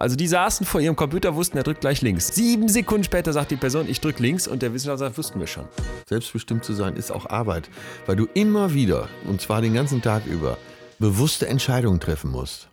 Also 0.00 0.14
die 0.14 0.28
saßen 0.28 0.64
vor 0.64 0.80
ihrem 0.80 0.94
Computer, 0.94 1.34
wussten, 1.34 1.56
er 1.56 1.64
drückt 1.64 1.80
gleich 1.80 2.02
links. 2.02 2.28
Sieben 2.32 2.68
Sekunden 2.68 3.02
später 3.02 3.32
sagt 3.32 3.50
die 3.50 3.56
Person, 3.56 3.88
ich 3.88 4.00
drücke 4.00 4.22
links 4.22 4.46
und 4.46 4.62
der 4.62 4.72
Wissenschaftler 4.72 5.08
sagt, 5.08 5.18
wussten 5.18 5.40
wir 5.40 5.48
schon. 5.48 5.64
Selbstbestimmt 6.08 6.64
zu 6.64 6.72
sein 6.72 6.94
ist 6.94 7.10
auch 7.10 7.26
Arbeit, 7.26 7.68
weil 8.06 8.14
du 8.14 8.28
immer 8.34 8.74
wieder, 8.74 9.08
und 9.26 9.40
zwar 9.40 9.60
den 9.60 9.74
ganzen 9.74 10.00
Tag 10.00 10.24
über, 10.26 10.56
bewusste 11.00 11.48
Entscheidungen 11.48 11.98
treffen 11.98 12.30
musst. 12.30 12.68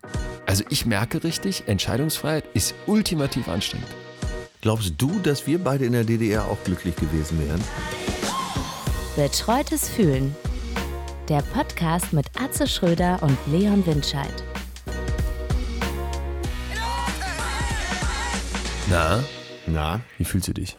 Also 0.45 0.63
ich 0.69 0.85
merke 0.85 1.23
richtig, 1.23 1.63
Entscheidungsfreiheit 1.65 2.43
ist 2.53 2.75
ultimativ 2.85 3.47
anstrengend. 3.47 3.87
Glaubst 4.61 4.93
du, 4.99 5.19
dass 5.23 5.47
wir 5.47 5.57
beide 5.57 5.85
in 5.85 5.93
der 5.93 6.03
DDR 6.03 6.45
auch 6.45 6.63
glücklich 6.63 6.95
gewesen 6.95 7.39
wären? 7.47 7.61
Betreutes 9.15 9.89
Fühlen. 9.89 10.35
Der 11.27 11.41
Podcast 11.41 12.13
mit 12.13 12.27
Atze 12.39 12.67
Schröder 12.67 13.17
und 13.23 13.35
Leon 13.47 13.83
Windscheid. 13.87 14.43
Na, 18.89 19.23
Na, 19.67 20.01
wie 20.17 20.25
fühlst 20.25 20.47
du 20.47 20.53
dich? 20.53 20.77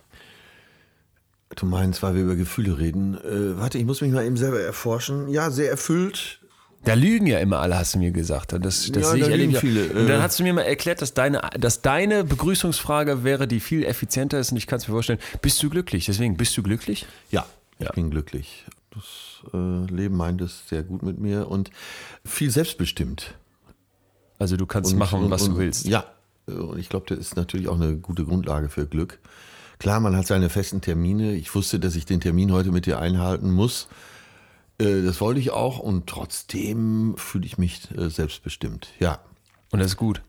du 1.55 1.64
meinst, 1.64 2.02
weil 2.02 2.14
wir 2.14 2.23
über 2.23 2.37
Gefühle 2.37 2.77
reden. 2.78 3.14
Äh, 3.14 3.56
warte, 3.59 3.78
ich 3.78 3.87
muss 3.87 4.02
mich 4.02 4.12
mal 4.12 4.27
eben 4.27 4.37
selber 4.37 4.60
erforschen. 4.60 5.28
Ja, 5.28 5.51
sehr 5.51 5.70
erfüllt. 5.70 6.41
Da 6.84 6.92
lügen 6.92 7.27
ja 7.27 7.38
immer 7.38 7.61
alle, 7.61 7.78
hast 7.78 7.95
du 7.95 7.98
mir 7.98 8.11
gesagt. 8.11 8.52
Und 8.52 8.62
Das, 8.62 8.92
das 8.92 9.05
Ja, 9.05 9.11
sehe 9.12 9.20
da 9.23 9.28
ich 9.30 9.37
lügen 9.37 9.55
erlebe. 9.55 9.61
viele, 9.61 10.00
Und 10.00 10.06
dann 10.09 10.20
äh. 10.20 10.23
hast 10.23 10.38
du 10.38 10.42
mir 10.42 10.52
mal 10.52 10.62
erklärt, 10.62 11.00
dass 11.00 11.14
deine, 11.14 11.41
dass 11.59 11.80
deine 11.80 12.24
Begrüßungsfrage 12.24 13.24
wäre, 13.24 13.48
die 13.48 13.61
viel 13.61 13.84
effizienter 13.84 14.38
ist. 14.38 14.50
Und 14.50 14.59
ich 14.59 14.66
kann 14.66 14.80
es 14.80 14.86
mir 14.86 14.92
vorstellen, 14.92 15.19
bist 15.41 15.62
du 15.62 15.70
glücklich? 15.70 16.05
Deswegen, 16.05 16.36
bist 16.36 16.55
du 16.59 16.62
glücklich? 16.62 17.06
Ja, 17.30 17.47
ich 17.78 17.86
Ja. 17.86 17.92
bin 17.92 18.11
glücklich. 18.11 18.66
Das 18.91 19.05
äh, 19.55 19.86
Leben 19.91 20.16
meint 20.19 20.42
es 20.42 20.69
sehr 20.69 20.83
gut 20.83 21.02
mit 21.02 21.19
mir 21.19 21.48
und 21.48 21.70
viel 22.25 22.50
selbstbestimmt. 22.50 23.34
Also 24.38 24.59
du 24.59 24.66
kannst 24.66 24.92
Und- 24.92 24.98
machen, 24.98 25.23
und- 25.25 25.30
was 25.30 25.42
und, 25.45 25.55
du 25.55 25.59
willst. 25.59 25.86
Ja, 25.86 26.05
und 26.52 26.78
ich 26.78 26.88
glaube, 26.88 27.06
das 27.09 27.18
ist 27.18 27.36
natürlich 27.36 27.68
auch 27.68 27.74
eine 27.80 27.96
gute 27.96 28.24
Grundlage 28.24 28.68
für 28.68 28.86
Glück. 28.86 29.18
Klar, 29.78 30.00
man 30.00 30.16
hat 30.16 30.27
seine 30.27 30.48
festen 30.48 30.80
Termine. 30.80 31.34
Ich 31.34 31.55
wusste, 31.55 31.78
dass 31.78 31.97
ich 31.97 32.06
den 32.06 32.20
Termin 32.20 32.52
heute 32.52 32.72
mit 32.72 32.86
dir 32.86 32.98
einhalten 32.98 33.50
muss. 33.52 33.89
Äh, 34.78 35.02
Das 35.02 35.20
wollte 35.20 35.41
ich 35.41 35.50
auch 35.50 35.78
und 35.78 36.06
trotzdem 36.06 37.14
fühle 37.19 37.47
ich 37.47 37.58
mich 37.58 37.91
äh, 37.97 38.08
selbstbestimmt. 38.08 38.89
Ja, 38.98 39.20
Und 39.70 39.80
das 39.80 39.89
ist 39.89 39.97
gut. 39.97 40.22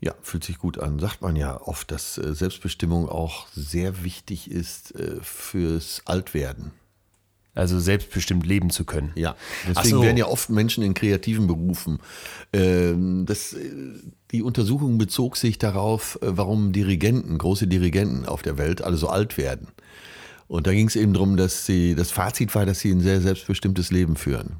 ja, 0.00 0.14
fühlt 0.22 0.42
sich 0.44 0.58
gut 0.58 0.78
an. 0.80 0.98
Sagt 0.98 1.22
man 1.22 1.36
ja 1.36 1.60
oft, 1.60 1.90
dass 1.92 2.18
äh, 2.18 2.34
Selbstbestimmung 2.34 3.08
auch 3.08 3.46
sehr 3.54 4.02
wichtig 4.02 4.50
ist 4.50 4.94
äh, 4.96 5.18
fürs 5.22 6.02
Altwerden. 6.06 6.72
Also 7.54 7.80
selbstbestimmt 7.80 8.46
leben 8.46 8.70
zu 8.70 8.84
können. 8.84 9.12
Ja, 9.16 9.34
deswegen 9.68 9.96
so. 9.96 10.02
werden 10.02 10.16
ja 10.16 10.26
oft 10.26 10.50
Menschen 10.50 10.84
in 10.84 10.94
kreativen 10.94 11.48
Berufen. 11.48 11.98
Ähm, 12.52 13.26
das, 13.26 13.54
äh, 13.54 13.70
die 14.30 14.42
Untersuchung 14.42 14.98
bezog 14.98 15.36
sich 15.36 15.58
darauf, 15.58 16.16
äh, 16.22 16.36
warum 16.36 16.72
Dirigenten, 16.72 17.38
große 17.38 17.66
Dirigenten 17.66 18.24
auf 18.24 18.42
der 18.42 18.56
Welt 18.56 18.82
alle 18.82 18.96
so 18.96 19.08
alt 19.08 19.36
werden. 19.36 19.68
Und 20.46 20.66
da 20.66 20.72
ging 20.72 20.86
es 20.86 20.96
eben 20.96 21.12
darum, 21.12 21.36
dass 21.36 21.66
sie, 21.66 21.94
das 21.94 22.10
Fazit 22.10 22.54
war, 22.54 22.66
dass 22.66 22.80
sie 22.80 22.90
ein 22.92 23.00
sehr 23.00 23.20
selbstbestimmtes 23.20 23.90
Leben 23.90 24.16
führen. 24.16 24.56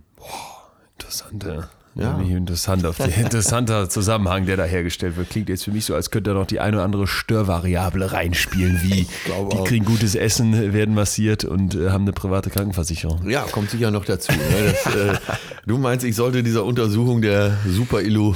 Interessant, 0.98 1.44
ja. 1.44 1.69
Ja. 1.94 2.19
Interessant 2.20 2.86
auf 2.86 2.98
die, 2.98 3.10
interessanter 3.20 3.88
Zusammenhang, 3.88 4.46
der 4.46 4.56
da 4.56 4.64
hergestellt 4.64 5.16
wird. 5.16 5.30
Klingt 5.30 5.48
jetzt 5.48 5.64
für 5.64 5.72
mich 5.72 5.84
so, 5.84 5.94
als 5.94 6.10
könnte 6.10 6.30
da 6.30 6.34
noch 6.34 6.47
die 6.47 6.60
eine 6.60 6.77
oder 6.77 6.84
andere 6.84 7.06
Störvariable 7.06 8.12
reinspielen, 8.12 8.80
wie 8.82 9.06
die 9.27 9.32
auch. 9.32 9.64
kriegen 9.64 9.84
gutes 9.84 10.14
Essen, 10.14 10.72
werden 10.72 10.94
massiert 10.94 11.44
und 11.44 11.74
äh, 11.74 11.91
haben 11.91 12.02
eine 12.02 12.12
private 12.12 12.50
Krankenversicherung. 12.50 13.28
Ja, 13.28 13.42
kommt 13.42 13.70
sicher 13.70 13.91
noch 13.91 14.05
dazu. 14.05 14.32
Ne? 14.32 14.74
Das, 14.84 14.94
äh, 14.94 15.19
du 15.66 15.78
meinst, 15.78 16.05
ich 16.05 16.16
sollte 16.16 16.42
dieser 16.42 16.64
Untersuchung 16.64 17.22
der 17.22 17.56
Super-Illu 17.66 18.34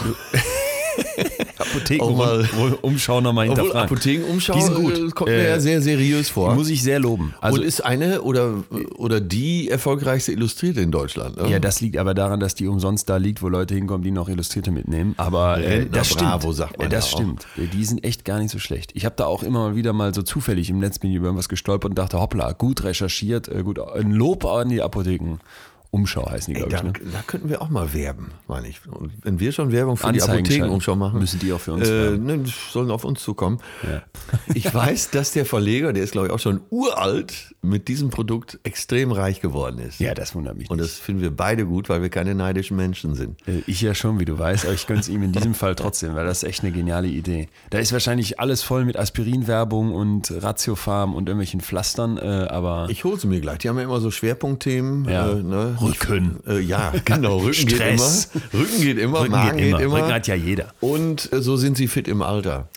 Apotheken 1.59 2.17
mal- 2.17 2.49
um, 2.59 2.73
umschauen 2.83 3.25
nochmal 3.25 3.47
hinterfragen. 3.47 3.81
Apothekenumschau 3.83 4.55
Die 4.55 4.61
sind 4.63 4.75
gut. 4.75 4.95
äh, 4.99 5.09
kommt 5.11 5.31
mir 5.31 5.37
Äh, 5.37 5.49
ja 5.51 5.61
sehr 5.61 5.81
seriös 5.83 6.29
vor. 6.29 6.55
Muss 6.55 6.69
ich 6.69 6.83
sehr 6.83 6.99
loben. 6.99 7.35
Also, 7.41 7.61
und 7.61 7.67
ist 7.67 7.85
eine 7.85 8.23
oder, 8.23 8.65
oder 8.97 9.21
die 9.21 9.69
erfolgreichste 9.69 10.33
Illustrierte 10.33 10.81
in 10.81 10.91
Deutschland. 10.91 11.37
Ne? 11.37 11.49
ja, 11.51 11.59
das 11.59 11.81
liegt 11.81 11.97
aber 11.97 12.15
daran, 12.15 12.41
dass 12.41 12.55
die 12.55 12.67
umsonst 12.67 13.09
da 13.09 13.17
liegt, 13.17 13.43
wo 13.43 13.49
Leute 13.49 13.75
hinkommen, 13.75 14.03
die 14.03 14.11
noch 14.11 14.29
Illustrierte 14.29 14.71
mitnehmen. 14.71 15.15
Aber 15.17 15.59
äh, 15.59 15.69
Rentner 15.79 15.99
das 15.99 16.09
stimmt. 16.09 16.21
Bravo, 16.31 16.53
sagt 16.53 16.79
man 16.79 16.87
Äh, 16.89 16.91
das 16.91 17.05
auch. 17.07 17.19
stimmt. 17.19 17.47
Äh, 17.57 17.67
Die 17.67 17.85
sind 17.85 18.05
echt 18.05 18.25
gar 18.25 18.39
nicht 18.39 18.51
so 18.51 18.59
schlecht. 18.59 18.91
Ich 18.95 19.05
habe 19.05 19.15
da 19.17 19.27
auch 19.27 19.43
immer 19.43 19.61
mal 19.71 19.77
wieder 19.77 19.93
mal 19.93 20.13
so 20.15 20.23
zufällig 20.23 20.71
im 20.71 20.79
Netz 20.79 20.99
bin 20.99 21.11
ich 21.11 21.17
über 21.17 21.27
irgendwas 21.27 21.49
gestolpert 21.49 21.91
und 21.91 21.99
dachte, 21.99 22.19
hoppla, 22.21 22.53
gut 22.53 22.85
recherchiert, 22.85 23.49
äh, 23.49 23.63
gut, 23.63 23.79
ein 23.79 24.11
Lob 24.13 24.45
an 24.45 24.69
die 24.69 24.83
Apotheken. 24.83 25.39
Umschau 25.95 26.29
heißen 26.31 26.53
die, 26.53 26.59
glaube 26.61 26.73
da, 26.73 26.79
ich. 26.79 26.83
Ne? 26.85 26.93
da 27.13 27.23
könnten 27.27 27.49
wir 27.49 27.63
auch 27.63 27.71
mal 27.71 27.95
werben, 27.95 28.33
meine 28.49 28.69
ich. 28.69 28.81
Und 28.87 29.13
wenn 29.23 29.39
wir 29.41 29.53
schon 29.53 29.71
Werbung 29.73 29.97
für 29.97 30.13
die 30.13 30.21
Apothekenumschau 30.23 30.97
machen, 30.97 31.21
müssen 31.21 31.39
die 31.39 31.53
auch 31.53 31.61
für 31.61 31.73
uns 31.73 31.89
äh, 31.89 32.19
ne, 32.19 32.45
sollen 32.73 32.91
auf 32.91 33.05
uns 33.05 33.23
zukommen. 33.23 33.59
Ja. 33.83 34.03
Ich 34.55 34.73
weiß, 34.75 35.11
dass 35.11 35.33
der 35.33 35.47
Verleger, 35.47 35.93
der 35.93 36.03
ist 36.03 36.13
glaube 36.13 36.27
ich 36.29 36.33
auch 36.33 36.39
schon 36.39 36.61
uralt, 36.71 37.55
mit 37.63 37.89
diesem 37.89 38.11
Produkt 38.11 38.59
extrem 38.65 39.13
reich 39.13 39.41
geworden 39.41 39.79
ist. 39.79 40.01
Ja, 40.01 40.15
das 40.15 40.35
wundert 40.35 40.57
mich 40.57 40.69
Und 40.71 40.79
nicht. 40.81 40.91
das 40.91 40.99
finden 40.99 41.23
wir 41.23 41.31
beide 41.31 41.65
gut, 41.67 41.89
weil 41.89 42.03
wir 42.03 42.09
keine 42.11 42.35
neidischen 42.35 42.77
Menschen 42.77 43.15
sind. 43.15 43.41
Äh, 43.49 43.63
Ich 43.67 43.81
ja 43.81 43.95
schon, 43.95 44.19
wie 44.21 44.25
du 44.25 44.39
weißt, 44.39 44.65
aber 44.65 44.75
ich 44.75 44.87
gönne 44.87 45.01
es 45.01 45.09
ihm 45.09 45.23
in 45.23 45.33
diesem 45.33 45.55
Fall 45.55 45.75
trotzdem, 45.75 46.15
weil 46.15 46.27
das 46.27 46.43
ist 46.43 46.49
echt 46.49 46.63
eine 46.63 46.73
geniale 46.73 47.09
Idee. 47.09 47.49
Da 47.71 47.79
ist 47.79 47.93
wahrscheinlich 47.93 48.41
alles 48.41 48.63
voll 48.63 48.85
mit 48.85 48.97
Aspirinwerbung 48.99 49.95
und 49.95 50.31
Ratiofarm 50.43 51.15
und 51.15 51.29
irgendwelchen 51.29 51.61
Pflastern, 51.61 52.19
äh, 52.19 52.21
aber 52.51 52.87
Ich 52.91 53.05
hole 53.05 53.19
sie 53.19 53.27
mir 53.27 53.41
gleich. 53.41 53.59
Die 53.59 53.69
haben 53.69 53.77
ja 53.79 53.85
immer 53.85 54.01
so 54.01 54.11
Schwerpunktthemen. 54.11 55.09
Ja. 55.09 55.31
Äh, 55.33 55.43
ne? 55.43 55.77
Rücken. 55.87 56.41
Äh, 56.47 56.61
ja, 56.61 56.93
genau. 57.05 57.39
Rücken 57.39 57.67
geht 57.67 57.81
immer. 57.81 57.99
Stress. 57.99 58.29
Rücken 58.53 58.81
geht 58.81 58.99
immer. 58.99 59.21
Rücken 59.21 59.33
Magen 59.33 59.57
geht 59.57 59.69
immer. 59.69 59.79
geht 59.79 59.87
immer. 59.87 59.97
Rücken 59.99 60.13
hat 60.13 60.27
ja 60.27 60.35
jeder. 60.35 60.75
Und 60.81 61.33
äh, 61.33 61.41
so 61.41 61.57
sind 61.57 61.77
sie 61.77 61.89
fit 61.89 62.09
im 62.09 62.23
Alter. 62.23 62.69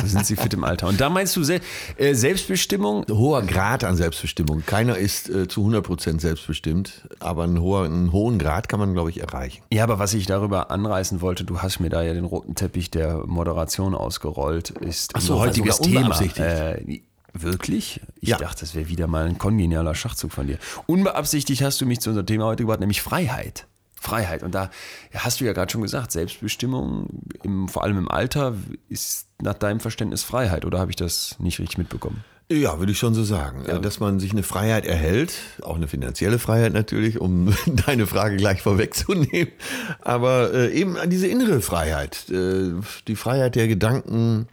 So 0.00 0.06
sind 0.08 0.26
sie 0.26 0.36
fit 0.36 0.52
im 0.52 0.64
Alter. 0.64 0.88
Und 0.88 1.00
da 1.00 1.08
meinst 1.08 1.34
du 1.36 1.42
Se 1.42 1.60
äh, 1.96 2.14
Selbstbestimmung? 2.14 3.06
hoher 3.08 3.42
Grad 3.42 3.82
an 3.82 3.96
Selbstbestimmung. 3.96 4.62
Keiner 4.66 4.96
ist 4.98 5.30
äh, 5.30 5.48
zu 5.48 5.66
100% 5.66 6.20
selbstbestimmt, 6.20 7.08
aber 7.18 7.44
einen, 7.44 7.60
hoher, 7.60 7.84
einen 7.84 8.12
hohen 8.12 8.38
Grad 8.38 8.68
kann 8.68 8.78
man, 8.78 8.92
glaube 8.92 9.10
ich, 9.10 9.20
erreichen. 9.20 9.62
Ja, 9.72 9.84
aber 9.84 9.98
was 9.98 10.12
ich 10.14 10.26
darüber 10.26 10.70
anreißen 10.70 11.20
wollte, 11.22 11.44
du 11.44 11.60
hast 11.60 11.80
mir 11.80 11.88
da 11.88 12.02
ja 12.02 12.12
den 12.12 12.24
roten 12.24 12.54
Teppich 12.54 12.90
der 12.90 13.26
Moderation 13.26 13.94
ausgerollt, 13.94 14.70
ist 14.70 15.12
Ach 15.14 15.20
so, 15.20 15.34
unser 15.34 15.46
heutiges 15.46 15.76
sogar 15.76 16.20
Thema. 16.20 16.44
Äh, 16.44 17.00
wirklich? 17.42 18.00
Ich 18.20 18.28
Ja. 18.28 18.36
dachte, 18.38 18.60
das 18.60 18.74
wäre 18.74 18.88
wieder 18.88 19.06
mal 19.06 19.26
ein 19.26 19.38
kongenialer 19.38 19.94
Schachzug 19.94 20.32
von 20.32 20.46
dir. 20.46 20.58
Unbeabsichtigt 20.86 21.62
hast 21.62 21.80
du 21.80 21.86
mich 21.86 22.00
zu 22.00 22.10
unserem 22.10 22.26
Thema 22.26 22.44
heute 22.46 22.62
gebracht, 22.64 22.80
nämlich 22.80 23.02
Freiheit. 23.02 23.66
Freiheit. 24.00 24.42
Und 24.42 24.54
da 24.54 24.70
hast 25.14 25.40
du 25.40 25.44
ja 25.44 25.52
gerade 25.52 25.72
schon 25.72 25.82
gesagt, 25.82 26.12
Selbstbestimmung, 26.12 27.22
im, 27.42 27.68
vor 27.68 27.82
allem 27.82 27.98
im 27.98 28.10
Alter, 28.10 28.54
ist 28.88 29.26
nach 29.40 29.54
deinem 29.54 29.80
Verständnis 29.80 30.22
Freiheit. 30.22 30.64
Oder 30.64 30.78
habe 30.78 30.90
ich 30.90 30.96
das 30.96 31.36
nicht 31.38 31.58
richtig 31.58 31.78
mitbekommen? 31.78 32.22
Ja, 32.48 32.78
würde 32.78 32.92
ich 32.92 32.98
schon 32.98 33.14
so 33.14 33.24
sagen. 33.24 33.64
Äh, 33.64 33.80
Dass 33.80 33.98
man 33.98 34.20
sich 34.20 34.30
eine 34.30 34.44
Freiheit 34.44 34.86
erhält, 34.86 35.32
auch 35.62 35.74
eine 35.74 35.88
finanzielle 35.88 36.38
Freiheit 36.38 36.72
natürlich, 36.72 37.20
um 37.20 37.52
deine 37.86 38.06
Frage 38.06 38.36
gleich 38.36 38.62
vorwegzunehmen, 38.62 39.52
aber 40.00 40.54
äh, 40.54 40.72
eben 40.72 40.96
an 40.96 41.10
diese 41.10 41.26
innere 41.26 41.60
Freiheit, 41.60 42.30
äh, 42.30 42.70
die 43.08 43.16
Freiheit 43.16 43.56
der 43.56 43.66
Gedanken. 43.66 44.46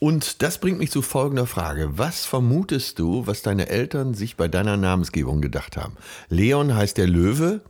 Und 0.00 0.40
das 0.40 0.58
bringt 0.58 0.78
mich 0.78 0.90
zu 0.90 1.02
folgender 1.02 1.46
Frage. 1.46 1.90
Was 1.98 2.24
vermutest 2.24 2.98
du, 2.98 3.26
was 3.26 3.42
deine 3.42 3.68
Eltern 3.68 4.14
sich 4.14 4.36
bei 4.36 4.48
deiner 4.48 4.78
Namensgebung 4.78 5.42
gedacht 5.42 5.76
haben? 5.76 5.96
Leon 6.30 6.74
heißt 6.74 6.96
der 6.96 7.06
Löwe, 7.06 7.60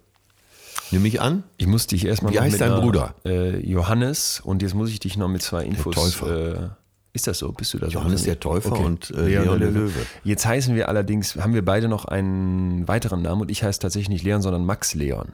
nehme 0.92 1.08
ich 1.08 1.20
an. 1.20 1.42
Ich 1.56 1.66
muss 1.66 1.88
dich 1.88 2.06
erstmal 2.06 2.32
Wie 2.32 2.36
noch 2.36 2.44
heißt 2.44 2.52
mit 2.52 2.60
dein 2.60 2.70
einer, 2.70 2.80
Bruder? 2.80 3.14
Äh, 3.26 3.58
Johannes. 3.66 4.40
Und 4.44 4.62
jetzt 4.62 4.74
muss 4.74 4.90
ich 4.90 5.00
dich 5.00 5.16
noch 5.16 5.26
mit 5.26 5.42
zwei 5.42 5.64
Infos. 5.64 5.92
Täufer. 5.92 6.54
Äh, 6.54 6.68
ist 7.12 7.26
das 7.26 7.38
so? 7.38 7.50
Bist 7.50 7.74
du 7.74 7.78
da 7.78 7.86
so? 7.86 7.94
Johannes 7.94 8.22
der 8.22 8.38
Täufer 8.38 8.78
und, 8.78 9.10
äh, 9.10 9.26
Leon 9.26 9.58
der 9.58 9.70
Löwe. 9.70 10.06
Jetzt 10.22 10.46
heißen 10.46 10.76
wir 10.76 10.88
allerdings, 10.88 11.34
haben 11.34 11.54
wir 11.54 11.64
beide 11.64 11.88
noch 11.88 12.04
einen 12.04 12.86
weiteren 12.86 13.22
Namen 13.22 13.40
und 13.40 13.50
ich 13.50 13.64
heiße 13.64 13.80
tatsächlich 13.80 14.08
nicht 14.08 14.22
Leon, 14.22 14.40
sondern 14.40 14.64
Max 14.64 14.94
Leon. 14.94 15.32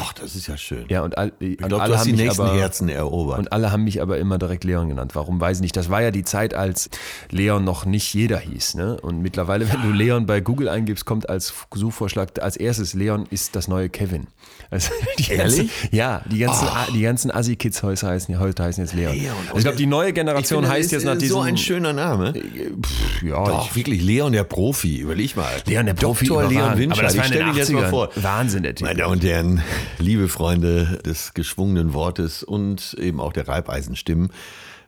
Ach, 0.00 0.12
das 0.12 0.34
ist 0.34 0.46
ja 0.46 0.56
schön. 0.56 0.84
Ja, 0.88 1.02
und, 1.02 1.18
all, 1.18 1.32
ich 1.40 1.58
glaube, 1.58 1.86
du 1.86 1.96
hast 1.96 2.06
die 2.06 2.12
nächsten 2.12 2.50
Herzen 2.50 2.88
erobert. 2.88 3.38
Und 3.38 3.52
alle 3.52 3.72
haben 3.72 3.84
mich 3.84 4.00
aber 4.02 4.18
immer 4.18 4.38
direkt 4.38 4.64
Leon 4.64 4.88
genannt. 4.88 5.14
Warum 5.14 5.40
weiß 5.40 5.58
ich 5.58 5.62
nicht. 5.62 5.76
Das 5.76 5.90
war 5.90 6.02
ja 6.02 6.10
die 6.10 6.24
Zeit, 6.24 6.54
als 6.54 6.90
Leon 7.30 7.64
noch 7.64 7.84
nicht 7.84 8.12
jeder 8.14 8.38
hieß. 8.38 8.74
Ne? 8.74 8.98
Und 9.00 9.20
mittlerweile, 9.20 9.70
wenn 9.72 9.82
du 9.82 9.90
Leon 9.90 10.26
bei 10.26 10.40
Google 10.40 10.68
eingibst, 10.68 11.04
kommt 11.04 11.28
als 11.28 11.52
Suchvorschlag 11.74 12.40
als 12.40 12.56
erstes 12.56 12.94
Leon 12.94 13.26
ist 13.30 13.56
das 13.56 13.68
neue 13.68 13.88
Kevin. 13.88 14.26
Also 14.70 14.90
die 15.18 15.32
Ehrlich? 15.32 15.56
Ganzen, 15.56 15.96
ja, 15.96 16.22
die 16.30 16.38
ganzen, 16.38 16.68
die 16.94 17.00
ganzen 17.00 17.30
Assi-Kids 17.30 17.82
heute 17.82 18.06
heißen, 18.06 18.38
heute 18.38 18.62
heißen 18.62 18.84
jetzt 18.84 18.94
Leon. 18.94 19.14
Leon. 19.14 19.34
Also 19.46 19.56
ich 19.56 19.62
glaube, 19.62 19.78
die 19.78 19.86
neue 19.86 20.12
Generation 20.12 20.62
finde, 20.62 20.76
heißt 20.76 20.92
jetzt 20.92 21.04
nach 21.04 21.16
diesem... 21.16 21.36
so 21.36 21.40
ein 21.40 21.56
schöner 21.56 21.92
Name. 21.92 22.34
Pff, 22.34 23.22
ja, 23.22 23.44
Doch, 23.44 23.70
ich, 23.70 23.76
wirklich 23.76 24.02
Leon 24.02 24.32
der 24.32 24.44
Profi, 24.44 24.98
überleg 24.98 25.36
mal. 25.36 25.50
Leon 25.66 25.86
der 25.86 25.94
Profi 25.94 26.26
Dr. 26.26 26.48
Leon. 26.48 26.78
Winscheid, 26.78 26.98
Aber 26.98 27.02
das 27.02 27.16
war 27.16 27.24
ich 27.24 27.30
stelle 27.30 27.52
dir 27.52 27.58
jetzt 27.58 27.72
mal 27.72 27.84
80ern. 27.84 27.90
vor. 27.90 28.10
Wahnsinn, 28.16 28.62
der 28.62 28.74
Typ. 28.74 28.86
Meine 28.86 29.00
Damen 29.00 29.12
und 29.12 29.24
Herren, 29.24 29.62
liebe 29.98 30.28
Freunde 30.28 31.00
des 31.04 31.34
geschwungenen 31.34 31.94
Wortes 31.94 32.42
und 32.42 32.94
eben 33.00 33.20
auch 33.20 33.32
der 33.32 33.48
Reibeisenstimmen. 33.48 34.30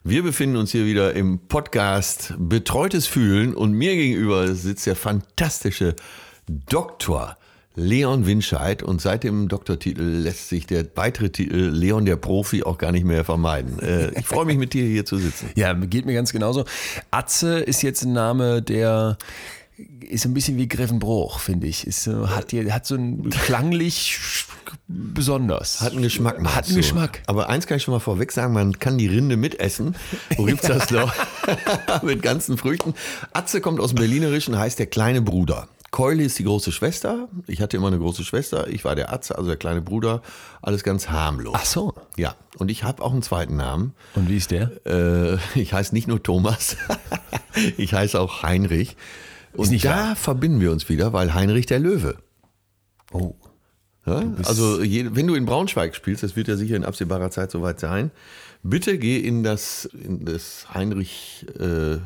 Wir 0.05 0.23
befinden 0.23 0.57
uns 0.57 0.73
hier 0.73 0.87
wieder 0.87 1.15
im 1.15 1.41
Podcast 1.49 2.35
Betreutes 2.39 3.07
Fühlen 3.07 3.55
und 3.55 3.73
mir 3.73 3.95
gegenüber 3.95 4.55
sitzt 4.55 4.87
der 4.87 4.97
fantastische 4.97 5.95
Dr. 6.47 7.37
Leon 7.77 8.27
Winscheid 8.27 8.83
und 8.83 9.01
seit 9.01 9.25
dem 9.25 9.49
Doktortitel 9.49 10.03
lässt 10.03 10.49
sich 10.49 10.67
der 10.67 10.85
weitere 10.97 11.31
Titel 11.31 11.71
Leon 11.73 12.05
der 12.05 12.17
Profi 12.17 12.63
auch 12.63 12.79
gar 12.79 12.93
nicht 12.93 13.05
mehr 13.05 13.25
vermeiden. 13.25 13.79
Äh, 13.79 14.19
ich 14.19 14.27
freue 14.27 14.45
mich 14.45 14.59
mit 14.59 14.73
dir 14.75 14.85
hier 14.85 15.05
zu 15.05 15.19
sitzen. 15.19 15.51
Ja, 15.55 15.73
geht 15.75 16.05
mir 16.05 16.15
ganz 16.15 16.33
genauso. 16.33 16.65
Atze 17.11 17.61
ist 17.61 17.83
jetzt 17.83 18.03
ein 18.03 18.13
Name, 18.13 18.61
der 18.63 19.19
ist 20.09 20.25
ein 20.25 20.35
bisschen 20.35 20.57
wie 20.57 20.69
Grevenbruch, 20.69 21.39
finde 21.41 21.67
ich. 21.67 21.87
Ist, 21.87 22.05
so- 22.05 22.29
hat, 22.31 22.53
hat 22.53 22.87
so 22.87 22.95
ein 22.97 23.31
klanglich 23.45 24.19
besonders. 24.89 25.81
Hat 25.81 25.93
einen 25.93 26.03
Geschmack. 26.03 26.39
Hat 26.45 26.65
einen 26.67 26.75
du? 26.75 26.81
Geschmack. 26.81 27.23
Aber 27.27 27.49
eins 27.49 27.67
kann 27.67 27.77
ich 27.77 27.83
schon 27.85 27.95
mal 27.95 28.01
vorweg 28.01 28.33
sagen, 28.33 28.53
man 28.53 28.79
kann 28.79 28.99
die 28.99 29.07
Rinde 29.07 29.37
mitessen. 29.37 29.95
Wo 30.37 30.45
gibt's 30.45 30.67
das 30.67 30.91
noch? 30.91 31.13
Mit 32.03 32.23
ganzen 32.23 32.57
Früchten. 32.59 32.95
Atze 33.33 33.61
kommt 33.61 33.81
aus 33.81 33.91
dem 33.91 33.97
Berlinerischen, 33.99 34.59
heißt 34.59 34.79
der 34.79 34.87
kleine 34.87 35.23
Bruder. 35.23 35.69
Keule 35.91 36.23
ist 36.23 36.39
die 36.39 36.45
große 36.45 36.71
Schwester. 36.71 37.29
Ich 37.49 37.61
hatte 37.61 37.77
immer 37.77 37.89
eine 37.89 37.99
große 37.99 38.25
Schwester. 38.25 38.69
Ich 38.69 38.85
war 38.85 38.95
der 38.95 39.13
Atze, 39.13 39.37
also 39.37 39.49
der 39.49 39.57
kleine 39.57 39.83
Bruder. 39.83 40.23
Alles 40.63 40.85
ganz 40.85 41.09
harmlos. 41.09 41.55
Ach 41.57 41.65
so. 41.65 41.95
Ja, 42.17 42.37
und 42.59 42.71
ich 42.71 42.85
habe 42.85 43.03
auch 43.03 43.13
einen 43.13 43.23
zweiten 43.23 43.57
Namen. 43.57 43.95
Und 44.15 44.29
wie 44.29 44.37
ist 44.37 44.53
der? 44.53 44.71
Äh, 44.87 45.39
ich 45.61 45.73
heiße 45.73 45.93
nicht 45.93 46.07
nur 46.07 46.23
Thomas, 46.23 46.77
ich 47.77 47.93
heiße 47.93 48.21
auch 48.21 48.43
Heinrich. 48.45 48.97
Und 49.55 49.85
da 49.85 49.91
wahr. 50.09 50.17
verbinden 50.17 50.61
wir 50.61 50.71
uns 50.73 50.89
wieder, 50.89 51.13
weil 51.13 51.35
Heinrich 51.35 51.67
der 51.67 51.79
Löwe. 51.79 52.17
Oh. 53.13 53.35
Ja? 54.07 54.23
Also 54.45 54.83
je, 54.83 55.11
wenn 55.13 55.27
du 55.27 55.35
in 55.35 55.45
Braunschweig 55.47 55.95
spielst, 55.95 56.23
das 56.23 56.37
wird 56.37 56.49
ja 56.49 56.57
sicher 56.57 56.77
in 56.77 56.85
absehbarer 56.85 57.31
Zeit 57.31 57.51
soweit 57.51 57.81
sein, 57.81 58.11
bitte 58.63 58.99
geh 58.99 59.19
in 59.19 59.43
das, 59.43 59.85
in 59.87 60.25
das 60.25 60.67
Heinrich, 60.73 61.47
äh, 61.59 61.99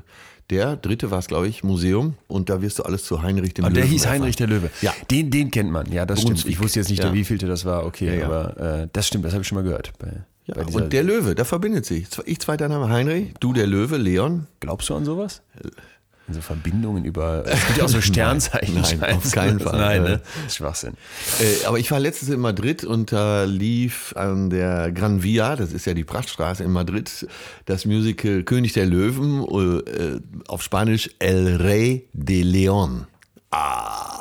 der 0.50 0.76
dritte 0.76 1.11
war 1.11 1.19
es, 1.20 1.26
glaube 1.29 1.49
ich, 1.49 1.62
Museum 1.64 2.14
und 2.26 2.50
da 2.50 2.61
wirst 2.62 2.79
du 2.79 2.82
alles 2.82 3.05
zu 3.05 3.23
Heinrich 3.23 3.55
dem 3.55 3.64
Und 3.64 3.70
Löwen 3.73 3.82
der 3.82 3.91
hieß. 3.91 4.06
Heinrich 4.06 4.37
der 4.37 4.46
Löwe. 4.46 4.70
Ja. 4.82 4.93
Den, 5.11 5.31
den 5.31 5.50
kennt 5.50 5.70
man. 5.70 5.91
Ja, 5.93 6.05
das 6.05 6.20
stimmt. 6.20 6.35
Brunswick. 6.37 6.52
Ich 6.52 6.61
wusste 6.62 6.81
jetzt 6.81 6.88
nicht, 6.91 6.99
Ja. 6.99 7.06
der 7.06 7.14
wievielte 7.14 7.46
das 7.46 7.64
war. 7.64 7.87
Okay, 7.87 8.19
Ja, 8.19 8.26
aber 8.26 8.82
äh, 8.82 8.88
das 8.93 9.06
stimmt. 9.06 9.25
Das 9.25 9.32
habe 9.32 9.43
ich 9.43 9.49
schon 9.49 9.56
mal 9.56 9.64
gehört. 9.64 9.93
Bei, 9.99 10.25
Ja, 10.46 10.55
bei 10.56 10.64
und 10.67 10.93
der 10.93 11.02
Löwe, 11.02 11.35
da 11.35 11.44
verbindet 11.44 11.87
sich. 11.87 12.06
Ich 12.26 12.41
zweiter 12.41 12.69
Name 12.69 12.91
Heinrich, 12.91 13.32
du 13.41 13.55
der 13.55 13.67
Löwe, 13.67 13.96
Leon. 13.96 14.46
Glaubst 14.61 14.91
du 14.91 14.94
an 14.94 15.05
sowas? 15.06 15.41
Also 16.26 16.41
Verbindungen 16.41 17.05
über. 17.05 17.44
Es 17.47 17.67
gibt 17.67 17.79
ja 17.79 17.85
auch 17.85 17.88
so 17.88 18.00
Sternzeichen. 18.03 18.75
Nein, 18.75 18.99
scheint's. 18.99 19.26
auf 19.26 19.32
keinen 19.32 19.61
Fall. 19.61 19.79
Nein, 19.79 20.03
ne? 20.03 20.09
Äh, 20.15 20.19
Das 20.19 20.47
ist 20.47 20.56
Schwachsinn. 20.56 20.94
Äh, 21.41 21.67
aber 21.67 21.79
ich 21.79 21.91
war 21.91 22.00
letztens 22.00 22.31
in 22.31 22.41
Madrid 22.41 22.85
und 22.85 23.12
da 23.12 23.44
lief 23.44 24.15
an 24.17 24.49
der 24.50 24.91
Gran 24.93 25.23
Via, 25.23 25.56
das 25.56 25.73
ist 25.73 25.85
ja 25.87 25.94
die 25.94 26.05
Prachtstraße 26.05 26.65
in 26.65 26.73
Madrid, 26.73 27.26
das 27.67 27.85
Musical 27.85 28.43
König 28.43 28.73
der 28.73 28.87
Löwen, 28.87 29.44
äh, 29.87 30.21
auf 30.49 30.62
Spanisch 30.62 31.11
El 31.19 31.56
Rey 31.56 32.09
de 32.12 32.43
León. 32.43 33.05
Ah. 33.50 34.15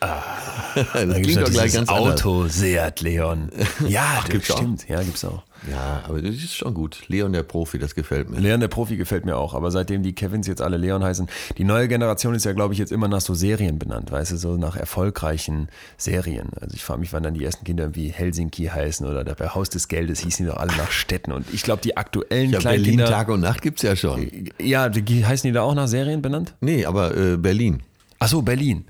das 0.94 1.14
klingt 1.20 1.42
doch 1.42 1.50
gleich 1.50 1.74
ganz 1.74 1.88
anders. 1.88 2.24
Auto 2.24 2.48
Seat 2.48 3.00
Leon. 3.00 3.50
Ja, 3.86 4.20
das 4.22 4.30
gibt's 4.30 4.50
auch? 4.50 4.56
stimmt. 4.58 4.88
Ja, 4.88 5.02
gibt's 5.02 5.24
auch. 5.24 5.42
Ja, 5.68 6.02
aber 6.06 6.22
das 6.22 6.34
ist 6.36 6.54
schon 6.54 6.72
gut. 6.74 7.02
Leon 7.08 7.32
der 7.32 7.42
Profi, 7.42 7.78
das 7.78 7.94
gefällt 7.94 8.30
mir. 8.30 8.38
Leon 8.40 8.60
der 8.60 8.68
Profi 8.68 8.96
gefällt 8.96 9.24
mir 9.24 9.36
auch, 9.36 9.54
aber 9.54 9.70
seitdem 9.70 10.02
die 10.02 10.14
Kevins 10.14 10.46
jetzt 10.46 10.62
alle 10.62 10.76
Leon 10.76 11.04
heißen, 11.04 11.28
die 11.58 11.64
neue 11.64 11.88
Generation 11.88 12.34
ist 12.34 12.44
ja, 12.44 12.52
glaube 12.52 12.72
ich, 12.72 12.78
jetzt 12.78 12.92
immer 12.92 13.08
nach 13.08 13.20
so 13.20 13.34
Serien 13.34 13.78
benannt, 13.78 14.10
weißt 14.10 14.32
du, 14.32 14.36
so 14.36 14.56
nach 14.56 14.76
erfolgreichen 14.76 15.68
Serien. 15.96 16.50
Also 16.60 16.74
ich 16.74 16.84
frage 16.84 17.00
mich, 17.00 17.12
wann 17.12 17.22
dann 17.22 17.34
die 17.34 17.44
ersten 17.44 17.64
Kinder 17.64 17.94
wie 17.94 18.08
Helsinki 18.08 18.66
heißen 18.66 19.06
oder 19.06 19.24
bei 19.34 19.48
Haus 19.48 19.68
des 19.68 19.88
Geldes 19.88 20.20
hießen 20.20 20.46
die 20.46 20.50
doch 20.52 20.58
alle 20.58 20.74
nach 20.76 20.90
Städten. 20.90 21.32
Und 21.32 21.46
ich 21.52 21.62
glaube, 21.62 21.82
die 21.82 21.96
aktuellen 21.96 22.50
Ja, 22.50 22.58
Berlin 22.60 22.82
Kleinkinder. 22.82 23.04
Tag 23.06 23.28
und 23.28 23.40
Nacht 23.40 23.62
gibt's 23.62 23.82
ja 23.82 23.96
schon. 23.96 24.50
ja, 24.58 24.88
die, 24.88 25.26
heißen 25.26 25.48
die 25.48 25.52
da 25.52 25.62
auch 25.62 25.74
nach 25.74 25.88
Serien 25.88 26.22
benannt? 26.22 26.54
Nee, 26.60 26.84
aber 26.86 27.16
äh, 27.16 27.36
Berlin. 27.36 27.82
Ach 28.18 28.28
so, 28.28 28.42
Berlin. 28.42 28.84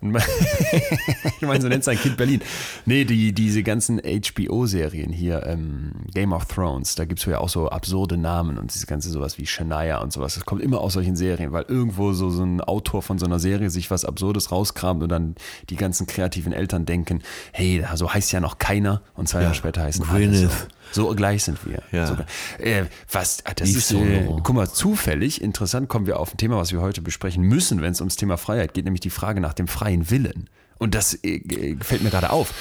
Ich 0.00 1.46
meine, 1.46 1.60
so 1.60 1.68
nennt 1.68 1.82
sein 1.82 1.98
Kind 1.98 2.16
Berlin. 2.16 2.40
Nee, 2.86 3.04
die, 3.04 3.32
diese 3.32 3.64
ganzen 3.64 4.00
HBO-Serien 4.00 5.12
hier, 5.12 5.44
ähm, 5.44 5.92
Game 6.14 6.32
of 6.32 6.44
Thrones, 6.44 6.94
da 6.94 7.04
gibt 7.04 7.18
es 7.18 7.26
ja 7.26 7.38
auch 7.38 7.48
so 7.48 7.68
absurde 7.68 8.16
Namen 8.16 8.58
und 8.58 8.72
dieses 8.72 8.86
ganze 8.86 9.10
sowas 9.10 9.38
wie 9.38 9.46
Shania 9.46 9.98
und 9.98 10.12
sowas. 10.12 10.34
Das 10.34 10.44
kommt 10.44 10.62
immer 10.62 10.80
aus 10.80 10.92
solchen 10.92 11.16
Serien, 11.16 11.50
weil 11.50 11.64
irgendwo 11.66 12.12
so, 12.12 12.30
so 12.30 12.44
ein 12.44 12.60
Autor 12.60 13.02
von 13.02 13.18
so 13.18 13.26
einer 13.26 13.40
Serie 13.40 13.70
sich 13.70 13.90
was 13.90 14.04
Absurdes 14.04 14.52
rauskramt 14.52 15.02
und 15.02 15.08
dann 15.08 15.34
die 15.68 15.76
ganzen 15.76 16.06
kreativen 16.06 16.52
Eltern 16.52 16.86
denken, 16.86 17.20
hey, 17.52 17.84
so 17.96 18.12
heißt 18.12 18.30
ja 18.30 18.40
noch 18.40 18.58
keiner 18.58 19.02
und 19.14 19.28
zwei 19.28 19.42
Jahre 19.42 19.54
später 19.54 19.82
heißen 19.82 20.04
alle 20.08 20.28
Gwyneth. 20.28 20.50
so. 20.50 20.56
So 20.92 21.14
gleich 21.14 21.44
sind 21.44 21.58
wir. 21.66 21.82
Ja. 21.92 22.06
So, 22.06 22.16
äh, 22.62 22.84
was, 23.10 23.44
ah, 23.44 23.52
das 23.54 23.70
Yves 23.70 23.90
ist, 23.90 23.92
äh, 23.92 24.26
guck 24.42 24.54
mal, 24.54 24.68
zufällig, 24.68 25.42
interessant, 25.42 25.88
kommen 25.88 26.06
wir 26.06 26.18
auf 26.18 26.34
ein 26.34 26.36
Thema, 26.36 26.56
was 26.56 26.72
wir 26.72 26.80
heute 26.80 27.02
besprechen 27.02 27.42
müssen, 27.42 27.80
wenn 27.82 27.92
es 27.92 28.00
ums 28.00 28.16
Thema 28.16 28.36
Freiheit 28.36 28.74
geht, 28.74 28.84
nämlich 28.84 29.00
die 29.00 29.10
Frage 29.10 29.40
nach 29.40 29.54
dem 29.54 29.68
freien 29.68 30.10
Willen. 30.10 30.48
Und 30.78 30.94
das 30.94 31.18
äh, 31.24 31.76
fällt 31.80 32.02
mir 32.02 32.10
gerade 32.10 32.30
auf. 32.30 32.54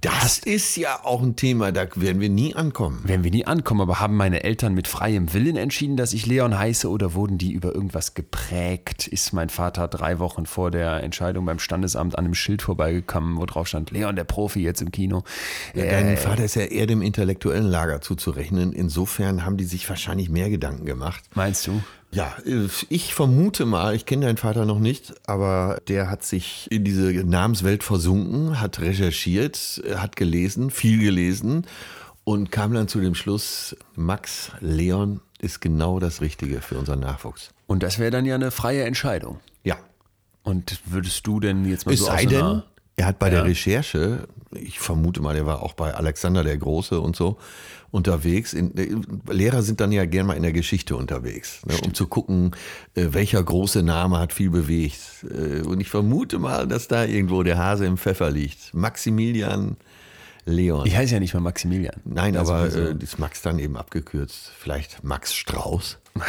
Das 0.00 0.38
ist 0.38 0.76
ja 0.76 1.00
auch 1.04 1.22
ein 1.22 1.36
Thema, 1.36 1.72
da 1.72 1.86
werden 1.94 2.20
wir 2.20 2.28
nie 2.28 2.54
ankommen. 2.54 3.00
Werden 3.04 3.24
wir 3.24 3.30
nie 3.30 3.44
ankommen, 3.44 3.80
aber 3.80 4.00
haben 4.00 4.16
meine 4.16 4.42
Eltern 4.42 4.74
mit 4.74 4.88
freiem 4.88 5.32
Willen 5.32 5.56
entschieden, 5.56 5.96
dass 5.96 6.12
ich 6.12 6.26
Leon 6.26 6.58
heiße 6.58 6.88
oder 6.88 7.14
wurden 7.14 7.38
die 7.38 7.52
über 7.52 7.74
irgendwas 7.74 8.14
geprägt? 8.14 9.06
Ist 9.06 9.32
mein 9.32 9.48
Vater 9.48 9.88
drei 9.88 10.18
Wochen 10.18 10.46
vor 10.46 10.70
der 10.70 11.02
Entscheidung 11.02 11.46
beim 11.46 11.58
Standesamt 11.58 12.18
an 12.18 12.24
einem 12.24 12.34
Schild 12.34 12.62
vorbeigekommen, 12.62 13.38
wo 13.38 13.46
drauf 13.46 13.68
stand, 13.68 13.90
Leon 13.90 14.16
der 14.16 14.24
Profi 14.24 14.60
jetzt 14.60 14.80
im 14.80 14.90
Kino? 14.90 15.24
Dein 15.74 16.08
Äh, 16.08 16.16
Vater 16.16 16.44
ist 16.44 16.56
ja 16.56 16.62
eher 16.62 16.86
dem 16.86 17.02
intellektuellen 17.02 17.66
Lager 17.66 18.00
zuzurechnen. 18.00 18.72
Insofern 18.72 19.44
haben 19.44 19.56
die 19.56 19.64
sich 19.64 19.88
wahrscheinlich 19.88 20.30
mehr 20.30 20.50
Gedanken 20.50 20.84
gemacht. 20.84 21.22
meinst 21.34 21.66
du? 21.66 21.80
Ja, 22.12 22.36
äh, 22.44 22.68
ich 22.88 23.14
vermute 23.14 23.66
mal, 23.66 23.94
ich 23.94 24.06
kenne 24.06 24.26
deinen 24.26 24.36
Vater 24.36 24.64
noch 24.66 24.78
nicht, 24.78 25.14
aber 25.26 25.80
der 25.88 26.10
hat 26.10 26.24
sich 26.24 26.66
in 26.70 26.84
diese 26.84 27.12
Namenswelt 27.24 27.84
versunken, 27.84 28.60
hat 28.60 28.80
recherchiert, 28.80 29.82
äh, 29.84 29.96
hat 29.96 30.16
gelesen, 30.16 30.70
viel 30.70 30.98
gelesen 30.98 31.66
und 32.24 32.50
kam 32.50 32.74
dann 32.74 32.88
zu 32.88 33.00
dem 33.00 33.14
Schluss, 33.14 33.76
Max 33.94 34.52
Leon 34.60 35.20
ist 35.40 35.60
genau 35.60 36.00
das 36.00 36.20
Richtige 36.20 36.60
für 36.60 36.78
unseren 36.78 37.00
Nachwuchs. 37.00 37.50
Und 37.66 37.82
das 37.82 37.98
wäre 37.98 38.10
dann 38.10 38.26
ja 38.26 38.34
eine 38.34 38.50
freie 38.50 38.84
Entscheidung. 38.84 39.40
Ja. 39.62 39.76
Und 40.42 40.80
würdest 40.86 41.26
du 41.26 41.38
denn 41.38 41.64
jetzt 41.64 41.86
mal 41.86 41.92
Es 41.92 42.00
so 42.00 42.10
aus 42.10 42.26
denn, 42.26 42.62
er 43.00 43.06
hat 43.06 43.18
bei 43.18 43.26
Ja. 43.28 43.36
der 43.36 43.44
Recherche, 43.46 44.28
ich 44.52 44.78
vermute 44.78 45.20
mal, 45.22 45.36
er 45.36 45.46
war 45.46 45.62
auch 45.62 45.72
bei 45.72 45.94
Alexander 45.94 46.42
der 46.44 46.56
Große 46.58 47.00
und 47.00 47.16
so 47.16 47.38
unterwegs. 47.90 48.52
In, 48.52 48.76
äh, 48.76 49.32
Lehrer 49.32 49.62
sind 49.62 49.80
dann 49.80 49.90
ja 49.90 50.04
gerne 50.04 50.26
mal 50.28 50.34
in 50.36 50.42
der 50.42 50.52
Geschichte 50.52 50.94
unterwegs, 50.96 51.62
ne, 51.66 51.74
um 51.84 51.92
zu 51.94 52.06
gucken, 52.06 52.52
äh, 52.94 53.06
welcher 53.10 53.42
große 53.42 53.82
Name 53.82 54.18
hat 54.18 54.32
viel 54.32 54.50
bewegt. 54.50 55.00
Äh, 55.24 55.62
Und 55.62 55.80
ich 55.80 55.88
vermute 55.88 56.38
mal, 56.38 56.68
dass 56.68 56.88
da 56.88 57.04
irgendwo 57.04 57.42
der 57.42 57.58
Hase 57.58 57.86
im 57.86 57.96
Pfeffer 57.96 58.30
liegt. 58.30 58.74
Maximilian 58.74 59.76
Leon. 60.46 60.86
Ich 60.86 60.96
heiße 60.96 61.14
ja 61.14 61.20
nicht 61.20 61.34
mal 61.34 61.40
Maximilian. 61.40 61.96
Nein, 62.04 62.34
Ja, 62.34 62.40
aber 62.40 62.72
äh, 62.74 62.94
ist 63.00 63.18
Max 63.18 63.42
dann 63.42 63.58
eben 63.58 63.76
abgekürzt. 63.76 64.52
Vielleicht 64.58 65.02
Max 65.04 65.34
Strauß. 65.34 65.98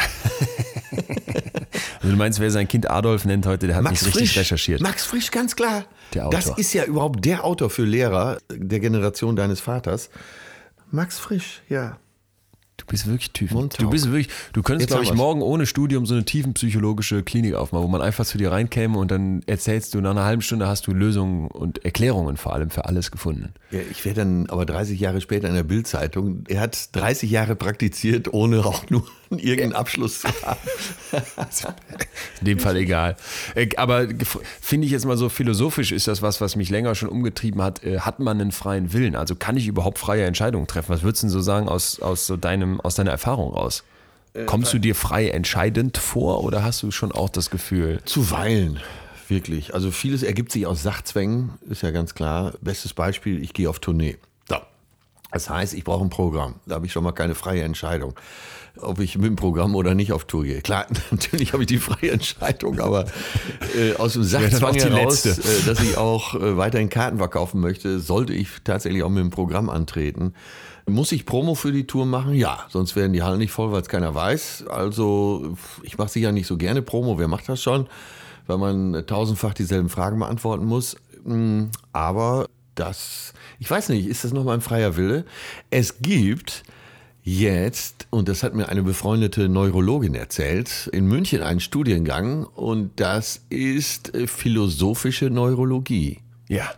Also 2.00 2.10
du 2.14 2.16
meinst, 2.18 2.40
wer 2.40 2.50
sein 2.50 2.66
Kind 2.66 2.90
Adolf 2.90 3.24
nennt 3.24 3.46
heute, 3.46 3.68
der 3.68 3.76
hat 3.76 3.88
nicht 3.88 4.04
richtig 4.04 4.36
recherchiert. 4.36 4.80
Max 4.80 5.04
Frisch, 5.04 5.30
ganz 5.30 5.54
klar. 5.54 5.84
Der 6.14 6.26
Autor. 6.26 6.40
Das 6.40 6.58
ist 6.58 6.72
ja 6.72 6.84
überhaupt 6.84 7.24
der 7.24 7.44
Autor 7.44 7.70
für 7.70 7.84
Lehrer 7.84 8.38
der 8.50 8.80
Generation 8.80 9.36
deines 9.36 9.60
Vaters. 9.60 10.10
Max 10.90 11.18
Frisch, 11.18 11.62
ja. 11.68 11.98
Du 12.76 12.86
bist 12.86 13.06
wirklich. 13.06 13.50
Mundtaug. 13.50 13.78
Du 13.78 13.90
bist 13.90 14.06
wirklich, 14.06 14.28
du 14.52 14.62
könntest, 14.62 14.88
glaube 14.88 15.04
ich, 15.04 15.10
wir's. 15.10 15.16
morgen 15.16 15.40
ohne 15.40 15.66
Studium 15.66 16.04
so 16.04 16.14
eine 16.14 16.24
tiefenpsychologische 16.24 17.22
Klinik 17.22 17.54
aufmachen, 17.54 17.84
wo 17.84 17.88
man 17.88 18.02
einfach 18.02 18.26
zu 18.26 18.38
dir 18.38 18.50
reinkäme 18.50 18.98
und 18.98 19.10
dann 19.10 19.42
erzählst 19.46 19.94
du, 19.94 20.00
nach 20.00 20.10
einer 20.10 20.24
halben 20.24 20.42
Stunde 20.42 20.66
hast 20.66 20.86
du 20.86 20.92
Lösungen 20.92 21.46
und 21.48 21.84
Erklärungen 21.84 22.36
vor 22.36 22.54
allem 22.54 22.70
für 22.70 22.86
alles 22.86 23.10
gefunden. 23.10 23.54
ja. 23.70 23.80
Ich 23.90 24.04
wäre 24.04 24.16
dann 24.16 24.48
aber 24.48 24.66
30 24.66 24.98
Jahre 24.98 25.20
später 25.20 25.48
in 25.48 25.54
der 25.54 25.62
Bildzeitung. 25.62 26.44
Er 26.48 26.60
hat 26.60 26.94
30 26.96 27.30
Jahre 27.30 27.54
praktiziert, 27.56 28.32
ohne 28.32 28.64
auch 28.64 28.90
nur 28.90 29.04
irgendeinen 29.38 29.74
Abschluss 29.74 30.20
zu 30.20 30.28
haben. 30.42 30.60
In 32.40 32.46
dem 32.46 32.58
Fall 32.58 32.76
egal. 32.76 33.16
Äh, 33.54 33.68
Aber 33.76 34.06
finde 34.60 34.86
ich 34.86 34.92
jetzt 34.92 35.04
mal 35.04 35.16
so 35.16 35.28
philosophisch 35.28 35.92
ist 35.92 36.08
das 36.08 36.22
was, 36.22 36.40
was 36.40 36.56
mich 36.56 36.70
länger 36.70 36.94
schon 36.94 37.08
umgetrieben 37.08 37.62
hat. 37.62 37.84
Äh, 37.84 38.00
Hat 38.00 38.20
man 38.20 38.40
einen 38.40 38.52
freien 38.52 38.92
Willen? 38.92 39.16
Also 39.16 39.34
kann 39.34 39.56
ich 39.56 39.66
überhaupt 39.66 39.98
freie 39.98 40.24
Entscheidungen 40.24 40.66
treffen? 40.66 40.90
Was 40.90 41.02
würdest 41.02 41.22
du 41.22 41.26
denn 41.26 41.32
so 41.32 41.40
sagen 41.40 41.68
aus, 41.68 42.00
aus, 42.00 42.26
so 42.26 42.36
deinem, 42.36 42.80
aus 42.80 42.94
deiner 42.94 43.10
Erfahrung 43.10 43.52
raus? 43.52 43.84
Kommst 44.46 44.72
du 44.72 44.78
dir 44.78 44.94
frei 44.94 45.28
entscheidend 45.28 45.98
vor 45.98 46.42
oder 46.42 46.64
hast 46.64 46.82
du 46.82 46.90
schon 46.90 47.12
auch 47.12 47.28
das 47.28 47.50
Gefühl, 47.50 48.00
Zuweilen, 48.06 48.80
wirklich. 49.28 49.74
Also 49.74 49.90
vieles 49.90 50.22
ergibt 50.22 50.52
sich 50.52 50.66
aus 50.66 50.82
Sachzwängen, 50.82 51.50
ist 51.68 51.82
ja 51.82 51.90
ganz 51.90 52.14
klar. 52.14 52.54
Bestes 52.62 52.94
Beispiel, 52.94 53.42
ich 53.42 53.52
gehe 53.52 53.68
auf 53.68 53.78
Tournee. 53.78 54.16
Das 55.32 55.48
heißt, 55.48 55.74
ich 55.74 55.84
brauche 55.84 56.04
ein 56.04 56.10
Programm. 56.10 56.56
Da 56.66 56.76
habe 56.76 56.86
ich 56.86 56.92
schon 56.92 57.02
mal 57.02 57.12
keine 57.12 57.34
freie 57.34 57.62
Entscheidung, 57.62 58.14
ob 58.78 59.00
ich 59.00 59.16
mit 59.16 59.26
dem 59.26 59.36
Programm 59.36 59.74
oder 59.74 59.94
nicht 59.94 60.12
auf 60.12 60.24
Tour 60.24 60.44
gehe. 60.44 60.60
Klar, 60.60 60.86
natürlich 61.10 61.52
habe 61.52 61.62
ich 61.62 61.68
die 61.68 61.78
freie 61.78 62.12
Entscheidung, 62.12 62.78
aber 62.80 63.06
äh, 63.76 63.96
aus 63.96 64.12
dem 64.12 64.24
Sachzwang 64.24 64.74
die 64.74 64.80
heraus, 64.80 65.24
äh, 65.24 65.64
dass 65.66 65.82
ich 65.82 65.96
auch 65.96 66.34
äh, 66.34 66.56
weiterhin 66.56 66.90
Karten 66.90 67.18
verkaufen 67.18 67.60
möchte, 67.60 67.98
sollte 67.98 68.34
ich 68.34 68.48
tatsächlich 68.62 69.02
auch 69.02 69.08
mit 69.08 69.20
dem 69.20 69.30
Programm 69.30 69.70
antreten. 69.70 70.34
Muss 70.86 71.12
ich 71.12 71.26
Promo 71.26 71.54
für 71.54 71.72
die 71.72 71.86
Tour 71.86 72.06
machen? 72.06 72.34
Ja, 72.34 72.66
sonst 72.68 72.96
werden 72.96 73.12
die 73.12 73.22
Hallen 73.22 73.38
nicht 73.38 73.52
voll, 73.52 73.70
weil 73.72 73.82
es 73.82 73.88
keiner 73.88 74.14
weiß. 74.14 74.64
Also 74.68 75.56
ich 75.82 75.96
mache 75.96 76.08
sicher 76.08 76.32
nicht 76.32 76.48
so 76.48 76.56
gerne 76.56 76.82
Promo. 76.82 77.18
Wer 77.18 77.28
macht 77.28 77.48
das 77.48 77.62
schon? 77.62 77.86
Weil 78.48 78.58
man 78.58 79.06
tausendfach 79.06 79.54
dieselben 79.54 79.88
Fragen 79.88 80.18
beantworten 80.18 80.64
muss. 80.64 80.96
Mm, 81.24 81.66
Aber 81.92 82.48
das, 82.74 83.34
ich 83.58 83.70
weiß 83.70 83.90
nicht, 83.90 84.06
ist 84.06 84.24
das 84.24 84.32
nochmal 84.32 84.54
ein 84.54 84.60
freier 84.60 84.96
Wille? 84.96 85.24
Es 85.70 86.00
gibt 86.00 86.64
jetzt, 87.22 88.06
und 88.10 88.28
das 88.28 88.42
hat 88.42 88.54
mir 88.54 88.68
eine 88.68 88.82
befreundete 88.82 89.48
Neurologin 89.48 90.14
erzählt, 90.14 90.88
in 90.92 91.06
München 91.06 91.42
einen 91.42 91.60
Studiengang 91.60 92.44
und 92.44 92.92
das 92.96 93.42
ist 93.48 94.14
äh, 94.14 94.26
philosophische 94.26 95.30
Neurologie. 95.30 96.20
Ja. 96.48 96.70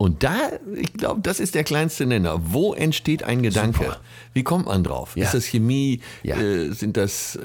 Und 0.00 0.22
da, 0.22 0.52
ich 0.76 0.94
glaube, 0.94 1.20
das 1.20 1.40
ist 1.40 1.54
der 1.54 1.62
kleinste 1.62 2.06
Nenner. 2.06 2.40
Wo 2.42 2.72
entsteht 2.72 3.22
ein 3.22 3.42
Gedanke? 3.42 3.84
Super. 3.84 4.00
Wie 4.32 4.42
kommt 4.42 4.64
man 4.64 4.82
drauf? 4.82 5.14
Ja. 5.14 5.24
Ist 5.24 5.34
das 5.34 5.44
Chemie? 5.44 6.00
Ja. 6.22 6.40
Äh, 6.40 6.72
sind 6.72 6.96
das 6.96 7.36
äh, 7.36 7.40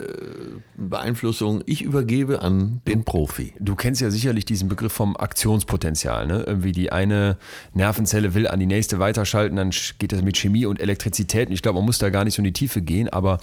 Beeinflussungen? 0.77 1.63
Ich 1.65 1.81
übergebe 1.81 2.41
an 2.41 2.79
den 2.87 3.03
Profi. 3.03 3.53
Du 3.59 3.75
kennst 3.75 3.99
ja 3.99 4.09
sicherlich 4.09 4.45
diesen 4.45 4.69
Begriff 4.69 4.93
vom 4.93 5.17
Aktionspotenzial. 5.17 6.27
Ne? 6.27 6.45
Irgendwie 6.47 6.71
die 6.71 6.93
eine 6.93 7.37
Nervenzelle 7.73 8.33
will 8.35 8.47
an 8.47 8.61
die 8.61 8.67
nächste 8.67 8.99
weiterschalten, 8.99 9.57
dann 9.57 9.71
geht 9.99 10.13
das 10.13 10.21
mit 10.21 10.37
Chemie 10.37 10.65
und 10.65 10.79
Elektrizität. 10.79 11.49
Und 11.49 11.55
ich 11.55 11.61
glaube, 11.61 11.79
man 11.79 11.85
muss 11.85 11.97
da 11.97 12.09
gar 12.09 12.23
nicht 12.23 12.35
so 12.35 12.39
in 12.39 12.45
die 12.45 12.53
Tiefe 12.53 12.81
gehen, 12.81 13.09
aber 13.09 13.39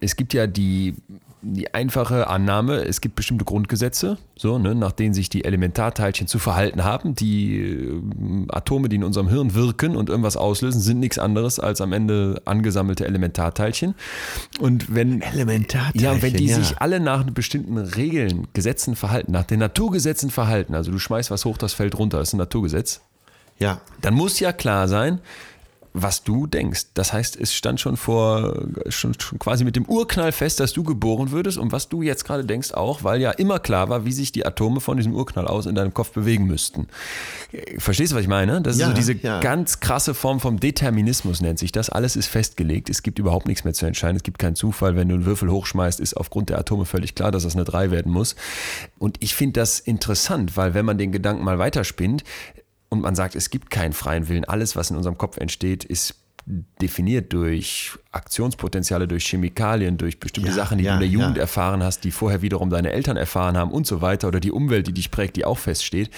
es 0.00 0.16
gibt 0.16 0.34
ja 0.34 0.48
die, 0.48 0.96
die 1.42 1.74
einfache 1.74 2.28
Annahme, 2.28 2.84
es 2.84 3.00
gibt 3.00 3.14
bestimmte 3.14 3.44
Grundgesetze, 3.44 4.18
so, 4.36 4.58
ne, 4.58 4.74
nach 4.74 4.92
denen 4.92 5.14
sich 5.14 5.28
die 5.28 5.44
Elementarteilchen 5.44 6.26
zu 6.26 6.38
verhalten 6.38 6.82
haben. 6.82 7.14
Die 7.14 7.56
äh, 7.58 8.02
Atome, 8.48 8.88
die 8.88 8.96
in 8.96 9.04
unserem 9.04 9.28
Hirn 9.28 9.54
wirken 9.54 9.96
und 9.96 10.08
irgendwas 10.08 10.36
auslösen, 10.36 10.80
sind 10.80 10.98
nichts 10.98 11.18
anderes 11.18 11.60
als 11.60 11.80
am 11.80 11.92
Ende 11.92 12.42
angesammelte 12.44 13.06
Elementarteilchen. 13.06 13.94
Und 14.60 14.94
wenn 14.94 15.22
Elementarteilchen, 15.22 16.00
ja, 16.00 16.22
wenn 16.22 16.34
die 16.34 16.46
ja. 16.46 16.56
sich 16.56 16.78
alle 16.78 17.00
nach 17.00 17.24
bestimmten 17.24 17.78
Regeln, 17.78 18.48
Gesetzen 18.52 18.96
verhalten, 18.96 19.32
nach 19.32 19.44
den 19.44 19.60
Naturgesetzen 19.60 20.30
verhalten, 20.30 20.74
also 20.74 20.90
du 20.90 20.98
schmeißt 20.98 21.30
was 21.30 21.44
hoch, 21.44 21.58
das 21.58 21.74
fällt 21.74 21.98
runter, 21.98 22.18
das 22.18 22.28
ist 22.28 22.34
ein 22.34 22.38
Naturgesetz, 22.38 23.02
Ja. 23.58 23.80
dann 24.00 24.14
muss 24.14 24.40
ja 24.40 24.52
klar 24.52 24.88
sein, 24.88 25.20
was 26.02 26.22
du 26.22 26.46
denkst. 26.46 26.86
Das 26.94 27.12
heißt, 27.12 27.36
es 27.40 27.54
stand 27.54 27.80
schon 27.80 27.96
vor, 27.96 28.66
schon, 28.88 29.18
schon 29.18 29.38
quasi 29.38 29.64
mit 29.64 29.76
dem 29.76 29.86
Urknall 29.86 30.30
fest, 30.32 30.60
dass 30.60 30.72
du 30.72 30.84
geboren 30.84 31.30
würdest 31.30 31.58
und 31.58 31.72
was 31.72 31.88
du 31.88 32.02
jetzt 32.02 32.24
gerade 32.24 32.44
denkst 32.44 32.72
auch, 32.72 33.02
weil 33.02 33.20
ja 33.20 33.30
immer 33.30 33.58
klar 33.58 33.88
war, 33.88 34.04
wie 34.04 34.12
sich 34.12 34.32
die 34.32 34.44
Atome 34.44 34.80
von 34.80 34.96
diesem 34.96 35.14
Urknall 35.14 35.48
aus 35.48 35.66
in 35.66 35.74
deinem 35.74 35.94
Kopf 35.94 36.10
bewegen 36.10 36.46
müssten. 36.46 36.88
Verstehst 37.78 38.12
du, 38.12 38.16
was 38.16 38.22
ich 38.22 38.28
meine? 38.28 38.60
Das 38.60 38.74
ist 38.74 38.80
Ja, 38.80 38.88
so 38.88 38.92
diese 38.92 39.14
ja. 39.14 39.40
ganz 39.40 39.80
krasse 39.80 40.14
Form 40.14 40.40
vom 40.40 40.60
Determinismus 40.60 41.40
nennt 41.40 41.58
sich 41.58 41.72
das. 41.72 41.88
Alles 41.88 42.16
ist 42.16 42.26
festgelegt. 42.26 42.90
Es 42.90 43.02
gibt 43.02 43.18
überhaupt 43.18 43.46
nichts 43.46 43.64
mehr 43.64 43.74
zu 43.74 43.86
entscheiden. 43.86 44.16
Es 44.16 44.22
gibt 44.22 44.38
keinen 44.38 44.56
Zufall. 44.56 44.96
Wenn 44.96 45.08
du 45.08 45.14
einen 45.14 45.24
Würfel 45.24 45.50
hochschmeißt, 45.50 46.00
ist 46.00 46.16
aufgrund 46.16 46.50
der 46.50 46.58
Atome 46.58 46.84
völlig 46.84 47.14
klar, 47.14 47.30
dass 47.30 47.44
das 47.44 47.54
eine 47.54 47.64
3 47.64 47.90
werden 47.90 48.12
muss. 48.12 48.36
Und 48.98 49.16
ich 49.20 49.34
finde 49.34 49.60
das 49.60 49.80
interessant, 49.80 50.56
weil 50.56 50.74
wenn 50.74 50.84
man 50.84 50.98
den 50.98 51.12
Gedanken 51.12 51.44
mal 51.44 51.58
weiterspinnt 51.58 52.24
und 52.88 53.00
man 53.00 53.14
sagt, 53.14 53.34
es 53.34 53.50
gibt 53.50 53.70
keinen 53.70 53.92
freien 53.92 54.28
Willen, 54.28 54.44
alles, 54.44 54.76
was 54.76 54.90
in 54.90 54.96
unserem 54.96 55.18
Kopf 55.18 55.36
entsteht, 55.38 55.84
ist 55.84 56.14
definiert 56.46 57.32
durch 57.32 57.98
Aktionspotenziale, 58.12 59.08
durch 59.08 59.26
Chemikalien, 59.26 59.98
durch 59.98 60.20
bestimmte 60.20 60.50
Ja, 60.50 60.54
Sachen, 60.54 60.78
die 60.78 60.84
ja, 60.84 60.92
du 60.92 60.94
in 60.94 61.00
der 61.00 61.08
Jugend 61.08 61.36
ja. 61.36 61.42
erfahren 61.42 61.82
hast, 61.82 62.04
die 62.04 62.12
vorher 62.12 62.40
wiederum 62.40 62.70
deine 62.70 62.92
Eltern 62.92 63.16
erfahren 63.16 63.56
haben 63.56 63.72
und 63.72 63.84
so 63.84 64.00
weiter 64.00 64.28
oder 64.28 64.38
die 64.38 64.52
Umwelt, 64.52 64.86
die 64.86 64.92
dich 64.92 65.10
prägt, 65.10 65.34
die 65.36 65.44
auch 65.44 65.58
feststeht, 65.58 66.10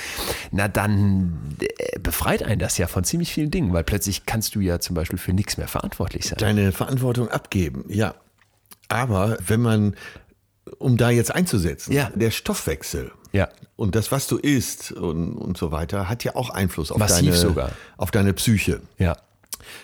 na 0.52 0.68
dann 0.68 1.56
äh, 1.60 1.98
befreit 1.98 2.42
einen 2.42 2.58
das 2.58 2.76
ja 2.76 2.88
von 2.88 3.04
ziemlich 3.04 3.32
vielen 3.32 3.50
Dingen, 3.50 3.72
weil 3.72 3.84
plötzlich 3.84 4.26
kannst 4.26 4.54
du 4.54 4.60
ja 4.60 4.80
zum 4.80 4.94
Beispiel 4.94 5.18
für 5.18 5.32
nichts 5.32 5.56
mehr 5.56 5.68
verantwortlich 5.68 6.26
sein. 6.26 6.36
Deine 6.38 6.72
Verantwortung 6.72 7.28
abgeben, 7.28 7.86
ja. 7.88 8.14
Aber 8.88 9.38
wenn 9.46 9.60
man, 9.60 9.96
um 10.78 10.96
da 10.96 11.10
jetzt 11.10 11.34
einzusetzen, 11.34 11.92
Ja. 11.92 12.10
der 12.14 12.30
Stoffwechsel 12.30 13.10
Ja. 13.32 13.48
und 13.76 13.94
das, 13.94 14.12
was 14.12 14.26
du 14.26 14.36
isst 14.36 14.92
und, 14.92 15.32
und 15.34 15.56
so 15.56 15.70
weiter, 15.70 16.08
hat 16.08 16.24
ja 16.24 16.34
auch 16.36 16.50
Einfluss 16.50 16.90
auf, 16.90 16.98
Massiv 16.98 17.26
deine, 17.30 17.36
sogar. 17.36 17.70
auf 17.96 18.10
deine 18.10 18.32
Psyche. 18.34 18.80
Ja. 18.98 19.16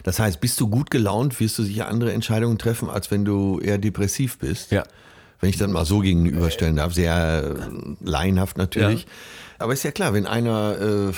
Das 0.02 0.18
heißt, 0.18 0.40
bist 0.40 0.60
du 0.60 0.68
gut 0.68 0.90
gelaunt, 0.90 1.38
wirst 1.40 1.58
du 1.58 1.62
sicher 1.62 1.88
andere 1.88 2.12
Entscheidungen 2.12 2.58
treffen, 2.58 2.88
als 2.88 3.10
wenn 3.10 3.24
du 3.24 3.60
eher 3.60 3.78
depressiv 3.78 4.38
bist. 4.38 4.70
Ja. 4.72 4.84
Wenn 5.40 5.50
ich 5.50 5.58
das 5.58 5.68
mal 5.68 5.84
so 5.84 5.98
gegenüberstellen 6.00 6.76
darf, 6.76 6.94
sehr 6.94 7.54
äh, 7.56 7.94
laienhaft 8.02 8.56
natürlich. 8.56 9.02
Ja. 9.02 9.08
Aber 9.58 9.72
ist 9.72 9.82
ja 9.82 9.90
klar, 9.92 10.12
wenn 10.14 10.26
einer 10.26 11.10
äh, 11.10 11.12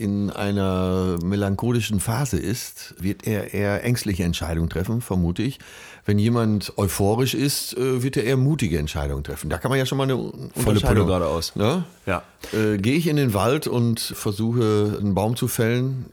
in 0.00 0.30
einer 0.30 1.18
melancholischen 1.22 2.00
Phase 2.00 2.38
ist, 2.38 2.94
wird 2.98 3.26
er 3.26 3.52
eher 3.52 3.84
ängstliche 3.84 4.24
Entscheidungen 4.24 4.70
treffen, 4.70 5.00
vermute 5.02 5.42
ich. 5.42 5.58
Wenn 6.06 6.18
jemand 6.18 6.74
euphorisch 6.76 7.34
ist, 7.34 7.76
äh, 7.76 8.02
wird 8.02 8.16
er 8.16 8.24
eher 8.24 8.36
mutige 8.36 8.78
Entscheidungen 8.78 9.24
treffen. 9.24 9.48
Da 9.48 9.58
kann 9.58 9.70
man 9.70 9.78
ja 9.78 9.86
schon 9.86 9.96
mal 9.96 10.04
eine 10.04 10.16
Volle 10.54 10.80
Pulle 10.80 11.06
geradeaus. 11.06 11.56
Ne? 11.56 11.84
Ja. 12.04 12.22
Äh, 12.52 12.76
Gehe 12.76 12.96
ich 12.96 13.06
in 13.06 13.16
den 13.16 13.32
Wald 13.32 13.66
und 13.66 14.00
versuche 14.00 14.98
einen 15.00 15.14
Baum 15.14 15.36
zu 15.36 15.48
fällen, 15.48 16.06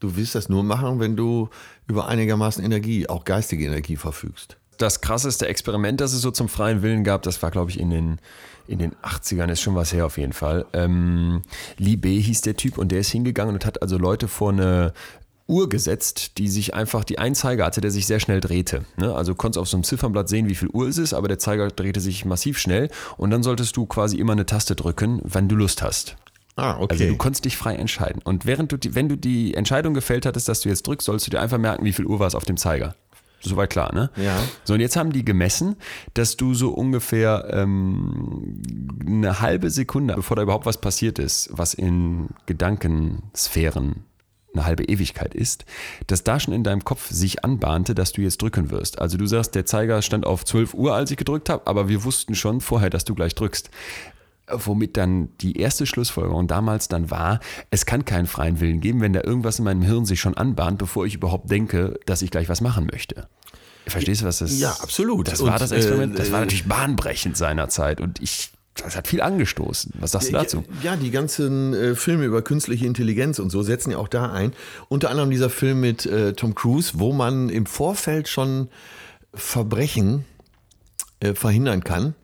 du 0.00 0.16
willst 0.16 0.34
das 0.34 0.48
nur 0.48 0.62
machen, 0.62 1.00
wenn 1.00 1.16
du 1.16 1.48
über 1.86 2.08
einigermaßen 2.08 2.62
Energie, 2.62 3.08
auch 3.08 3.24
geistige 3.24 3.64
Energie 3.64 3.96
verfügst. 3.96 4.56
Das 4.78 5.00
krasseste 5.00 5.46
Experiment, 5.46 6.00
das 6.00 6.12
es 6.12 6.20
so 6.20 6.30
zum 6.30 6.48
freien 6.48 6.82
Willen 6.82 7.04
gab, 7.04 7.22
das 7.22 7.42
war, 7.42 7.50
glaube 7.50 7.70
ich, 7.70 7.78
in 7.78 7.90
den, 7.90 8.18
in 8.66 8.78
den 8.78 8.92
80ern, 9.02 9.50
ist 9.50 9.60
schon 9.60 9.74
was 9.74 9.92
her 9.92 10.06
auf 10.06 10.18
jeden 10.18 10.32
Fall. 10.32 10.66
Ähm, 10.72 11.42
Lee 11.78 11.96
B. 11.96 12.20
hieß 12.20 12.40
der 12.42 12.56
Typ 12.56 12.78
und 12.78 12.90
der 12.90 13.00
ist 13.00 13.10
hingegangen 13.10 13.54
und 13.54 13.64
hat 13.64 13.80
also 13.80 13.96
Leute 13.96 14.28
vor 14.28 14.50
eine 14.50 14.92
Uhr 15.52 15.68
gesetzt, 15.68 16.38
die 16.38 16.48
sich 16.48 16.74
einfach, 16.74 17.04
die 17.04 17.18
einen 17.18 17.34
Zeiger 17.34 17.66
hatte, 17.66 17.82
der 17.82 17.90
sich 17.90 18.06
sehr 18.06 18.18
schnell 18.18 18.40
drehte. 18.40 18.84
Ne? 18.96 19.14
Also 19.14 19.32
du 19.32 19.36
konntest 19.36 19.60
auf 19.60 19.68
so 19.68 19.76
einem 19.76 19.84
Ziffernblatt 19.84 20.28
sehen, 20.28 20.48
wie 20.48 20.54
viel 20.54 20.68
Uhr 20.68 20.88
es 20.88 20.96
ist, 20.96 21.12
aber 21.12 21.28
der 21.28 21.38
Zeiger 21.38 21.68
drehte 21.68 22.00
sich 22.00 22.24
massiv 22.24 22.58
schnell 22.58 22.88
und 23.18 23.30
dann 23.30 23.42
solltest 23.42 23.76
du 23.76 23.86
quasi 23.86 24.16
immer 24.16 24.32
eine 24.32 24.46
Taste 24.46 24.74
drücken, 24.74 25.20
wenn 25.22 25.48
du 25.48 25.54
Lust 25.54 25.82
hast. 25.82 26.16
Ah, 26.56 26.78
okay. 26.78 26.94
Also 26.94 27.04
du 27.06 27.16
konntest 27.16 27.44
dich 27.44 27.56
frei 27.56 27.76
entscheiden. 27.76 28.20
Und 28.24 28.46
während 28.46 28.72
du 28.72 28.76
die, 28.76 28.94
wenn 28.94 29.08
du 29.08 29.16
die 29.16 29.54
Entscheidung 29.54 29.94
gefällt 29.94 30.26
hattest, 30.26 30.48
dass 30.48 30.60
du 30.60 30.68
jetzt 30.68 30.86
drückst, 30.86 31.06
sollst 31.06 31.26
du 31.26 31.30
dir 31.30 31.40
einfach 31.40 31.58
merken, 31.58 31.84
wie 31.84 31.92
viel 31.92 32.06
Uhr 32.06 32.18
war 32.18 32.26
es 32.26 32.34
auf 32.34 32.44
dem 32.44 32.56
Zeiger. 32.56 32.94
Soweit 33.40 33.70
klar, 33.70 33.92
ne? 33.92 34.10
Ja. 34.16 34.38
So, 34.64 34.74
und 34.74 34.80
jetzt 34.80 34.96
haben 34.96 35.12
die 35.12 35.24
gemessen, 35.24 35.76
dass 36.14 36.36
du 36.36 36.54
so 36.54 36.70
ungefähr 36.70 37.48
ähm, 37.50 38.62
eine 39.04 39.40
halbe 39.40 39.68
Sekunde, 39.70 40.14
bevor 40.14 40.36
da 40.36 40.42
überhaupt 40.42 40.66
was 40.66 40.80
passiert 40.80 41.18
ist, 41.18 41.50
was 41.52 41.74
in 41.74 42.28
Gedankensphären 42.46 44.04
eine 44.54 44.64
halbe 44.64 44.84
Ewigkeit 44.84 45.34
ist, 45.34 45.64
dass 46.06 46.24
da 46.24 46.38
schon 46.40 46.54
in 46.54 46.64
deinem 46.64 46.84
Kopf 46.84 47.10
sich 47.10 47.44
anbahnte, 47.44 47.94
dass 47.94 48.12
du 48.12 48.20
jetzt 48.20 48.40
drücken 48.42 48.70
wirst. 48.70 49.00
Also 49.00 49.16
du 49.18 49.26
sagst, 49.26 49.54
der 49.54 49.66
Zeiger 49.66 50.02
stand 50.02 50.26
auf 50.26 50.44
12 50.44 50.74
Uhr, 50.74 50.94
als 50.94 51.10
ich 51.10 51.16
gedrückt 51.16 51.48
habe, 51.48 51.66
aber 51.66 51.88
wir 51.88 52.04
wussten 52.04 52.34
schon 52.34 52.60
vorher, 52.60 52.90
dass 52.90 53.04
du 53.04 53.14
gleich 53.14 53.34
drückst. 53.34 53.70
Womit 54.48 54.96
dann 54.96 55.28
die 55.40 55.56
erste 55.58 55.86
Schlussfolgerung 55.86 56.48
damals 56.48 56.88
dann 56.88 57.10
war, 57.10 57.40
es 57.70 57.86
kann 57.86 58.04
keinen 58.04 58.26
freien 58.26 58.60
Willen 58.60 58.80
geben, 58.80 59.00
wenn 59.00 59.12
da 59.12 59.22
irgendwas 59.22 59.58
in 59.58 59.64
meinem 59.64 59.82
Hirn 59.82 60.04
sich 60.04 60.20
schon 60.20 60.36
anbahnt, 60.36 60.78
bevor 60.78 61.06
ich 61.06 61.14
überhaupt 61.14 61.50
denke, 61.50 61.98
dass 62.06 62.22
ich 62.22 62.30
gleich 62.30 62.48
was 62.48 62.60
machen 62.60 62.88
möchte. 62.90 63.28
Verstehst 63.86 64.22
du, 64.22 64.26
was 64.26 64.38
das 64.38 64.58
Ja, 64.58 64.70
absolut. 64.80 65.28
Das 65.28 65.40
Und, 65.40 65.50
war 65.50 65.58
das 65.58 65.70
Experiment. 65.72 66.18
das 66.18 66.30
war 66.30 66.38
äh, 66.38 66.42
natürlich 66.42 66.66
bahnbrechend 66.68 67.36
seinerzeit 67.36 68.00
und 68.00 68.20
ich, 68.20 68.50
das 68.74 68.96
hat 68.96 69.06
viel 69.06 69.20
angestoßen. 69.20 69.92
Was 69.98 70.12
sagst 70.12 70.28
du 70.28 70.32
dazu? 70.32 70.64
Ja, 70.82 70.96
die 70.96 71.10
ganzen 71.10 71.74
äh, 71.74 71.94
Filme 71.94 72.24
über 72.24 72.42
künstliche 72.42 72.86
Intelligenz 72.86 73.38
und 73.38 73.50
so 73.50 73.62
setzen 73.62 73.90
ja 73.90 73.98
auch 73.98 74.08
da 74.08 74.32
ein. 74.32 74.52
Unter 74.88 75.10
anderem 75.10 75.30
dieser 75.30 75.50
Film 75.50 75.80
mit 75.80 76.06
äh, 76.06 76.32
Tom 76.32 76.54
Cruise, 76.54 76.92
wo 76.94 77.12
man 77.12 77.50
im 77.50 77.66
Vorfeld 77.66 78.28
schon 78.28 78.68
Verbrechen 79.34 80.24
äh, 81.20 81.34
verhindern 81.34 81.84
kann, 81.84 82.14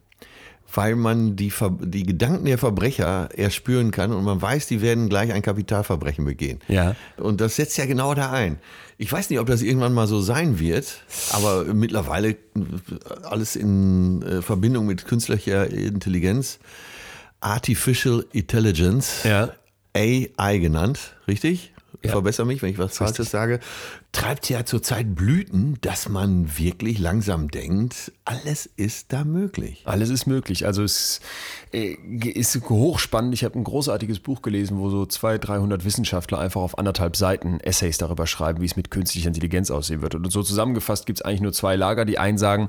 weil 0.72 0.96
man 0.96 1.36
die, 1.36 1.50
Ver 1.50 1.76
die 1.80 2.04
Gedanken 2.04 2.46
der 2.46 2.58
Verbrecher 2.58 3.28
erspüren 3.34 3.90
kann 3.90 4.12
und 4.12 4.24
man 4.24 4.40
weiß, 4.40 4.66
die 4.66 4.80
werden 4.80 5.08
gleich 5.08 5.32
ein 5.32 5.42
Kapitalverbrechen 5.42 6.24
begehen. 6.24 6.60
Ja. 6.68 6.96
Und 7.18 7.40
das 7.40 7.56
setzt 7.56 7.76
ja 7.76 7.86
genau 7.86 8.14
da 8.14 8.30
ein. 8.32 8.58
Ich 9.00 9.12
weiß 9.12 9.30
nicht, 9.30 9.38
ob 9.38 9.46
das 9.46 9.62
irgendwann 9.62 9.94
mal 9.94 10.08
so 10.08 10.20
sein 10.20 10.58
wird, 10.58 11.04
aber 11.30 11.64
mittlerweile 11.72 12.36
alles 13.22 13.54
in 13.54 14.22
äh, 14.22 14.42
Verbindung 14.42 14.86
mit 14.86 15.06
künstlicher 15.06 15.70
Intelligenz, 15.70 16.58
Artificial 17.40 18.24
Intelligence, 18.32 19.22
Ja. 19.22 19.50
AI 19.96 20.58
genannt, 20.58 21.16
richtig? 21.28 21.72
Ja. 22.02 22.12
Verbessere 22.12 22.46
mich, 22.46 22.62
wenn 22.62 22.70
ich 22.70 22.78
was 22.78 22.96
Falsches 22.96 23.30
sage. 23.30 23.58
Treibt 24.12 24.48
ja 24.48 24.64
zurzeit 24.64 25.16
Blüten, 25.16 25.78
dass 25.80 26.08
man 26.08 26.56
wirklich 26.56 27.00
langsam 27.00 27.50
denkt, 27.50 28.12
alles 28.24 28.70
ist 28.76 29.12
da 29.12 29.24
möglich. 29.24 29.82
Alles 29.84 30.08
ist 30.08 30.26
möglich. 30.26 30.64
Also 30.64 30.84
es 30.84 31.20
äh, 31.72 31.94
ist 31.94 32.54
hochspannend. 32.68 33.34
Ich 33.34 33.42
habe 33.42 33.58
ein 33.58 33.64
großartiges 33.64 34.20
Buch 34.20 34.42
gelesen, 34.42 34.78
wo 34.78 34.90
so 34.90 35.06
200, 35.06 35.48
300 35.48 35.84
Wissenschaftler 35.84 36.38
einfach 36.38 36.60
auf 36.60 36.78
anderthalb 36.78 37.16
Seiten 37.16 37.58
Essays 37.60 37.98
darüber 37.98 38.28
schreiben, 38.28 38.60
wie 38.60 38.66
es 38.66 38.76
mit 38.76 38.92
künstlicher 38.92 39.28
Intelligenz 39.28 39.72
aussehen 39.72 40.00
wird. 40.00 40.14
Und 40.14 40.30
so 40.30 40.44
zusammengefasst 40.44 41.04
gibt 41.04 41.18
es 41.18 41.24
eigentlich 41.24 41.40
nur 41.40 41.52
zwei 41.52 41.74
Lager. 41.74 42.04
Die 42.04 42.18
einen 42.18 42.38
sagen, 42.38 42.68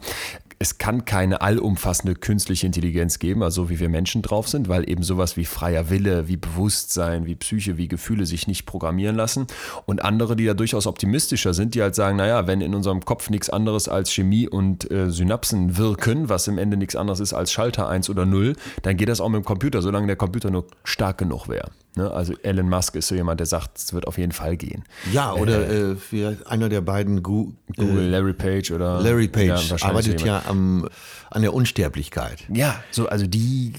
es 0.62 0.78
kann 0.78 1.06
keine 1.06 1.39
allumfassende 1.39 2.16
künstliche 2.16 2.66
Intelligenz 2.66 3.18
geben, 3.20 3.44
also 3.44 3.70
wie 3.70 3.80
wir 3.80 3.88
Menschen 3.88 4.22
drauf 4.22 4.50
sind, 4.50 4.68
weil 4.68 4.89
eben 4.89 5.04
sowas 5.04 5.38
wie 5.38 5.46
freier 5.46 5.89
Wille, 5.89 6.28
wie 6.28 6.36
Bewusstsein, 6.36 7.25
wie 7.25 7.36
Psyche, 7.36 7.78
wie 7.78 7.88
Gefühle 7.88 8.25
sich 8.25 8.46
nicht 8.46 8.66
programmieren 8.66 9.16
lassen. 9.16 9.48
Und 9.86 10.04
andere, 10.04 10.36
die 10.36 10.46
da 10.46 10.54
durchaus 10.54 10.86
optimistischer 10.86 11.54
sind, 11.54 11.75
die 11.75 11.82
halt 11.82 11.96
sagen, 11.96 12.18
naja, 12.18 12.46
wenn 12.46 12.60
in 12.60 12.75
unserem 12.75 13.06
Kopf 13.06 13.30
nichts 13.30 13.50
anderes 13.50 13.88
als 13.88 14.12
Chemie 14.12 14.50
und 14.50 14.92
äh, 14.92 15.10
Synapsen 15.10 15.78
wirken, 15.78 16.28
was 16.28 16.50
im 16.50 16.58
Ende 16.58 16.75
nichts 16.75 16.98
anderes 16.98 17.22
ist 17.22 17.34
als 17.34 17.54
Schalter 17.54 17.88
1 17.88 18.10
oder 18.10 18.25
0, 18.25 18.58
dann 18.82 18.98
geht 18.98 19.08
das 19.08 19.22
auch 19.22 19.30
mit 19.30 19.42
dem 19.42 19.46
Computer, 19.46 19.82
solange 19.82 20.08
der 20.08 20.18
Computer 20.18 20.51
nur 20.51 20.66
stark 20.84 21.20
genug 21.20 21.48
wäre. 21.48 21.72
Ne? 21.96 22.10
Also 22.12 22.34
Elon 22.43 22.69
Musk 22.69 22.96
ist 22.96 23.08
so 23.08 23.15
jemand, 23.15 23.39
der 23.39 23.48
sagt, 23.48 23.77
es 23.77 23.93
wird 23.93 24.08
auf 24.08 24.17
jeden 24.17 24.31
Fall 24.31 24.58
gehen. 24.58 24.84
Ja, 25.12 25.34
oder 25.34 25.69
äh, 25.69 25.96
wie 26.12 26.25
einer 26.46 26.69
der 26.69 26.81
beiden 26.81 27.24
Gu 27.24 27.53
Google, 27.75 28.05
äh, 28.05 28.10
Larry 28.10 28.34
Page 28.34 28.72
oder 28.72 29.01
Larry 29.01 29.27
Page 29.27 29.50
wahrscheinlich 29.50 29.84
arbeitet 29.84 30.19
so 30.19 30.25
ja 30.25 30.43
am, 30.48 30.88
an 31.29 31.41
der 31.41 31.53
Unsterblichkeit. 31.53 32.46
Ja, 32.53 32.84
so, 32.91 33.08
also 33.08 33.27
die 33.27 33.74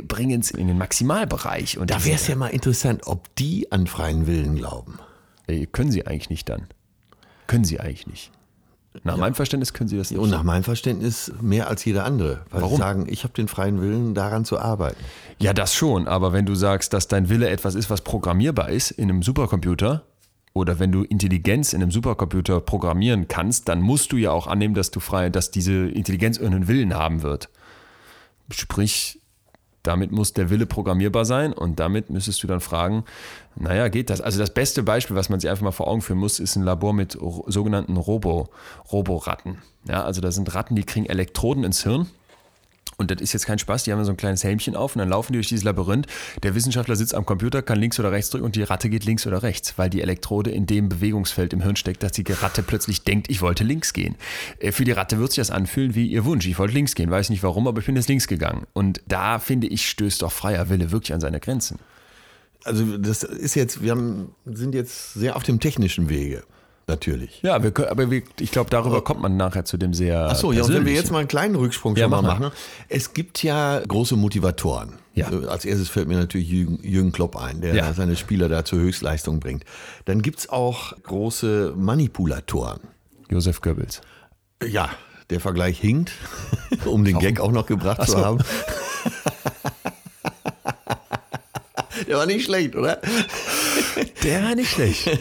bringen 0.00 0.40
es 0.40 0.50
in 0.50 0.68
den 0.68 0.78
Maximalbereich. 0.78 1.78
Und 1.78 1.90
Da 1.90 2.04
wäre 2.04 2.16
es 2.16 2.26
ja 2.26 2.36
mal 2.36 2.48
interessant, 2.48 3.02
ob 3.06 3.34
die 3.36 3.70
an 3.70 3.86
freien 3.86 4.26
Willen 4.26 4.56
glauben. 4.56 4.98
Äh, 5.46 5.66
können 5.66 5.90
sie 5.90 6.06
eigentlich 6.06 6.30
nicht 6.30 6.48
dann. 6.48 6.68
Können 7.46 7.64
sie 7.64 7.80
eigentlich 7.80 8.06
nicht. 8.06 8.30
Nach 9.04 9.16
meinem 9.16 9.34
Verständnis 9.34 9.72
können 9.72 9.88
sie 9.88 9.96
das 9.96 10.10
nicht. 10.10 10.20
Und 10.20 10.30
nach 10.30 10.42
meinem 10.42 10.64
Verständnis 10.64 11.32
mehr 11.40 11.68
als 11.68 11.84
jeder 11.84 12.04
andere. 12.04 12.42
Weil 12.50 12.62
Warum? 12.62 12.76
sie 12.76 12.82
sagen, 12.82 13.06
ich 13.08 13.24
habe 13.24 13.32
den 13.32 13.48
freien 13.48 13.80
Willen, 13.80 14.14
daran 14.14 14.44
zu 14.44 14.58
arbeiten. 14.58 15.00
Ja, 15.38 15.54
das 15.54 15.74
schon, 15.74 16.06
aber 16.06 16.32
wenn 16.32 16.44
du 16.44 16.54
sagst, 16.54 16.92
dass 16.92 17.08
dein 17.08 17.28
Wille 17.28 17.48
etwas 17.48 17.74
ist, 17.74 17.88
was 17.88 18.02
programmierbar 18.02 18.68
ist 18.68 18.90
in 18.90 19.08
einem 19.08 19.22
Supercomputer, 19.22 20.02
oder 20.54 20.78
wenn 20.78 20.92
du 20.92 21.02
Intelligenz 21.02 21.72
in 21.72 21.80
einem 21.80 21.90
Supercomputer 21.90 22.60
programmieren 22.60 23.26
kannst, 23.26 23.68
dann 23.68 23.80
musst 23.80 24.12
du 24.12 24.18
ja 24.18 24.32
auch 24.32 24.46
annehmen, 24.46 24.74
dass 24.74 24.90
du 24.90 25.00
frei, 25.00 25.30
dass 25.30 25.50
diese 25.50 25.88
Intelligenz 25.88 26.36
irgendeinen 26.36 26.68
Willen 26.68 26.94
haben 26.94 27.22
wird. 27.22 27.48
Sprich, 28.50 29.21
damit 29.82 30.12
muss 30.12 30.32
der 30.32 30.50
Wille 30.50 30.66
programmierbar 30.66 31.24
sein 31.24 31.52
und 31.52 31.80
damit 31.80 32.10
müsstest 32.10 32.42
du 32.42 32.46
dann 32.46 32.60
fragen, 32.60 33.04
naja, 33.56 33.88
geht 33.88 34.10
das? 34.10 34.20
Also 34.20 34.38
das 34.38 34.54
beste 34.54 34.82
Beispiel, 34.82 35.16
was 35.16 35.28
man 35.28 35.40
sich 35.40 35.50
einfach 35.50 35.64
mal 35.64 35.72
vor 35.72 35.88
Augen 35.88 36.02
führen 36.02 36.18
muss, 36.18 36.38
ist 36.38 36.56
ein 36.56 36.62
Labor 36.62 36.92
mit 36.92 37.18
sogenannten 37.46 37.96
Robo, 37.96 38.48
Roboratten. 38.90 39.58
Ja, 39.88 40.04
also 40.04 40.20
da 40.20 40.30
sind 40.30 40.54
Ratten, 40.54 40.76
die 40.76 40.84
kriegen 40.84 41.06
Elektroden 41.06 41.64
ins 41.64 41.82
Hirn 41.82 42.06
und 43.02 43.10
das 43.10 43.20
ist 43.20 43.34
jetzt 43.34 43.46
kein 43.46 43.58
Spaß, 43.58 43.84
die 43.84 43.92
haben 43.92 44.02
so 44.04 44.10
ein 44.10 44.16
kleines 44.16 44.42
Helmchen 44.42 44.74
auf 44.74 44.96
und 44.96 45.00
dann 45.00 45.10
laufen 45.10 45.32
die 45.32 45.38
durch 45.38 45.48
dieses 45.48 45.64
Labyrinth. 45.64 46.06
Der 46.42 46.54
Wissenschaftler 46.54 46.96
sitzt 46.96 47.14
am 47.14 47.26
Computer, 47.26 47.60
kann 47.60 47.78
links 47.78 48.00
oder 48.00 48.10
rechts 48.10 48.30
drücken 48.30 48.46
und 48.46 48.56
die 48.56 48.62
Ratte 48.62 48.88
geht 48.88 49.04
links 49.04 49.26
oder 49.26 49.42
rechts, 49.42 49.74
weil 49.76 49.90
die 49.90 50.00
Elektrode 50.00 50.50
in 50.50 50.66
dem 50.66 50.88
Bewegungsfeld 50.88 51.52
im 51.52 51.60
Hirn 51.60 51.76
steckt, 51.76 52.02
dass 52.02 52.12
die 52.12 52.24
Ratte 52.26 52.62
plötzlich 52.62 53.02
denkt, 53.02 53.28
ich 53.28 53.42
wollte 53.42 53.64
links 53.64 53.92
gehen. 53.92 54.16
Äh, 54.58 54.72
Für 54.72 54.84
die 54.84 54.92
Ratte 54.92 55.18
wird 55.18 55.32
sich 55.32 55.36
das 55.36 55.50
anfühlen 55.50 55.94
wie 55.94 56.06
ihr 56.06 56.24
Wunsch. 56.24 56.46
Ich 56.46 56.58
wollte 56.58 56.74
links 56.74 56.94
gehen, 56.94 57.10
weiß 57.10 57.30
nicht 57.30 57.42
warum, 57.42 57.66
aber 57.66 57.80
ich 57.80 57.86
bin 57.86 57.96
jetzt 57.96 58.08
links 58.08 58.26
gegangen. 58.26 58.66
Und 58.72 59.02
da 59.06 59.38
finde 59.38 59.66
ich, 59.66 59.88
stößt 59.88 60.22
doch 60.22 60.32
freier 60.32 60.68
Wille 60.70 60.90
wirklich 60.90 61.12
an 61.12 61.20
seine 61.20 61.40
Grenzen. 61.40 61.78
Also 62.64 62.96
das 62.96 63.22
ist 63.24 63.54
jetzt, 63.56 63.82
wir 63.82 63.90
haben, 63.90 64.34
sind 64.44 64.74
jetzt 64.74 65.14
sehr 65.14 65.36
auf 65.36 65.42
dem 65.42 65.58
technischen 65.58 66.08
Wege, 66.08 66.44
natürlich. 66.86 67.40
Ja, 67.42 67.62
wir 67.62 67.70
können, 67.70 67.88
aber 67.88 68.10
wir, 68.10 68.22
ich 68.40 68.50
glaube, 68.50 68.70
darüber 68.70 69.02
kommt 69.02 69.20
man 69.20 69.36
nachher 69.36 69.64
zu 69.64 69.76
dem 69.76 69.94
sehr. 69.94 70.28
Achso, 70.28 70.52
ja, 70.52 70.62
und 70.64 70.72
wenn 70.74 70.84
wir 70.84 70.92
jetzt 70.92 71.10
mal 71.10 71.18
einen 71.20 71.28
kleinen 71.28 71.54
Rücksprung 71.56 71.96
Ja, 71.96 72.04
schon 72.04 72.10
mal 72.10 72.22
mach 72.22 72.38
mal. 72.38 72.48
machen. 72.48 72.56
Es 72.88 73.14
gibt 73.14 73.42
ja 73.42 73.80
große 73.86 74.16
Motivatoren. 74.16 74.94
Ja. 75.14 75.30
Äh, 75.30 75.46
Als 75.46 75.64
erstes 75.64 75.88
fällt 75.88 76.08
mir 76.08 76.16
natürlich 76.18 76.48
Jürgen, 76.48 76.78
Jürgen 76.82 77.12
Klopp 77.12 77.36
ein, 77.36 77.60
der 77.60 77.74
Ja. 77.74 77.92
seine 77.92 78.16
Spieler 78.16 78.48
da 78.48 78.64
zur 78.64 78.78
Höchstleistung 78.80 79.40
bringt. 79.40 79.64
Dann 80.06 80.22
gibt 80.22 80.38
es 80.40 80.48
auch 80.48 80.94
große 81.02 81.74
Manipulatoren. 81.76 82.80
Josef 83.30 83.60
Goebbels. 83.60 84.00
Ja, 84.66 84.90
der 85.30 85.40
Vergleich 85.40 85.78
hinkt, 85.78 86.12
um 86.84 87.04
den 87.04 87.18
Gag 87.18 87.40
auch 87.40 87.52
noch 87.52 87.66
gebracht 87.66 87.98
Ach 88.00 88.06
zu 88.06 88.12
so. 88.12 88.24
haben. 88.24 88.38
Der 92.08 92.16
war 92.16 92.26
nicht 92.26 92.44
schlecht, 92.44 92.74
oder? 92.74 93.00
Der 94.24 94.42
war 94.44 94.54
nicht 94.54 94.70
schlecht. 94.72 95.08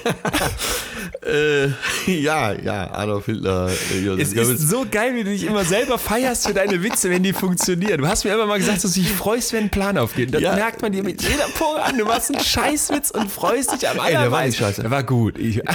Äh, 1.25 1.67
ja, 2.11 2.53
ja, 2.53 2.91
Adolf 2.93 3.25
Hitler, 3.25 3.69
äh, 3.69 3.99
Josef 3.99 4.21
Es 4.27 4.29
Goebbels. 4.33 4.59
ist 4.61 4.69
so 4.69 4.85
geil, 4.89 5.13
wie 5.15 5.23
du 5.23 5.29
dich 5.31 5.43
immer 5.45 5.63
selber 5.65 5.97
feierst 5.99 6.47
für 6.47 6.53
deine 6.53 6.81
Witze, 6.83 7.09
wenn 7.09 7.21
die 7.23 7.33
funktionieren. 7.33 7.99
Du 8.01 8.07
hast 8.07 8.23
mir 8.23 8.33
immer 8.33 8.45
mal 8.47 8.57
gesagt, 8.59 8.83
dass 8.83 8.93
du 8.93 8.99
dich 9.01 9.11
freust, 9.11 9.53
wenn 9.53 9.65
ein 9.65 9.69
Plan 9.69 9.97
aufgeht. 9.97 10.33
Das 10.33 10.41
Ja. 10.41 10.55
merkt 10.55 10.81
man 10.81 10.91
dir 10.91 11.03
mit 11.03 11.21
jeder 11.21 11.45
Pore 11.57 11.81
an. 11.83 11.97
Du 11.97 12.05
machst 12.05 12.33
einen 12.33 12.43
Scheißwitz 12.43 13.11
und 13.11 13.31
freust 13.31 13.71
dich 13.73 13.87
am 13.87 13.97
Ey, 13.97 14.03
der 14.11 14.13
war 14.13 14.19
allermeisten. 14.21 14.47
nicht 14.47 14.57
scheiße. 14.59 14.81
Der 14.81 14.91
war 14.91 15.03
gut. 15.03 15.37
Ich, 15.37 15.61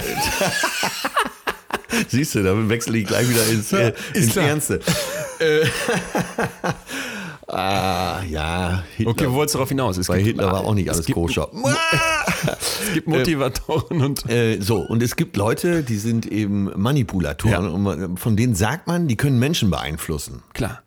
Siehst 2.09 2.35
du, 2.35 2.43
damit 2.43 2.69
wechsle 2.69 2.97
ich 2.97 3.07
gleich 3.07 3.27
wieder 3.29 3.45
ins, 3.47 3.71
Ja, 3.71 3.79
äh, 3.79 3.93
ins. 4.13 4.35
Ernste. 4.35 4.81
Äh, 7.49 7.53
ah, 7.55 8.23
ja, 8.23 8.83
Hitler. 8.97 9.11
okay, 9.11 9.27
wo 9.29 9.33
wolltest 9.35 9.55
du 9.55 9.59
darauf 9.59 9.69
hinaus? 9.69 9.97
Es 9.97 10.07
Bei 10.07 10.17
gibt- 10.17 10.27
Hitler 10.39 10.51
war 10.51 10.65
auch 10.65 10.73
nicht 10.73 10.87
es 10.87 10.93
alles 10.95 11.05
gibt- 11.05 11.15
koscher. 11.17 11.49
Es 12.59 12.93
gibt 12.93 13.07
Motivatoren 13.07 14.01
und. 14.01 14.29
Äh, 14.29 14.59
so, 14.61 14.77
und 14.77 15.01
es 15.01 15.15
gibt 15.15 15.37
Leute, 15.37 15.81
die 15.83 15.97
sind 15.97 16.25
eben 16.25 16.71
Manipulatoren. 16.79 17.63
Ja. 17.85 17.93
Und 17.93 18.17
von 18.19 18.37
denen 18.37 18.53
sagt 18.55 18.87
man, 18.87 19.07
die 19.07 19.15
können 19.17 19.39
Menschen 19.39 19.69
beeinflussen. 19.69 20.43
Klar. 20.53 20.83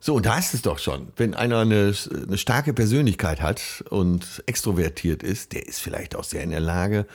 So, 0.00 0.14
und 0.14 0.26
da 0.26 0.38
ist 0.38 0.54
es 0.54 0.62
doch 0.62 0.78
schon. 0.78 1.08
Wenn 1.16 1.34
einer 1.34 1.58
eine, 1.58 1.92
eine 2.26 2.38
starke 2.38 2.72
Persönlichkeit 2.72 3.40
hat 3.42 3.84
und 3.90 4.42
extrovertiert 4.46 5.22
ist, 5.22 5.52
der 5.52 5.66
ist 5.66 5.80
vielleicht 5.80 6.14
auch 6.16 6.24
sehr 6.24 6.42
in 6.42 6.50
der 6.50 6.60
Lage, 6.60 7.06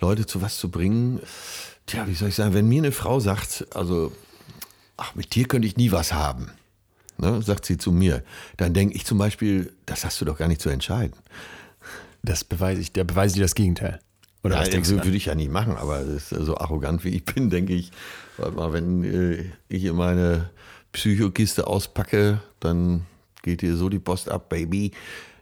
Leute 0.00 0.26
zu 0.26 0.40
was 0.42 0.58
zu 0.58 0.70
bringen. 0.70 1.20
Tja, 1.86 2.06
wie 2.06 2.14
soll 2.14 2.28
ich 2.30 2.34
sagen, 2.34 2.54
wenn 2.54 2.68
mir 2.68 2.82
eine 2.82 2.92
Frau 2.92 3.20
sagt, 3.20 3.66
also, 3.74 4.12
ach, 4.96 5.14
mit 5.14 5.34
dir 5.34 5.46
könnte 5.46 5.68
ich 5.68 5.76
nie 5.76 5.92
was 5.92 6.12
haben, 6.12 6.50
ne, 7.18 7.42
sagt 7.42 7.66
sie 7.66 7.76
zu 7.76 7.92
mir, 7.92 8.22
dann 8.56 8.74
denke 8.74 8.94
ich 8.94 9.04
zum 9.04 9.18
Beispiel, 9.18 9.72
das 9.86 10.04
hast 10.04 10.20
du 10.20 10.24
doch 10.24 10.38
gar 10.38 10.48
nicht 10.48 10.60
zu 10.60 10.68
entscheiden. 10.70 11.14
Das 12.22 12.44
beweise 12.44 12.80
ich. 12.80 12.92
Der 12.92 13.04
beweise 13.04 13.36
ich 13.36 13.42
das 13.42 13.54
Gegenteil. 13.54 14.00
Oder 14.44 14.56
Ja, 14.56 14.60
was 14.62 14.70
denkst 14.70 14.90
würde 14.90 15.16
ich 15.16 15.26
ja 15.26 15.34
nicht 15.34 15.50
machen, 15.50 15.76
aber 15.76 16.04
so 16.18 16.56
arrogant 16.56 17.04
wie 17.04 17.10
ich 17.10 17.24
bin, 17.24 17.50
denke 17.50 17.74
ich, 17.74 17.90
warte 18.36 18.56
mal, 18.56 18.72
wenn 18.72 19.04
äh, 19.04 19.44
ich 19.68 19.82
hier 19.82 19.94
meine 19.94 20.50
Psychokiste 20.92 21.66
auspacke, 21.66 22.40
dann 22.60 23.04
geht 23.42 23.60
hier 23.60 23.76
so 23.76 23.88
die 23.88 23.98
Post 23.98 24.30
ab, 24.30 24.48
Baby. 24.48 24.92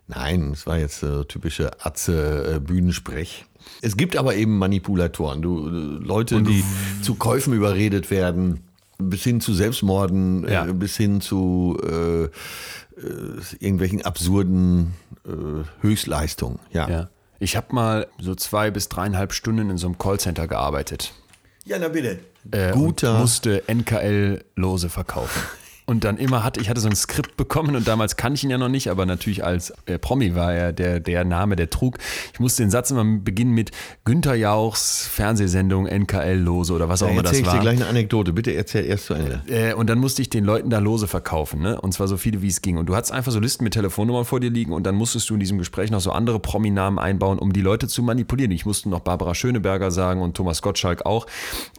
Nein, 0.08 0.52
es 0.52 0.66
war 0.66 0.78
jetzt 0.78 1.02
äh, 1.02 1.24
typische 1.24 1.84
Atze-Bühnensprech. 1.84 3.44
Es 3.82 3.96
gibt 3.96 4.16
aber 4.16 4.36
eben 4.36 4.58
Manipulatoren, 4.58 5.42
du, 5.42 5.68
äh, 5.68 5.70
Leute, 6.04 6.42
die 6.42 6.64
zu 7.02 7.16
Käufen 7.16 7.52
überredet 7.52 8.10
werden, 8.10 8.62
bis 8.98 9.22
hin 9.24 9.40
zu 9.40 9.54
Selbstmorden, 9.54 10.46
Ja. 10.48 10.66
äh, 10.66 10.72
bis 10.72 10.96
hin 10.96 11.20
zu 11.20 11.78
äh, 11.82 12.24
äh, 12.24 12.28
irgendwelchen 13.58 14.02
absurden 14.02 14.94
äh, 15.26 15.30
Höchstleistungen. 15.82 16.58
Ja. 16.72 16.88
Ja. 16.88 17.08
Ich 17.38 17.56
habe 17.56 17.74
mal 17.74 18.06
so 18.18 18.34
zwei 18.34 18.70
bis 18.70 18.88
dreieinhalb 18.88 19.32
Stunden 19.32 19.68
in 19.70 19.76
so 19.78 19.86
einem 19.88 19.98
Callcenter 19.98 20.48
gearbeitet. 20.48 21.12
ja, 21.64 21.78
na 21.78 21.88
bitte. 21.88 22.20
äh, 22.52 22.72
Guter. 22.72 23.18
musste 23.18 23.62
NKL-Lose 23.68 24.88
verkaufen. 24.88 25.42
Und 25.88 26.02
dann 26.02 26.16
immer 26.16 26.42
hatte, 26.42 26.60
ich 26.60 26.68
hatte 26.68 26.80
so 26.80 26.88
ein 26.88 26.96
Skript 26.96 27.36
bekommen 27.36 27.76
und 27.76 27.86
damals 27.86 28.16
kannte 28.16 28.36
ich 28.36 28.44
ihn 28.44 28.50
ja 28.50 28.58
noch 28.58 28.68
nicht, 28.68 28.90
aber 28.90 29.06
natürlich 29.06 29.44
als 29.44 29.72
äh, 29.86 30.00
Promi 30.00 30.34
war 30.34 30.52
er 30.52 30.72
der, 30.72 30.98
der 30.98 31.24
Name, 31.24 31.54
der 31.54 31.70
trug. 31.70 31.98
Ich 32.32 32.40
musste 32.40 32.64
den 32.64 32.70
Satz 32.70 32.90
immer 32.90 33.04
beginnen 33.04 33.52
mit 33.52 33.70
Günther 34.04 34.34
Jauchs 34.34 35.06
Fernsehsendung 35.06 35.86
NKL-Lose 35.86 36.72
oder 36.72 36.88
was 36.88 37.04
auch 37.04 37.08
immer 37.08 37.22
das 37.22 37.32
erzähl 37.32 37.44
ich 37.44 37.48
dir 37.50 37.54
war. 37.54 37.62
gleich 37.62 37.76
eine 37.76 37.86
Anekdote. 37.86 38.32
Bitte 38.32 38.52
erzähl 38.52 38.84
erst 38.84 39.06
zu 39.06 39.14
Ende. 39.14 39.42
Äh, 39.46 39.74
und 39.74 39.88
dann 39.88 39.98
musste 39.98 40.22
ich 40.22 40.28
den 40.28 40.44
Leuten 40.44 40.70
da 40.70 40.80
Lose 40.80 41.06
verkaufen, 41.06 41.60
ne? 41.60 41.80
Und 41.80 41.92
zwar 41.92 42.08
so 42.08 42.16
viele, 42.16 42.42
wie 42.42 42.48
es 42.48 42.62
ging. 42.62 42.78
Und 42.78 42.86
du 42.86 42.96
hattest 42.96 43.12
einfach 43.12 43.30
so 43.30 43.38
Listen 43.38 43.62
mit 43.62 43.74
Telefonnummern 43.74 44.24
vor 44.24 44.40
dir 44.40 44.50
liegen 44.50 44.72
und 44.72 44.84
dann 44.84 44.96
musstest 44.96 45.30
du 45.30 45.34
in 45.34 45.40
diesem 45.40 45.58
Gespräch 45.58 45.92
noch 45.92 46.00
so 46.00 46.10
andere 46.10 46.40
Prominamen 46.40 46.98
einbauen, 46.98 47.38
um 47.38 47.52
die 47.52 47.60
Leute 47.60 47.86
zu 47.86 48.02
manipulieren. 48.02 48.50
Ich 48.50 48.66
musste 48.66 48.88
noch 48.88 49.00
Barbara 49.00 49.36
Schöneberger 49.36 49.92
sagen 49.92 50.20
und 50.20 50.36
Thomas 50.36 50.62
Gottschalk 50.62 51.06
auch. 51.06 51.28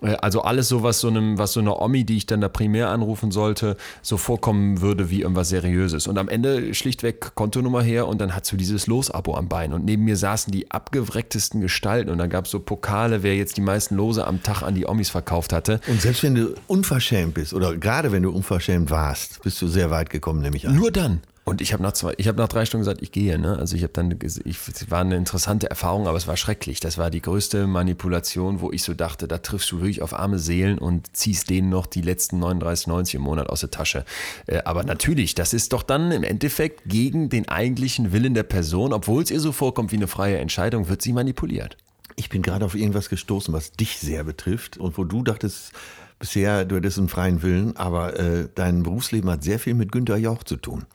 Äh, 0.02 0.16
also 0.22 0.44
alles 0.44 0.70
so, 0.70 0.82
was 0.82 1.02
so 1.02 1.10
einem, 1.10 1.38
was 1.38 1.52
so 1.52 1.60
einer 1.60 1.82
Omi, 1.82 2.06
die 2.06 2.16
ich 2.16 2.26
dann 2.26 2.40
da 2.40 2.48
primär 2.48 2.90
anrufen 2.90 3.32
sollte, 3.32 3.76
so 4.02 4.18
vorkommen 4.18 4.82
würde 4.82 5.10
wie 5.10 5.22
irgendwas 5.22 5.50
Seriöses. 5.50 6.08
Und 6.08 6.18
am 6.18 6.30
Ende 6.30 6.74
schlichtweg 6.74 7.36
Kontonummer 7.36 7.82
her 7.82 8.08
und 8.08 8.20
dann 8.20 8.36
hast 8.36 8.52
du 8.52 8.58
dieses 8.58 8.88
Los-Abo 8.88 9.36
am 9.36 9.48
Bein. 9.48 9.74
Und 9.74 9.86
neben 9.86 10.04
mir 10.04 10.18
saßen 10.18 10.52
die 10.52 10.72
abgewrecktesten 10.72 11.62
Gestalten 11.62 12.10
und 12.10 12.18
dann 12.18 12.30
gab 12.30 12.46
es 12.46 12.52
so 12.52 12.60
Pokale, 12.60 13.24
wer 13.24 13.36
jetzt 13.36 13.58
die 13.58 13.62
meisten 13.62 13.96
Lose 13.96 14.26
am 14.26 14.44
Tag 14.44 14.62
an 14.62 14.76
die 14.76 14.88
Omis 14.88 15.10
verkauft 15.10 15.54
hatte. 15.54 15.80
Und 15.88 16.02
selbst 16.02 16.24
wenn 16.24 16.36
du 16.36 16.56
unverschämt 16.68 17.34
bist 17.34 17.54
oder 17.54 17.76
gerade 17.76 18.12
wenn 18.12 18.24
du 18.24 18.32
unverschämt 18.32 18.90
warst, 18.90 19.42
bist 19.44 19.62
du 19.62 19.68
sehr 19.68 19.92
weit 19.92 20.10
gekommen, 20.10 20.42
nämlich 20.42 20.68
an. 20.68 20.76
Nur 20.76 20.92
dann. 20.92 21.22
Und 21.48 21.62
ich 21.62 21.72
habe 21.72 21.82
nach 21.82 21.94
zwei, 21.94 22.14
ich 22.18 22.28
habe 22.28 22.38
nach 22.38 22.50
drei 22.50 22.66
Stunden 22.66 22.82
gesagt, 22.82 23.02
ich 23.02 23.14
gehe. 23.14 23.40
Ne? 23.40 23.58
Also 23.58 23.78
ich 23.78 23.84
habe 23.84 23.94
dann, 23.94 24.12
ich, 24.22 24.58
es 24.68 24.92
war 24.92 25.00
eine 25.00 25.16
interessante 25.16 25.70
Erfahrung, 25.70 26.06
aber 26.06 26.18
es 26.18 26.28
war 26.28 26.36
schrecklich. 26.36 26.82
Das 26.82 26.98
war 26.98 27.10
die 27.10 27.22
größte 27.22 27.68
Manipulation, 27.68 28.60
wo 28.60 28.74
ich 28.74 28.84
so 28.84 28.94
dachte, 28.94 29.30
da 29.30 29.38
triffst 29.38 29.72
du 29.72 29.78
wirklich 29.78 30.02
auf 30.02 30.14
arme 30.14 30.40
Seelen 30.40 30.78
und 30.78 31.16
ziehst 31.16 31.50
denen 31.50 31.70
noch 31.70 31.86
die 31.86 32.02
letzten 32.02 32.44
39,90 32.44 33.16
im 33.16 33.22
Monat 33.22 33.48
aus 33.48 33.62
der 33.62 33.72
Tasche. 33.72 34.04
Äh, 34.46 34.64
aber 34.66 34.84
natürlich, 34.84 35.36
das 35.36 35.54
ist 35.54 35.72
doch 35.72 35.84
dann 35.84 36.12
im 36.12 36.24
Endeffekt 36.24 36.82
gegen 36.86 37.30
den 37.30 37.48
eigentlichen 37.48 38.12
Willen 38.12 38.34
der 38.34 38.44
Person, 38.44 38.92
obwohl 38.92 39.24
es 39.24 39.32
ihr 39.32 39.40
so 39.40 39.54
vorkommt 39.54 39.94
wie 39.94 39.96
eine 39.96 40.08
freie 40.08 40.40
Entscheidung, 40.40 40.90
wird 40.90 41.02
sie 41.02 41.14
manipuliert. 41.14 41.78
Ich 42.18 42.28
bin 42.28 42.42
gerade 42.42 42.66
auf 42.66 42.76
irgendwas 42.76 43.08
gestoßen, 43.08 43.54
was 43.54 43.72
dich 43.72 44.00
sehr 44.00 44.26
betrifft 44.26 44.76
und 44.76 44.98
wo 44.98 45.06
du 45.06 45.24
dachtest, 45.24 45.72
bisher 46.20 46.66
du 46.66 46.76
hättest 46.76 46.98
einen 46.98 47.08
freien 47.08 47.42
Willen, 47.42 47.78
aber 47.78 48.20
äh, 48.20 48.50
dein 48.54 48.84
Berufsleben 48.84 49.30
hat 49.30 49.46
sehr 49.46 49.60
viel 49.60 49.76
mit 49.76 49.94
Günter 49.94 50.18
Jauch 50.18 50.44
zu 50.44 50.58
tun. 50.58 50.86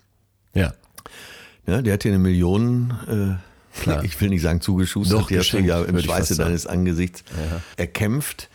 Ja. 0.55 0.73
Ja, 1.67 1.81
der 1.81 1.95
hat 1.95 2.05
dir 2.05 2.11
eine 2.11 2.19
Million, 2.19 2.93
äh, 3.09 3.81
Klar. 3.81 4.05
ich 4.05 4.21
will 4.21 4.29
nicht 4.31 4.43
sagen 4.43 4.61
zugeschustert, 4.61 5.21
Doch, 5.21 5.29
die 5.29 5.39
hast 5.39 5.53
du 5.53 5.59
ja 5.59 5.83
im 5.83 5.99
Schweiße 5.99 6.37
deines 6.37 6.67
Angesichts 6.67 7.23
erkämpft. 7.77 8.49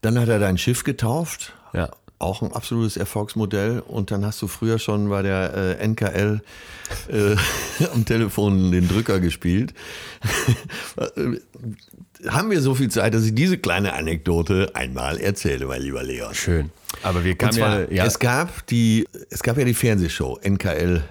Dann 0.00 0.18
hat 0.18 0.28
er 0.28 0.38
dein 0.38 0.58
Schiff 0.58 0.84
getauft. 0.84 1.52
Ja. 1.74 1.90
auch 2.18 2.42
ein 2.42 2.52
absolutes 2.52 2.96
Erfolgsmodell. 2.96 3.80
Und 3.80 4.10
dann 4.12 4.24
hast 4.24 4.40
du 4.42 4.46
früher 4.46 4.78
schon 4.78 5.08
bei 5.08 5.22
der 5.22 5.78
äh, 5.80 5.88
NKL 5.88 6.40
äh, 7.08 7.36
am 7.92 8.04
Telefon 8.04 8.70
den 8.70 8.88
Drücker 8.88 9.18
gespielt. 9.20 9.74
Haben 12.28 12.50
wir 12.50 12.60
so 12.60 12.76
viel 12.76 12.90
Zeit, 12.90 13.14
dass 13.14 13.24
ich 13.24 13.34
diese 13.34 13.58
kleine 13.58 13.94
Anekdote 13.94 14.70
einmal 14.74 15.18
erzähle, 15.18 15.66
mein 15.66 15.82
lieber 15.82 16.04
Leon. 16.04 16.32
Schön. 16.34 16.70
Aber 17.02 17.24
wir 17.24 17.36
kamen 17.36 17.56
ja, 17.56 17.90
ja, 17.90 18.04
es 18.04 18.20
gab 18.20 18.66
die, 18.68 19.08
es 19.30 19.42
gab 19.42 19.58
ja 19.58 19.64
die 19.64 19.74
Fernsehshow 19.74 20.38
NKL 20.42 21.02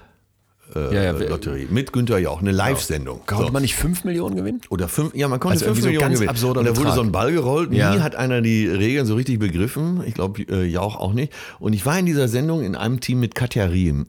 äh, 0.76 0.94
Ja, 0.96 1.04
ja, 1.04 1.12
Lotterie 1.12 1.68
mit 1.70 1.94
Günther 1.94 2.20
Jauch, 2.20 2.42
eine 2.42 2.52
Live-Sendung. 2.52 3.22
konnte 3.26 3.46
So. 3.48 3.52
man 3.52 3.62
nicht 3.62 3.76
5 3.76 4.04
Millionen 4.04 4.36
gewinnen? 4.36 4.62
Oder 4.70 4.88
fünf, 4.88 5.14
ja, 5.16 5.28
man 5.28 5.40
konnte 5.40 5.54
Also 5.54 5.66
fünf 5.66 5.78
irgendwie 5.78 5.82
so 5.82 5.88
Millionen 5.88 6.32
ganz 6.32 6.42
gewinnen. 6.42 6.58
Und 6.58 6.66
da 6.66 6.78
wurde 6.78 6.92
so 6.96 7.02
ein 7.02 7.12
Ball 7.12 7.32
gerollt. 7.32 7.72
Ja. 7.74 7.94
Nie 7.94 8.00
hat 8.02 8.16
einer 8.16 8.42
die 8.42 8.68
Regeln 8.68 9.06
so 9.06 9.16
richtig 9.16 9.40
begriffen. 9.40 10.04
Ich 10.06 10.14
glaube, 10.14 10.42
äh, 10.44 10.64
Jauch 10.66 10.96
auch 10.98 11.14
nicht. 11.14 11.34
Und 11.60 11.74
ich 11.74 11.86
war 11.86 11.98
in 12.00 12.06
dieser 12.06 12.28
Sendung 12.28 12.64
in 12.64 12.76
einem 12.76 13.00
Team 13.00 13.20
mit 13.20 13.36
Katja 13.36 13.66
Riemann, 13.66 14.06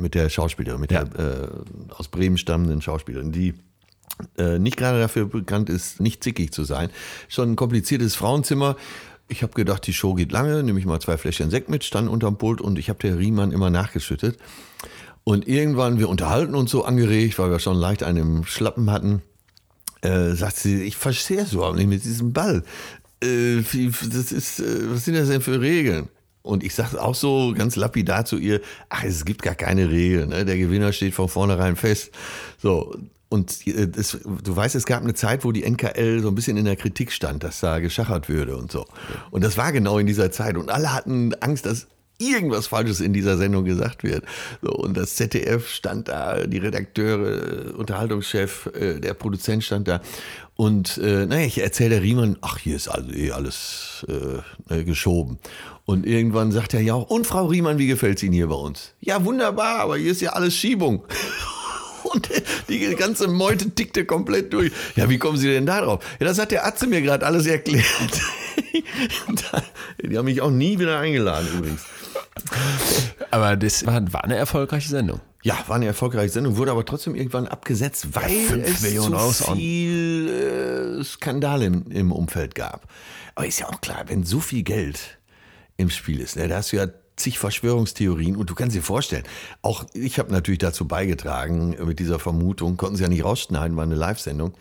mit 0.00 0.14
der 0.14 0.28
Schauspielerin, 0.28 0.80
mit 0.80 0.92
Ja. 0.92 1.04
der 1.04 1.42
äh, 1.44 1.48
aus 1.96 2.08
Bremen 2.08 2.38
stammenden 2.38 2.82
Schauspielerin, 2.82 3.32
die 3.32 3.54
äh, 4.38 4.58
nicht 4.58 4.76
gerade 4.76 5.00
dafür 5.00 5.26
bekannt 5.26 5.70
ist, 5.70 6.00
nicht 6.00 6.22
zickig 6.22 6.52
zu 6.52 6.64
sein. 6.64 6.90
Schon 7.28 7.52
ein 7.52 7.56
kompliziertes 7.56 8.14
Frauenzimmer. 8.14 8.76
Ich 9.28 9.42
habe 9.42 9.54
gedacht, 9.54 9.86
die 9.86 9.92
Show 9.94 10.14
geht 10.14 10.30
lange, 10.30 10.62
nehme 10.62 10.78
ich 10.78 10.84
mal 10.84 11.00
zwei 11.00 11.16
Fläschchen 11.16 11.48
Sekt 11.50 11.70
mit, 11.70 11.84
stand 11.84 12.08
unterm 12.10 12.36
Pult 12.36 12.60
und 12.60 12.78
ich 12.78 12.88
habe 12.90 12.98
der 12.98 13.18
Riemann 13.18 13.50
immer 13.52 13.70
nachgeschüttet. 13.70 14.36
Und 15.24 15.46
irgendwann, 15.46 15.98
wir 15.98 16.08
unterhalten 16.08 16.54
uns 16.54 16.70
so 16.70 16.84
angeregt, 16.84 17.38
weil 17.38 17.50
wir 17.50 17.58
schon 17.58 17.76
leicht 17.76 18.02
einen 18.02 18.18
im 18.18 18.44
Schlappen 18.44 18.90
hatten, 18.90 19.22
äh, 20.02 20.32
sagt 20.32 20.56
sie, 20.56 20.82
ich 20.82 20.96
verstehe 20.96 21.42
es 21.42 21.52
überhaupt 21.52 21.76
nicht 21.76 21.86
mit 21.86 22.04
diesem 22.04 22.32
Ball. 22.32 22.64
Äh, 23.22 23.62
das 23.62 24.32
ist, 24.32 24.60
äh, 24.60 24.90
was 24.90 25.04
sind 25.04 25.14
das 25.14 25.28
denn 25.28 25.40
für 25.40 25.60
Regeln? 25.60 26.08
Und 26.42 26.64
ich 26.64 26.74
sage 26.74 27.00
auch 27.00 27.14
so 27.14 27.54
ganz 27.56 27.76
lapidar 27.76 28.24
zu 28.24 28.36
ihr, 28.36 28.60
ach, 28.88 29.04
es 29.04 29.24
gibt 29.24 29.42
gar 29.42 29.54
keine 29.54 29.90
Regeln. 29.90 30.30
Ne? 30.30 30.44
Der 30.44 30.58
Gewinner 30.58 30.92
steht 30.92 31.14
von 31.14 31.28
vornherein 31.28 31.76
fest. 31.76 32.10
So, 32.58 32.96
und 33.28 33.64
äh, 33.66 33.86
das, 33.86 34.18
du 34.24 34.56
weißt, 34.56 34.74
es 34.74 34.86
gab 34.86 35.02
eine 35.02 35.14
Zeit, 35.14 35.44
wo 35.44 35.52
die 35.52 35.62
NKL 35.62 36.20
so 36.20 36.28
ein 36.28 36.34
bisschen 36.34 36.56
in 36.56 36.64
der 36.64 36.76
Kritik 36.76 37.12
stand, 37.12 37.44
dass 37.44 37.60
da 37.60 37.78
geschachert 37.78 38.28
würde 38.28 38.56
und 38.56 38.72
so. 38.72 38.86
Und 39.30 39.44
das 39.44 39.56
war 39.56 39.70
genau 39.70 39.98
in 39.98 40.06
dieser 40.06 40.32
Zeit. 40.32 40.56
Und 40.56 40.68
alle 40.68 40.92
hatten 40.92 41.32
Angst, 41.34 41.64
dass 41.64 41.86
irgendwas 42.30 42.68
Falsches 42.68 43.00
in 43.00 43.12
dieser 43.12 43.36
Sendung 43.36 43.64
gesagt 43.64 44.04
wird. 44.04 44.24
So, 44.60 44.70
und 44.72 44.96
das 44.96 45.16
ZDF 45.16 45.68
stand 45.68 46.08
da, 46.08 46.46
die 46.46 46.58
Redakteure, 46.58 47.68
äh, 47.68 47.70
Unterhaltungschef, 47.70 48.70
äh, 48.74 49.00
der 49.00 49.14
Produzent 49.14 49.64
stand 49.64 49.88
da. 49.88 50.00
Und 50.54 50.98
äh, 50.98 51.26
naja, 51.26 51.46
ich 51.46 51.60
erzähle 51.60 51.90
der 51.90 52.02
Riemann, 52.02 52.36
ach, 52.40 52.58
hier 52.58 52.76
ist 52.76 52.88
also 52.88 53.10
eh 53.12 53.32
alles 53.32 54.06
äh, 54.08 54.74
äh, 54.74 54.84
geschoben. 54.84 55.38
Und 55.84 56.06
irgendwann 56.06 56.52
sagt 56.52 56.74
er 56.74 56.80
ja 56.80 56.94
auch, 56.94 57.10
und 57.10 57.26
Frau 57.26 57.46
Riemann, 57.46 57.78
wie 57.78 57.86
gefällt 57.88 58.18
es 58.18 58.22
Ihnen 58.22 58.34
hier 58.34 58.48
bei 58.48 58.54
uns? 58.54 58.92
Ja, 59.00 59.24
wunderbar, 59.24 59.80
aber 59.80 59.96
hier 59.96 60.12
ist 60.12 60.20
ja 60.20 60.30
alles 60.30 60.54
Schiebung. 60.54 61.04
Und 62.12 62.28
die 62.68 62.94
ganze 62.96 63.28
Meute 63.28 63.70
tickte 63.70 64.04
komplett 64.04 64.52
durch. 64.52 64.72
Ja, 64.96 65.08
wie 65.08 65.18
kommen 65.18 65.38
Sie 65.38 65.48
denn 65.48 65.66
da 65.66 65.80
drauf? 65.80 66.04
Ja, 66.20 66.26
das 66.26 66.38
hat 66.38 66.50
der 66.50 66.66
Atze 66.66 66.86
mir 66.86 67.02
gerade 67.02 67.24
alles 67.26 67.46
erklärt. 67.46 67.84
Die 70.02 70.18
haben 70.18 70.24
mich 70.26 70.40
auch 70.40 70.50
nie 70.50 70.78
wieder 70.78 70.98
eingeladen 70.98 71.48
übrigens. 71.56 71.82
Aber 73.30 73.56
das 73.56 73.86
war, 73.86 74.24
eine 74.24 74.36
erfolgreiche 74.36 74.88
Sendung. 74.88 75.20
Ja, 75.42 75.58
war 75.66 75.76
eine 75.76 75.86
erfolgreiche 75.86 76.32
Sendung, 76.32 76.56
wurde 76.56 76.70
aber 76.70 76.84
trotzdem 76.84 77.14
irgendwann 77.14 77.48
abgesetzt, 77.48 78.08
weil 78.12 78.30
fünf 78.30 78.68
es 78.68 78.82
Millionen 78.82 79.10
zu 79.10 79.16
Euro. 79.48 79.56
viel 79.56 80.98
äh, 81.00 81.04
Skandal 81.04 81.62
im, 81.62 81.90
im 81.90 82.12
Umfeld 82.12 82.54
gab. 82.54 82.86
Aber 83.34 83.46
ist 83.46 83.58
ja 83.58 83.68
auch 83.68 83.80
klar, 83.80 84.04
wenn 84.06 84.24
so 84.24 84.40
viel 84.40 84.62
Geld 84.62 85.18
im 85.76 85.90
Spiel 85.90 86.20
ist, 86.20 86.36
ne, 86.36 86.46
da 86.46 86.56
hast 86.56 86.72
du 86.72 86.76
ja 86.76 86.86
zig 87.16 87.38
Verschwörungstheorien 87.38 88.36
und 88.36 88.50
du 88.50 88.54
kannst 88.54 88.76
dir 88.76 88.82
vorstellen, 88.82 89.24
auch 89.62 89.84
ich 89.94 90.18
habe 90.18 90.32
natürlich 90.32 90.60
dazu 90.60 90.86
beigetragen 90.86 91.76
mit 91.84 91.98
dieser 91.98 92.18
Vermutung, 92.18 92.76
konnten 92.76 92.96
sie 92.96 93.02
ja 93.02 93.08
nicht 93.08 93.24
rausschneiden, 93.24 93.76
war 93.76 93.84
eine 93.84 93.94
Live-Sendung. 93.94 94.54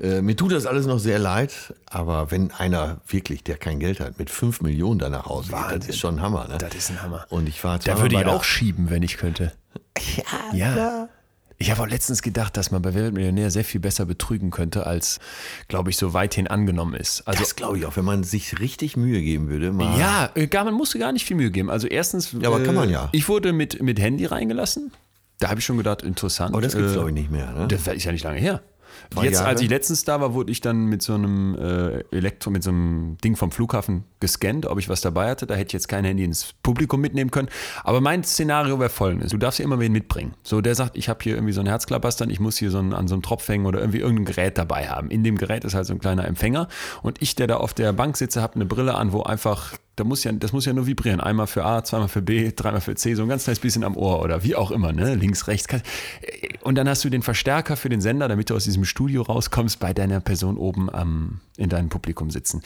Äh, 0.00 0.22
mir 0.22 0.36
tut 0.36 0.52
das 0.52 0.66
alles 0.66 0.86
noch 0.86 0.98
sehr 0.98 1.18
leid, 1.18 1.74
aber 1.86 2.30
wenn 2.30 2.50
einer 2.50 3.00
wirklich, 3.06 3.44
der 3.44 3.56
kein 3.56 3.78
Geld 3.78 4.00
hat, 4.00 4.18
mit 4.18 4.28
5 4.28 4.60
Millionen 4.60 4.98
da 4.98 5.08
nach 5.08 5.26
Hause 5.26 5.50
geht, 5.50 5.56
das 5.56 5.70
Wahnsinn. 5.70 5.90
ist 5.90 5.98
schon 5.98 6.16
ein 6.16 6.22
Hammer. 6.22 6.48
Ne? 6.48 6.58
Das 6.58 6.74
ist 6.74 6.90
ein 6.90 7.02
Hammer. 7.02 7.26
Und 7.30 7.48
ich 7.48 7.62
war 7.62 7.78
Da 7.78 8.00
würde 8.00 8.16
ich 8.16 8.26
auch 8.26 8.44
schieben, 8.44 8.90
wenn 8.90 9.02
ich 9.02 9.16
könnte. 9.16 9.52
Ja. 10.52 11.08
Ich 11.64 11.70
habe 11.70 11.80
auch 11.80 11.86
letztens 11.86 12.20
gedacht, 12.20 12.58
dass 12.58 12.70
man 12.70 12.82
bei 12.82 12.92
Wer 12.92 13.04
wird 13.04 13.14
Millionär 13.14 13.50
sehr 13.50 13.64
viel 13.64 13.80
besser 13.80 14.04
betrügen 14.04 14.50
könnte, 14.50 14.86
als, 14.86 15.18
glaube 15.68 15.88
ich, 15.88 15.96
so 15.96 16.12
weithin 16.12 16.46
angenommen 16.46 16.92
ist. 16.94 17.26
Also 17.26 17.40
Das 17.40 17.56
glaube 17.56 17.78
ich 17.78 17.86
auch, 17.86 17.96
wenn 17.96 18.04
man 18.04 18.22
sich 18.22 18.58
richtig 18.60 18.98
Mühe 18.98 19.22
geben 19.22 19.48
würde. 19.48 19.72
Mal 19.72 19.98
Ja, 19.98 20.28
äh, 20.34 20.46
gar, 20.46 20.64
man 20.64 20.74
musste 20.74 20.98
gar 20.98 21.10
nicht 21.12 21.24
viel 21.24 21.38
Mühe 21.38 21.50
geben. 21.50 21.70
Also 21.70 21.86
erstens, 21.86 22.32
Ja, 22.38 22.48
aber 22.48 22.62
kann 22.62 22.74
man 22.74 22.90
ja. 22.90 23.08
Ich 23.12 23.30
wurde 23.30 23.54
mit, 23.54 23.80
mit 23.82 23.98
Handy 23.98 24.26
reingelassen. 24.26 24.92
Da 25.38 25.48
habe 25.48 25.60
ich 25.60 25.64
schon 25.64 25.78
gedacht, 25.78 26.02
interessant. 26.02 26.52
Aber 26.52 26.60
das 26.60 26.76
gibt's, 26.76 26.90
Äh, 26.90 26.94
glaube 26.96 27.08
ich, 27.08 27.14
nicht 27.14 27.30
mehr. 27.30 27.50
Ne? 27.52 27.66
Das 27.66 27.86
ist 27.86 28.04
ja 28.04 28.12
nicht 28.12 28.24
lange 28.24 28.38
her. 28.40 28.62
Jetzt, 29.22 29.34
Jahre? 29.34 29.48
als 29.48 29.60
ich 29.60 29.68
letztens 29.68 30.04
da 30.04 30.20
war, 30.20 30.34
wurde 30.34 30.50
ich 30.50 30.60
dann 30.60 30.86
mit 30.86 31.02
so 31.02 31.14
einem 31.14 31.54
äh, 31.54 32.04
Elektro, 32.10 32.50
mit 32.50 32.62
so 32.62 32.70
einem 32.70 33.16
Ding 33.22 33.36
vom 33.36 33.50
Flughafen 33.50 34.04
gescannt, 34.20 34.66
ob 34.66 34.78
ich 34.78 34.88
was 34.88 35.00
dabei 35.00 35.30
hatte. 35.30 35.46
Da 35.46 35.54
hätte 35.54 35.68
ich 35.68 35.72
jetzt 35.72 35.88
kein 35.88 36.04
Handy 36.04 36.24
ins 36.24 36.54
Publikum 36.62 37.00
mitnehmen 37.00 37.30
können. 37.30 37.48
Aber 37.82 38.00
mein 38.00 38.24
Szenario 38.24 38.78
wäre 38.80 38.90
folgendes. 38.90 39.30
Du 39.30 39.38
darfst 39.38 39.58
ja 39.58 39.64
immer 39.64 39.78
wen 39.80 39.92
mitbringen. 39.92 40.34
So, 40.42 40.60
der 40.60 40.74
sagt, 40.74 40.96
ich 40.96 41.08
habe 41.08 41.20
hier 41.22 41.34
irgendwie 41.34 41.52
so 41.52 41.60
einen 41.60 41.68
Herzklappastern, 41.68 42.30
ich 42.30 42.40
muss 42.40 42.56
hier 42.56 42.70
so 42.70 42.78
einen, 42.78 42.92
an 42.92 43.08
so 43.08 43.14
einem 43.14 43.22
Tropf 43.22 43.46
hängen 43.48 43.66
oder 43.66 43.80
irgendwie 43.80 44.00
irgendein 44.00 44.24
Gerät 44.24 44.58
dabei 44.58 44.88
haben. 44.88 45.10
In 45.10 45.24
dem 45.24 45.36
Gerät 45.36 45.64
ist 45.64 45.74
halt 45.74 45.86
so 45.86 45.92
ein 45.92 46.00
kleiner 46.00 46.26
Empfänger. 46.26 46.68
Und 47.02 47.22
ich, 47.22 47.34
der 47.34 47.46
da 47.46 47.56
auf 47.56 47.74
der 47.74 47.92
Bank 47.92 48.16
sitze, 48.16 48.42
habe 48.42 48.54
eine 48.56 48.66
Brille 48.66 48.94
an, 48.94 49.12
wo 49.12 49.22
einfach 49.22 49.74
da 49.96 50.04
muss 50.04 50.24
ja, 50.24 50.32
das 50.32 50.52
muss 50.52 50.64
ja 50.64 50.72
nur 50.72 50.86
vibrieren. 50.86 51.20
Einmal 51.20 51.46
für 51.46 51.64
A, 51.64 51.84
zweimal 51.84 52.08
für 52.08 52.22
B, 52.22 52.50
dreimal 52.54 52.80
für 52.80 52.94
C, 52.94 53.14
so 53.14 53.22
ein 53.22 53.28
ganz 53.28 53.44
kleines 53.44 53.60
bisschen 53.60 53.84
am 53.84 53.96
Ohr 53.96 54.20
oder 54.22 54.42
wie 54.42 54.56
auch 54.56 54.70
immer, 54.70 54.92
ne? 54.92 55.14
Links, 55.14 55.46
rechts. 55.46 55.68
Kann- 55.68 55.82
Und 56.62 56.74
dann 56.76 56.88
hast 56.88 57.04
du 57.04 57.10
den 57.10 57.22
Verstärker 57.22 57.76
für 57.76 57.88
den 57.88 58.00
Sender, 58.00 58.26
damit 58.28 58.50
du 58.50 58.54
aus 58.56 58.64
diesem 58.64 58.84
Studio 58.84 59.22
rauskommst, 59.22 59.78
bei 59.80 59.92
deiner 59.94 60.20
Person 60.20 60.56
oben 60.56 60.90
am, 60.92 61.40
in 61.56 61.68
deinem 61.68 61.88
Publikum 61.90 62.30
sitzen. 62.30 62.62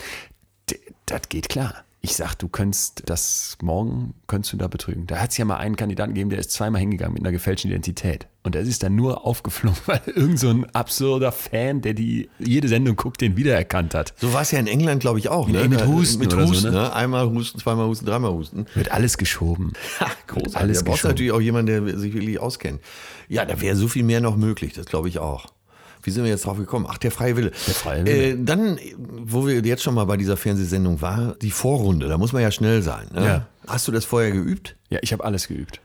D- 0.69 0.79
Das 1.05 1.21
geht 1.29 1.49
klar. 1.49 1.83
Ich 2.01 2.15
sag, 2.15 2.35
du 2.35 2.47
könntest 2.47 3.03
das 3.07 3.57
morgen, 3.61 4.13
könntest 4.27 4.53
du 4.53 4.57
da 4.57 4.67
betrügen. 4.67 5.05
Da 5.05 5.17
hat 5.19 5.31
es 5.31 5.37
ja 5.37 5.43
mal 5.43 5.57
einen 5.57 5.75
Kandidaten 5.75 6.13
gegeben, 6.13 6.29
der 6.29 6.39
ist 6.39 6.51
zweimal 6.51 6.79
hingegangen 6.79 7.13
mit 7.13 7.23
einer 7.23 7.33
gefälschten 7.33 7.69
Identität. 7.69 8.27
Und 8.41 8.55
das 8.55 8.69
ist 8.69 8.83
dann 8.83 8.95
nur 8.95 9.25
aufgeflogen, 9.25 9.77
weil 9.85 10.01
irgend 10.05 10.39
so 10.39 10.49
ein 10.49 10.65
absurder 10.73 11.33
Fan, 11.33 11.81
der 11.81 11.93
die 11.93 12.29
jede 12.39 12.69
Sendung 12.69 12.95
guckt, 12.95 13.19
den 13.19 13.35
wiedererkannt 13.35 13.93
hat. 13.95 14.13
So 14.17 14.31
war 14.31 14.43
es 14.43 14.51
ja 14.51 14.59
in 14.59 14.67
England, 14.67 15.01
glaube 15.01 15.19
ich, 15.19 15.27
auch. 15.27 15.49
Ne? 15.49 15.67
mit 15.67 15.85
Husten 15.85 16.19
Mit 16.19 16.33
oder 16.33 16.47
so, 16.47 16.53
Husten, 16.53 16.71
ne? 16.71 16.83
ne? 16.83 16.93
Einmal 16.93 17.29
Husten, 17.29 17.59
zweimal 17.59 17.87
Husten, 17.87 18.05
dreimal 18.05 18.31
Husten. 18.31 18.65
Wird 18.75 18.91
alles 18.91 19.17
geschoben. 19.17 19.73
Großartig. 20.27 20.55
Alles 20.55 20.83
da 20.83 20.89
brauchst 20.89 21.03
natürlich 21.03 21.33
auch 21.33 21.41
jemanden, 21.41 21.85
der 21.85 21.97
sich 21.97 22.13
wirklich 22.13 22.39
auskennt. 22.39 22.79
Ja, 23.27 23.43
da 23.43 23.59
wäre 23.59 23.75
so 23.75 23.89
viel 23.89 24.03
mehr 24.03 24.21
noch 24.21 24.37
möglich, 24.37 24.71
das 24.73 24.85
glaube 24.85 25.09
ich 25.09 25.19
auch. 25.19 25.47
Wie 26.03 26.11
sind 26.11 26.23
wir 26.23 26.29
jetzt 26.29 26.45
drauf 26.45 26.57
gekommen? 26.57 26.85
Ach, 26.89 26.97
der 26.97 27.11
freie 27.11 27.35
Wille. 27.35 27.51
Der 27.67 27.73
freie 27.73 28.05
Wille. 28.05 28.27
Äh, 28.29 28.37
dann, 28.39 28.79
wo 28.97 29.45
wir 29.45 29.59
jetzt 29.61 29.83
schon 29.83 29.93
mal 29.95 30.05
bei 30.05 30.17
dieser 30.17 30.37
Fernsehsendung 30.37 31.01
waren, 31.01 31.35
die 31.41 31.51
Vorrunde, 31.51 32.07
da 32.07 32.17
muss 32.17 32.31
man 32.33 32.41
ja 32.41 32.51
schnell 32.51 32.81
sein. 32.81 33.07
Ne? 33.13 33.25
Ja. 33.25 33.45
Hast 33.67 33.87
du 33.87 33.91
das 33.91 34.05
vorher 34.05 34.31
geübt? 34.31 34.75
Ja, 34.89 34.99
ich 35.01 35.11
habe 35.13 35.23
alles 35.25 35.47
geübt. 35.47 35.81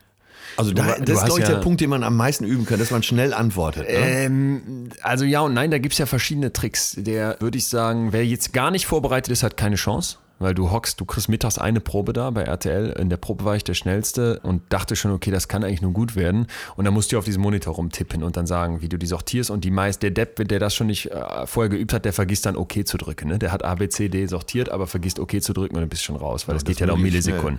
Also 0.56 0.72
da, 0.72 0.84
Du- 0.84 0.88
das 0.88 1.06
du 1.06 1.12
ist, 1.14 1.24
glaube 1.24 1.40
ich, 1.40 1.48
ja- 1.48 1.54
der 1.56 1.60
Punkt, 1.62 1.80
den 1.80 1.90
man 1.90 2.04
am 2.04 2.16
meisten 2.16 2.44
üben 2.44 2.64
kann, 2.64 2.78
dass 2.78 2.90
man 2.92 3.02
schnell 3.02 3.34
antwortet. 3.34 3.88
Ne? 3.88 3.94
Ähm, 3.94 4.88
also 5.02 5.24
ja 5.24 5.40
und 5.40 5.52
nein, 5.54 5.70
da 5.72 5.78
gibt 5.78 5.94
es 5.94 5.98
ja 5.98 6.06
verschiedene 6.06 6.52
Tricks. 6.52 6.94
Der 6.96 7.36
würde 7.40 7.58
ich 7.58 7.66
sagen, 7.66 8.12
wer 8.12 8.24
jetzt 8.24 8.52
gar 8.52 8.70
nicht 8.70 8.86
vorbereitet 8.86 9.32
ist, 9.32 9.42
hat 9.42 9.56
keine 9.56 9.74
Chance. 9.76 10.18
Weil 10.44 10.54
du 10.54 10.70
hockst, 10.70 11.00
du 11.00 11.06
kriegst 11.06 11.30
mittags 11.30 11.56
eine 11.56 11.80
Probe 11.80 12.12
da 12.12 12.28
bei 12.28 12.42
RTL. 12.42 12.90
In 13.00 13.08
der 13.08 13.16
Probe 13.16 13.46
war 13.46 13.56
ich 13.56 13.64
der 13.64 13.72
Schnellste 13.72 14.40
und 14.42 14.60
dachte 14.68 14.94
schon, 14.94 15.10
okay, 15.10 15.30
das 15.30 15.48
kann 15.48 15.64
eigentlich 15.64 15.80
nur 15.80 15.92
gut 15.92 16.16
werden. 16.16 16.48
Und 16.76 16.84
dann 16.84 16.92
musst 16.92 17.10
du 17.10 17.18
auf 17.18 17.24
diesem 17.24 17.40
Monitor 17.40 17.74
rumtippen 17.74 18.22
und 18.22 18.36
dann 18.36 18.46
sagen, 18.46 18.82
wie 18.82 18.90
du 18.90 18.98
die 18.98 19.06
sortierst. 19.06 19.50
Und 19.50 19.64
die 19.64 19.70
meist, 19.70 20.02
der 20.02 20.10
Depp, 20.10 20.46
der 20.46 20.58
das 20.58 20.74
schon 20.74 20.88
nicht 20.88 21.10
äh, 21.10 21.46
vorher 21.46 21.70
geübt 21.70 21.94
hat, 21.94 22.04
der 22.04 22.12
vergisst 22.12 22.44
dann 22.44 22.56
OK 22.56 22.86
zu 22.86 22.98
drücken. 22.98 23.28
Ne? 23.28 23.38
Der 23.38 23.52
hat 23.52 23.64
A, 23.64 23.74
B, 23.74 23.88
C, 23.88 24.10
D 24.10 24.26
sortiert, 24.26 24.68
aber 24.68 24.86
vergisst 24.86 25.18
OK 25.18 25.40
zu 25.40 25.54
drücken 25.54 25.76
und 25.76 25.80
dann 25.80 25.88
bist 25.88 26.02
du 26.02 26.06
schon 26.08 26.16
raus, 26.16 26.46
weil 26.46 26.56
das, 26.56 26.64
geht 26.64 26.78
ja 26.78 26.86
um 26.86 27.02
wirklich 27.02 27.12
Millisekunden. 27.14 27.58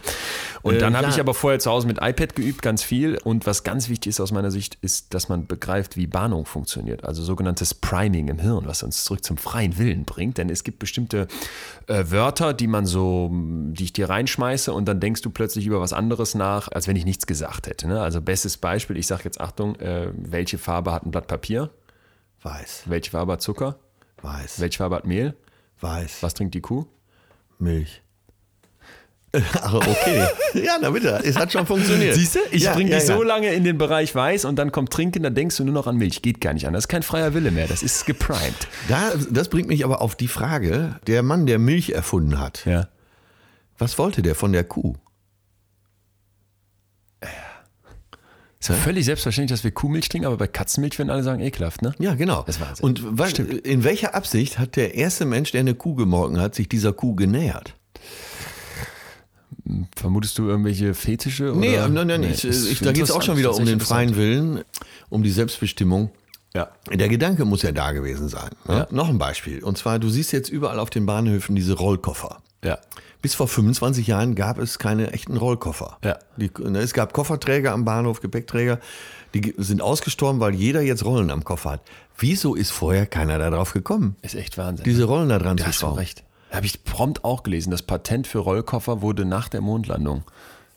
Und 0.61 0.75
Äh, 0.75 0.79
dann 0.79 0.95
habe 0.95 1.07
ja. 1.07 1.13
ich 1.13 1.19
aber 1.19 1.33
vorher 1.33 1.59
zu 1.59 1.71
Hause 1.71 1.87
mit 1.87 1.97
iPad 2.01 2.35
geübt, 2.35 2.61
ganz 2.61 2.83
viel. 2.83 3.17
Und 3.23 3.45
was 3.45 3.63
ganz 3.63 3.89
wichtig 3.89 4.11
ist 4.11 4.19
aus 4.19 4.31
meiner 4.31 4.51
Sicht, 4.51 4.77
ist, 4.81 5.13
dass 5.13 5.29
man 5.29 5.47
begreift, 5.47 5.97
wie 5.97 6.07
Bahnung 6.07 6.45
funktioniert. 6.45 7.03
Also 7.03 7.23
sogenanntes 7.23 7.73
Priming 7.73 8.27
im 8.27 8.39
Hirn, 8.39 8.65
was 8.65 8.83
uns 8.83 9.03
zurück 9.03 9.23
zum 9.23 9.37
freien 9.37 9.77
Willen 9.77 10.05
bringt. 10.05 10.37
Denn 10.37 10.49
es 10.49 10.63
gibt 10.63 10.79
bestimmte 10.79 11.27
äh, 11.87 12.05
Wörter, 12.09 12.53
die 12.53 12.67
man 12.67 12.74
so, 12.85 13.29
die 13.31 13.83
ich 13.85 13.93
dir 13.93 14.09
reinschmeiße 14.09 14.73
und 14.73 14.85
dann 14.85 14.99
denkst 14.99 15.21
du 15.21 15.29
plötzlich 15.29 15.65
über 15.67 15.79
was 15.79 15.93
anderes 15.93 16.35
nach, 16.35 16.67
als 16.69 16.87
wenn 16.87 16.95
ich 16.95 17.05
nichts 17.05 17.25
gesagt 17.27 17.67
hätte. 17.67 17.87
Ne? 17.87 18.01
Also 18.01 18.21
bestes 18.21 18.57
Beispiel, 18.57 18.97
ich 18.97 19.07
sage 19.07 19.21
jetzt 19.25 19.39
Achtung, 19.39 19.75
äh, 19.75 20.11
welche 20.17 20.57
Farbe 20.57 20.91
hat 20.91 21.05
ein 21.05 21.11
Blatt 21.11 21.27
Papier? 21.27 21.69
Weiß, 22.41 22.83
Welche 22.87 23.11
Farbe 23.11 23.33
hat 23.33 23.41
Zucker? 23.41 23.79
weiß, 24.21 24.59
Welche 24.59 24.77
Farbe 24.79 24.95
hat 24.95 25.05
Mehl? 25.05 25.35
weiß, 25.79 26.21
Was 26.23 26.33
trinkt 26.33 26.53
die 26.55 26.61
Kuh? 26.61 26.85
Milch. 27.59 28.01
Ach, 29.61 29.73
okay. 29.73 30.27
ja, 30.53 30.77
na 30.81 30.89
bitte, 30.89 31.21
es 31.23 31.35
hat 31.35 31.51
schon 31.51 31.65
funktioniert. 31.65 32.15
Siehst 32.15 32.35
du, 32.35 32.39
ich 32.51 32.63
ja, 32.63 32.73
bringe 32.73 32.91
ja, 32.91 32.99
dich 32.99 33.07
ja. 33.07 33.15
so 33.15 33.23
lange 33.23 33.53
in 33.53 33.63
den 33.63 33.77
Bereich 33.77 34.13
Weiß 34.13 34.45
und 34.45 34.57
dann 34.57 34.71
kommt 34.71 34.91
Trinken, 34.91 35.23
dann 35.23 35.35
denkst 35.35 35.57
du 35.57 35.63
nur 35.63 35.73
noch 35.73 35.87
an 35.87 35.97
Milch. 35.97 36.21
Geht 36.21 36.41
gar 36.41 36.53
nicht 36.53 36.67
an. 36.67 36.73
Das 36.73 36.85
ist 36.85 36.87
kein 36.87 37.03
freier 37.03 37.33
Wille 37.33 37.51
mehr. 37.51 37.67
Das 37.67 37.83
ist 37.83 38.05
geprimed. 38.05 38.67
Da, 38.87 39.11
das 39.29 39.49
bringt 39.49 39.67
mich 39.67 39.83
aber 39.83 40.01
auf 40.01 40.15
die 40.15 40.27
Frage, 40.27 40.95
der 41.07 41.23
Mann, 41.23 41.45
der 41.45 41.59
Milch 41.59 41.91
erfunden 41.91 42.39
hat, 42.39 42.65
Ja. 42.65 42.87
Was 43.77 43.97
wollte 43.97 44.21
der 44.21 44.35
von 44.35 44.53
der 44.53 44.63
Kuh? 44.63 44.95
Ist 48.65 48.69
ja 48.69 48.75
völlig 48.75 49.05
selbstverständlich, 49.05 49.59
dass 49.59 49.63
wir 49.63 49.69
Kuhmilch 49.69 50.09
trinken, 50.09 50.25
aber 50.25 50.37
bei 50.37 50.47
Katzenmilch 50.47 50.97
würden 50.97 51.11
alle 51.11 51.21
sagen, 51.21 51.39
ekelhaft, 51.39 51.83
ne? 51.83 51.93
Ja, 51.99 52.15
genau. 52.15 52.41
Das 52.47 52.55
ist 52.55 52.61
Wahnsinn. 52.61 52.83
Und 52.83 53.17
was, 53.19 53.33
in 53.33 53.83
welcher 53.83 54.15
Absicht 54.15 54.57
hat 54.57 54.75
der 54.75 54.95
erste 54.95 55.25
Mensch, 55.25 55.51
der 55.51 55.59
eine 55.59 55.75
Kuh 55.75 55.93
gemolken 55.93 56.41
hat, 56.41 56.55
sich 56.55 56.67
dieser 56.67 56.91
Kuh 56.91 57.13
genähert? 57.13 57.75
Vermutest 59.95 60.37
du 60.37 60.47
irgendwelche 60.47 60.93
Fetische? 60.93 61.53
Nee, 61.55 61.75
oder? 61.77 61.89
nein, 61.89 62.07
nein, 62.07 62.21
Nee, 62.21 62.31
ich, 62.31 62.43
ich, 62.45 62.79
da 62.79 62.91
geht 62.91 63.03
es 63.03 63.11
auch 63.11 63.21
schon 63.23 63.37
wieder 63.37 63.53
um 63.55 63.65
den 63.65 63.79
freien 63.79 64.15
Willen, 64.15 64.61
um 65.09 65.23
die 65.23 65.31
Selbstbestimmung. 65.31 66.11
Ja. 66.53 66.69
Der 66.93 67.09
Gedanke 67.09 67.43
muss 67.45 67.63
ja 67.63 67.71
da 67.71 67.91
gewesen 67.91 68.29
sein. 68.29 68.49
Ne? 68.67 68.75
Ja. 68.75 68.87
Noch 68.91 69.09
ein 69.09 69.17
Beispiel. 69.17 69.63
Und 69.63 69.77
zwar, 69.77 69.99
du 69.99 70.09
siehst 70.09 70.31
jetzt 70.31 70.49
überall 70.49 70.79
auf 70.79 70.89
den 70.89 71.05
Bahnhöfen 71.05 71.55
diese 71.55 71.73
Rollkoffer. 71.73 72.37
Ja. 72.63 72.77
Bis 73.21 73.33
vor 73.33 73.47
25 73.47 74.07
Jahren 74.07 74.35
gab 74.35 74.59
es 74.59 74.77
keine 74.79 75.11
echten 75.11 75.35
Rollkoffer. 75.35 75.97
Ja. 76.03 76.17
Die, 76.37 76.51
ne, 76.59 76.79
es 76.79 76.93
gab 76.93 77.11
Kofferträger 77.13 77.71
am 77.73 77.83
Bahnhof, 77.85 78.21
Gepäckträger. 78.21 78.79
Die 79.33 79.53
sind 79.57 79.81
ausgestorben, 79.81 80.39
weil 80.39 80.53
jeder 80.53 80.81
jetzt 80.81 81.03
Rollen 81.03 81.29
am 81.31 81.43
Koffer 81.43 81.71
hat. 81.71 81.81
Wieso 82.17 82.55
ist 82.55 82.71
vorher 82.71 83.05
keiner 83.07 83.37
darauf 83.37 83.73
gekommen, 83.73 84.15
Ist 84.21 84.35
echt 84.35 84.57
Wahnsinn. 84.57 84.85
diese 84.85 85.03
Rollen 85.05 85.27
da 85.29 85.39
dran 85.39 85.57
zu 85.57 85.65
hast 85.65 85.75
du 85.77 85.79
schrauben? 85.87 85.97
recht. 85.97 86.23
Habe 86.51 86.65
ich 86.65 86.83
prompt 86.83 87.23
auch 87.23 87.43
gelesen. 87.43 87.71
Das 87.71 87.81
Patent 87.81 88.27
für 88.27 88.39
Rollkoffer 88.39 89.01
wurde 89.01 89.25
nach 89.25 89.49
der 89.49 89.61
Mondlandung 89.61 90.23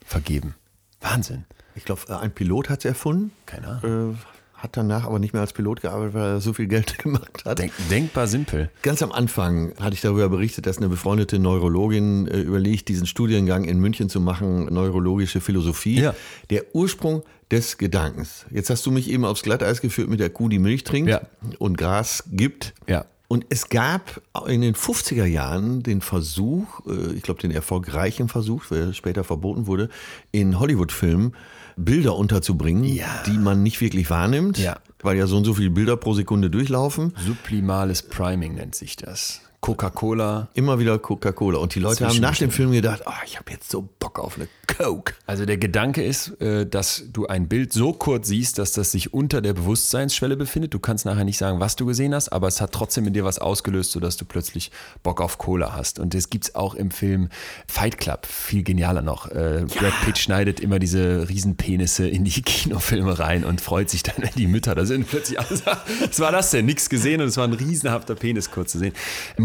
vergeben. 0.05 0.55
Wahnsinn. 1.01 1.45
Ich 1.75 1.85
glaube, 1.85 2.01
ein 2.21 2.33
Pilot 2.33 2.69
hat 2.71 2.81
es 2.81 2.85
erfunden. 2.87 3.31
Keine 3.47 3.69
Ahnung. 3.69 4.15
Äh, 4.15 4.17
hat 4.61 4.77
danach 4.77 5.05
aber 5.05 5.21
nicht 5.21 5.33
mehr 5.35 5.43
als 5.43 5.53
Pilot 5.53 5.83
gearbeitet, 5.83 6.15
weil 6.15 6.23
er 6.25 6.41
so 6.41 6.53
viel 6.53 6.67
Geld 6.67 6.99
gemacht 7.03 7.45
hat. 7.45 7.61
Denk, 7.61 7.73
denkbar 7.91 8.27
simpel. 8.27 8.71
Ganz 8.83 9.03
am 9.03 9.13
Anfang 9.13 9.73
hatte 9.79 9.95
ich 9.95 10.01
darüber 10.01 10.29
berichtet, 10.29 10.67
dass 10.67 10.79
eine 10.79 10.89
befreundete 10.89 11.39
Neurologin 11.39 12.27
äh, 12.27 12.41
überlegt, 12.41 12.89
diesen 12.89 13.07
Studiengang 13.07 13.63
in 13.65 13.79
München 13.79 14.09
zu 14.09 14.21
machen, 14.21 14.65
neurologische 14.75 15.41
Philosophie. 15.41 16.01
Ja. 16.01 16.15
Der 16.51 16.75
Ursprung 16.75 17.23
des 17.53 17.79
Gedankens. 17.79 18.47
Jetzt 18.51 18.69
hast 18.71 18.85
du 18.85 18.91
mich 18.91 19.09
eben 19.09 19.25
aufs 19.25 19.43
Glatteis 19.45 19.81
geführt 19.81 20.09
mit 20.09 20.19
der 20.19 20.31
Kuh, 20.31 20.49
die 20.49 20.59
Milch 20.59 20.83
trinkt 20.83 21.09
Ja. 21.11 21.21
und 21.61 21.79
Gras 21.79 22.25
gibt. 22.33 22.75
Ja. 22.89 23.05
Und 23.31 23.45
es 23.51 23.69
gab 23.69 24.23
in 24.47 24.63
den 24.63 24.75
50er 24.75 25.27
Jahren 25.27 25.83
den 25.83 26.01
Versuch, 26.01 26.81
äh, 26.87 27.13
ich 27.13 27.23
glaube 27.23 27.41
den 27.43 27.51
erfolgreichen 27.51 28.29
Versuch, 28.29 28.65
der 28.67 28.95
später 28.95 29.23
verboten 29.23 29.67
wurde, 29.67 29.91
in 30.33 30.59
Hollywood-Filmen 30.59 31.35
Bilder 31.77 32.17
unterzubringen, 32.17 32.85
Ja. 32.85 33.23
die 33.27 33.37
man 33.39 33.63
nicht 33.63 33.81
wirklich 33.83 34.09
wahrnimmt, 34.11 34.59
Ja. 34.59 34.79
weil 35.01 35.17
ja 35.19 35.27
so 35.27 35.37
und 35.37 35.45
so 35.45 35.55
viele 35.55 35.71
Bilder 35.71 35.97
pro 35.97 36.15
Sekunde 36.15 36.49
durchlaufen. 36.51 37.13
Sublimales 37.25 38.03
Priming 38.03 38.55
nennt 38.55 38.75
sich 38.75 38.97
das. 38.97 39.43
Coca-Cola. 39.61 40.49
Immer 40.55 40.79
wieder 40.79 40.99
Coca-Cola. 40.99 41.59
Und 41.59 41.75
die 41.75 41.81
Leute 41.81 42.07
haben 42.07 42.21
nach 42.21 42.37
dem. 42.37 42.49
Film 42.51 42.73
gedacht, 42.73 43.03
oh, 43.07 43.13
ich 43.27 43.37
habe 43.37 43.51
jetzt 43.51 43.71
so 43.71 43.89
Bock 43.99 44.19
auf 44.19 44.37
eine 44.37 44.49
Coke. 44.67 45.15
Also 45.27 45.45
der 45.45 45.59
Gedanke 45.59 46.03
ist, 46.03 46.41
äh, 46.41 46.67
dass 46.67 47.05
du 47.13 47.27
ein 47.27 47.49
Bild 47.49 47.73
so 47.73 47.93
kurz 47.93 48.29
siehst, 48.29 48.59
dass 48.59 48.73
das 48.73 48.93
sich 48.93 49.13
unter 49.13 49.41
der 49.41 49.53
Bewusstseinsschwelle 49.53 50.37
befindet. 50.37 50.73
Du 50.73 50.79
kannst 50.79 51.05
nachher 51.05 51.25
nicht 51.25 51.39
sagen, 51.39 51.61
was 51.61 51.77
du 51.77 51.87
gesehen 51.87 52.15
hast, 52.15 52.31
aber 52.31 52.49
es 52.49 52.61
hat 52.61 52.73
trotzdem 52.73 53.07
in 53.07 53.13
dir 53.13 53.25
was 53.25 53.39
ausgelöst, 53.39 53.93
sodass 53.93 54.17
du 54.17 54.25
plötzlich 54.25 54.71
Bock 55.03 55.21
auf 55.21 55.39
Cola 55.39 55.75
hast. 55.75 55.99
Und 55.99 56.15
das 56.15 56.31
gibt's 56.31 56.55
auch 56.55 56.75
im 56.75 56.91
Film 56.91 57.29
Fight 57.67 57.99
Club, 57.99 58.27
viel 58.27 58.63
genialer 58.63 59.03
noch. 59.03 59.31
Äh, 59.31 59.67
Brad 59.67 59.95
Pitt 60.05 60.19
schneidet 60.19 60.61
immer 60.61 60.79
diese 60.79 61.29
Riesenpenisse 61.29 62.09
in 62.09 62.25
die 62.25 62.43
Kinofilme 62.43 63.19
rein 63.19 63.45
und 63.45 63.61
freut 63.61 63.91
sich 63.91 64.03
dann, 64.03 64.17
wenn 64.19 64.35
die 64.37 64.47
Mütter 64.47 64.75
da 64.75 64.87
sind. 64.87 65.09
Plötzlich 65.09 65.39
alles, 65.49 65.65
was 65.67 66.21
war 66.21 66.33
das 66.33 66.51
denn? 66.51 66.67
Nix 66.67 66.89
gesehen 66.89 67.21
und 67.21 67.29
es 67.29 67.37
war 67.37 67.45
ein 67.45 67.53
riesenhafter 67.53 68.15
Penis 68.15 68.51
kurz 68.51 68.73
zu 68.73 68.79
sehen. 68.79 68.95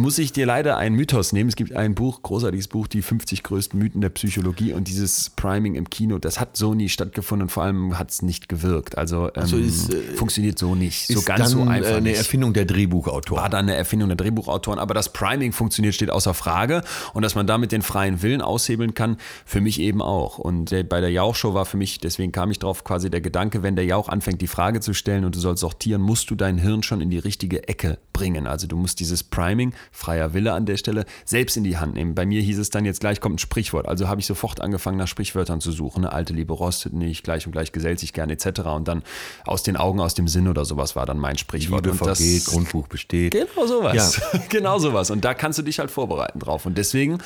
Muss 0.04 0.18
ich 0.18 0.34
dir 0.34 0.46
leider 0.46 0.76
einen 0.76 0.98
Mythos 0.98 1.32
nehmen. 1.32 1.48
Es 1.48 1.56
gibt 1.56 1.74
ein 1.74 1.96
Buch, 1.96 2.24
großartiges 2.24 2.68
Buch, 2.68 2.88
die 2.88 3.02
50 3.02 3.42
größten 3.42 3.80
Mythen 3.80 4.02
der 4.02 4.10
Psychologie 4.10 4.74
und 4.74 4.90
dieses 4.90 5.30
Priming 5.30 5.76
im 5.76 5.90
Kino, 5.90 6.18
das 6.20 6.42
hat 6.42 6.58
so 6.58 6.74
nie 6.74 6.90
stattgefunden 6.90 7.44
und 7.44 7.50
vor 7.50 7.64
allem 7.64 7.98
hat 7.98 8.12
es 8.12 8.22
nicht 8.22 8.50
gewirkt. 8.50 8.98
Also, 8.98 9.30
ähm, 9.34 9.46
So 9.46 9.56
ist, 9.56 9.94
äh, 9.94 10.02
funktioniert 10.18 10.60
so 10.60 10.76
nicht. 10.76 11.08
So 11.08 11.20
Ist 11.20 11.26
ganz 11.26 11.52
so 11.52 11.60
dann, 11.60 11.70
einfach 11.70 11.92
äh, 11.92 11.96
eine 11.96 12.10
nicht 12.10 12.18
Erfindung 12.18 12.52
der 12.52 12.66
Drehbuchautoren. 12.66 13.42
war 13.42 13.50
dann 13.50 13.64
eine 13.70 13.76
Erfindung 13.76 14.10
der 14.10 14.18
Drehbuchautoren, 14.18 14.78
aber 14.78 14.94
dass 14.94 15.14
Priming 15.14 15.54
funktioniert, 15.54 15.96
steht 15.96 16.10
außer 16.10 16.34
Frage 16.34 16.84
und 17.14 17.22
dass 17.22 17.36
man 17.36 17.48
damit 17.48 17.72
den 17.72 17.82
freien 17.82 18.22
Willen 18.22 18.42
aushebeln 18.42 18.96
kann, 18.96 19.16
für 19.46 19.62
mich 19.62 19.80
eben 19.80 20.02
auch. 20.02 20.38
Und 20.38 20.72
der, 20.72 20.84
bei 20.84 21.00
der 21.00 21.12
Jauch-Show 21.12 21.54
war 21.54 21.64
für 21.64 21.78
mich, 21.78 22.00
deswegen 22.00 22.34
kam 22.34 22.52
ich 22.52 22.60
drauf, 22.60 22.84
quasi 22.84 23.10
der 23.10 23.22
Gedanke, 23.22 23.64
wenn 23.64 23.78
der 23.78 23.86
Jauch 23.86 24.10
anfängt, 24.10 24.42
die 24.42 24.48
Frage 24.48 24.82
zu 24.82 24.94
stellen 24.94 25.24
und 25.24 25.34
du 25.34 25.40
sollst 25.40 25.62
sortieren, 25.62 26.02
musst 26.02 26.30
du 26.30 26.36
dein 26.36 26.58
Hirn 26.58 26.84
schon 26.84 27.00
in 27.00 27.10
die 27.10 27.20
richtige 27.20 27.70
Ecke 27.70 28.00
bringen. 28.12 28.48
Also 28.48 28.68
du 28.68 28.76
musst 28.76 29.00
dieses 29.00 29.24
Priming, 29.24 29.74
freier 29.94 30.34
Wille 30.34 30.52
an 30.54 30.66
der 30.66 30.78
Stelle, 30.78 31.06
selbst 31.24 31.56
in 31.56 31.64
die 31.64 31.78
Hand 31.78 31.94
nehmen. 31.94 32.16
Bei 32.16 32.26
mir 32.26 32.42
hieß 32.42 32.58
es 32.58 32.72
dann 32.72 32.84
jetzt 32.84 33.00
gleich 33.00 33.22
kommt 33.22 33.36
ein 33.36 33.40
Sprichwort. 33.40 33.88
Also 33.88 34.08
habe 34.08 34.20
ich 34.20 34.26
sofort 34.26 34.60
angefangen, 34.60 34.98
nach 34.98 35.08
Sprichwörtern 35.08 35.62
zu 35.62 35.72
suchen. 35.72 36.04
Eine 36.04 36.14
alte 36.14 36.34
Liebe 36.34 36.52
rostet 36.54 36.94
nicht, 36.94 37.24
gleich 37.24 37.46
und 37.46 37.52
gleich 37.52 37.72
gesellt 37.72 38.00
sich 38.00 38.12
gern 38.12 38.30
etc. 38.30 38.62
Und 38.76 38.88
dann 38.88 39.04
aus 39.46 39.64
den 39.64 39.78
Augen, 39.78 40.02
aus 40.02 40.16
dem 40.16 40.28
Sinn 40.28 40.48
oder 40.48 40.66
sowas 40.66 40.96
war 40.96 41.06
dann 41.06 41.20
mein 41.20 41.38
Sprichwort. 41.38 41.86
Liebe 41.86 41.96
vergeht, 41.96 42.46
Grundbuch 42.46 42.88
besteht. 42.88 43.34
Genau 43.34 43.68
sowas. 43.68 44.20
genau 44.50 44.80
sowas. 44.80 45.12
Und 45.12 45.24
da 45.24 45.34
kannst 45.36 45.60
du 45.60 45.64
dich 45.64 45.80
halt 45.80 45.92
vorbereiten 45.92 46.40
drauf. 46.40 46.66
Und 46.66 46.78
deswegen, 46.78 47.20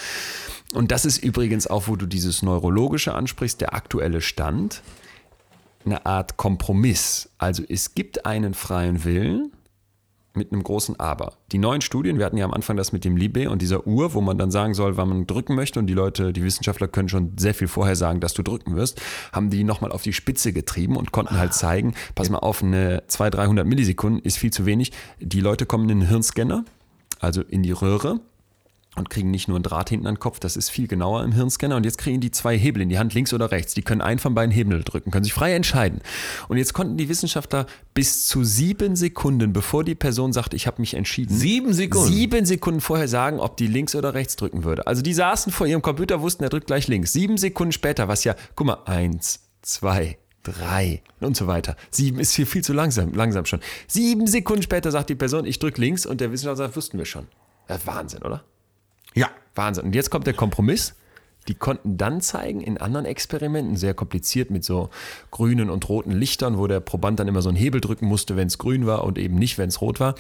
und 0.74 0.92
das 0.92 1.06
ist 1.06 1.24
übrigens 1.24 1.68
auch, 1.68 1.88
wo 1.88 1.96
du 1.96 2.06
dieses 2.06 2.42
Neurologische 2.42 3.14
ansprichst, 3.14 3.62
der 3.62 3.74
aktuelle 3.74 4.20
Stand, 4.20 4.82
eine 5.86 6.06
Art 6.06 6.36
Kompromiss. 6.36 7.30
Also 7.38 7.64
es 7.68 7.96
gibt 7.96 8.26
einen 8.26 8.54
freien 8.54 9.06
Willen 9.06 9.54
mit 10.38 10.52
einem 10.52 10.64
großen 10.64 11.00
Aber. 11.00 11.34
Die 11.52 11.58
neuen 11.58 11.82
Studien, 11.82 12.18
wir 12.18 12.26
hatten 12.26 12.38
ja 12.38 12.46
am 12.46 12.54
Anfang 12.54 12.78
das 12.78 12.92
mit 12.92 13.04
dem 13.04 13.16
Libé 13.16 13.48
und 13.48 13.62
dieser 13.62 13.86
Uhr, 13.86 14.14
wo 14.14 14.22
man 14.22 14.38
dann 14.38 14.52
sagen 14.52 14.74
soll, 14.74 14.98
wann 14.98 15.10
man 15.10 15.28
drücken 15.28 15.56
möchte 15.56 15.80
und 15.80 15.88
die 15.88 15.94
Leute, 15.94 16.34
die 16.34 16.44
Wissenschaftler 16.44 16.88
können 16.88 17.10
schon 17.10 17.34
sehr 17.38 17.54
viel 17.54 17.68
vorher 17.68 17.96
sagen, 17.96 18.20
dass 18.20 18.34
du 18.34 18.44
drücken 18.44 18.76
wirst, 18.76 19.02
haben 19.32 19.50
die 19.50 19.64
nochmal 19.64 19.92
auf 19.92 20.04
die 20.04 20.14
Spitze 20.14 20.54
getrieben 20.54 20.96
und 20.96 21.12
konnten 21.12 21.38
halt 21.38 21.54
zeigen, 21.54 21.96
pass 22.16 22.30
mal 22.30 22.40
auf, 22.40 22.64
eine 22.64 23.04
200, 23.08 23.36
300 23.36 23.68
Millisekunden 23.68 24.22
ist 24.22 24.38
viel 24.38 24.52
zu 24.52 24.66
wenig. 24.66 24.92
Die 25.20 25.42
Leute 25.42 25.66
kommen 25.66 25.90
in 25.90 26.00
den 26.00 26.08
Hirnscanner, 26.08 26.64
also 27.20 27.42
in 27.42 27.64
die 27.64 27.72
Röhre 27.72 28.20
und 28.98 29.10
kriegen 29.10 29.32
nicht 29.32 29.48
nur 29.48 29.58
einen 29.58 29.64
Draht 29.64 29.90
hinten 29.90 30.08
an 30.08 30.16
den 30.16 30.20
Kopf, 30.20 30.40
das 30.40 30.58
ist 30.58 30.70
viel 30.70 30.88
genauer 30.88 31.24
im 31.24 31.32
Hirnscanner. 31.32 31.76
Und 31.76 31.86
jetzt 31.86 31.98
kriegen 31.98 32.20
die 32.20 32.32
zwei 32.32 32.58
Hebel 32.58 32.82
in 32.82 32.90
die 32.90 32.98
Hand, 32.98 33.14
links 33.14 33.34
oder 33.34 33.52
rechts. 33.52 33.74
Die 33.74 33.82
können 33.82 34.02
einen 34.02 34.20
von 34.20 34.34
beiden 34.34 34.52
Hebel 34.52 34.84
drücken, 34.84 35.12
können 35.12 35.24
sich 35.24 35.34
frei 35.34 35.54
entscheiden. 35.54 36.02
Und 36.48 36.58
jetzt 36.58 36.74
konnten 36.74 36.98
die 36.98 37.10
Wissenschaftler 37.10 37.68
bis 37.94 38.26
zu 38.26 38.44
sieben 38.44 38.96
Sekunden, 38.96 39.54
bevor 39.54 39.84
die 39.84 39.96
Person 39.96 40.34
sagt, 40.34 40.54
ich 40.54 40.68
habe 40.68 40.82
mich 40.82 40.96
entschieden, 40.96 41.36
Sieben 41.36 41.74
Sekunden? 41.74 42.12
sieben 42.12 42.46
Sekunden 42.46 42.82
vorher 42.82 43.08
sagen, 43.08 43.40
ob 43.40 43.58
die 43.58 43.68
links 43.68 43.96
oder 43.96 44.14
rechts 44.14 44.36
drücken 44.36 44.64
würde. 44.64 44.88
Also 44.88 45.02
die 45.02 45.14
saßen 45.14 45.52
vor 45.52 45.68
ihrem 45.68 45.82
Computer, 45.82 46.22
wussten, 46.22 46.44
er 46.44 46.50
drückt 46.50 46.68
gleich 46.68 46.88
links. 46.88 47.14
Sieben 47.14 47.38
Sekunden 47.38 47.72
später, 47.72 48.08
was 48.08 48.24
ja, 48.24 48.36
guck 48.56 48.68
mal, 48.68 48.80
eins, 48.86 49.42
zwei, 49.62 50.18
drei 50.44 51.02
und 51.20 51.36
so 51.36 51.48
weiter. 51.48 51.76
Sieben 51.92 52.20
ist 52.20 52.34
hier 52.34 52.48
viel 52.48 52.64
zu 52.64 52.74
langsam, 52.74 53.14
langsam 53.14 53.46
schon. 53.46 53.60
Sieben 53.88 54.28
Sekunden 54.28 54.64
später 54.64 54.92
sagt 54.92 55.10
die 55.10 55.16
Person, 55.16 55.46
ich 55.46 55.60
drücke 55.60 55.82
links 55.82 56.06
und 56.06 56.22
der 56.22 56.32
Wissenschaftler 56.32 56.66
sagt, 56.66 56.76
wussten 56.76 56.98
wir 56.98 57.06
schon. 57.06 57.28
Wahnsinn, 57.86 58.24
oder? 58.24 58.44
Ja. 59.18 59.30
Wahnsinn. 59.56 59.86
Und 59.86 59.96
jetzt 59.96 60.10
kommt 60.10 60.28
der 60.28 60.34
Kompromiss. 60.34 60.96
Die 61.48 61.56
konnten 61.56 61.98
dann 61.98 62.20
zeigen 62.22 62.60
in 62.62 62.78
anderen 62.78 63.06
Experimenten, 63.06 63.78
sehr 63.78 63.94
kompliziert 63.94 64.52
mit 64.52 64.66
so 64.66 64.90
grünen 65.32 65.70
und 65.70 65.88
roten 65.88 66.12
Lichtern, 66.12 66.58
wo 66.58 66.68
der 66.68 66.82
Proband 66.82 67.20
dann 67.20 67.28
immer 67.28 67.42
so 67.42 67.50
einen 67.50 67.58
Hebel 67.58 67.80
drücken 67.80 68.06
musste, 68.06 68.36
wenn 68.36 68.48
es 68.48 68.58
grün 68.58 68.86
war 68.86 69.06
und 69.06 69.18
eben 69.18 69.36
nicht, 69.36 69.58
wenn 69.58 69.70
es 69.70 69.80
rot 69.80 70.00
war. 70.00 70.16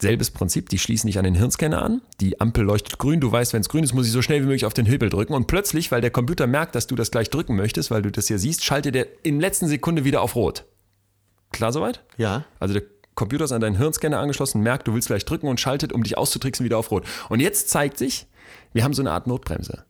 Selbes 0.00 0.30
Prinzip, 0.30 0.68
die 0.68 0.78
schließen 0.78 1.08
nicht 1.08 1.18
an 1.18 1.24
den 1.24 1.34
Hirnscanner 1.34 1.82
an. 1.82 2.02
Die 2.20 2.40
Ampel 2.40 2.64
leuchtet 2.64 2.98
grün, 2.98 3.20
du 3.20 3.32
weißt, 3.32 3.54
wenn 3.54 3.62
es 3.62 3.68
grün 3.68 3.84
ist, 3.84 3.94
muss 3.94 4.06
ich 4.06 4.12
so 4.12 4.20
schnell 4.20 4.42
wie 4.42 4.46
möglich 4.46 4.66
auf 4.66 4.74
den 4.74 4.86
Hebel 4.86 5.08
drücken. 5.08 5.32
Und 5.32 5.46
plötzlich, 5.46 5.90
weil 5.90 6.02
der 6.02 6.10
Computer 6.10 6.46
merkt, 6.46 6.74
dass 6.74 6.86
du 6.86 6.96
das 6.96 7.10
gleich 7.10 7.30
drücken 7.30 7.56
möchtest, 7.56 7.90
weil 7.90 8.02
du 8.02 8.10
das 8.10 8.28
ja 8.28 8.36
siehst, 8.36 8.64
schaltet 8.64 8.94
er 8.96 9.06
in 9.22 9.40
letzten 9.40 9.68
Sekunde 9.68 10.04
wieder 10.04 10.20
auf 10.20 10.36
rot. 10.36 10.64
Klar 11.50 11.72
soweit? 11.72 12.02
Ja. 12.18 12.44
Also 12.58 12.74
der 12.74 12.82
Computer 13.16 13.44
ist 13.46 13.52
an 13.52 13.60
deinen 13.60 13.76
Hirnscanner 13.76 14.18
angeschlossen, 14.20 14.62
merkt, 14.62 14.86
du 14.86 14.94
willst 14.94 15.08
gleich 15.08 15.24
drücken 15.24 15.48
und 15.48 15.58
schaltet, 15.58 15.92
um 15.92 16.04
dich 16.04 16.16
auszutricksen, 16.16 16.64
wieder 16.64 16.78
auf 16.78 16.90
Rot. 16.92 17.04
Und 17.28 17.40
jetzt 17.40 17.68
zeigt 17.70 17.98
sich, 17.98 18.26
wir 18.72 18.84
haben 18.84 18.92
so 18.94 19.02
eine 19.02 19.10
Art 19.10 19.26
Notbremse. 19.26 19.84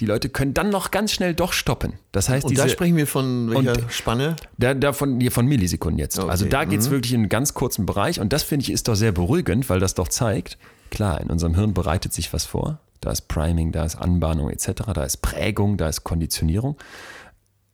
Die 0.00 0.06
Leute 0.06 0.30
können 0.30 0.54
dann 0.54 0.70
noch 0.70 0.90
ganz 0.90 1.12
schnell 1.12 1.34
doch 1.34 1.52
stoppen. 1.52 1.92
Das 2.10 2.30
heißt, 2.30 2.44
Und 2.46 2.52
diese, 2.52 2.62
da 2.62 2.68
sprechen 2.70 2.96
wir 2.96 3.06
von 3.06 3.50
welcher 3.50 3.72
Und- 3.82 3.92
Spanne? 3.92 4.36
da, 4.56 4.72
da 4.72 4.94
von, 4.94 5.20
hier 5.20 5.30
von 5.30 5.44
Millisekunden 5.46 5.98
jetzt. 5.98 6.18
Okay. 6.18 6.30
Also 6.30 6.46
da 6.46 6.64
geht 6.64 6.80
es 6.80 6.88
wirklich 6.90 7.12
in 7.12 7.20
einen 7.20 7.28
ganz 7.28 7.52
kurzen 7.52 7.84
Bereich 7.84 8.18
und 8.18 8.32
das 8.32 8.42
finde 8.42 8.62
ich 8.64 8.72
ist 8.72 8.88
doch 8.88 8.94
sehr 8.94 9.12
beruhigend, 9.12 9.68
weil 9.68 9.78
das 9.78 9.92
doch 9.94 10.08
zeigt, 10.08 10.56
klar, 10.90 11.20
in 11.20 11.28
unserem 11.28 11.54
Hirn 11.54 11.74
bereitet 11.74 12.14
sich 12.14 12.32
was 12.32 12.46
vor. 12.46 12.78
Da 13.02 13.10
ist 13.10 13.28
Priming, 13.28 13.72
da 13.72 13.84
ist 13.84 13.96
Anbahnung 13.96 14.48
etc., 14.48 14.72
da 14.94 15.04
ist 15.04 15.18
Prägung, 15.18 15.76
da 15.76 15.86
ist 15.88 16.02
Konditionierung. 16.02 16.78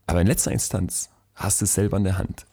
Aber 0.09 0.21
in 0.21 0.27
letzter 0.27 0.51
Instanz 0.51 1.11
hast 1.37 1.61
du 1.61 1.65
es 1.65 1.75
selber 1.75 1.97
in 1.97 2.05
der 2.05 2.19
Hand. 2.19 2.45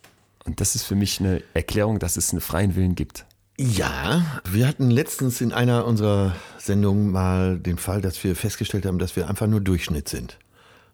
Und 0.46 0.60
das 0.60 0.76
ist 0.76 0.84
für 0.84 0.96
mich 0.96 1.20
eine 1.20 1.42
Erklärung, 1.54 2.00
dass 2.00 2.18
es 2.18 2.32
einen 2.32 2.42
freien 2.42 2.76
Willen 2.76 2.96
gibt. 2.96 3.26
Ja, 3.58 4.42
wir 4.50 4.68
hatten 4.68 4.90
letztens 4.90 5.40
in 5.40 5.54
einer 5.54 5.86
unserer 5.86 6.36
Sendungen 6.58 7.12
mal 7.12 7.60
den 7.60 7.78
Fall, 7.78 8.02
dass 8.02 8.24
wir 8.24 8.36
festgestellt 8.36 8.86
haben, 8.86 8.98
dass 8.98 9.16
wir 9.16 9.30
einfach 9.30 9.48
nur 9.48 9.62
Durchschnitt 9.62 10.10
sind. 10.10 10.40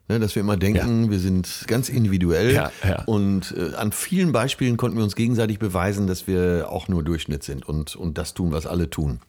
Ne, 0.08 0.18
dass 0.18 0.34
wir 0.34 0.40
immer 0.40 0.56
denken, 0.56 1.10
wir 1.10 1.20
sind 1.20 1.64
ganz 1.68 1.88
individuell 1.88 2.52
Ja, 2.52 2.72
ja. 2.82 3.04
und 3.04 3.54
äh, 3.56 3.76
an 3.76 3.92
vielen 3.92 4.32
Beispielen 4.32 4.76
konnten 4.76 4.96
wir 4.96 5.04
uns 5.04 5.14
gegenseitig 5.14 5.60
beweisen, 5.60 6.08
dass 6.08 6.26
wir 6.26 6.66
auch 6.68 6.88
nur 6.88 7.04
Durchschnitt 7.04 7.44
sind 7.44 7.66
und, 7.68 7.94
und 7.94 8.18
das 8.18 8.34
tun, 8.34 8.50
was 8.50 8.66
alle 8.66 8.90
tun. 8.90 9.20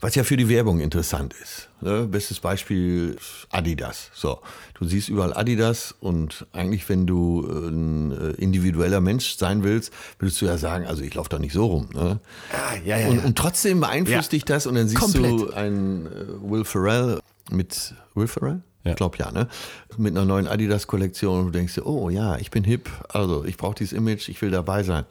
Was 0.00 0.14
ja 0.14 0.22
für 0.22 0.36
die 0.36 0.48
Werbung 0.48 0.78
interessant 0.78 1.34
ist. 1.42 1.68
Ne? 1.80 2.06
Bestes 2.06 2.38
Beispiel 2.38 3.16
Adidas. 3.50 4.10
So, 4.14 4.38
du 4.74 4.84
siehst 4.84 5.08
überall 5.08 5.34
Adidas 5.34 5.94
und 5.98 6.46
eigentlich, 6.52 6.88
wenn 6.88 7.06
du 7.06 7.40
ein 7.48 8.12
äh, 8.12 8.30
individueller 8.40 9.00
Mensch 9.00 9.36
sein 9.36 9.64
willst, 9.64 9.92
würdest 10.18 10.40
du 10.40 10.46
ja 10.46 10.56
sagen, 10.56 10.86
also 10.86 11.02
ich 11.02 11.14
laufe 11.14 11.28
da 11.30 11.38
nicht 11.40 11.52
so 11.52 11.66
rum. 11.66 11.88
Ne? 11.94 12.20
Ah, 12.52 12.76
ja, 12.84 12.98
ja, 12.98 13.08
und, 13.08 13.16
ja. 13.16 13.24
und 13.24 13.36
trotzdem 13.36 13.80
beeinflusst 13.80 14.32
dich 14.32 14.44
das 14.44 14.66
und 14.66 14.76
dann 14.76 14.86
siehst 14.86 15.14
du 15.14 15.20
Komplett. 15.20 15.54
einen 15.54 16.06
äh, 16.06 16.10
Will 16.42 16.64
Ferrell 16.64 17.18
mit 17.50 17.94
Will 18.14 18.28
Ferrell? 18.28 18.62
Ich 18.84 18.96
glaube 18.96 19.18
ja, 19.18 19.30
ne? 19.30 19.48
Mit 19.96 20.16
einer 20.16 20.24
neuen 20.24 20.46
Adidas-Kollektion 20.46 21.40
und 21.40 21.46
du 21.46 21.50
denkst 21.50 21.74
dir, 21.74 21.86
oh 21.86 22.08
ja, 22.08 22.36
ich 22.36 22.50
bin 22.50 22.64
hip, 22.64 22.88
also 23.10 23.44
ich 23.44 23.56
brauche 23.56 23.74
dieses 23.74 23.92
Image, 23.92 24.28
ich 24.28 24.40
will 24.40 24.50
dabei 24.50 24.82
sein. 24.82 25.04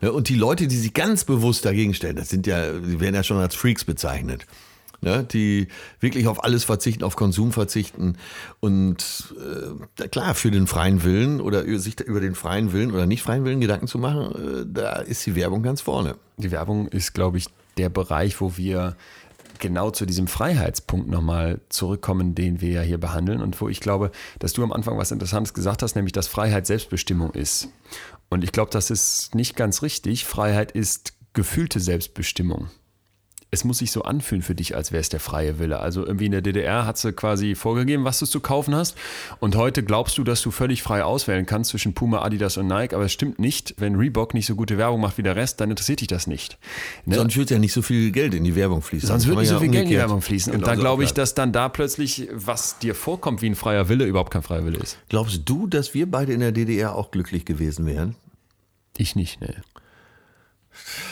Ne? 0.00 0.12
Und 0.12 0.28
die 0.28 0.34
Leute, 0.34 0.66
die 0.66 0.76
sich 0.76 0.94
ganz 0.94 1.24
bewusst 1.24 1.64
dagegen 1.64 1.94
stellen, 1.94 2.16
das 2.16 2.28
sind 2.28 2.46
ja, 2.46 2.72
die 2.72 3.00
werden 3.00 3.14
ja 3.14 3.22
schon 3.22 3.38
als 3.38 3.54
Freaks 3.54 3.84
bezeichnet. 3.84 4.46
Ne? 5.02 5.24
Die 5.24 5.68
wirklich 6.00 6.26
auf 6.26 6.44
alles 6.44 6.64
verzichten, 6.64 7.04
auf 7.04 7.16
Konsum 7.16 7.52
verzichten. 7.52 8.16
Und 8.60 9.34
äh, 9.98 10.08
klar, 10.08 10.34
für 10.34 10.50
den 10.50 10.66
freien 10.66 11.02
Willen 11.04 11.40
oder 11.40 11.64
sich 11.78 12.00
über 12.00 12.20
den 12.20 12.34
freien 12.34 12.72
Willen 12.72 12.92
oder 12.92 13.06
nicht 13.06 13.22
freien 13.22 13.44
Willen 13.44 13.60
Gedanken 13.60 13.86
zu 13.86 13.98
machen, 13.98 14.34
äh, 14.34 14.64
da 14.66 14.96
ist 14.96 15.24
die 15.24 15.34
Werbung 15.34 15.62
ganz 15.62 15.80
vorne. 15.80 16.16
Die 16.36 16.50
Werbung 16.50 16.86
ist, 16.88 17.14
glaube 17.14 17.38
ich, 17.38 17.46
der 17.78 17.88
Bereich, 17.88 18.40
wo 18.40 18.56
wir 18.56 18.96
genau 19.58 19.90
zu 19.90 20.06
diesem 20.06 20.26
Freiheitspunkt 20.26 21.08
nochmal 21.08 21.60
zurückkommen, 21.68 22.34
den 22.34 22.60
wir 22.60 22.70
ja 22.70 22.82
hier 22.82 22.98
behandeln 22.98 23.40
und 23.40 23.60
wo 23.60 23.68
ich 23.68 23.80
glaube, 23.80 24.10
dass 24.38 24.52
du 24.52 24.62
am 24.62 24.72
Anfang 24.72 24.98
was 24.98 25.12
Interessantes 25.12 25.54
gesagt 25.54 25.82
hast, 25.82 25.96
nämlich 25.96 26.12
dass 26.12 26.28
Freiheit 26.28 26.66
Selbstbestimmung 26.66 27.32
ist. 27.32 27.68
Und 28.30 28.44
ich 28.44 28.52
glaube, 28.52 28.70
das 28.70 28.90
ist 28.90 29.34
nicht 29.34 29.56
ganz 29.56 29.82
richtig. 29.82 30.24
Freiheit 30.24 30.72
ist 30.72 31.14
gefühlte 31.32 31.80
Selbstbestimmung. 31.80 32.70
Es 33.52 33.64
muss 33.64 33.78
sich 33.78 33.90
so 33.90 34.02
anfühlen 34.02 34.42
für 34.42 34.54
dich, 34.54 34.76
als 34.76 34.92
wäre 34.92 35.00
es 35.00 35.08
der 35.08 35.18
freie 35.18 35.58
Wille. 35.58 35.80
Also 35.80 36.06
irgendwie 36.06 36.26
in 36.26 36.32
der 36.32 36.40
DDR 36.40 36.86
hat 36.86 36.98
sie 36.98 37.12
quasi 37.12 37.56
vorgegeben, 37.56 38.04
was 38.04 38.20
du 38.20 38.26
zu 38.26 38.38
kaufen 38.38 38.74
hast. 38.76 38.96
Und 39.40 39.56
heute 39.56 39.82
glaubst 39.82 40.18
du, 40.18 40.24
dass 40.24 40.40
du 40.42 40.52
völlig 40.52 40.84
frei 40.84 41.02
auswählen 41.02 41.46
kannst 41.46 41.70
zwischen 41.70 41.92
Puma, 41.92 42.22
Adidas 42.22 42.56
und 42.58 42.68
Nike. 42.68 42.94
Aber 42.94 43.04
es 43.04 43.12
stimmt 43.12 43.40
nicht. 43.40 43.74
Wenn 43.78 43.96
Reebok 43.96 44.34
nicht 44.34 44.46
so 44.46 44.54
gute 44.54 44.78
Werbung 44.78 45.00
macht 45.00 45.18
wie 45.18 45.24
der 45.24 45.34
Rest, 45.34 45.60
dann 45.60 45.70
interessiert 45.70 46.00
dich 46.00 46.06
das 46.06 46.28
nicht. 46.28 46.58
Ne? 47.06 47.16
Sonst 47.16 47.36
würde 47.36 47.54
ja 47.54 47.60
nicht 47.60 47.72
so 47.72 47.82
viel 47.82 48.12
Geld 48.12 48.34
in 48.34 48.44
die 48.44 48.54
Werbung 48.54 48.82
fließen. 48.82 49.08
Sonst 49.08 49.26
würde 49.26 49.40
nicht 49.40 49.48
so 49.48 49.54
ja 49.54 49.60
viel 49.60 49.70
Geld 49.70 49.84
in 49.84 49.90
die 49.90 49.96
Werbung 49.96 50.22
fließen. 50.22 50.52
Und 50.52 50.60
genauso 50.60 50.76
da 50.76 50.80
glaube 50.80 51.02
ich, 51.02 51.12
dass 51.12 51.34
dann 51.34 51.52
da 51.52 51.68
plötzlich, 51.68 52.28
was 52.32 52.78
dir 52.78 52.94
vorkommt 52.94 53.42
wie 53.42 53.50
ein 53.50 53.56
freier 53.56 53.88
Wille, 53.88 54.04
überhaupt 54.04 54.32
kein 54.32 54.42
freier 54.42 54.64
Wille 54.64 54.78
ist. 54.78 54.96
Glaubst 55.08 55.42
du, 55.46 55.66
dass 55.66 55.92
wir 55.92 56.08
beide 56.08 56.32
in 56.32 56.40
der 56.40 56.52
DDR 56.52 56.94
auch 56.94 57.10
glücklich 57.10 57.44
gewesen 57.44 57.84
wären? 57.86 58.14
Ich 58.96 59.16
nicht, 59.16 59.40
nee. 59.40 59.54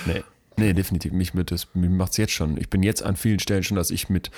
Nee. 0.06 0.22
Nee, 0.58 0.72
definitiv. 0.72 1.12
Mich, 1.12 1.34
mit 1.34 1.52
das, 1.52 1.68
mich 1.74 1.88
macht 1.88 2.10
es 2.10 2.16
jetzt 2.16 2.32
schon. 2.32 2.56
Ich 2.56 2.68
bin 2.68 2.82
jetzt 2.82 3.04
an 3.04 3.14
vielen 3.14 3.38
Stellen 3.38 3.62
schon, 3.62 3.76
dass 3.76 3.92
ich 3.92 4.08
mit 4.08 4.30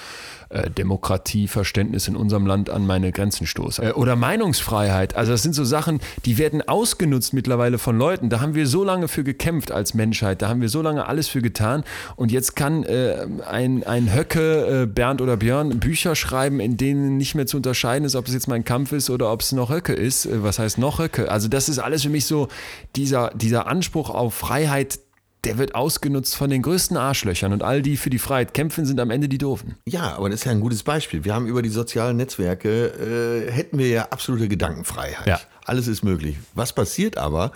äh, 0.51 0.71
Demokratieverständnis 0.71 2.09
in 2.09 2.17
unserem 2.17 2.47
Land 2.47 2.69
an 2.69 2.87
meine 2.87 3.11
Grenzen 3.11 3.47
stoße. 3.47 3.83
Äh, 3.83 3.93
oder 3.93 4.17
Meinungsfreiheit. 4.17 5.17
Also 5.17 5.33
das 5.33 5.43
sind 5.43 5.55
so 5.55 5.65
Sachen, 5.65 6.01
die 6.27 6.37
werden 6.37 6.61
ausgenutzt 6.61 7.33
mittlerweile 7.33 7.79
von 7.79 7.97
Leuten. 7.97 8.29
Da 8.29 8.41
haben 8.41 8.55
wir 8.55 8.67
so 8.67 8.85
lange 8.85 9.09
für 9.09 9.25
gekämpft 9.25 9.73
als 9.73 9.95
Menschheit. 9.95 10.43
Da 10.43 10.49
haben 10.49 10.61
wir 10.61 10.69
so 10.69 10.83
lange 10.83 11.07
alles 11.07 11.29
für 11.29 11.41
getan. 11.41 11.85
Und 12.17 12.31
jetzt 12.31 12.55
kann 12.55 12.85
äh, 12.85 13.27
ein, 13.49 13.83
ein 13.85 14.15
Höcke, 14.15 14.83
äh, 14.83 14.87
Bernd 14.87 15.23
oder 15.23 15.39
Björn, 15.39 15.81
Bücher 15.81 16.15
schreiben, 16.15 16.61
in 16.61 16.77
denen 16.77 17.17
nicht 17.17 17.35
mehr 17.35 17.47
zu 17.47 17.57
unterscheiden 17.57 18.05
ist, 18.05 18.15
ob 18.15 18.29
es 18.29 18.35
jetzt 18.35 18.47
mein 18.47 18.65
Kampf 18.65 18.93
ist 18.93 19.09
oder 19.09 19.33
ob 19.33 19.41
es 19.41 19.53
noch 19.53 19.71
Höcke 19.71 19.95
ist. 19.95 20.27
Äh, 20.27 20.43
Was 20.43 20.59
heißt 20.59 20.77
noch 20.77 20.99
Höcke? 20.99 21.31
Also 21.31 21.49
das 21.49 21.71
ist 21.71 21.79
alles 21.79 22.03
für 22.03 22.11
mich 22.11 22.27
so 22.27 22.49
dieser, 22.95 23.31
dieser 23.31 23.67
Anspruch 23.67 24.11
auf 24.11 24.35
Freiheit, 24.35 24.99
der 25.45 25.59
wird 25.59 25.75
ausgenutzt 25.75 26.37
von 26.37 26.51
den 26.51 26.63
größten 26.63 26.97
Arschlöchern 26.97 27.53
und 27.53 27.63
all 27.63 27.83
die 27.83 27.97
für 27.97 28.11
die 28.11 28.19
Freiheit 28.19 28.55
kämpfen, 28.55 28.85
sind 28.85 29.01
am 29.01 29.11
Ende 29.11 29.29
die 29.29 29.39
Doofen. 29.39 29.77
Ja, 29.87 30.17
aber 30.17 30.29
das 30.29 30.41
ist 30.41 30.45
ja 30.45 30.53
ein 30.53 30.61
gutes 30.61 30.83
Beispiel. 30.83 31.25
Wir 31.25 31.35
haben 31.35 31.47
über 31.47 31.63
die 31.63 31.71
sozialen 31.71 32.17
Netzwerke, 32.17 33.47
äh, 33.49 33.51
hätten 33.51 33.79
wir 33.79 33.89
ja 33.89 34.09
absolute 34.11 34.49
Gedankenfreiheit. 34.49 35.27
Ja. 35.27 35.41
Alles 35.65 35.87
ist 35.87 36.03
möglich. 36.03 36.37
Was 36.55 36.73
passiert 36.73 37.17
aber? 37.17 37.53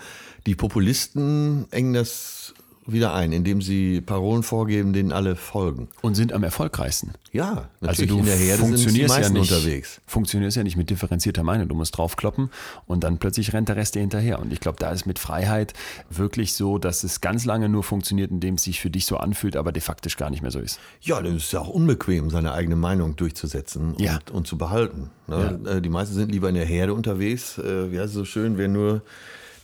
Die 0.47 0.55
Populisten 0.55 1.67
engen 1.71 1.95
das 1.95 2.55
wieder 2.87 3.15
ein, 3.15 3.33
indem 3.33 3.63
sie 3.63 4.01
Parolen 4.01 4.43
vorgeben, 4.43 4.93
denen 4.93 5.11
alle 5.13 5.37
folgen. 5.37 5.89
Und 6.03 6.15
sind 6.15 6.33
am 6.33 6.43
erfolgreichsten. 6.43 7.13
Ja, 7.33 7.69
natürlich 7.81 8.01
Also 8.11 8.15
du 8.15 8.19
in 8.21 8.27
der 8.27 8.37
Herde 8.37 8.63
sind 8.63 8.77
die 8.79 8.83
funktionierst 8.83 9.19
ja 9.19 9.29
nicht, 9.31 9.53
unterwegs. 9.53 10.01
funktionierst 10.07 10.57
ja 10.57 10.63
nicht 10.63 10.77
mit 10.77 10.91
differenzierter 10.91 11.43
Meinung. 11.43 11.69
Du 11.69 11.75
musst 11.75 11.97
draufkloppen 11.97 12.51
und 12.87 13.03
dann 13.03 13.19
plötzlich 13.19 13.53
rennt 13.53 13.69
der 13.69 13.77
Rest 13.77 13.95
dir 13.95 14.01
hinterher. 14.01 14.39
Und 14.39 14.53
ich 14.53 14.61
glaube, 14.61 14.77
da 14.79 14.91
ist 14.91 15.07
mit 15.07 15.19
Freiheit 15.19 15.73
wirklich 16.11 16.53
so, 16.55 16.79
dass 16.79 17.05
es 17.05 17.21
ganz 17.21 17.45
lange 17.45 17.69
nur 17.69 17.83
funktioniert, 17.83 18.31
indem 18.31 18.55
es 18.55 18.65
sich 18.65 18.81
für 18.81 18.91
dich 18.91 19.07
so 19.07 19.17
anfühlt, 19.17 19.57
aber 19.57 19.73
de 19.73 19.81
facto 19.83 20.05
gar 20.19 20.29
nicht 20.31 20.43
mehr 20.43 20.51
so 20.51 20.59
ist. 20.61 20.79
Ja, 21.01 21.23
das 21.23 21.33
ist 21.35 21.53
ja 21.53 21.61
auch 21.61 21.69
unbequem, 21.71 22.29
seine 22.31 22.53
eigene 22.53 22.77
Meinung 22.77 23.17
durchzusetzen 23.17 23.95
Ja. 23.99 24.17
und, 24.17 24.31
und 24.31 24.47
zu 24.47 24.59
behalten. 24.59 25.11
Ne? 25.27 25.59
Äh, 25.67 25.81
Die 25.81 25.89
meisten 25.89 26.15
sind 26.15 26.31
lieber 26.31 26.51
in 26.51 26.55
der 26.55 26.67
Herde 26.67 26.93
unterwegs. 26.93 27.57
Äh, 27.59 27.91
Wie 27.91 27.99
heißt 27.99 28.09
es 28.09 28.15
so 28.15 28.25
schön, 28.27 28.59
wer 28.59 28.69
nur 28.69 29.01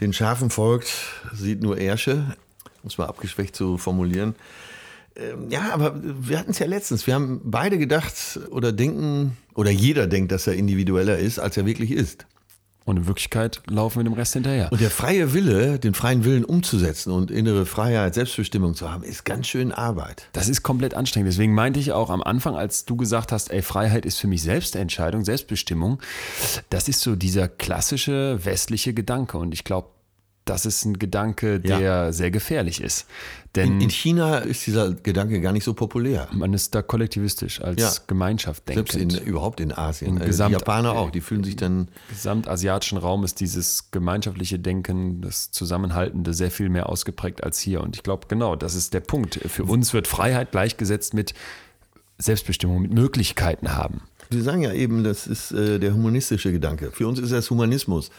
den 0.00 0.12
Schafen 0.14 0.48
folgt, 0.48 0.90
sieht 1.35 1.62
nur 1.62 1.76
Ärsche. 1.78 2.35
Um 2.83 2.88
es 2.88 2.99
mal 2.99 3.07
abgeschwächt 3.07 3.55
zu 3.55 3.79
formulieren. 3.79 4.35
Ähm, 5.16 5.51
Ja, 5.51 5.73
aber 5.73 5.95
wir 6.03 6.38
hatten 6.38 6.53
es 6.53 6.59
ja 6.59 6.66
letztens. 6.66 7.07
Wir 7.07 7.14
haben 7.14 7.40
beide 7.45 7.79
gedacht 7.79 8.40
oder 8.51 8.73
denken, 8.73 9.37
oder 9.55 9.71
jeder 9.71 10.07
denkt, 10.07 10.33
dass 10.33 10.47
er 10.47 10.55
individueller 10.55 11.19
ist, 11.19 11.38
als 11.38 11.57
er 11.57 11.66
wirklich 11.66 11.90
ist. 11.90 12.27
Und 12.87 12.97
in 12.97 13.07
Wirklichkeit 13.07 13.61
laufen 13.69 14.01
wir 14.01 14.05
dem 14.05 14.14
Rest 14.14 14.33
hinterher. 14.33 14.73
Und 14.73 14.81
der 14.81 14.90
freie 14.90 15.33
Wille, 15.35 15.79
den 15.79 15.95
freien 15.95 16.25
Willen 16.25 16.45
umzusetzen 16.45 17.12
und 17.12 17.31
innere 17.31 17.66
Freiheit, 17.66 18.14
Selbstbestimmung 18.14 18.75
zu 18.75 18.90
haben, 18.90 19.05
ist 19.05 19.25
ganz 19.25 19.47
schön 19.47 19.71
Arbeit. 19.71 20.29
Das 20.33 20.49
ist 20.49 20.62
komplett 20.62 20.95
anstrengend. 20.95 21.29
Deswegen 21.29 21.55
meinte 21.55 21.79
ich 21.79 21.93
auch 21.93 22.11
am 22.11 22.23
Anfang, 22.23 22.57
als 22.57 22.87
du 22.87 22.97
gesagt 22.97 23.33
hast, 23.33 23.53
ey, 23.53 23.62
Freiheit 23.62 24.07
ist 24.07 24.19
für 24.19 24.27
mich 24.27 24.43
Selbstentscheidung, 24.43 25.25
Selbstbestimmung, 25.25 26.01
das 26.71 26.88
ist 26.88 27.01
so 27.01 27.14
dieser 27.16 27.49
klassische 27.49 28.45
westliche 28.45 28.95
Gedanke. 28.95 29.38
Und 29.38 29.53
ich 29.53 29.62
glaube, 29.62 29.88
das 30.51 30.67
ist 30.67 30.85
ein 30.85 30.99
Gedanke, 30.99 31.61
der 31.61 31.79
Ja. 31.81 32.13
sehr 32.13 32.31
gefährlich 32.31 32.81
ist. 32.83 33.07
Denn 33.57 33.73
In, 33.75 33.81
in 33.81 33.91
China 33.91 34.39
ist 34.39 34.65
dieser 34.67 34.93
Gedanke 34.95 35.41
gar 35.41 35.53
nicht 35.53 35.65
so 35.65 35.75
populär. 35.75 36.29
man 36.33 36.53
ist 36.55 36.75
da 36.75 36.83
kollektivistisch 36.83 37.61
als 37.61 37.81
Ja. 37.81 37.91
Gemeinschaft 38.07 38.63
Selbst 38.73 38.95
in, 38.95 39.09
denkend. 39.09 39.27
überhaupt 39.29 39.59
in 39.61 39.73
Asien. 39.77 40.21
Äh, 40.21 40.27
Gesamt- 40.27 40.51
die 40.51 40.59
Japaner 40.59 40.93
auch, 40.93 41.11
die 41.11 41.21
fühlen 41.21 41.43
sich 41.43 41.57
dann. 41.57 41.81
Im 41.81 41.89
gesamtasiatischen 42.15 42.99
Raum 42.99 43.25
ist 43.25 43.41
dieses 43.41 43.91
gemeinschaftliche 43.91 44.59
Denken, 44.61 45.21
das 45.21 45.51
Zusammenhaltende 45.51 46.33
sehr 46.33 46.51
viel 46.53 46.69
mehr 46.69 46.89
ausgeprägt 46.89 47.43
als 47.43 47.59
hier. 47.59 47.81
Und 47.81 47.97
ich 47.97 48.03
glaube, 48.05 48.27
genau, 48.29 48.55
das 48.55 48.75
ist 48.75 48.95
der 48.95 49.01
Punkt. 49.01 49.41
Für 49.49 49.65
uns 49.65 49.93
wird 49.95 50.07
Freiheit 50.07 50.53
gleichgesetzt 50.53 51.15
mit 51.15 51.35
Selbstbestimmung, 52.19 52.83
mit 52.83 52.93
Möglichkeiten 52.93 53.75
haben. 53.75 54.03
Sie 54.31 54.43
sagen 54.43 54.63
ja 54.63 54.73
eben, 54.73 55.03
das 55.03 55.27
ist 55.27 55.51
äh, 55.51 55.79
der 55.81 55.93
humanistische 55.95 56.53
Gedanke. 56.53 56.91
Für 56.93 57.09
uns 57.09 57.19
ist 57.19 57.33
das 57.33 57.51
Humanismus. 57.51 58.11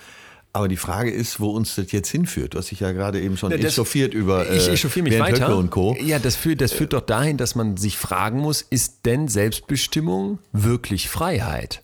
Aber 0.54 0.68
die 0.68 0.78
Frage 0.78 1.12
ist, 1.12 1.40
wo 1.40 1.52
uns 1.52 1.76
das 1.76 1.92
jetzt 1.92 2.10
hinführt. 2.10 2.54
Du 2.54 2.58
hast 2.58 2.72
dich 2.72 2.82
ja 2.82 2.92
gerade 2.92 3.22
eben 3.22 3.38
schon 3.38 3.52
Ja, 3.52 3.58
echauffiert 3.58 4.14
über 4.14 4.50
äh, 4.50 4.58
ich 4.58 4.68
echauffiere 4.68 5.04
mich 5.06 5.14
Bernd 5.14 5.34
weiter. 5.34 5.48
Höcke 5.48 5.56
und 5.56 5.70
Co. 5.70 5.96
Ja, 6.02 6.20
das 6.20 6.36
führt, 6.36 6.60
das 6.60 6.74
führt 6.74 6.92
doch 6.92 7.02
dahin, 7.02 7.38
dass 7.38 7.56
man 7.56 7.78
sich 7.78 7.98
fragen 7.98 8.40
muss, 8.40 8.62
ist 8.62 9.06
denn 9.06 9.30
Selbstbestimmung 9.30 10.40
wirklich 10.52 11.10
Freiheit? 11.10 11.84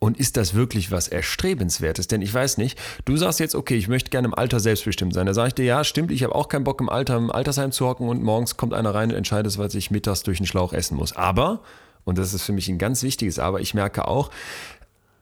Und 0.00 0.16
ist 0.18 0.36
das 0.36 0.54
wirklich 0.54 0.92
was 0.92 1.08
Erstrebenswertes? 1.08 2.06
Denn 2.06 2.22
ich 2.22 2.32
weiß 2.32 2.58
nicht, 2.58 2.78
du 3.04 3.16
sagst 3.16 3.40
jetzt, 3.40 3.56
okay, 3.56 3.76
ich 3.76 3.88
möchte 3.88 4.10
gerne 4.10 4.28
im 4.28 4.34
Alter 4.34 4.60
selbstbestimmt 4.60 5.12
sein. 5.12 5.26
Da 5.26 5.34
sage 5.34 5.48
ich 5.48 5.54
dir, 5.54 5.64
ja, 5.64 5.82
stimmt, 5.82 6.12
ich 6.12 6.22
habe 6.22 6.34
auch 6.34 6.48
keinen 6.48 6.62
Bock 6.64 6.80
im 6.80 6.88
Alter 6.88 7.16
im 7.16 7.32
Altersheim 7.32 7.72
zu 7.72 7.86
hocken 7.86 8.08
und 8.08 8.22
morgens 8.22 8.56
kommt 8.56 8.74
einer 8.74 8.94
rein 8.94 9.10
und 9.10 9.16
entscheidet, 9.16 9.58
was 9.58 9.74
ich 9.74 9.90
mittags 9.90 10.22
durch 10.22 10.38
den 10.38 10.46
Schlauch 10.46 10.72
essen 10.72 10.96
muss. 10.96 11.16
Aber, 11.16 11.62
und 12.04 12.16
das 12.16 12.32
ist 12.32 12.42
für 12.42 12.52
mich 12.52 12.68
ein 12.68 12.78
ganz 12.78 13.02
wichtiges 13.02 13.40
Aber, 13.40 13.60
ich 13.60 13.74
merke 13.74 14.06
auch, 14.06 14.30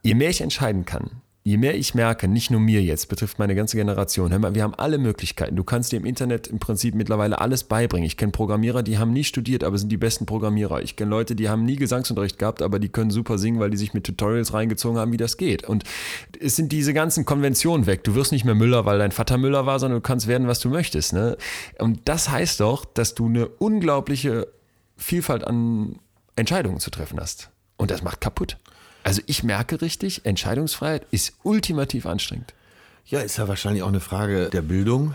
je 0.02 0.14
mehr 0.14 0.28
ich 0.28 0.42
entscheiden 0.42 0.84
kann, 0.84 1.22
je 1.46 1.58
mehr 1.58 1.76
ich 1.76 1.94
merke, 1.94 2.26
nicht 2.26 2.50
nur 2.50 2.58
mir 2.58 2.82
jetzt, 2.82 3.08
betrifft 3.08 3.38
meine 3.38 3.54
ganze 3.54 3.76
Generation, 3.76 4.32
hör 4.32 4.38
mal, 4.40 4.56
wir 4.56 4.64
haben 4.64 4.74
alle 4.74 4.98
Möglichkeiten. 4.98 5.54
Du 5.54 5.62
kannst 5.62 5.92
dir 5.92 5.98
im 5.98 6.04
Internet 6.04 6.48
im 6.48 6.58
Prinzip 6.58 6.96
mittlerweile 6.96 7.40
alles 7.40 7.62
beibringen. 7.62 8.04
Ich 8.04 8.16
kenne 8.16 8.32
Programmierer, 8.32 8.82
die 8.82 8.98
haben 8.98 9.12
nie 9.12 9.22
studiert, 9.22 9.62
aber 9.62 9.78
sind 9.78 9.92
die 9.92 9.96
besten 9.96 10.26
Programmierer. 10.26 10.82
Ich 10.82 10.96
kenne 10.96 11.08
Leute, 11.08 11.36
die 11.36 11.48
haben 11.48 11.64
nie 11.64 11.76
Gesangsunterricht 11.76 12.40
gehabt, 12.40 12.62
aber 12.62 12.80
die 12.80 12.88
können 12.88 13.12
super 13.12 13.38
singen, 13.38 13.60
weil 13.60 13.70
die 13.70 13.76
sich 13.76 13.94
mit 13.94 14.02
Tutorials 14.02 14.54
reingezogen 14.54 14.98
haben, 14.98 15.12
wie 15.12 15.18
das 15.18 15.36
geht. 15.36 15.62
Und 15.62 15.84
es 16.40 16.56
sind 16.56 16.72
diese 16.72 16.92
ganzen 16.92 17.24
Konventionen 17.24 17.86
weg. 17.86 18.02
Du 18.02 18.16
wirst 18.16 18.32
nicht 18.32 18.44
mehr 18.44 18.56
Müller, 18.56 18.84
weil 18.84 18.98
dein 18.98 19.12
Vater 19.12 19.38
Müller 19.38 19.66
war, 19.66 19.78
sondern 19.78 19.98
du 19.98 20.02
kannst 20.02 20.26
werden, 20.26 20.48
was 20.48 20.58
du 20.58 20.68
möchtest. 20.68 21.12
Ne? 21.12 21.36
Und 21.78 22.00
das 22.06 22.28
heißt 22.28 22.58
doch, 22.58 22.84
dass 22.84 23.14
du 23.14 23.26
eine 23.26 23.46
unglaubliche 23.46 24.48
Vielfalt 24.96 25.46
an 25.46 26.00
Entscheidungen 26.34 26.80
zu 26.80 26.90
treffen 26.90 27.20
hast. 27.20 27.50
Und 27.76 27.92
das 27.92 28.02
macht 28.02 28.20
kaputt. 28.20 28.58
Also 29.06 29.22
ich 29.26 29.44
merke 29.44 29.82
richtig, 29.82 30.22
Entscheidungsfreiheit 30.24 31.06
ist 31.12 31.34
ultimativ 31.44 32.06
anstrengend. 32.06 32.54
Ja, 33.06 33.20
ist 33.20 33.38
ja 33.38 33.46
wahrscheinlich 33.46 33.84
auch 33.84 33.88
eine 33.88 34.00
Frage 34.00 34.50
der 34.50 34.62
Bildung 34.62 35.14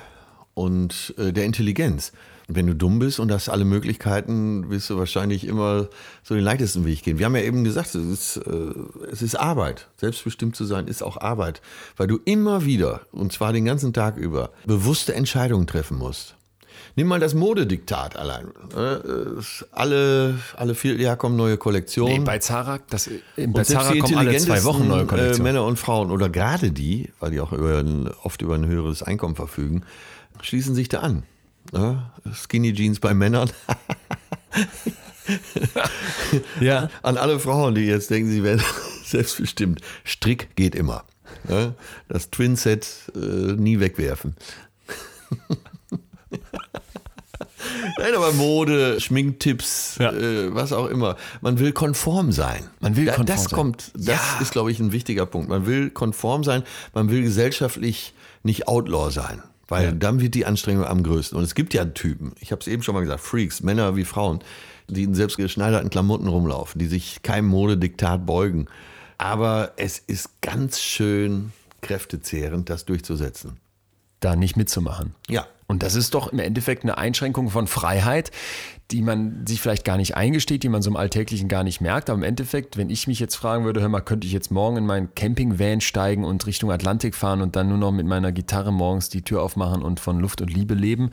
und 0.53 1.13
äh, 1.17 1.33
der 1.33 1.43
Intelligenz. 1.43 2.13
Wenn 2.47 2.67
du 2.67 2.73
dumm 2.73 2.99
bist 2.99 3.19
und 3.19 3.29
hast 3.33 3.49
alle 3.49 3.65
Möglichkeiten, 3.65 4.69
wirst 4.69 4.89
du 4.89 4.97
wahrscheinlich 4.97 5.43
immer 5.45 5.89
so 6.23 6.35
den 6.35 6.43
leichtesten 6.45 6.85
Weg 6.85 7.03
gehen. 7.03 7.19
Wir 7.19 7.25
haben 7.25 7.35
ja 7.35 7.41
eben 7.41 7.65
gesagt, 7.65 7.93
es 7.93 8.05
ist, 8.05 8.37
äh, 8.37 8.73
es 9.11 9.21
ist 9.21 9.35
Arbeit. 9.35 9.89
Selbstbestimmt 9.97 10.55
zu 10.55 10.63
sein 10.63 10.87
ist 10.87 11.03
auch 11.03 11.17
Arbeit, 11.17 11.61
weil 11.97 12.07
du 12.07 12.17
immer 12.23 12.63
wieder, 12.63 13.01
und 13.11 13.33
zwar 13.33 13.51
den 13.51 13.65
ganzen 13.65 13.91
Tag 13.91 14.15
über, 14.15 14.51
bewusste 14.65 15.13
Entscheidungen 15.15 15.67
treffen 15.67 15.97
musst. 15.97 16.35
Nimm 16.95 17.07
mal 17.07 17.19
das 17.19 17.33
Modediktat 17.33 18.17
allein. 18.17 18.47
Äh, 18.75 18.99
Alle, 19.71 20.39
alle 20.57 20.75
Vierteljahr 20.75 21.15
kommen 21.15 21.35
neue 21.37 21.57
Kollektionen. 21.57 22.19
Nee, 22.19 22.25
bei 22.25 22.39
Zara, 22.39 22.79
das, 22.89 23.09
bei 23.37 23.63
Zara 23.63 23.95
kommen 23.95 24.17
alle 24.17 24.37
zwei 24.37 24.63
Wochen 24.63 24.87
neue 24.87 25.01
intelligentesten, 25.01 25.01
Äh, 25.01 25.05
Kollektionen. 25.07 25.43
Männer 25.43 25.65
und 25.65 25.79
Frauen 25.79 26.11
oder 26.11 26.29
gerade 26.29 26.71
die, 26.71 27.09
weil 27.19 27.31
die 27.31 27.39
auch 27.39 27.53
über 27.53 27.79
ein, 27.79 28.09
oft 28.23 28.41
über 28.41 28.55
ein 28.55 28.65
höheres 28.65 29.03
Einkommen 29.03 29.35
verfügen, 29.35 29.83
schließen 30.41 30.75
sich 30.75 30.89
da 30.89 30.99
an. 30.99 31.23
Ja, 31.73 32.11
Skinny 32.33 32.73
Jeans 32.73 32.99
bei 32.99 33.13
Männern. 33.13 33.49
ja. 36.59 36.89
An 37.03 37.17
alle 37.17 37.39
Frauen, 37.39 37.75
die 37.75 37.81
jetzt 37.85 38.09
denken, 38.09 38.29
sie 38.31 38.43
werden 38.43 38.61
selbstbestimmt. 39.05 39.81
Strick 40.03 40.55
geht 40.55 40.75
immer. 40.75 41.03
Ja, 41.47 41.73
das 42.09 42.29
Twin-Set 42.29 43.11
äh, 43.15 43.19
nie 43.19 43.79
wegwerfen. 43.79 44.35
Nein, 47.99 48.13
aber 48.15 48.31
Mode, 48.33 48.99
Schminktipps, 48.99 49.97
Ja. 49.99 50.11
äh, 50.11 50.53
was 50.53 50.73
auch 50.73 50.87
immer. 50.87 51.17
Man 51.41 51.59
will 51.59 51.71
konform 51.71 52.31
sein. 52.31 52.69
Man 52.79 52.95
will 52.95 53.05
da, 53.05 53.13
konform 53.13 53.25
das 53.35 53.43
sein. 53.45 53.51
kommt, 53.57 53.91
das 53.95 54.05
Ja. 54.05 54.19
ist, 54.41 54.51
glaube 54.51 54.71
ich, 54.71 54.79
ein 54.79 54.91
wichtiger 54.91 55.25
Punkt. 55.25 55.49
Man 55.49 55.65
will 55.65 55.89
konform 55.89 56.43
sein, 56.43 56.63
man 56.93 57.09
will 57.09 57.21
gesellschaftlich 57.21 58.13
nicht 58.43 58.67
Outlaw 58.67 59.09
sein. 59.11 59.41
Weil 59.67 59.85
Ja. 59.85 59.91
dann 59.93 60.19
wird 60.19 60.35
die 60.35 60.45
Anstrengung 60.45 60.83
am 60.85 61.01
größten. 61.01 61.37
Und 61.37 61.43
es 61.45 61.55
gibt 61.55 61.73
ja 61.73 61.85
Typen, 61.85 62.33
ich 62.41 62.51
habe 62.51 62.59
es 62.61 62.67
eben 62.67 62.83
schon 62.83 62.93
mal 62.93 63.01
gesagt, 63.01 63.21
Freaks, 63.21 63.63
Männer 63.63 63.95
wie 63.95 64.03
Frauen, 64.03 64.39
die 64.89 65.03
in 65.03 65.15
selbstgeschneiderten 65.15 65.89
Klamotten 65.89 66.27
rumlaufen, 66.27 66.77
die 66.79 66.87
sich 66.87 67.21
keinem 67.23 67.47
Modediktat 67.47 68.25
beugen. 68.25 68.65
Aber 69.17 69.71
es 69.77 69.99
ist 69.99 70.41
ganz 70.41 70.81
schön 70.81 71.53
kräftezehrend, 71.81 72.69
das 72.69 72.83
durchzusetzen. 72.85 73.57
Da 74.21 74.37
nicht 74.37 74.55
mitzumachen. 74.55 75.13
Ja. 75.27 75.45
Und 75.67 75.83
das 75.83 75.95
ist 75.95 76.13
doch 76.13 76.31
im 76.31 76.39
Endeffekt 76.39 76.83
eine 76.83 76.97
Einschränkung 76.97 77.49
von 77.49 77.65
Freiheit, 77.65 78.31
die 78.91 79.01
man 79.01 79.45
sich 79.47 79.61
vielleicht 79.61 79.85
gar 79.85 79.95
nicht 79.95 80.15
eingesteht, 80.15 80.63
die 80.63 80.69
man 80.69 80.81
so 80.81 80.89
im 80.89 80.97
Alltäglichen 80.97 81.47
gar 81.47 81.63
nicht 81.63 81.79
merkt. 81.79 82.09
Aber 82.09 82.17
im 82.17 82.23
Endeffekt, 82.23 82.75
wenn 82.75 82.89
ich 82.89 83.07
mich 83.07 83.19
jetzt 83.19 83.35
fragen 83.35 83.63
würde, 83.63 83.79
hör 83.79 83.87
mal, 83.87 84.01
könnte 84.01 84.27
ich 84.27 84.33
jetzt 84.33 84.51
morgen 84.51 84.77
in 84.77 84.85
meinen 84.85 85.15
Campingvan 85.15 85.79
steigen 85.79 86.25
und 86.25 86.45
Richtung 86.45 86.71
Atlantik 86.71 87.15
fahren 87.15 87.41
und 87.41 87.55
dann 87.55 87.69
nur 87.69 87.77
noch 87.77 87.91
mit 87.91 88.05
meiner 88.05 88.31
Gitarre 88.33 88.73
morgens 88.73 89.07
die 89.09 89.21
Tür 89.21 89.41
aufmachen 89.41 89.81
und 89.81 89.99
von 89.99 90.19
Luft 90.19 90.41
und 90.41 90.53
Liebe 90.53 90.73
leben? 90.73 91.11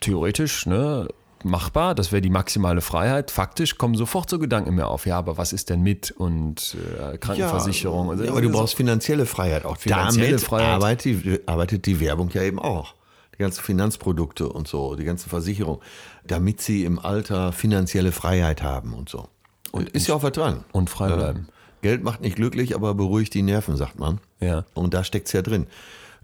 Theoretisch, 0.00 0.66
ne? 0.66 1.06
Machbar, 1.44 1.94
das 1.94 2.12
wäre 2.12 2.20
die 2.20 2.30
maximale 2.30 2.80
Freiheit. 2.80 3.30
Faktisch 3.30 3.78
kommen 3.78 3.94
sofort 3.94 4.28
so 4.28 4.38
Gedanken 4.38 4.74
mir 4.74 4.86
auf. 4.86 5.06
Ja, 5.06 5.18
aber 5.18 5.38
was 5.38 5.52
ist 5.52 5.70
denn 5.70 5.82
mit 5.82 6.10
und 6.10 6.76
äh, 6.98 7.18
Krankenversicherung? 7.18 8.08
und 8.08 8.18
so. 8.18 8.24
Ja, 8.24 8.30
aber 8.30 8.42
du 8.42 8.50
brauchst 8.50 8.74
finanzielle 8.74 9.26
Freiheit 9.26 9.64
auch. 9.64 9.76
Finanzielle 9.76 10.28
Damit 10.28 10.40
Freiheit. 10.42 10.74
Arbeitet, 10.74 11.24
die, 11.24 11.40
arbeitet 11.46 11.86
die 11.86 12.00
Werbung 12.00 12.30
ja 12.30 12.42
eben 12.42 12.58
auch. 12.58 12.94
Die 13.34 13.38
ganzen 13.38 13.62
Finanzprodukte 13.62 14.48
und 14.48 14.68
so, 14.68 14.96
die 14.96 15.04
ganzen 15.04 15.30
Versicherungen, 15.30 15.80
damit 16.26 16.60
sie 16.60 16.84
im 16.84 16.98
Alter 16.98 17.52
finanzielle 17.52 18.12
Freiheit 18.12 18.62
haben 18.62 18.92
und 18.92 19.08
so. 19.08 19.28
Und 19.72 19.88
ist 19.90 20.08
ja 20.08 20.14
auch 20.14 20.22
was 20.22 20.32
dran. 20.32 20.64
und 20.72 20.90
frei 20.90 21.12
bleiben. 21.12 21.48
Geld 21.82 22.04
macht 22.04 22.20
nicht 22.20 22.36
glücklich, 22.36 22.74
aber 22.74 22.94
beruhigt 22.94 23.32
die 23.34 23.42
Nerven, 23.42 23.76
sagt 23.76 23.98
man. 23.98 24.20
Ja. 24.40 24.64
Und 24.74 24.92
da 24.94 25.04
steckt's 25.04 25.32
ja 25.32 25.42
drin. 25.42 25.66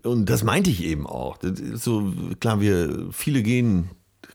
Und 0.02 0.28
das 0.28 0.44
meinte 0.44 0.70
ich 0.70 0.84
eben 0.84 1.06
auch. 1.06 1.38
So, 1.74 2.12
klar, 2.40 2.60
wir, 2.60 3.08
viele 3.12 3.42
gehen 3.42 3.90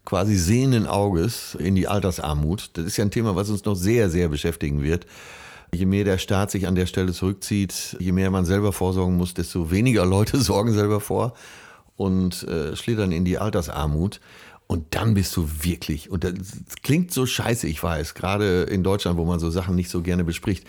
quasi 0.06 0.36
sehenden 0.36 0.88
Auges 0.88 1.56
in 1.56 1.76
die 1.76 1.88
Altersarmut. 1.88 2.72
Das 2.74 2.86
ist 2.86 2.98
ja 2.98 3.06
ein 3.06 3.12
Thema, 3.12 3.36
was 3.36 3.50
uns 3.50 3.66
noch 3.66 3.76
sehr, 3.76 4.10
sehr 4.10 4.30
beschäftigen 4.30 4.82
wird. 4.84 5.06
Je 5.74 5.86
mehr 5.86 6.04
der 6.04 6.18
Staat 6.18 6.52
sich 6.52 6.68
an 6.68 6.76
der 6.76 6.86
Stelle 6.86 7.14
zurückzieht, 7.14 7.96
je 8.00 8.12
mehr 8.12 8.30
man 8.30 8.46
selber 8.46 8.74
vorsorgen 8.74 9.16
muss, 9.16 9.34
desto 9.34 9.72
weniger 9.72 10.06
Leute 10.06 10.38
sorgen 10.42 10.74
selber 10.74 11.00
vor 11.00 11.34
und 11.96 12.44
äh, 12.44 12.76
schlittern 12.76 13.12
in 13.12 13.26
die 13.26 13.38
Altersarmut. 13.38 14.20
Und 14.68 14.96
dann 14.96 15.14
bist 15.14 15.36
du 15.36 15.50
wirklich, 15.64 16.10
und 16.10 16.24
das 16.24 16.34
klingt 16.82 17.12
so 17.12 17.26
scheiße, 17.26 17.68
ich 17.68 17.84
weiß, 17.84 18.14
gerade 18.14 18.64
in 18.64 18.84
Deutschland, 18.84 19.18
wo 19.18 19.26
man 19.26 19.38
so 19.38 19.50
Sachen 19.50 19.76
nicht 19.76 19.90
so 19.90 20.02
gerne 20.02 20.24
bespricht, 20.24 20.66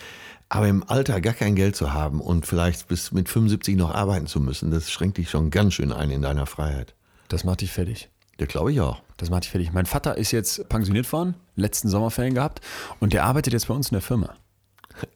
aber 0.48 0.68
im 0.68 0.82
Alter 0.82 1.20
gar 1.20 1.34
kein 1.34 1.54
Geld 1.54 1.76
zu 1.76 1.94
haben 1.94 2.20
und 2.20 2.44
vielleicht 2.44 2.88
bis 2.88 3.12
mit 3.12 3.28
75 3.28 3.76
noch 3.76 3.94
arbeiten 3.94 4.26
zu 4.26 4.40
müssen, 4.40 4.72
das 4.72 4.90
schränkt 4.90 5.18
dich 5.18 5.30
schon 5.30 5.50
ganz 5.50 5.74
schön 5.74 5.92
ein 5.92 6.10
in 6.10 6.20
deiner 6.20 6.46
Freiheit. 6.46 6.94
Das 7.28 7.44
macht 7.44 7.60
dich 7.60 7.70
fertig. 7.70 8.10
Ja, 8.38 8.46
glaube 8.46 8.72
ich 8.72 8.80
auch. 8.80 9.00
Das 9.22 9.30
macht 9.30 9.44
dich 9.44 9.52
fertig. 9.52 9.72
Mein 9.72 9.86
Vater 9.86 10.16
ist 10.18 10.32
jetzt 10.32 10.68
pensioniert 10.68 11.12
worden, 11.12 11.36
letzten 11.54 11.88
Sommerferien 11.88 12.34
gehabt 12.34 12.60
und 12.98 13.12
der 13.12 13.22
arbeitet 13.22 13.52
jetzt 13.52 13.68
bei 13.68 13.74
uns 13.74 13.88
in 13.90 13.94
der 13.94 14.02
Firma. 14.02 14.34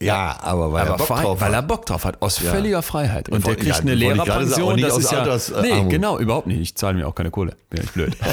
Ja, 0.00 0.38
aber 0.42 0.72
weil 0.72 0.82
Aber 0.82 0.90
er 0.92 0.96
Bock 0.98 1.06
frei, 1.06 1.22
drauf 1.22 1.40
weil 1.40 1.52
er 1.52 1.58
hat. 1.58 1.68
Bock 1.68 1.86
drauf 1.86 2.04
hat, 2.04 2.22
aus 2.22 2.38
völliger 2.38 2.82
Freiheit. 2.82 3.28
Und 3.28 3.46
der 3.46 3.54
kriegt 3.56 3.66
ja, 3.68 3.76
eine 3.76 3.94
Lehrerpension. 3.94 4.74
nicht 4.76 4.86
Das 4.88 4.98
ist 4.98 5.12
ja, 5.12 5.18
Altersarmut. 5.20 5.70
nee, 5.70 5.88
genau, 5.88 6.18
überhaupt 6.18 6.46
nicht. 6.46 6.60
Ich 6.60 6.74
zahle 6.74 6.96
mir 6.98 7.06
auch 7.08 7.14
keine 7.14 7.30
Kohle. 7.30 7.54
Bin 7.70 7.82
ich 7.82 7.90
blöd. 7.90 8.16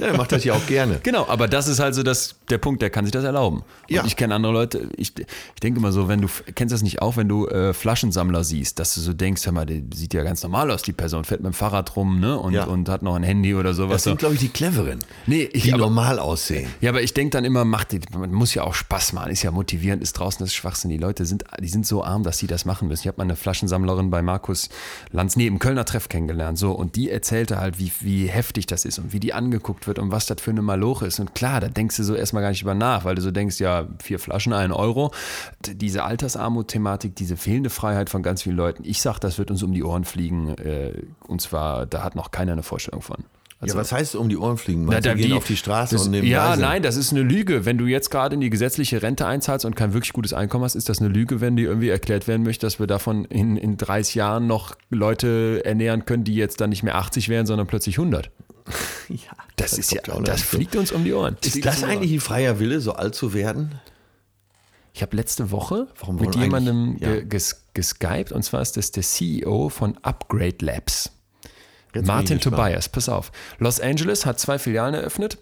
Ja, 0.00 0.08
er 0.08 0.16
macht 0.16 0.32
das 0.32 0.42
ja 0.42 0.54
auch 0.54 0.66
gerne. 0.66 0.98
genau, 1.04 1.26
aber 1.28 1.46
das 1.46 1.68
ist 1.68 1.78
also 1.80 2.02
das, 2.02 2.34
der 2.50 2.58
Punkt, 2.58 2.82
der 2.82 2.90
kann 2.90 3.04
sich 3.04 3.12
das 3.12 3.22
erlauben. 3.22 3.58
Und 3.58 3.64
Ja. 3.88 4.04
ich 4.04 4.16
kenne 4.16 4.34
andere 4.34 4.52
Leute, 4.52 4.88
ich, 4.96 5.16
ich 5.18 5.60
denke 5.62 5.78
immer 5.78 5.92
so, 5.92 6.08
wenn 6.08 6.20
du, 6.20 6.28
kennst 6.56 6.74
das 6.74 6.82
nicht 6.82 7.00
auch, 7.00 7.16
wenn 7.16 7.28
du 7.28 7.46
äh, 7.46 7.72
Flaschensammler 7.72 8.42
siehst, 8.42 8.80
dass 8.80 8.94
du 8.96 9.00
so 9.00 9.12
denkst, 9.12 9.46
hör 9.46 9.52
mal, 9.52 9.64
der 9.66 9.80
sieht 9.94 10.12
ja 10.12 10.24
ganz 10.24 10.42
normal 10.42 10.72
aus, 10.72 10.82
die 10.82 10.92
Person 10.92 11.24
fährt 11.24 11.40
mit 11.42 11.52
dem 11.52 11.54
Fahrrad 11.54 11.94
rum 11.94 12.18
ne, 12.18 12.36
und, 12.36 12.52
Ja. 12.54 12.64
und 12.64 12.88
hat 12.88 13.02
noch 13.02 13.14
ein 13.14 13.22
Handy 13.22 13.54
oder 13.54 13.72
sowas. 13.72 13.94
Das 13.98 14.02
sind, 14.04 14.18
glaube 14.18 14.34
ich, 14.34 14.40
die 14.40 14.48
Cleveren, 14.48 14.98
Nee, 15.26 15.48
ich- 15.52 15.62
die 15.62 15.72
aber- 15.72 15.82
normal 15.84 16.18
aussehen. 16.18 16.68
Ja, 16.80 16.90
aber 16.90 17.02
ich 17.02 17.14
denke 17.14 17.30
dann 17.30 17.44
immer, 17.44 17.64
macht 17.64 17.92
die, 17.92 18.00
man 18.12 18.32
muss 18.32 18.52
ja 18.52 18.64
auch 18.64 18.74
Spaß 18.74 19.12
machen, 19.12 19.30
ist 19.30 19.44
ja 19.44 19.52
motivierend, 19.52 20.02
ist 20.02 20.14
draußen 20.14 20.44
das 20.44 20.52
Schwachsinn. 20.64 20.90
Die 20.90 20.96
Leute 20.96 21.26
sind, 21.26 21.44
die 21.60 21.68
sind 21.68 21.86
so 21.86 22.02
arm, 22.02 22.22
dass 22.22 22.38
sie 22.38 22.46
das 22.46 22.64
machen 22.64 22.88
müssen. 22.88 23.02
Ich 23.02 23.08
habe 23.08 23.18
mal 23.18 23.24
eine 23.24 23.36
Flaschensammlerin 23.36 24.08
bei 24.08 24.22
Markus 24.22 24.70
Lanz, 25.10 25.36
im 25.36 25.58
Kölner 25.58 25.84
Treff 25.84 26.08
kennengelernt, 26.08 26.56
so, 26.58 26.72
und 26.72 26.96
die 26.96 27.10
erzählte 27.10 27.58
halt, 27.58 27.78
wie, 27.78 27.92
wie 28.00 28.26
heftig 28.26 28.66
das 28.66 28.86
ist 28.86 28.98
und 28.98 29.12
wie 29.12 29.20
die 29.20 29.34
angeguckt 29.34 29.86
wird 29.86 29.98
und 29.98 30.10
was 30.10 30.24
das 30.24 30.40
für 30.40 30.52
eine 30.52 30.62
Maloche 30.62 31.06
ist. 31.06 31.20
Und 31.20 31.34
klar, 31.34 31.60
da 31.60 31.68
denkst 31.68 31.96
du 31.98 32.04
so 32.04 32.14
erstmal 32.14 32.42
gar 32.42 32.50
nicht 32.50 32.62
über 32.62 32.74
nach, 32.74 33.04
weil 33.04 33.14
du 33.14 33.20
so 33.20 33.30
denkst, 33.30 33.60
ja, 33.60 33.86
vier 34.02 34.18
Flaschen, 34.18 34.54
ein 34.54 34.72
Euro. 34.72 35.12
Diese 35.60 36.04
Altersarmut-Thematik, 36.04 37.14
diese 37.14 37.36
fehlende 37.36 37.68
Freiheit 37.68 38.08
von 38.08 38.22
ganz 38.22 38.42
vielen 38.42 38.56
Leuten, 38.56 38.84
ich 38.84 39.02
sag, 39.02 39.18
das 39.18 39.36
wird 39.36 39.50
uns 39.50 39.62
um 39.62 39.72
die 39.72 39.84
Ohren 39.84 40.04
fliegen, 40.04 40.56
äh, 40.56 40.92
und 41.26 41.42
zwar, 41.42 41.84
da 41.84 42.02
hat 42.02 42.14
noch 42.14 42.30
keiner 42.30 42.52
eine 42.52 42.62
Vorstellung 42.62 43.02
von. 43.02 43.24
Also 43.64 43.74
ja, 43.76 43.80
was 43.80 43.92
heißt 43.92 44.14
um 44.16 44.28
die 44.28 44.36
Ohren 44.36 44.56
fliegen? 44.56 44.84
na, 44.84 44.92
Meinst 44.92 45.06
da- 45.06 45.14
die 45.14 45.22
gehen 45.22 45.32
auf 45.32 45.44
die 45.46 45.56
Straße 45.56 45.94
das, 45.96 46.04
und 46.06 46.12
nehmen 46.12 46.26
Ja, 46.28 46.46
Gleise? 46.48 46.62
nein, 46.62 46.82
das 46.82 46.96
ist 46.96 47.10
eine 47.12 47.22
Lüge. 47.22 47.64
Wenn 47.64 47.76
du 47.78 47.86
jetzt 47.86 48.10
gerade 48.10 48.34
in 48.34 48.40
die 48.40 48.50
gesetzliche 48.50 49.02
Rente 49.02 49.26
einzahlst 49.26 49.64
und 49.64 49.74
kein 49.76 49.92
wirklich 49.92 50.12
gutes 50.12 50.32
Einkommen 50.32 50.64
hast, 50.64 50.74
ist 50.76 50.88
das 50.88 51.00
eine 51.00 51.08
Lüge, 51.08 51.40
wenn 51.40 51.56
dir 51.56 51.68
irgendwie 51.68 51.88
erklärt 51.88 52.28
werden 52.28 52.42
möchte, 52.44 52.66
dass 52.66 52.78
wir 52.78 52.86
davon 52.86 53.24
in, 53.24 53.56
in 53.56 53.76
30 53.76 54.14
Jahren 54.14 54.46
noch 54.46 54.76
Leute 54.90 55.62
ernähren 55.64 56.04
können, 56.04 56.24
die 56.24 56.34
jetzt 56.34 56.60
dann 56.60 56.70
nicht 56.70 56.82
mehr 56.82 56.94
80 56.96 57.28
wären, 57.28 57.46
sondern 57.46 57.66
plötzlich 57.66 57.98
100. 57.98 58.30
Ja, 59.10 59.16
Das, 59.56 59.76
ist 59.76 59.92
ja, 59.92 60.00
das 60.02 60.22
dazu. 60.22 60.42
fliegt 60.56 60.76
uns 60.76 60.90
um 60.90 61.04
die 61.04 61.12
Ohren. 61.12 61.36
Ist 61.42 61.52
Fliegt 61.52 61.66
das 61.66 61.82
eigentlich 61.84 62.10
ein 62.12 62.20
freier 62.20 62.58
Wille, 62.58 62.80
so 62.80 62.92
alt 62.94 63.14
zu 63.14 63.34
werden? 63.34 63.72
Ich 64.94 65.02
habe 65.02 65.14
letzte 65.16 65.50
Woche 65.50 65.88
mit 66.12 66.34
jemandem 66.36 66.96
ja. 67.00 67.12
ge- 67.14 67.24
ges, 67.26 67.64
geskypt 67.74 68.32
und 68.32 68.42
zwar 68.44 68.62
ist 68.62 68.76
das 68.76 68.92
der 68.92 69.02
CEO 69.02 69.68
von 69.68 69.98
Upgrade 70.02 70.56
Labs. 70.60 71.10
Jetzt 71.94 72.06
Martin. 72.06 72.40
Tobias, 72.40 72.88
pass 72.88 73.08
auf. 73.08 73.30
Los 73.58 73.80
Angeles 73.80 74.26
hat 74.26 74.40
zwei 74.40 74.58
Filialen 74.58 74.94
eröffnet, 74.94 75.38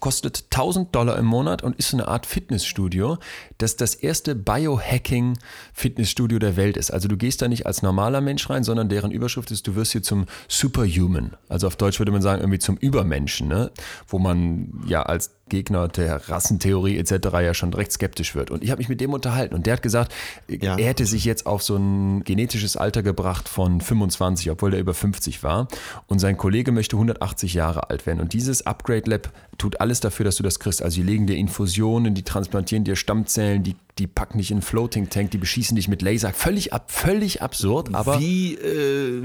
kostet 0.00 0.44
1000 0.50 0.94
Dollar 0.94 1.18
im 1.18 1.26
Monat 1.26 1.62
und 1.62 1.76
ist 1.76 1.90
so 1.90 1.96
eine 1.96 2.08
Art 2.08 2.26
Fitnessstudio, 2.26 3.18
das 3.58 3.76
das 3.76 3.94
erste 3.94 4.34
Biohacking-Fitnessstudio 4.34 6.38
der 6.38 6.56
Welt 6.56 6.76
ist. 6.76 6.90
Also 6.90 7.08
du 7.08 7.16
gehst 7.16 7.42
da 7.42 7.48
nicht 7.48 7.66
als 7.66 7.82
normaler 7.82 8.20
Mensch 8.20 8.48
rein, 8.48 8.64
sondern 8.64 8.88
deren 8.88 9.10
Überschrift 9.10 9.50
ist, 9.50 9.66
du 9.66 9.74
wirst 9.74 9.92
hier 9.92 10.02
zum 10.02 10.26
Superhuman. 10.48 11.36
Also 11.48 11.66
auf 11.66 11.76
Deutsch 11.76 11.98
würde 11.98 12.12
man 12.12 12.22
sagen, 12.22 12.40
irgendwie 12.40 12.58
zum 12.58 12.76
Übermenschen, 12.76 13.48
ne? 13.48 13.70
wo 14.06 14.18
man 14.18 14.82
ja 14.86 15.02
als 15.02 15.36
Gegner 15.48 15.88
der 15.88 16.28
Rassentheorie 16.28 16.96
etc. 16.98 17.12
ja 17.32 17.52
schon 17.54 17.74
recht 17.74 17.92
skeptisch 17.92 18.34
wird. 18.34 18.50
Und 18.50 18.64
ich 18.64 18.70
habe 18.70 18.78
mich 18.78 18.88
mit 18.88 19.00
dem 19.00 19.12
unterhalten 19.12 19.54
und 19.54 19.66
der 19.66 19.74
hat 19.74 19.82
gesagt, 19.82 20.12
Ja. 20.48 20.76
er 20.78 20.86
hätte 20.86 21.04
sich 21.04 21.24
jetzt 21.24 21.46
auf 21.46 21.62
so 21.62 21.76
ein 21.76 22.24
genetisches 22.24 22.76
Alter 22.76 23.02
gebracht 23.02 23.48
von 23.48 23.80
25, 23.80 24.50
obwohl 24.50 24.72
er 24.74 24.80
über 24.80 24.94
50 24.94 25.42
war. 25.42 25.68
Und 26.06 26.20
sein 26.20 26.36
Kollege 26.36 26.72
möchte 26.72 26.96
180 26.96 27.54
Jahre 27.54 27.90
alt 27.90 28.06
werden. 28.06 28.20
Und 28.20 28.32
dieses 28.32 28.66
Upgrade 28.66 29.10
Lab 29.10 29.30
tut 29.58 29.80
alles 29.80 30.00
dafür, 30.00 30.24
dass 30.24 30.36
du 30.36 30.42
das 30.42 30.58
kriegst. 30.58 30.82
Also 30.82 31.00
die 31.00 31.06
legen 31.06 31.26
dir 31.26 31.36
Infusionen, 31.36 32.14
die 32.14 32.22
transplantieren 32.22 32.84
dir 32.84 32.96
Stammzellen, 32.96 33.62
die, 33.62 33.76
die 33.98 34.06
packen 34.06 34.38
dich 34.38 34.50
in 34.50 34.56
einen 34.58 34.62
Floating 34.62 35.10
Tank, 35.10 35.32
die 35.32 35.38
beschießen 35.38 35.76
dich 35.76 35.88
mit 35.88 36.00
Laser. 36.02 36.32
Völlig, 36.32 36.72
ab, 36.72 36.90
völlig 36.90 37.42
absurd, 37.42 37.94
aber 37.94 38.18
wie, 38.20 38.54
äh, 38.54 39.22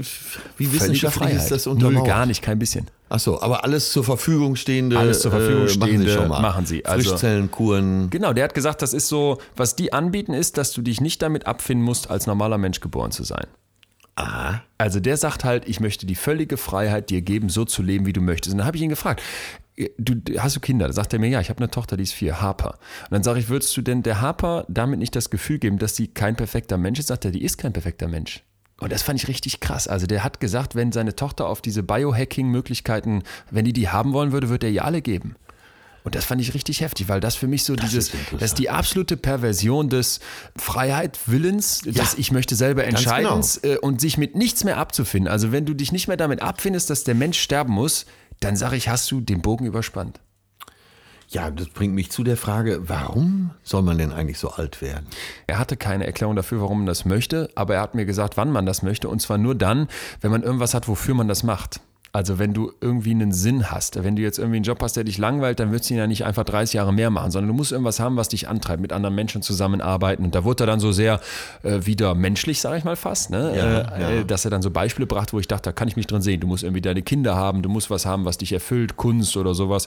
wie 0.58 0.72
wissenschaftlich 0.72 1.34
ist 1.34 1.50
das 1.50 1.64
Null, 1.66 1.76
untermauert? 1.76 2.06
gar 2.06 2.26
nicht, 2.26 2.42
kein 2.42 2.58
bisschen. 2.58 2.86
Achso, 3.08 3.40
aber 3.40 3.64
alles 3.64 3.92
zur 3.92 4.04
Verfügung 4.04 4.56
stehende. 4.56 4.98
Alles 4.98 5.20
zur 5.20 5.30
Verfügung 5.30 5.66
äh, 5.66 5.76
machen 5.76 5.82
stehende 5.82 6.08
sie 6.08 6.14
schon 6.14 6.28
mal. 6.28 6.40
machen 6.40 6.66
sie. 6.66 6.84
Also- 6.84 7.10
Frischzellenkuren. 7.10 8.10
Genau, 8.10 8.32
der 8.32 8.44
hat 8.44 8.54
gesagt, 8.54 8.82
das 8.82 8.92
ist 8.92 9.08
so, 9.08 9.38
was 9.56 9.76
die 9.76 9.92
anbieten, 9.92 10.34
ist, 10.34 10.58
dass 10.58 10.72
du 10.72 10.82
dich 10.82 11.00
nicht 11.00 11.22
damit 11.22 11.46
abfinden 11.46 11.84
musst, 11.84 12.10
als 12.10 12.26
normaler 12.26 12.58
Mensch 12.58 12.80
geboren 12.80 13.10
zu 13.10 13.24
sein. 13.24 13.46
Aha. 14.16 14.62
Also 14.78 15.00
der 15.00 15.16
sagt 15.16 15.44
halt, 15.44 15.68
ich 15.68 15.80
möchte 15.80 16.04
die 16.04 16.16
völlige 16.16 16.56
Freiheit 16.56 17.08
dir 17.10 17.22
geben, 17.22 17.48
so 17.48 17.64
zu 17.64 17.82
leben, 17.82 18.04
wie 18.04 18.12
du 18.12 18.20
möchtest. 18.20 18.52
Und 18.52 18.58
dann 18.58 18.66
habe 18.66 18.76
ich 18.76 18.82
ihn 18.82 18.88
gefragt, 18.88 19.22
du, 19.96 20.14
hast 20.38 20.56
du 20.56 20.60
Kinder? 20.60 20.88
Da 20.88 20.92
sagt 20.92 21.12
er 21.12 21.20
mir, 21.20 21.28
ja, 21.28 21.40
ich 21.40 21.50
habe 21.50 21.58
eine 21.58 21.70
Tochter, 21.70 21.96
die 21.96 22.02
ist 22.02 22.12
vier, 22.12 22.40
Harper. 22.40 22.78
Und 23.04 23.12
dann 23.12 23.22
sage 23.22 23.38
ich, 23.38 23.48
würdest 23.48 23.76
du 23.76 23.82
denn 23.82 24.02
der 24.02 24.20
Harper 24.20 24.64
damit 24.68 24.98
nicht 24.98 25.14
das 25.14 25.30
Gefühl 25.30 25.58
geben, 25.58 25.78
dass 25.78 25.94
sie 25.94 26.08
kein 26.08 26.36
perfekter 26.36 26.78
Mensch 26.78 26.98
ist? 26.98 27.06
Sagt 27.08 27.24
er, 27.24 27.30
die 27.30 27.44
ist 27.44 27.58
kein 27.58 27.72
perfekter 27.72 28.08
Mensch. 28.08 28.42
Und 28.80 28.92
das 28.92 29.02
fand 29.02 29.20
ich 29.20 29.28
richtig 29.28 29.60
krass. 29.60 29.88
Also 29.88 30.06
der 30.06 30.22
hat 30.22 30.40
gesagt, 30.40 30.74
wenn 30.74 30.92
seine 30.92 31.16
Tochter 31.16 31.46
auf 31.46 31.60
diese 31.60 31.82
Biohacking-Möglichkeiten, 31.82 33.22
wenn 33.50 33.64
die 33.64 33.72
die 33.72 33.88
haben 33.88 34.12
wollen 34.12 34.32
würde, 34.32 34.48
wird 34.48 34.62
er 34.62 34.70
ihr 34.70 34.84
alle 34.84 35.02
geben. 35.02 35.34
Und 36.04 36.14
das 36.14 36.24
fand 36.24 36.40
ich 36.40 36.54
richtig 36.54 36.80
heftig, 36.80 37.08
weil 37.08 37.20
das 37.20 37.34
für 37.34 37.48
mich 37.48 37.64
so 37.64 37.74
das 37.74 37.90
dieses, 37.90 38.14
ist 38.14 38.32
das 38.32 38.42
ist 38.42 38.58
die 38.58 38.70
absolute 38.70 39.16
Perversion 39.16 39.90
des 39.90 40.20
Freiheit, 40.56 41.18
Willens, 41.26 41.82
ja, 41.84 41.92
dass 41.92 42.14
ich 42.14 42.30
möchte 42.32 42.54
selber 42.54 42.84
entscheiden 42.84 43.28
genau. 43.28 43.74
Äh, 43.74 43.78
und 43.78 44.00
sich 44.00 44.16
mit 44.16 44.34
nichts 44.34 44.64
mehr 44.64 44.78
abzufinden. 44.78 45.30
Also 45.30 45.52
wenn 45.52 45.66
du 45.66 45.74
dich 45.74 45.92
nicht 45.92 46.08
mehr 46.08 46.16
damit 46.16 46.40
abfindest, 46.40 46.88
dass 46.88 47.04
der 47.04 47.14
Mensch 47.14 47.38
sterben 47.38 47.72
muss, 47.72 48.06
dann 48.40 48.56
sage 48.56 48.76
ich, 48.76 48.88
hast 48.88 49.10
du 49.10 49.20
den 49.20 49.42
Bogen 49.42 49.66
überspannt. 49.66 50.20
Ja, 51.30 51.50
das 51.50 51.68
bringt 51.68 51.94
mich 51.94 52.10
zu 52.10 52.24
der 52.24 52.38
Frage, 52.38 52.88
warum 52.88 53.50
soll 53.62 53.82
man 53.82 53.98
denn 53.98 54.12
eigentlich 54.12 54.38
so 54.38 54.48
alt 54.48 54.80
werden? 54.80 55.06
Er 55.46 55.58
hatte 55.58 55.76
keine 55.76 56.06
Erklärung 56.06 56.36
dafür, 56.36 56.62
warum 56.62 56.78
man 56.78 56.86
das 56.86 57.04
möchte, 57.04 57.50
aber 57.54 57.74
er 57.74 57.82
hat 57.82 57.94
mir 57.94 58.06
gesagt, 58.06 58.38
wann 58.38 58.50
man 58.50 58.64
das 58.64 58.82
möchte. 58.82 59.10
Und 59.10 59.20
zwar 59.20 59.36
nur 59.36 59.54
dann, 59.54 59.88
wenn 60.22 60.30
man 60.30 60.42
irgendwas 60.42 60.72
hat, 60.72 60.88
wofür 60.88 61.14
man 61.14 61.28
das 61.28 61.42
macht. 61.42 61.80
Also 62.12 62.38
wenn 62.38 62.54
du 62.54 62.72
irgendwie 62.80 63.10
einen 63.10 63.32
Sinn 63.32 63.70
hast, 63.70 64.02
wenn 64.02 64.16
du 64.16 64.22
jetzt 64.22 64.38
irgendwie 64.38 64.56
einen 64.56 64.64
Job 64.64 64.82
hast, 64.82 64.96
der 64.96 65.04
dich 65.04 65.18
langweilt, 65.18 65.60
dann 65.60 65.70
würdest 65.70 65.90
du 65.90 65.94
ihn 65.94 65.98
ja 65.98 66.06
nicht 66.06 66.24
einfach 66.24 66.44
30 66.44 66.74
Jahre 66.74 66.92
mehr 66.92 67.10
machen, 67.10 67.30
sondern 67.30 67.48
du 67.48 67.54
musst 67.54 67.70
irgendwas 67.70 68.00
haben, 68.00 68.16
was 68.16 68.28
dich 68.28 68.48
antreibt, 68.48 68.80
mit 68.80 68.92
anderen 68.92 69.14
Menschen 69.14 69.42
zusammenarbeiten. 69.42 70.24
Und 70.24 70.34
da 70.34 70.44
wurde 70.44 70.64
er 70.64 70.66
dann 70.66 70.80
so 70.80 70.90
sehr 70.90 71.20
äh, 71.62 71.84
wieder 71.84 72.14
menschlich, 72.14 72.60
sage 72.60 72.78
ich 72.78 72.84
mal 72.84 72.96
fast, 72.96 73.30
ne? 73.30 73.54
Ja, 73.56 73.80
äh, 73.80 74.16
ja. 74.16 74.24
dass 74.24 74.44
er 74.44 74.50
dann 74.50 74.62
so 74.62 74.70
Beispiele 74.70 75.06
brachte, 75.06 75.34
wo 75.34 75.40
ich 75.40 75.48
dachte, 75.48 75.64
da 75.64 75.72
kann 75.72 75.88
ich 75.88 75.96
mich 75.96 76.06
drin 76.06 76.22
sehen. 76.22 76.40
Du 76.40 76.46
musst 76.46 76.64
irgendwie 76.64 76.80
deine 76.80 77.02
Kinder 77.02 77.36
haben, 77.36 77.62
du 77.62 77.68
musst 77.68 77.90
was 77.90 78.06
haben, 78.06 78.24
was 78.24 78.38
dich 78.38 78.52
erfüllt, 78.52 78.96
Kunst 78.96 79.36
oder 79.36 79.54
sowas. 79.54 79.86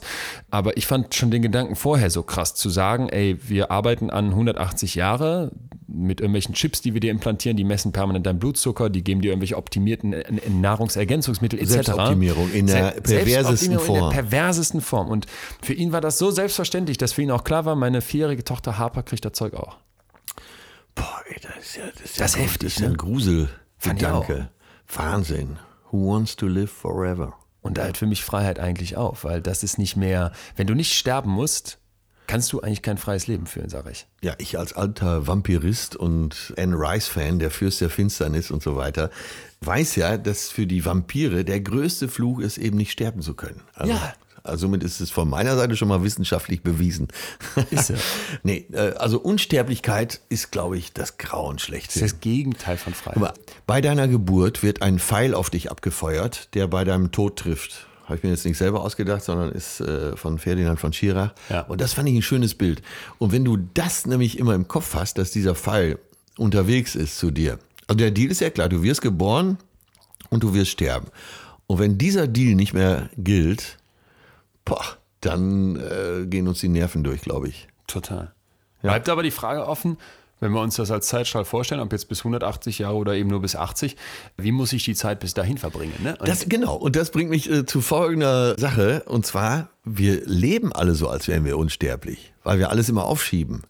Aber 0.50 0.76
ich 0.76 0.86
fand 0.86 1.14
schon 1.14 1.30
den 1.30 1.42
Gedanken 1.42 1.74
vorher 1.74 2.10
so 2.10 2.22
krass 2.22 2.54
zu 2.54 2.70
sagen, 2.70 3.08
ey, 3.08 3.36
wir 3.42 3.70
arbeiten 3.70 4.10
an 4.10 4.30
180 4.30 4.94
Jahre, 4.94 5.50
mit 5.92 6.20
irgendwelchen 6.20 6.54
Chips, 6.54 6.80
die 6.80 6.94
wir 6.94 7.00
dir 7.00 7.10
implantieren, 7.10 7.56
die 7.56 7.64
messen 7.64 7.92
permanent 7.92 8.26
deinen 8.26 8.38
Blutzucker, 8.38 8.90
die 8.90 9.04
geben 9.04 9.20
dir 9.20 9.28
irgendwelche 9.28 9.56
optimierten 9.56 10.14
Nahrungsergänzungsmittel 10.60 11.58
etc. 11.58 11.90
Selbstoptimierung 12.20 12.52
in 12.52 12.66
der 12.66 12.90
perversesten 13.00 13.78
Form. 13.78 13.96
In 13.96 14.10
der 14.10 14.22
perversesten 14.22 14.80
Form. 14.80 15.08
Und 15.08 15.26
für 15.62 15.72
ihn 15.72 15.92
war 15.92 16.00
das 16.00 16.18
so 16.18 16.30
selbstverständlich, 16.30 16.98
dass 16.98 17.12
für 17.12 17.22
ihn 17.22 17.30
auch 17.30 17.44
klar 17.44 17.64
war, 17.64 17.76
meine 17.76 18.00
vierjährige 18.00 18.44
Tochter 18.44 18.78
Harper 18.78 19.02
kriegt 19.02 19.24
das 19.24 19.32
Zeug 19.32 19.54
auch. 19.54 19.78
Boah, 20.94 21.22
ey, 21.28 21.40
das 21.40 21.64
ist 21.64 21.76
ja, 21.76 21.84
das 21.92 22.04
ist 22.04 22.20
das 22.20 22.34
ja 22.34 22.40
heftig. 22.42 22.68
Das 22.68 22.72
ist 22.74 22.80
ne? 22.80 22.88
ein 22.88 22.96
Gruselgedanke. 22.96 24.50
Wahnsinn. 24.94 25.58
Who 25.90 26.12
wants 26.12 26.36
to 26.36 26.46
live 26.46 26.70
forever? 26.70 27.34
Und 27.60 27.78
da 27.78 27.82
halt 27.84 27.96
für 27.96 28.06
mich 28.06 28.24
Freiheit 28.24 28.58
eigentlich 28.58 28.96
auf, 28.96 29.24
weil 29.24 29.40
das 29.40 29.62
ist 29.62 29.78
nicht 29.78 29.96
mehr, 29.96 30.32
wenn 30.56 30.66
du 30.66 30.74
nicht 30.74 30.94
sterben 30.94 31.30
musst, 31.30 31.78
kannst 32.32 32.50
du 32.54 32.62
eigentlich 32.62 32.80
kein 32.80 32.96
freies 32.96 33.26
Leben 33.26 33.44
führen, 33.44 33.68
sage 33.68 33.90
ich. 33.90 34.06
Ja, 34.22 34.34
ich 34.38 34.58
als 34.58 34.72
alter 34.72 35.26
Vampirist 35.26 35.96
und 35.96 36.54
Anne 36.56 36.74
Rice-Fan, 36.74 37.38
der 37.38 37.50
Fürst 37.50 37.82
der 37.82 37.90
Finsternis 37.90 38.50
und 38.50 38.62
so 38.62 38.74
weiter, 38.74 39.10
weiß 39.60 39.96
ja, 39.96 40.16
dass 40.16 40.48
für 40.48 40.66
die 40.66 40.82
Vampire 40.82 41.44
der 41.44 41.60
größte 41.60 42.08
Fluch 42.08 42.40
ist, 42.40 42.56
eben 42.56 42.78
nicht 42.78 42.90
sterben 42.90 43.20
zu 43.20 43.34
können. 43.34 43.60
Also, 43.74 43.92
ja. 43.92 44.14
Also 44.44 44.62
somit 44.62 44.82
ist 44.82 45.00
es 45.00 45.10
von 45.10 45.28
meiner 45.28 45.56
Seite 45.56 45.76
schon 45.76 45.88
mal 45.88 46.02
wissenschaftlich 46.02 46.62
bewiesen. 46.62 47.08
Ist 47.70 47.90
ja. 47.90 47.96
nee, 48.42 48.66
äh, 48.72 48.94
also 48.94 49.20
Unsterblichkeit 49.20 50.22
ist, 50.30 50.50
glaube 50.50 50.78
ich, 50.78 50.94
das 50.94 51.18
Grauen 51.18 51.58
schlecht. 51.58 51.88
Das 51.88 51.96
ist 51.96 52.14
das 52.14 52.20
Gegenteil 52.20 52.78
von 52.78 52.94
Freiheit. 52.94 53.34
bei 53.66 53.82
deiner 53.82 54.08
Geburt 54.08 54.62
wird 54.62 54.80
ein 54.80 54.98
Pfeil 54.98 55.34
auf 55.34 55.50
dich 55.50 55.70
abgefeuert, 55.70 56.54
der 56.54 56.66
bei 56.66 56.84
deinem 56.84 57.12
Tod 57.12 57.38
trifft 57.38 57.88
habe 58.04 58.16
ich 58.16 58.22
mir 58.22 58.30
jetzt 58.30 58.44
nicht 58.44 58.58
selber 58.58 58.82
ausgedacht, 58.82 59.22
sondern 59.22 59.50
ist 59.50 59.80
äh, 59.80 60.16
von 60.16 60.38
Ferdinand 60.38 60.80
von 60.80 60.92
Schirach. 60.92 61.32
Ja. 61.48 61.62
Und 61.62 61.80
das 61.80 61.94
fand 61.94 62.08
ich 62.08 62.14
ein 62.14 62.22
schönes 62.22 62.54
Bild. 62.54 62.82
Und 63.18 63.32
wenn 63.32 63.44
du 63.44 63.56
das 63.56 64.06
nämlich 64.06 64.38
immer 64.38 64.54
im 64.54 64.68
Kopf 64.68 64.94
hast, 64.94 65.18
dass 65.18 65.30
dieser 65.30 65.54
Pfeil 65.54 65.98
unterwegs 66.38 66.94
ist 66.94 67.18
zu 67.18 67.30
dir. 67.30 67.58
Also 67.86 67.98
der 67.98 68.10
Deal 68.10 68.30
ist 68.30 68.40
ja 68.40 68.50
klar, 68.50 68.68
du 68.68 68.82
wirst 68.82 69.02
geboren 69.02 69.58
und 70.30 70.42
du 70.42 70.54
wirst 70.54 70.70
sterben. 70.70 71.08
Und 71.66 71.78
wenn 71.78 71.98
dieser 71.98 72.26
Deal 72.26 72.54
nicht 72.54 72.74
mehr 72.74 73.10
gilt, 73.16 73.78
boah, 74.64 74.84
dann 75.20 75.76
äh, 75.76 76.26
gehen 76.26 76.48
uns 76.48 76.60
die 76.60 76.68
Nerven 76.68 77.04
durch, 77.04 77.22
glaube 77.22 77.48
ich. 77.48 77.68
Total. 77.86 78.32
Ja. 78.82 78.90
Bleibt 78.90 79.08
aber 79.08 79.22
die 79.22 79.30
Frage 79.30 79.66
offen, 79.66 79.96
wenn 80.42 80.50
wir 80.52 80.60
uns 80.60 80.74
das 80.74 80.90
als 80.90 81.06
Zeitstrahl 81.06 81.44
vorstellen, 81.44 81.80
ob 81.80 81.92
jetzt 81.92 82.08
bis 82.08 82.20
180 82.20 82.80
Jahre 82.80 82.96
oder 82.96 83.14
eben 83.14 83.30
nur 83.30 83.40
bis 83.40 83.54
80, 83.54 83.96
wie 84.36 84.50
muss 84.50 84.72
ich 84.72 84.84
die 84.84 84.96
Zeit 84.96 85.20
bis 85.20 85.34
dahin 85.34 85.56
verbringen? 85.56 85.94
Ne? 86.02 86.18
Das, 86.24 86.48
genau, 86.48 86.74
und 86.74 86.96
das 86.96 87.12
bringt 87.12 87.30
mich 87.30 87.48
äh, 87.48 87.64
zu 87.64 87.80
folgender 87.80 88.58
Sache. 88.58 89.04
Und 89.06 89.24
zwar, 89.24 89.68
wir 89.84 90.26
leben 90.26 90.72
alle 90.72 90.96
so, 90.96 91.08
als 91.08 91.28
wären 91.28 91.44
wir 91.44 91.56
unsterblich, 91.56 92.34
weil 92.42 92.58
wir 92.58 92.70
alles 92.70 92.88
immer 92.88 93.04
aufschieben. 93.04 93.62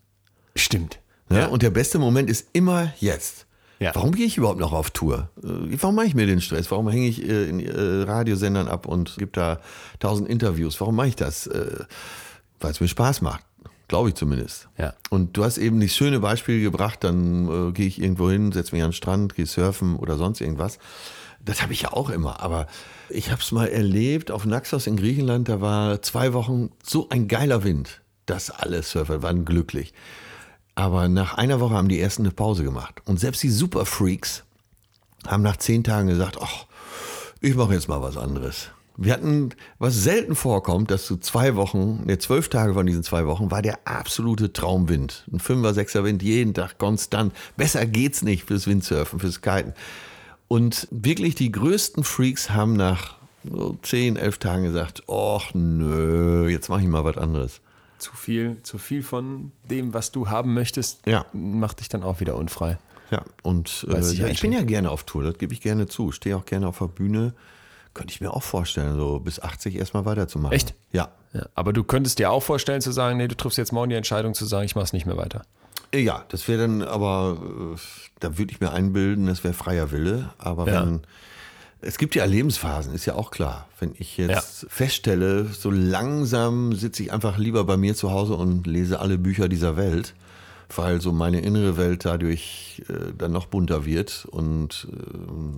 Stimmt. 0.57 0.99
Ne? 1.29 1.41
Ja? 1.41 1.47
Und 1.49 1.63
der 1.63 1.69
beste 1.69 1.99
Moment 1.99 2.31
ist 2.31 2.49
immer 2.55 2.95
jetzt. 3.01 3.47
Ja. 3.79 3.95
Warum 3.95 4.13
gehe 4.13 4.25
ich 4.25 4.39
überhaupt 4.39 4.61
noch 4.61 4.73
auf 4.73 4.91
Tour? 4.93 5.29
Äh, 5.45 5.77
warum 5.79 5.95
mache 5.95 6.07
ich 6.07 6.15
mir 6.15 6.27
den 6.27 6.41
Stress? 6.41 6.71
Warum 6.71 6.89
hänge 6.89 7.07
ich 7.07 7.23
äh, 7.23 7.51
in 7.51 7.69
Radiosendern 7.69 8.69
ab 8.69 8.87
und 8.87 9.17
gebe 9.19 9.33
da 9.33 9.61
tausend 10.01 10.27
Interviews? 10.27 10.81
Warum 10.81 10.97
mache 10.97 11.09
ich 11.09 11.17
das? 11.17 11.51
Weil 12.61 12.71
es 12.71 12.81
mir 12.81 12.89
Spaß 12.89 13.21
macht. 13.21 13.45
Glaube 13.89 14.11
ich 14.11 14.15
zumindest. 14.15 14.69
Ja. 14.79 14.95
Und 15.11 15.37
du 15.37 15.45
hast 15.45 15.59
eben 15.59 15.81
das 15.81 15.95
schöne 15.95 16.21
Beispiel 16.21 16.63
gebracht, 16.63 17.05
dann 17.05 17.69
äh, 17.69 17.73
gehe 17.73 17.87
ich 17.87 18.01
irgendwo 18.01 18.31
hin, 18.31 18.53
setze 18.53 18.75
mich 18.75 18.83
an 18.83 18.91
den 18.91 18.95
Strand, 18.95 19.35
gehe 19.35 19.47
surfen 19.47 19.97
oder 19.97 20.17
sonst 20.17 20.41
irgendwas. 20.41 20.79
Das 21.45 21.63
habe 21.63 21.73
ich 21.73 21.83
ja 21.83 21.93
auch 21.93 22.09
immer. 22.09 22.41
Aber 22.41 22.67
ich 23.09 23.31
habe 23.31 23.43
es 23.43 23.53
mal 23.53 23.69
erlebt 23.69 24.31
auf 24.31 24.47
Naxos 24.47 24.87
in 24.87 24.97
Griechenland, 24.97 25.49
da 25.49 25.61
war 25.61 26.01
zwei 26.03 26.33
Wochen 26.33 26.71
so 26.83 27.09
ein 27.11 27.29
geiler 27.29 27.65
Wind, 27.65 28.01
dass 28.27 28.51
alle 28.51 28.83
Surfer 28.83 29.23
waren 29.23 29.45
glücklich. 29.45 29.93
Aber 30.75 31.09
nach 31.09 31.35
einer 31.35 31.61
Woche 31.61 31.75
haben 31.75 31.89
die 31.89 32.01
ersten 32.01 32.23
eine 32.23 32.33
Pause 32.33 32.65
gemacht. 32.65 33.03
Und 33.05 33.21
selbst 33.21 33.43
die 33.43 33.51
Superfreaks 33.51 34.45
haben 35.27 35.43
nach 35.43 35.57
zehn 35.57 35.85
Tagen 35.85 36.09
gesagt, 36.09 36.39
ach, 36.41 36.67
ich 37.41 37.55
mache 37.55 37.75
jetzt 37.75 37.89
mal 37.89 38.01
was 38.01 38.17
anderes. 38.17 38.71
Wir 38.97 39.15
hatten, 39.15 39.51
was 39.79 39.95
selten 39.95 40.35
vorkommt, 40.35 40.91
dass 40.91 41.07
du 41.07 41.17
zwei 41.17 41.57
Wochen, 41.57 42.05
ne, 42.05 42.19
zwölf 42.19 42.49
Tage 42.49 42.75
von 42.75 42.87
diesen 42.87 43.03
zwei 43.03 43.27
Wochen, 43.27 43.51
war 43.51 43.63
der 43.63 43.79
absolute 43.87 44.53
Traumwind. 44.53 45.27
Ein 45.33 45.41
Fünfer, 45.41 45.75
Sechser 45.75 46.05
Wind, 46.05 46.23
jeden 46.23 46.55
Tag 46.55 46.79
konstant. 46.79 47.35
Besser 47.57 47.87
geht's 47.87 48.23
nicht 48.23 48.45
fürs 48.45 48.67
Windsurfen, 48.67 49.19
fürs 49.19 49.41
Kiten. 49.41 49.73
Und 50.49 50.89
wirklich 50.91 51.35
die 51.35 51.51
größten 51.51 52.05
Freaks 52.05 52.51
haben 52.51 52.75
nach 52.75 53.17
so 53.51 53.79
zehn, 53.83 54.17
elf 54.17 54.39
Tagen 54.39 54.65
gesagt, 54.65 55.03
ach 55.09 55.55
nö, 55.55 56.49
jetzt 56.49 56.69
mache 56.69 56.83
ich 56.83 56.89
mal 56.89 57.05
was 57.05 57.17
anderes. 57.17 57.61
Zu 57.99 58.15
viel, 58.15 58.59
zu 58.63 58.79
viel 58.79 59.03
von 59.03 59.53
dem, 59.71 59.95
was 59.95 60.13
du 60.13 60.29
haben 60.29 60.55
möchtest, 60.55 61.07
ja. 61.07 61.25
macht 61.33 61.81
dich 61.81 61.89
dann 61.89 62.03
auch 62.03 62.21
wieder 62.21 62.37
unfrei. 62.37 62.79
Ja, 63.11 63.23
und 63.43 63.87
äh, 63.91 64.01
ja, 64.13 64.27
ich 64.27 64.41
bin 64.41 64.53
ja 64.53 64.63
gerne 64.63 64.91
auf 64.91 65.05
Tour, 65.05 65.23
das 65.23 65.39
gebe 65.39 65.53
ich 65.53 65.61
gerne 65.61 65.87
zu. 65.87 66.13
Stehe 66.13 66.37
auch 66.37 66.47
gerne 66.47 66.67
auf 66.67 66.79
der 66.79 66.87
Bühne. 66.87 67.35
Könnte 67.95 68.13
ich 68.13 68.21
mir 68.21 68.33
auch 68.33 68.43
vorstellen, 68.43 68.97
so 68.97 69.21
bis 69.21 69.41
80 69.41 69.77
erstmal 69.77 70.05
weiterzumachen. 70.05 70.55
Echt? 70.55 70.75
Ja. 70.93 71.13
ja. 71.33 71.47
Aber 71.55 71.73
du 71.73 71.85
könntest 71.85 72.19
dir 72.19 72.31
auch 72.31 72.43
vorstellen 72.43 72.81
zu 72.81 72.93
sagen, 72.93 73.19
nee, 73.19 73.29
du 73.29 73.37
triffst 73.37 73.59
jetzt 73.59 73.73
morgen 73.73 73.91
die 73.91 73.97
Entscheidung 73.97 74.35
zu 74.35 74.47
sagen, 74.47 74.65
ich 74.65 74.75
mache 74.75 74.85
es 74.85 74.93
nicht 74.93 75.07
mehr 75.07 75.17
weiter. 75.17 75.43
Ja, 75.95 76.25
das 76.29 76.49
wäre 76.49 76.63
dann 76.63 76.83
aber, 76.83 77.37
äh, 77.75 77.79
da 78.21 78.39
würde 78.39 78.53
ich 78.53 78.61
mir 78.61 78.73
einbilden, 78.73 79.27
das 79.27 79.45
wäre 79.45 79.53
freier 79.53 79.91
Wille. 79.91 80.31
Aber 80.39 80.67
ja. 80.67 80.83
wenn, 80.83 81.03
es 81.83 81.99
gibt 81.99 82.15
ja 82.15 82.25
Lebensphasen, 82.25 82.95
ist 82.95 83.05
ja 83.05 83.15
auch 83.15 83.31
klar. 83.31 83.69
Wenn 83.79 83.95
ich 83.99 84.17
jetzt 84.17 84.63
ja. 84.63 84.69
feststelle, 84.71 85.45
so 85.45 85.71
langsam 85.71 86.73
sitze 86.73 87.03
ich 87.03 87.13
einfach 87.13 87.37
lieber 87.37 87.65
bei 87.65 87.77
mir 87.77 87.95
zu 87.95 88.11
Hause 88.11 88.35
und 88.35 88.67
lese 88.67 89.01
alle 89.01 89.19
Bücher 89.19 89.49
dieser 89.49 89.77
Welt 89.77 90.15
weil 90.79 91.01
so 91.01 91.13
meine 91.13 91.41
innere 91.41 91.77
Welt 91.77 92.05
dadurch 92.05 92.83
äh, 92.89 93.13
dann 93.17 93.33
noch 93.33 93.47
bunter 93.47 93.85
wird. 93.85 94.27
Und 94.31 94.89
äh, 94.91 94.97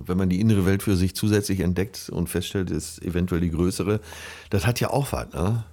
wenn 0.05 0.17
man 0.17 0.29
die 0.29 0.39
innere 0.39 0.65
Welt 0.65 0.83
für 0.83 0.95
sich 0.95 1.15
zusätzlich 1.15 1.59
entdeckt 1.59 2.09
und 2.09 2.29
feststellt, 2.29 2.71
ist 2.71 3.01
eventuell 3.03 3.41
die 3.41 3.51
größere, 3.51 3.99
das 4.49 4.65
hat 4.65 4.79
ja 4.79 4.89
auch 4.89 5.11
was, 5.11 5.31
ne? 5.33 5.63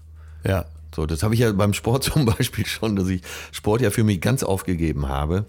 Ja. 0.44 0.64
So, 0.94 1.06
das 1.06 1.22
habe 1.22 1.32
ich 1.32 1.40
ja 1.40 1.50
beim 1.52 1.72
Sport 1.72 2.04
zum 2.12 2.26
Beispiel 2.26 2.66
schon, 2.66 2.96
dass 2.96 3.08
ich 3.08 3.22
Sport 3.50 3.80
ja 3.80 3.90
für 3.90 4.04
mich 4.04 4.20
ganz 4.20 4.42
aufgegeben 4.42 5.08
habe. 5.08 5.46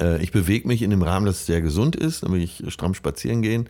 Äh, 0.00 0.22
ich 0.22 0.32
bewege 0.32 0.66
mich 0.66 0.82
in 0.82 0.90
dem 0.90 1.02
Rahmen, 1.02 1.26
dass 1.26 1.40
es 1.40 1.46
sehr 1.46 1.60
gesund 1.60 1.96
ist, 1.96 2.22
nämlich 2.22 2.64
stramm 2.68 2.94
spazieren 2.94 3.42
gehen. 3.42 3.68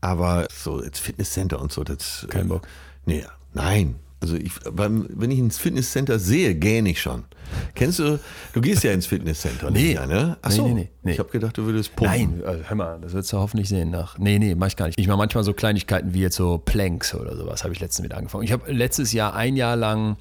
Aber 0.00 0.46
so 0.52 0.82
jetzt 0.82 0.98
Fitnesscenter 0.98 1.60
und 1.60 1.72
so, 1.72 1.84
das. 1.84 2.26
Kein 2.28 2.48
Bock. 2.48 2.66
Nee, 3.06 3.24
nein, 3.52 3.96
also 4.24 4.36
ich, 4.36 4.52
wenn 4.64 5.30
ich 5.30 5.38
ins 5.38 5.58
Fitnesscenter 5.58 6.18
sehe, 6.18 6.54
gähne 6.54 6.88
ich 6.88 7.02
schon. 7.02 7.24
Kennst 7.74 7.98
du, 7.98 8.18
du 8.54 8.60
gehst 8.62 8.82
ja 8.82 8.90
ins 8.92 9.04
Fitnesscenter. 9.04 9.70
Nee. 9.70 9.88
Nicht, 9.88 10.06
ne? 10.06 10.38
Ach 10.40 10.50
so. 10.50 10.66
Nee, 10.66 10.72
nee, 10.72 10.88
nee. 11.02 11.12
Ich 11.12 11.18
habe 11.18 11.28
gedacht, 11.28 11.58
du 11.58 11.66
würdest 11.66 11.94
pumpen. 11.94 12.38
Nein, 12.38 12.42
also 12.42 12.64
hör 12.66 12.74
mal, 12.74 12.98
das 13.02 13.12
würdest 13.12 13.34
du 13.34 13.36
hoffentlich 13.36 13.68
sehen. 13.68 13.90
Nach. 13.90 14.16
Nee, 14.16 14.38
nee, 14.38 14.54
mach 14.54 14.68
ich 14.68 14.76
gar 14.76 14.86
nicht. 14.86 14.98
Ich 14.98 15.06
mache 15.08 15.18
manchmal 15.18 15.44
so 15.44 15.52
Kleinigkeiten 15.52 16.14
wie 16.14 16.20
jetzt 16.20 16.36
so 16.36 16.56
Planks 16.56 17.14
oder 17.14 17.36
sowas, 17.36 17.64
habe 17.64 17.74
ich 17.74 17.80
letztens 17.80 18.04
mit 18.04 18.14
angefangen. 18.14 18.44
Ich 18.44 18.52
habe 18.52 18.72
letztes 18.72 19.12
Jahr 19.12 19.34
ein 19.34 19.56
Jahr 19.56 19.76
lang 19.76 20.16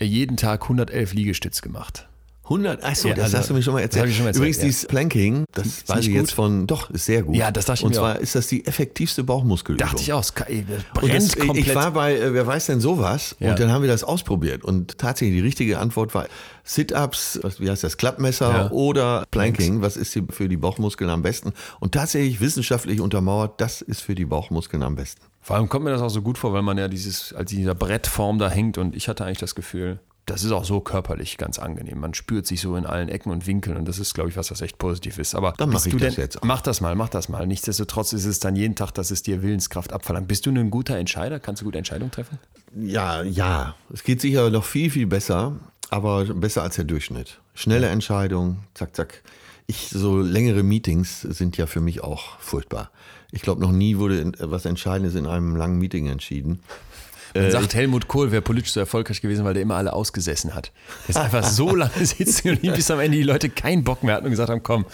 jeden 0.00 0.36
Tag 0.36 0.62
111 0.62 1.12
Liegestütz 1.12 1.60
gemacht. 1.60 2.08
100, 2.50 2.82
achso, 2.84 3.08
Ja, 3.08 3.14
das 3.14 3.24
also, 3.26 3.38
hast 3.38 3.50
du 3.50 3.54
mir 3.54 3.62
schon 3.62 3.74
mal 3.74 3.80
erzählt. 3.80 4.08
ich 4.08 4.16
schon 4.16 4.24
mal 4.24 4.30
erzählt, 4.30 4.40
Übrigens, 4.42 4.56
ja. 4.58 4.64
dieses 4.64 4.86
Planking, 4.86 5.44
das 5.52 5.66
Ist 5.66 5.88
weiß 5.88 5.96
nicht 5.98 6.08
ich 6.08 6.14
jetzt 6.14 6.32
von, 6.32 6.66
doch, 6.66 6.90
ist 6.90 7.04
sehr 7.06 7.22
gut. 7.22 7.36
Ja, 7.36 7.50
das 7.52 7.64
dachte 7.66 7.78
ich 7.78 7.84
Und 7.84 7.90
mir 7.92 7.96
zwar 7.98 8.16
auch. 8.16 8.20
ist 8.20 8.34
das 8.34 8.48
die 8.48 8.66
effektivste 8.66 9.22
Bauchmuskelübung. 9.24 9.86
Dachte 9.86 10.02
ich 10.02 10.12
auch, 10.12 10.18
das 10.20 10.30
Und 10.30 10.66
brennt 10.94 11.14
das, 11.14 11.36
komplett. 11.36 11.56
ich 11.66 11.74
war 11.74 11.92
bei, 11.92 12.16
äh, 12.16 12.34
wer 12.34 12.46
weiß 12.46 12.66
denn 12.66 12.80
sowas? 12.80 13.36
Ja. 13.38 13.50
Und 13.52 13.60
dann 13.60 13.70
haben 13.72 13.82
wir 13.82 13.88
das 13.88 14.02
ausprobiert. 14.04 14.64
Und 14.64 14.98
tatsächlich 14.98 15.36
die 15.38 15.42
richtige 15.46 15.78
Antwort 15.78 16.12
war 16.14 16.26
Sit-Ups, 16.64 17.40
wie 17.58 17.70
heißt 17.70 17.84
das, 17.84 17.96
Klappmesser 17.96 18.50
Ja. 18.50 18.70
oder 18.70 19.24
Planking. 19.30 19.80
Was 19.80 19.96
ist 19.96 20.18
für 20.30 20.48
die 20.48 20.56
Bauchmuskeln 20.56 21.08
am 21.10 21.22
besten? 21.22 21.52
Und 21.78 21.92
tatsächlich 21.92 22.40
wissenschaftlich 22.40 23.00
untermauert, 23.00 23.60
das 23.60 23.80
ist 23.80 24.00
für 24.02 24.14
die 24.14 24.24
Bauchmuskeln 24.24 24.82
am 24.82 24.96
besten. 24.96 25.22
Vor 25.42 25.56
allem 25.56 25.68
kommt 25.68 25.84
mir 25.84 25.90
das 25.90 26.02
auch 26.02 26.10
so 26.10 26.20
gut 26.20 26.36
vor, 26.36 26.52
weil 26.52 26.62
man 26.62 26.76
ja 26.78 26.86
dieses, 26.88 27.32
als 27.32 27.50
dieser 27.50 27.74
Brettform 27.74 28.38
da 28.38 28.50
hängt 28.50 28.76
und 28.76 28.94
ich 28.94 29.08
hatte 29.08 29.24
eigentlich 29.24 29.38
das 29.38 29.54
Gefühl, 29.54 29.98
das 30.30 30.44
ist 30.44 30.52
auch 30.52 30.64
so 30.64 30.80
körperlich 30.80 31.36
ganz 31.36 31.58
angenehm. 31.58 31.98
Man 32.00 32.14
spürt 32.14 32.46
sich 32.46 32.60
so 32.60 32.76
in 32.76 32.86
allen 32.86 33.08
Ecken 33.08 33.30
und 33.30 33.46
Winkeln 33.46 33.76
und 33.76 33.86
das 33.86 33.98
ist, 33.98 34.14
glaube 34.14 34.30
ich, 34.30 34.36
was 34.36 34.48
das 34.48 34.60
echt 34.62 34.78
positiv 34.78 35.18
ist. 35.18 35.34
Aber 35.34 35.52
Dann 35.58 35.70
mach 35.70 35.84
ich 35.84 35.92
du 35.92 35.98
das 35.98 36.14
denn, 36.14 36.24
jetzt 36.24 36.38
auch. 36.38 36.44
Mach 36.46 36.60
das 36.62 36.80
mal, 36.80 36.94
mach 36.94 37.08
das 37.08 37.28
mal. 37.28 37.46
Nichtsdestotrotz 37.46 38.12
ist 38.12 38.24
es 38.24 38.40
dann 38.40 38.56
jeden 38.56 38.74
Tag, 38.76 38.92
dass 38.92 39.10
es 39.10 39.22
dir 39.22 39.42
Willenskraft 39.42 39.92
abverlangt. 39.92 40.28
Bist 40.28 40.46
du 40.46 40.50
ein 40.50 40.70
guter 40.70 40.96
Entscheider? 40.96 41.40
Kannst 41.40 41.62
du 41.62 41.66
gute 41.66 41.78
Entscheidungen 41.78 42.10
treffen? 42.10 42.38
Ja, 42.80 43.22
ja. 43.22 43.74
Es 43.92 44.04
geht 44.04 44.20
sicher 44.20 44.48
noch 44.50 44.64
viel, 44.64 44.90
viel 44.90 45.06
besser, 45.06 45.56
aber 45.90 46.24
besser 46.26 46.62
als 46.62 46.76
der 46.76 46.84
Durchschnitt. 46.84 47.40
Schnelle 47.54 47.88
Entscheidung, 47.88 48.58
zack, 48.74 48.94
zack. 48.96 49.22
Ich, 49.66 49.88
so 49.90 50.20
längere 50.20 50.62
Meetings 50.62 51.20
sind 51.22 51.56
ja 51.56 51.66
für 51.66 51.80
mich 51.80 52.02
auch 52.02 52.38
furchtbar. 52.40 52.90
Ich 53.32 53.42
glaube, 53.42 53.60
noch 53.60 53.70
nie 53.70 53.98
wurde 53.98 54.18
in- 54.20 54.36
was 54.40 54.64
Entscheidendes 54.64 55.14
in 55.14 55.26
einem 55.26 55.54
langen 55.54 55.78
Meeting 55.78 56.06
entschieden. 56.08 56.60
Man 57.34 57.44
Äh, 57.44 57.50
sagt 57.50 57.74
Helmut 57.74 58.08
Kohl 58.08 58.30
wäre 58.32 58.42
politisch 58.42 58.72
so 58.72 58.80
erfolgreich 58.80 59.20
gewesen, 59.20 59.44
weil 59.44 59.54
der 59.54 59.62
immer 59.62 59.76
alle 59.76 59.92
ausgesessen 59.92 60.54
hat. 60.54 60.72
Der 61.06 61.10
ist 61.10 61.16
einfach 61.16 61.44
so 61.44 61.74
lange 61.76 62.04
sitzen 62.04 62.48
geblieben, 62.50 62.74
bis 62.74 62.90
am 62.90 63.00
Ende 63.00 63.16
die 63.18 63.22
Leute 63.22 63.48
keinen 63.48 63.84
Bock 63.84 64.02
mehr 64.02 64.14
hatten 64.14 64.26
und 64.26 64.30
gesagt 64.30 64.50
haben, 64.50 64.62
komm, 64.62 64.84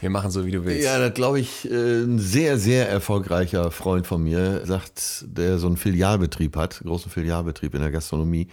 wir 0.00 0.10
machen 0.10 0.30
so, 0.30 0.44
wie 0.44 0.50
du 0.50 0.64
willst. 0.64 0.84
Ja, 0.84 0.98
das 0.98 1.14
glaube 1.14 1.40
ich, 1.40 1.70
äh, 1.70 2.02
ein 2.02 2.18
sehr, 2.18 2.58
sehr 2.58 2.88
erfolgreicher 2.88 3.70
Freund 3.70 4.06
von 4.06 4.22
mir 4.22 4.62
sagt, 4.66 5.24
der 5.26 5.58
so 5.58 5.66
einen 5.66 5.76
Filialbetrieb 5.76 6.56
hat, 6.56 6.80
großen 6.84 7.10
Filialbetrieb 7.10 7.74
in 7.74 7.80
der 7.80 7.90
Gastronomie, 7.90 8.48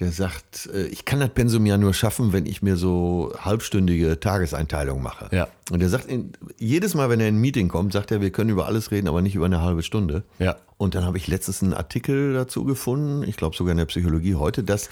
der 0.00 0.12
sagt, 0.12 0.68
äh, 0.72 0.86
ich 0.86 1.04
kann 1.04 1.20
das 1.20 1.30
Pensum 1.30 1.64
ja 1.66 1.78
nur 1.78 1.94
schaffen, 1.94 2.32
wenn 2.32 2.46
ich 2.46 2.62
mir 2.62 2.76
so 2.76 3.32
halbstündige 3.38 4.20
Tageseinteilungen 4.20 5.02
mache. 5.02 5.28
Ja. 5.32 5.48
Und 5.70 5.82
er 5.82 5.88
sagt, 5.88 6.08
jedes 6.58 6.94
Mal, 6.94 7.08
wenn 7.08 7.20
er 7.20 7.28
in 7.28 7.36
ein 7.36 7.40
Meeting 7.40 7.68
kommt, 7.68 7.92
sagt 7.92 8.10
er, 8.10 8.20
wir 8.20 8.30
können 8.30 8.50
über 8.50 8.66
alles 8.66 8.90
reden, 8.90 9.08
aber 9.08 9.22
nicht 9.22 9.34
über 9.34 9.46
eine 9.46 9.62
halbe 9.62 9.82
Stunde. 9.82 10.22
Ja. 10.38 10.56
Und 10.76 10.94
dann 10.94 11.04
habe 11.04 11.16
ich 11.16 11.26
letztens 11.28 11.62
einen 11.62 11.72
Artikel 11.72 12.34
dazu 12.34 12.64
gefunden, 12.64 13.22
ich 13.26 13.36
glaube 13.36 13.56
sogar 13.56 13.72
in 13.72 13.78
der 13.78 13.86
Psychologie 13.86 14.34
heute, 14.34 14.62
dass 14.62 14.90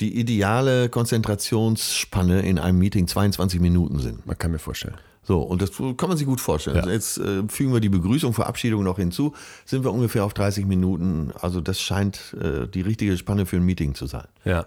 die 0.00 0.18
ideale 0.18 0.88
Konzentrationsspanne 0.88 2.40
in 2.40 2.58
einem 2.58 2.78
Meeting 2.78 3.06
22 3.06 3.60
Minuten 3.60 3.98
sind. 3.98 4.26
Man 4.26 4.38
kann 4.38 4.52
mir 4.52 4.58
vorstellen. 4.58 4.96
So, 5.28 5.42
und 5.42 5.60
das 5.60 5.72
kann 5.76 6.08
man 6.08 6.16
sich 6.16 6.26
gut 6.26 6.40
vorstellen. 6.40 6.76
Ja. 6.76 6.82
Also 6.84 6.90
jetzt 6.90 7.18
äh, 7.18 7.46
fügen 7.48 7.74
wir 7.74 7.80
die 7.80 7.90
Begrüßung, 7.90 8.32
Verabschiedung 8.32 8.82
noch 8.82 8.96
hinzu, 8.96 9.34
sind 9.66 9.84
wir 9.84 9.92
ungefähr 9.92 10.24
auf 10.24 10.32
30 10.32 10.64
Minuten. 10.64 11.32
Also 11.38 11.60
das 11.60 11.82
scheint 11.82 12.34
äh, 12.40 12.66
die 12.66 12.80
richtige 12.80 13.14
Spanne 13.18 13.44
für 13.44 13.56
ein 13.56 13.62
Meeting 13.62 13.94
zu 13.94 14.06
sein. 14.06 14.26
Ja. 14.46 14.64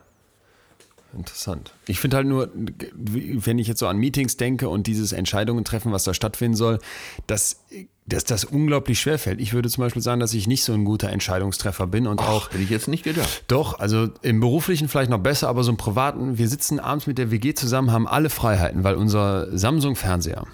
Interessant. 1.15 1.73
Ich 1.87 1.99
finde 1.99 2.17
halt 2.17 2.27
nur, 2.27 2.49
wenn 2.53 3.59
ich 3.59 3.67
jetzt 3.67 3.79
so 3.79 3.87
an 3.87 3.97
Meetings 3.97 4.37
denke 4.37 4.69
und 4.69 4.87
dieses 4.87 5.11
Entscheidungen 5.11 5.65
treffen, 5.65 5.91
was 5.91 6.05
da 6.05 6.13
stattfinden 6.13 6.55
soll, 6.55 6.79
dass, 7.27 7.63
dass 8.05 8.23
das 8.23 8.45
unglaublich 8.45 8.99
schwer 8.99 9.19
fällt. 9.19 9.41
Ich 9.41 9.51
würde 9.53 9.69
zum 9.69 9.83
Beispiel 9.83 10.01
sagen, 10.01 10.21
dass 10.21 10.33
ich 10.33 10.47
nicht 10.47 10.63
so 10.63 10.73
ein 10.73 10.85
guter 10.85 11.09
Entscheidungstreffer 11.09 11.87
bin 11.87 12.07
und 12.07 12.19
auch 12.19 12.51
Hätte 12.51 12.63
ich 12.63 12.69
jetzt 12.69 12.87
nicht 12.87 13.03
gedacht. 13.03 13.43
Doch, 13.47 13.79
also 13.79 14.07
im 14.21 14.39
beruflichen 14.39 14.87
vielleicht 14.87 15.11
noch 15.11 15.19
besser, 15.19 15.49
aber 15.49 15.63
so 15.63 15.71
im 15.71 15.77
privaten, 15.77 16.37
wir 16.37 16.47
sitzen 16.47 16.79
abends 16.79 17.07
mit 17.07 17.17
der 17.17 17.29
WG 17.29 17.53
zusammen, 17.53 17.91
haben 17.91 18.07
alle 18.07 18.29
Freiheiten, 18.29 18.83
weil 18.83 18.95
unser 18.95 19.55
Samsung-Fernseher 19.57 20.45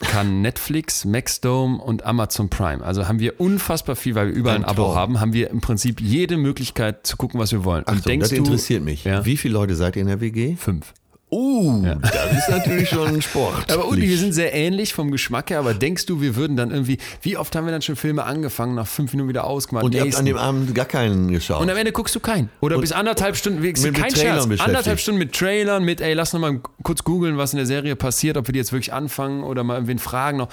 kann 0.00 0.42
Netflix, 0.42 1.04
Maxdome 1.04 1.78
und 1.78 2.04
Amazon 2.04 2.48
Prime. 2.48 2.84
Also 2.84 3.08
haben 3.08 3.18
wir 3.18 3.40
unfassbar 3.40 3.96
viel, 3.96 4.14
weil 4.14 4.28
wir 4.28 4.34
überall 4.34 4.56
ein, 4.56 4.64
Ein 4.64 4.70
Abo 4.70 4.94
haben, 4.94 5.20
haben 5.20 5.32
wir 5.32 5.50
im 5.50 5.60
Prinzip 5.60 6.00
jede 6.00 6.36
Möglichkeit 6.36 7.06
zu 7.06 7.16
gucken, 7.16 7.40
was 7.40 7.52
wir 7.52 7.64
wollen. 7.64 7.84
Achtung, 7.86 8.02
denkst 8.02 8.24
das 8.24 8.30
du- 8.30 8.36
interessiert 8.36 8.82
mich. 8.84 9.04
Ja. 9.04 9.24
Wie 9.24 9.36
viele 9.36 9.54
Leute 9.54 9.74
seid 9.74 9.96
ihr 9.96 10.02
in 10.02 10.08
der 10.08 10.20
WG? 10.20 10.56
Fünf. 10.56 10.92
Uh, 11.36 11.84
das 12.00 12.32
ist 12.38 12.48
natürlich 12.48 12.88
schon 12.88 13.08
ein 13.08 13.20
Sport. 13.22 13.70
Aber 13.72 13.88
Uli, 13.88 14.08
wir 14.08 14.16
sind 14.16 14.32
sehr 14.32 14.54
ähnlich 14.54 14.94
vom 14.94 15.10
Geschmack 15.10 15.50
her, 15.50 15.58
aber 15.60 15.74
denkst 15.74 16.06
du, 16.06 16.20
wir 16.22 16.34
würden 16.34 16.56
dann 16.56 16.70
irgendwie, 16.70 16.96
wie 17.20 17.36
oft 17.36 17.54
haben 17.54 17.66
wir 17.66 17.72
dann 17.72 17.82
schon 17.82 17.94
Filme 17.96 18.24
angefangen, 18.24 18.74
nach 18.74 18.86
fünf 18.86 19.12
Minuten 19.12 19.28
wieder 19.28 19.44
ausgemacht? 19.44 19.84
und 19.84 19.92
ihr 19.94 20.00
habt 20.00 20.06
nächsten. 20.06 20.20
an 20.20 20.26
dem 20.26 20.36
Abend 20.38 20.74
gar 20.74 20.86
keinen 20.86 21.30
geschaut. 21.30 21.60
Und 21.60 21.68
am 21.68 21.76
Ende 21.76 21.92
guckst 21.92 22.14
du 22.14 22.20
keinen. 22.20 22.48
Oder 22.60 22.78
bis 22.78 22.92
anderthalb 22.92 23.36
Stunden, 23.36 23.62
wir- 23.62 23.72
mit- 23.72 23.82
mit 23.82 23.94
kein 23.94 24.14
Scherz, 24.16 24.46
anderthalb 24.60 24.98
Stunden 24.98 25.18
mit 25.18 25.34
Trailern, 25.34 25.84
mit, 25.84 26.00
ey, 26.00 26.14
lass 26.14 26.32
noch 26.32 26.40
mal 26.40 26.58
kurz 26.82 27.04
googeln, 27.04 27.36
was 27.36 27.52
in 27.52 27.58
der 27.58 27.66
Serie 27.66 27.96
passiert, 27.96 28.38
ob 28.38 28.48
wir 28.48 28.52
die 28.52 28.58
jetzt 28.58 28.72
wirklich 28.72 28.94
anfangen 28.94 29.42
oder 29.44 29.62
mal 29.62 29.74
irgendwen 29.74 29.98
fragen 29.98 30.38
noch. 30.38 30.48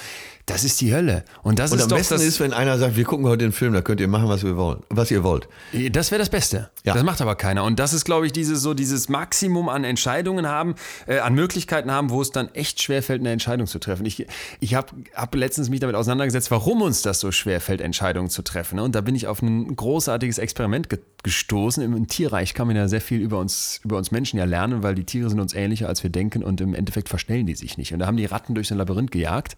Das 0.45 0.65
ist 0.65 0.81
die 0.81 0.93
Hölle. 0.93 1.23
Und 1.41 1.57
das 1.59 1.71
und 1.71 1.77
ist 1.77 1.83
am 1.83 1.89
doch 1.91 1.97
besten 1.97 2.15
das, 2.15 2.23
ist, 2.23 2.41
wenn 2.41 2.51
einer 2.51 2.77
sagt, 2.77 2.97
wir 2.97 3.05
gucken 3.05 3.25
heute 3.27 3.45
den 3.45 3.53
Film, 3.53 3.71
da 3.71 3.81
könnt 3.81 4.01
ihr 4.01 4.09
machen, 4.09 4.27
was, 4.27 4.43
wir 4.43 4.57
wollen, 4.57 4.81
was 4.89 5.09
ihr 5.09 5.23
wollt. 5.23 5.47
das 5.91 6.11
wäre 6.11 6.19
das 6.19 6.27
Beste. 6.29 6.69
Ja. 6.83 6.93
Das 6.95 7.03
macht 7.03 7.21
aber 7.21 7.35
keiner. 7.35 7.63
Und 7.63 7.79
das 7.79 7.93
ist, 7.93 8.03
glaube 8.03 8.25
ich, 8.25 8.33
dieses, 8.33 8.61
so 8.61 8.73
dieses 8.73 9.07
Maximum 9.07 9.69
an 9.69 9.85
Entscheidungen 9.85 10.45
haben, 10.49 10.72
äh, 11.07 11.19
an 11.19 11.33
Möglichkeiten 11.33 11.91
haben, 11.91 12.09
wo 12.09 12.21
es 12.21 12.31
dann 12.31 12.53
echt 12.53 12.81
schwerfällt, 12.81 13.21
eine 13.21 13.31
Entscheidung 13.31 13.67
zu 13.67 13.79
treffen. 13.79 14.05
Ich, 14.05 14.25
ich 14.59 14.75
habe 14.75 14.87
hab 15.13 15.33
letztens 15.35 15.69
mich 15.69 15.79
damit 15.79 15.95
auseinandergesetzt, 15.95 16.51
warum 16.51 16.81
uns 16.81 17.01
das 17.01 17.19
so 17.19 17.31
schwerfällt, 17.31 17.81
Entscheidungen 17.81 18.29
zu 18.29 18.41
treffen. 18.41 18.75
ne? 18.75 18.83
Und 18.83 18.95
da 18.95 19.01
bin 19.01 19.15
ich 19.15 19.27
auf 19.27 19.41
ein 19.41 19.75
großartiges 19.75 20.37
Experiment 20.37 20.89
ge 20.89 20.99
gestoßen. 21.23 21.81
Im 21.81 22.07
Tierreich 22.07 22.53
kann 22.53 22.67
man 22.67 22.75
ja 22.75 22.89
sehr 22.89 22.99
viel 22.99 23.21
über 23.21 23.39
uns, 23.39 23.79
über 23.85 23.97
uns 23.97 24.11
Menschen 24.11 24.37
ja 24.37 24.43
lernen, 24.43 24.83
weil 24.83 24.93
die 24.93 25.05
Tiere 25.05 25.29
sind 25.29 25.39
uns 25.39 25.53
ähnlicher, 25.53 25.87
als 25.87 26.03
wir 26.03 26.09
denken 26.09 26.43
und 26.43 26.59
im 26.59 26.75
Endeffekt 26.75 27.07
verstellen 27.07 27.45
die 27.45 27.55
sich 27.55 27.77
nicht. 27.77 27.93
Und 27.93 27.99
da 27.99 28.07
haben 28.07 28.17
die 28.17 28.25
Ratten 28.25 28.55
durch 28.55 28.67
so 28.67 28.75
ein 28.75 28.77
Labyrinth 28.77 29.09
gejagt 29.09 29.55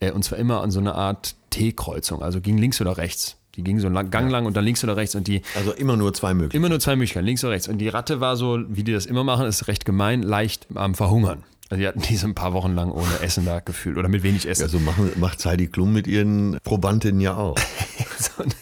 äh, 0.00 0.10
und 0.10 0.22
zwar 0.22 0.38
immer 0.38 0.60
an 0.62 0.70
so 0.70 0.80
eine 0.80 0.94
Art 0.94 1.34
T-Kreuzung, 1.50 2.22
also 2.22 2.42
ging 2.42 2.58
links 2.58 2.80
oder 2.80 2.98
rechts. 2.98 3.36
Die 3.58 3.64
ging 3.64 3.80
so 3.80 3.88
einen 3.88 4.10
Gang 4.10 4.30
lang 4.30 4.46
und 4.46 4.56
dann 4.56 4.64
links 4.64 4.84
oder 4.84 4.96
rechts 4.96 5.16
und 5.16 5.26
die 5.26 5.42
Also 5.56 5.72
immer 5.72 5.96
nur 5.96 6.14
zwei 6.14 6.32
Möglichkeiten. 6.32 6.56
Immer 6.58 6.68
nur 6.68 6.78
zwei 6.78 6.94
Möglichkeiten, 6.94 7.26
links 7.26 7.42
oder 7.42 7.54
rechts. 7.54 7.66
Und 7.66 7.78
die 7.78 7.88
Ratte 7.88 8.20
war 8.20 8.36
so, 8.36 8.60
wie 8.68 8.84
die 8.84 8.92
das 8.92 9.04
immer 9.04 9.24
machen, 9.24 9.46
ist 9.46 9.66
recht 9.66 9.84
gemein, 9.84 10.22
leicht 10.22 10.68
am 10.76 10.94
Verhungern. 10.94 11.42
Also 11.68 11.80
die 11.80 11.88
hatten 11.88 12.00
diese 12.00 12.26
ein 12.26 12.36
paar 12.36 12.54
Wochen 12.54 12.74
lang 12.76 12.92
ohne 12.92 13.20
Essen 13.20 13.44
da 13.44 13.58
gefühlt 13.58 13.98
oder 13.98 14.08
mit 14.08 14.22
wenig 14.22 14.48
Essen. 14.48 14.62
Ja, 14.62 14.68
so 14.68 14.78
machen, 14.78 15.10
macht 15.16 15.44
Heidi 15.44 15.66
Klum 15.66 15.92
mit 15.92 16.06
ihren 16.06 16.56
Probandinnen 16.62 17.20
ja 17.20 17.36
auch. 17.36 17.56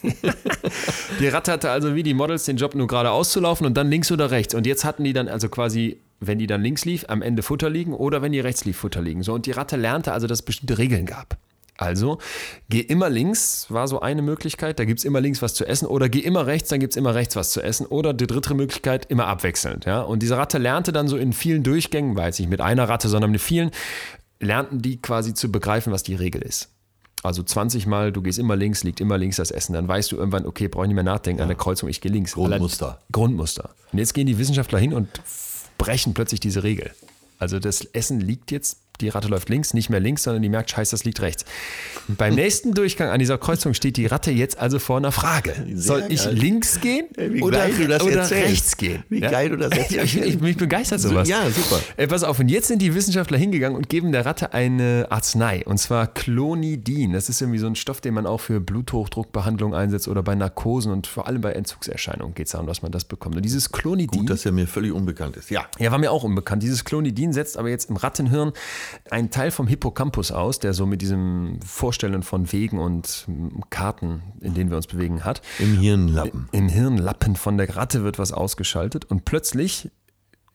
Die 1.20 1.28
Ratte 1.28 1.53
hatte 1.53 1.70
also 1.70 1.94
wie 1.94 2.03
die 2.03 2.14
Models 2.14 2.44
den 2.44 2.57
Job 2.57 2.74
nur 2.74 2.86
gerade 2.86 3.11
auszulaufen 3.11 3.66
und 3.66 3.74
dann 3.74 3.90
links 3.90 4.11
oder 4.11 4.30
rechts. 4.30 4.55
Und 4.55 4.66
jetzt 4.66 4.84
hatten 4.84 5.05
die 5.05 5.12
dann 5.12 5.28
also 5.28 5.49
quasi, 5.51 5.99
wenn 6.20 6.38
die 6.38 6.47
dann 6.47 6.62
links 6.62 6.86
lief, 6.86 7.05
am 7.09 7.22
Ende 7.22 7.42
Futter 7.42 7.68
liegen 7.68 7.92
oder 7.92 8.22
wenn 8.22 8.32
die 8.32 8.40
rechts 8.40 8.64
lief, 8.64 8.78
Futter 8.78 9.03
liegen. 9.03 9.22
So, 9.22 9.34
und 9.34 9.47
die 9.47 9.53
Ratte 9.53 9.76
lernte 9.76 10.12
also, 10.12 10.26
dass 10.26 10.40
es 10.40 10.44
bestimmte 10.44 10.78
Regeln 10.78 11.07
gab. 11.07 11.36
Also, 11.79 12.18
geh 12.68 12.81
immer 12.81 13.11
links, 13.11 13.66
war 13.68 13.87
so 13.87 14.01
eine 14.01 14.22
Möglichkeit, 14.22 14.79
da 14.79 14.85
gibt 14.85 14.99
es 15.01 15.05
immer 15.05 15.20
links 15.20 15.43
was 15.43 15.55
zu 15.55 15.66
essen, 15.66 15.87
oder 15.87 16.09
geh 16.09 16.20
immer 16.20 16.47
rechts, 16.47 16.70
dann 16.70 16.81
gibt 16.81 16.93
es 16.93 16.97
immer 16.97 17.14
rechts 17.14 17.37
was 17.37 17.51
zu 17.51 17.62
essen, 17.62 17.87
oder 17.87 18.14
die 18.14 18.27
dritte 18.27 18.55
Möglichkeit, 18.55 19.07
immer 19.07 19.27
abwechselnd. 19.27 19.85
Ja? 19.85 20.01
Und 20.01 20.20
diese 20.20 20.37
Ratte 20.39 20.59
lernte 20.59 20.93
dann 20.93 21.07
so 21.09 21.16
in 21.16 21.33
vielen 21.33 21.62
Durchgängen, 21.62 22.16
war 22.16 22.27
jetzt 22.27 22.41
nicht 22.41 22.49
mit 22.49 22.61
einer 22.61 22.89
Ratte, 22.89 23.09
sondern 23.09 23.31
mit 23.31 23.41
vielen, 23.41 23.70
lernten 24.41 24.81
die 24.81 25.01
quasi 25.01 25.35
zu 25.35 25.53
begreifen, 25.53 25.93
was 25.93 26.03
die 26.03 26.14
Regel 26.14 26.43
ist. 26.43 26.70
Also 27.22 27.43
20 27.43 27.87
Mal, 27.87 28.12
du 28.12 28.22
gehst 28.22 28.39
immer 28.39 28.55
links, 28.57 28.85
liegt 28.85 29.01
immer 29.01 29.18
links 29.18 29.37
das 29.37 29.51
Essen. 29.51 29.72
Dann 29.72 29.89
weißt 29.89 30.12
du 30.12 30.16
irgendwann, 30.16 30.47
okay, 30.47 30.68
brauche 30.68 30.85
ich 30.85 30.89
nicht 30.89 30.95
mehr 30.95 31.05
nachdenken 31.05 31.43
an 31.43 31.49
der 31.49 31.57
Kreuzung, 31.57 31.89
ich 31.89 32.01
gehe 32.01 32.12
links. 32.12 32.35
Grundmuster. 32.35 32.87
Allein- 32.87 32.99
Grundmuster. 33.11 33.70
Und 33.93 33.99
jetzt 33.99 34.14
gehen 34.14 34.27
die 34.27 34.39
Wissenschaftler 34.39 34.79
hin 34.79 34.93
und 34.95 35.09
brechen 35.79 36.14
plötzlich 36.14 36.41
diese 36.41 36.62
Regel. 36.62 36.93
Also 37.39 37.59
das 37.59 37.83
Essen 37.85 38.20
liegt 38.20 38.51
jetzt, 38.51 38.79
die 39.01 39.09
Ratte 39.09 39.28
läuft 39.28 39.49
links, 39.49 39.74
nicht 39.74 39.90
mehr 39.90 40.01
links, 40.01 40.22
sondern 40.22 40.42
die 40.42 40.49
merkt, 40.49 40.70
scheiße, 40.70 40.92
das 40.92 41.05
liegt 41.05 41.20
rechts. 41.20 41.44
Und 42.09 42.18
beim 42.18 42.34
nächsten 42.47 42.74
Durchgang 42.74 43.11
an 43.11 43.18
dieser 43.18 43.38
Kreuzung 43.38 43.74
steht 43.74 43.97
die 43.97 44.07
Ratte 44.07 44.30
jetzt 44.30 44.59
also 44.59 44.78
vor 44.78 44.97
einer 44.97 45.12
Frage. 45.12 45.55
Soll 45.74 46.05
ich 46.09 46.24
geil. 46.24 46.34
links 46.34 46.80
gehen 46.80 47.07
Wie 47.16 47.42
oder, 47.42 47.68
oder 48.03 48.30
rechts 48.30 48.76
gehen? 48.76 49.03
Wie 49.09 49.20
geil 49.20 49.51
du 49.51 49.57
das 49.57 49.72
ich, 49.72 49.97
erzählst. 49.97 50.14
ich, 50.16 50.22
ich, 50.22 50.40
mich 50.40 50.57
begeistert 50.57 51.01
sowas. 51.01 51.28
Ja, 51.28 51.49
super. 51.51 51.80
Äh, 51.97 52.07
pass 52.07 52.24
auf, 52.24 52.38
und 52.38 52.49
jetzt 52.49 52.68
sind 52.68 52.82
die 52.82 52.94
Wissenschaftler 52.94 53.38
hingegangen 53.38 53.76
und 53.76 53.88
geben 53.88 54.12
der 54.12 54.26
Ratte 54.26 54.53
eine 54.53 55.07
Arznei, 55.11 55.64
und 55.64 55.78
zwar 55.78 56.07
Clonidin. 56.07 57.12
Das 57.12 57.28
ist 57.28 57.40
irgendwie 57.40 57.59
so 57.59 57.66
ein 57.66 57.76
Stoff, 57.76 58.01
den 58.01 58.14
man 58.14 58.26
auch 58.26 58.40
für 58.40 58.61
Bluthochdruckbehandlung 58.61 59.74
einsetzt 59.74 60.09
oder 60.09 60.22
bei 60.22 60.34
Narkosen 60.34 60.92
und 60.92 61.07
vor 61.07 61.26
allem 61.26 61.40
bei 61.40 61.53
Entzugserscheinungen 61.53 62.34
geht 62.34 62.47
es 62.47 62.53
darum, 62.53 62.66
dass 62.66 62.82
man 62.82 62.92
das 62.92 63.05
bekommt. 63.05 63.36
Und 63.36 63.44
dieses 63.44 63.72
Clonidin, 63.72 64.20
Gut, 64.20 64.30
dass 64.30 64.44
er 64.44 64.53
mir 64.53 64.66
völlig 64.66 64.92
unbekannt 64.92 65.36
ist. 65.36 65.51
Ja. 65.51 65.66
ja, 65.78 65.90
war 65.90 65.99
mir 65.99 66.11
auch 66.11 66.24
unbekannt. 66.24 66.62
Dieses 66.62 66.84
Clonidin 66.84 67.32
setzt 67.32 67.57
aber 67.57 67.68
jetzt 67.68 67.90
im 67.90 67.97
Rattenhirn 67.97 68.53
einen 69.11 69.30
Teil 69.30 69.51
vom 69.51 69.66
Hippocampus 69.66 70.32
aus, 70.32 70.59
der 70.59 70.74
so 70.74 70.87
mit 70.87 71.03
diesem 71.03 71.61
Vorstellen 71.64 72.22
von 72.22 72.53
Wegen 72.53 72.78
und 72.78 73.26
Karten, 73.70 74.22
in 74.41 74.55
denen 74.55 74.70
wir 74.70 74.76
uns 74.76 74.87
bewegen, 74.87 75.24
hat. 75.24 75.43
Im 75.59 75.78
Hirnlappen. 75.78 76.49
Im 76.53 76.68
Hirnlappen 76.68 77.37
von 77.37 77.59
der 77.59 77.74
Ratte 77.76 78.05
wird 78.05 78.18
was 78.18 78.32
ausgeschaltet 78.32 79.05
und 79.05 79.24
plötzlich 79.24 79.91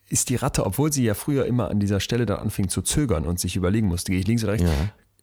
ist 0.10 0.30
die 0.30 0.36
Ratte, 0.36 0.66
obwohl 0.66 0.92
sie 0.92 1.04
ja 1.04 1.14
früher 1.14 1.46
immer 1.46 1.70
an 1.70 1.80
dieser 1.80 2.00
Stelle 2.00 2.26
dann 2.26 2.40
anfing 2.40 2.68
zu 2.68 2.82
zögern 2.82 3.26
und 3.26 3.40
sich 3.40 3.56
überlegen 3.56 3.88
musste, 3.88 4.12
gehe 4.12 4.20
ich 4.20 4.28
links 4.28 4.44
oder 4.44 4.54
rechts, 4.54 4.70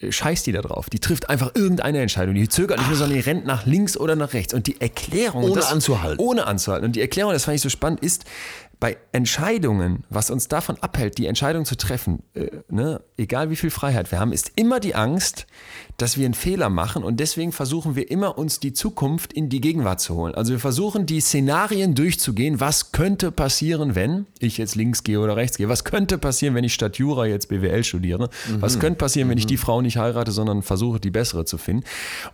äh, 0.01 0.13
scheißt 0.13 0.47
die 0.47 0.53
da 0.53 0.63
drauf. 0.63 0.89
Die 0.91 0.99
trifft 0.99 1.29
einfach 1.29 1.55
irgendeine 1.55 2.01
Entscheidung. 2.01 2.35
Die 2.35 2.49
zögert 2.49 2.79
nicht 2.79 2.89
mehr, 2.89 2.97
sondern 2.97 3.17
die 3.17 3.25
rennt 3.25 3.47
nach 3.47 3.67
links 3.67 3.97
oder 3.97 4.17
nach 4.17 4.33
rechts. 4.33 4.55
Und 4.55 4.67
die 4.67 4.81
Erklärung. 4.81 5.45
Ohne 5.45 5.55
das, 5.57 5.71
anzuhalten. 5.71 6.25
Ohne 6.25 6.47
anzuhalten. 6.47 6.87
Und 6.87 6.97
die 6.97 7.01
Erklärung, 7.01 7.33
das 7.33 7.45
fand 7.45 7.57
ich 7.57 7.63
so 7.63 7.69
spannend, 7.69 8.01
ist, 8.01 8.25
bei 8.81 8.97
Entscheidungen, 9.11 10.05
was 10.09 10.31
uns 10.31 10.47
davon 10.47 10.77
abhält, 10.81 11.19
die 11.19 11.27
Entscheidung 11.27 11.65
zu 11.65 11.77
treffen, 11.77 12.23
äh, 12.35 12.49
ne, 12.69 13.01
egal 13.17 13.51
wie 13.51 13.57
viel 13.57 13.71
Freiheit 13.71 14.13
wir 14.13 14.21
haben, 14.21 14.33
ist 14.33 14.53
immer 14.55 14.79
die 14.79 14.95
Angst, 14.95 15.47
dass 15.97 16.17
wir 16.17 16.27
einen 16.27 16.35
Fehler 16.35 16.69
machen 16.69 17.03
und 17.03 17.19
deswegen 17.19 17.51
versuchen 17.51 17.97
wir 17.97 18.09
immer, 18.09 18.39
uns 18.39 18.61
die 18.61 18.73
Zukunft 18.73 19.33
in 19.33 19.49
die 19.49 19.61
Gegenwart 19.61 20.01
zu 20.01 20.15
holen. 20.15 20.35
Also 20.37 20.53
wir 20.53 20.61
versuchen, 20.61 21.07
die 21.07 21.21
Szenarien 21.21 21.97
durchzugehen, 21.97 22.61
was 22.61 22.93
könnte 22.93 23.33
passieren, 23.33 23.97
wenn 23.97 24.27
ich 24.39 24.59
jetzt 24.59 24.77
links 24.77 25.03
gehe 25.03 25.19
oder 25.19 25.35
rechts 25.35 25.57
gehe, 25.57 25.69
was 25.69 25.83
könnte 25.83 26.17
passieren, 26.17 26.55
wenn 26.55 26.63
ich 26.63 26.75
statt 26.75 26.99
Jura 26.99 27.27
jetzt 27.27 27.49
BWL 27.49 27.83
studiere, 27.83 28.31
mhm. 28.49 28.63
was 28.63 28.79
könnte 28.79 28.99
passieren, 28.99 29.29
wenn 29.29 29.39
ich 29.39 29.47
die 29.47 29.57
Frau 29.57 29.83
nicht 29.83 29.97
heirate, 29.97 30.31
sondern 30.31 30.63
versuche, 30.63 31.01
die 31.01 31.11
bessere 31.11 31.45
zu 31.45 31.59
finden. 31.59 31.83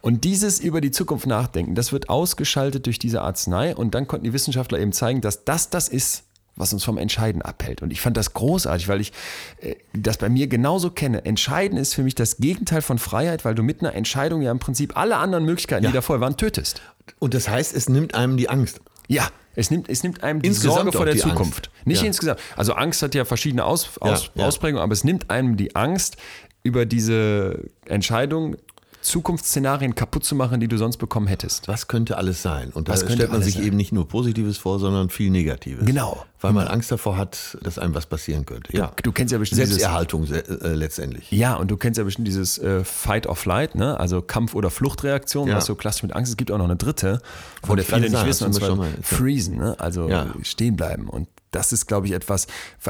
Und 0.02 0.24
dieses 0.24 0.60
über 0.60 0.82
die 0.82 0.90
Zukunft 0.90 1.26
nachdenken, 1.26 1.74
das 1.74 1.90
wird 1.90 2.10
ausgeschaltet 2.10 2.84
durch 2.84 2.98
diese 2.98 3.22
Arznei 3.22 3.74
und 3.74 3.94
dann 3.94 4.06
konnten 4.06 4.24
die 4.24 4.34
Wissenschaftler 4.34 4.78
eben 4.78 4.92
zeigen, 4.92 5.22
dass 5.22 5.46
das 5.46 5.70
das 5.70 5.88
ist, 5.88 6.24
was 6.56 6.72
uns 6.72 6.84
vom 6.84 6.98
Entscheiden 6.98 7.42
abhält. 7.42 7.82
Und 7.82 7.92
ich 7.92 8.00
fand 8.00 8.16
das 8.16 8.34
großartig, 8.34 8.88
weil 8.88 9.00
ich 9.00 9.12
äh, 9.60 9.74
das 9.92 10.18
bei 10.18 10.28
mir 10.28 10.46
genauso 10.46 10.90
kenne. 10.90 11.24
Entscheiden 11.24 11.78
ist 11.78 11.94
für 11.94 12.02
mich 12.02 12.14
das 12.14 12.36
Gegenteil 12.38 12.82
von 12.82 12.98
Freiheit, 12.98 13.44
weil 13.44 13.54
du 13.54 13.62
mit 13.62 13.80
einer 13.80 13.94
Entscheidung 13.94 14.42
ja 14.42 14.50
im 14.50 14.58
Prinzip 14.58 14.96
alle 14.96 15.16
anderen 15.16 15.44
Möglichkeiten, 15.44 15.84
ja. 15.84 15.90
die 15.90 15.94
davor 15.94 16.20
waren, 16.20 16.36
tötest. 16.36 16.82
Und 17.18 17.34
das 17.34 17.48
heißt, 17.48 17.74
es 17.74 17.88
nimmt 17.88 18.14
einem 18.14 18.36
die 18.36 18.48
Angst. 18.48 18.80
Ja, 19.08 19.28
es 19.54 19.70
nimmt, 19.70 19.88
es 19.88 20.02
nimmt 20.02 20.22
einem 20.22 20.42
die 20.42 20.48
Insgesamt 20.48 20.76
Sorge 20.76 20.92
vor 20.92 21.06
der 21.06 21.16
Zukunft. 21.16 21.68
Angst. 21.68 21.86
Nicht 21.86 22.02
ja. 22.02 22.06
insgesamt. 22.06 22.40
Also 22.56 22.72
Angst 22.74 23.02
hat 23.02 23.14
ja 23.14 23.24
verschiedene 23.24 23.64
Aus, 23.64 23.90
Aus, 24.00 24.30
ja, 24.34 24.46
Ausprägungen, 24.46 24.82
aber 24.82 24.92
es 24.92 25.04
nimmt 25.04 25.30
einem 25.30 25.56
die 25.56 25.76
Angst, 25.76 26.16
über 26.64 26.86
diese 26.86 27.70
Entscheidung 27.84 28.56
Zukunftsszenarien 29.04 29.94
kaputt 29.94 30.24
zu 30.24 30.34
machen, 30.34 30.60
die 30.60 30.68
du 30.68 30.78
sonst 30.78 30.96
bekommen 30.96 31.26
hättest. 31.26 31.68
Was 31.68 31.88
könnte 31.88 32.16
alles 32.16 32.42
sein? 32.42 32.70
Und 32.70 32.88
da 32.88 32.96
stellt 32.96 33.30
man 33.30 33.42
sich 33.42 33.54
sein? 33.54 33.64
eben 33.64 33.76
nicht 33.76 33.92
nur 33.92 34.08
Positives 34.08 34.56
vor, 34.56 34.78
sondern 34.78 35.10
viel 35.10 35.30
Negatives. 35.30 35.84
Genau. 35.84 36.24
Weil 36.40 36.52
man 36.52 36.66
Angst 36.68 36.90
davor 36.90 37.16
hat, 37.16 37.56
dass 37.62 37.78
einem 37.78 37.94
was 37.94 38.06
passieren 38.06 38.44
könnte. 38.46 38.76
Ja. 38.76 38.92
Du, 38.96 39.02
du 39.04 39.12
kennst 39.12 39.32
ja 39.32 39.38
bestimmt 39.38 39.66
Selbsterhaltung 39.66 40.22
dieses, 40.22 40.42
äh, 40.42 40.74
letztendlich. 40.74 41.30
Ja, 41.30 41.54
und 41.54 41.70
du 41.70 41.76
kennst 41.76 41.98
ja 41.98 42.04
bestimmt 42.04 42.28
dieses 42.28 42.58
äh, 42.58 42.82
Fight 42.82 43.26
or 43.26 43.36
Flight, 43.36 43.74
ne? 43.74 43.98
also 44.00 44.22
Kampf- 44.22 44.54
oder 44.54 44.70
Fluchtreaktion, 44.70 45.48
ja. 45.48 45.56
was 45.56 45.66
so 45.66 45.74
klassisch 45.74 46.02
mit 46.02 46.14
Angst 46.14 46.28
ist. 46.28 46.32
Es 46.32 46.36
gibt 46.36 46.50
auch 46.50 46.58
noch 46.58 46.64
eine 46.64 46.76
dritte, 46.76 47.20
wo 47.62 47.74
der 47.74 47.84
viele 47.84 48.10
nicht 48.10 48.26
wissen, 48.26 48.46
und 48.46 48.52
zwar 48.54 48.86
Freezen, 49.02 49.58
ne? 49.58 49.78
also 49.78 50.08
ja. 50.08 50.34
stehen 50.42 50.76
bleiben. 50.76 51.08
Und 51.08 51.28
das 51.50 51.72
ist, 51.72 51.86
glaube 51.86 52.06
ich, 52.06 52.12
etwas, 52.12 52.46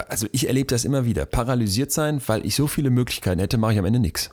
also 0.09 0.27
ich 0.33 0.47
erlebe 0.47 0.69
das 0.69 0.85
immer 0.85 1.05
wieder. 1.05 1.27
Paralysiert 1.27 1.93
sein, 1.93 2.21
weil 2.27 2.47
ich 2.47 2.55
so 2.55 2.67
viele 2.67 2.91
Möglichkeiten 2.91 3.41
hätte, 3.41 3.59
mache 3.59 3.73
ich 3.73 3.79
am 3.79 3.85
Ende 3.85 3.99
nichts. 3.99 4.31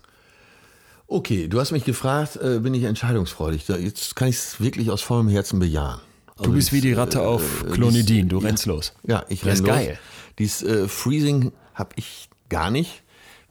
Okay, 1.12 1.50
du 1.50 1.60
hast 1.60 1.74
mich 1.74 1.84
gefragt, 1.84 2.38
äh, 2.38 2.60
bin 2.60 2.74
ich 2.74 2.84
entscheidungsfreudig? 2.84 3.68
Jetzt 3.68 4.16
kann 4.16 4.30
ich 4.30 4.38
es 4.38 4.62
wirklich 4.62 4.90
aus 4.92 5.02
vollem 5.02 5.28
Herzen 5.28 5.60
bejahen. 5.60 6.00
Also 6.38 6.44
du 6.46 6.54
bist 6.54 6.72
wie 6.72 6.80
die 6.80 6.94
Ratte 6.94 7.18
äh, 7.18 7.24
auf 7.24 7.66
Klonidin, 7.70 8.30
du 8.30 8.38
rennst 8.38 8.66
ja, 8.66 8.72
los. 8.72 8.94
Ja, 9.06 9.26
ich 9.28 9.44
renne 9.44 9.60
los. 9.60 9.68
geil. 9.68 10.00
Dieses 10.40 10.64
äh, 10.64 10.88
Freezing 10.88 11.52
habe 11.74 11.90
ich 11.98 12.30
gar 12.48 12.72
nicht. 12.72 13.04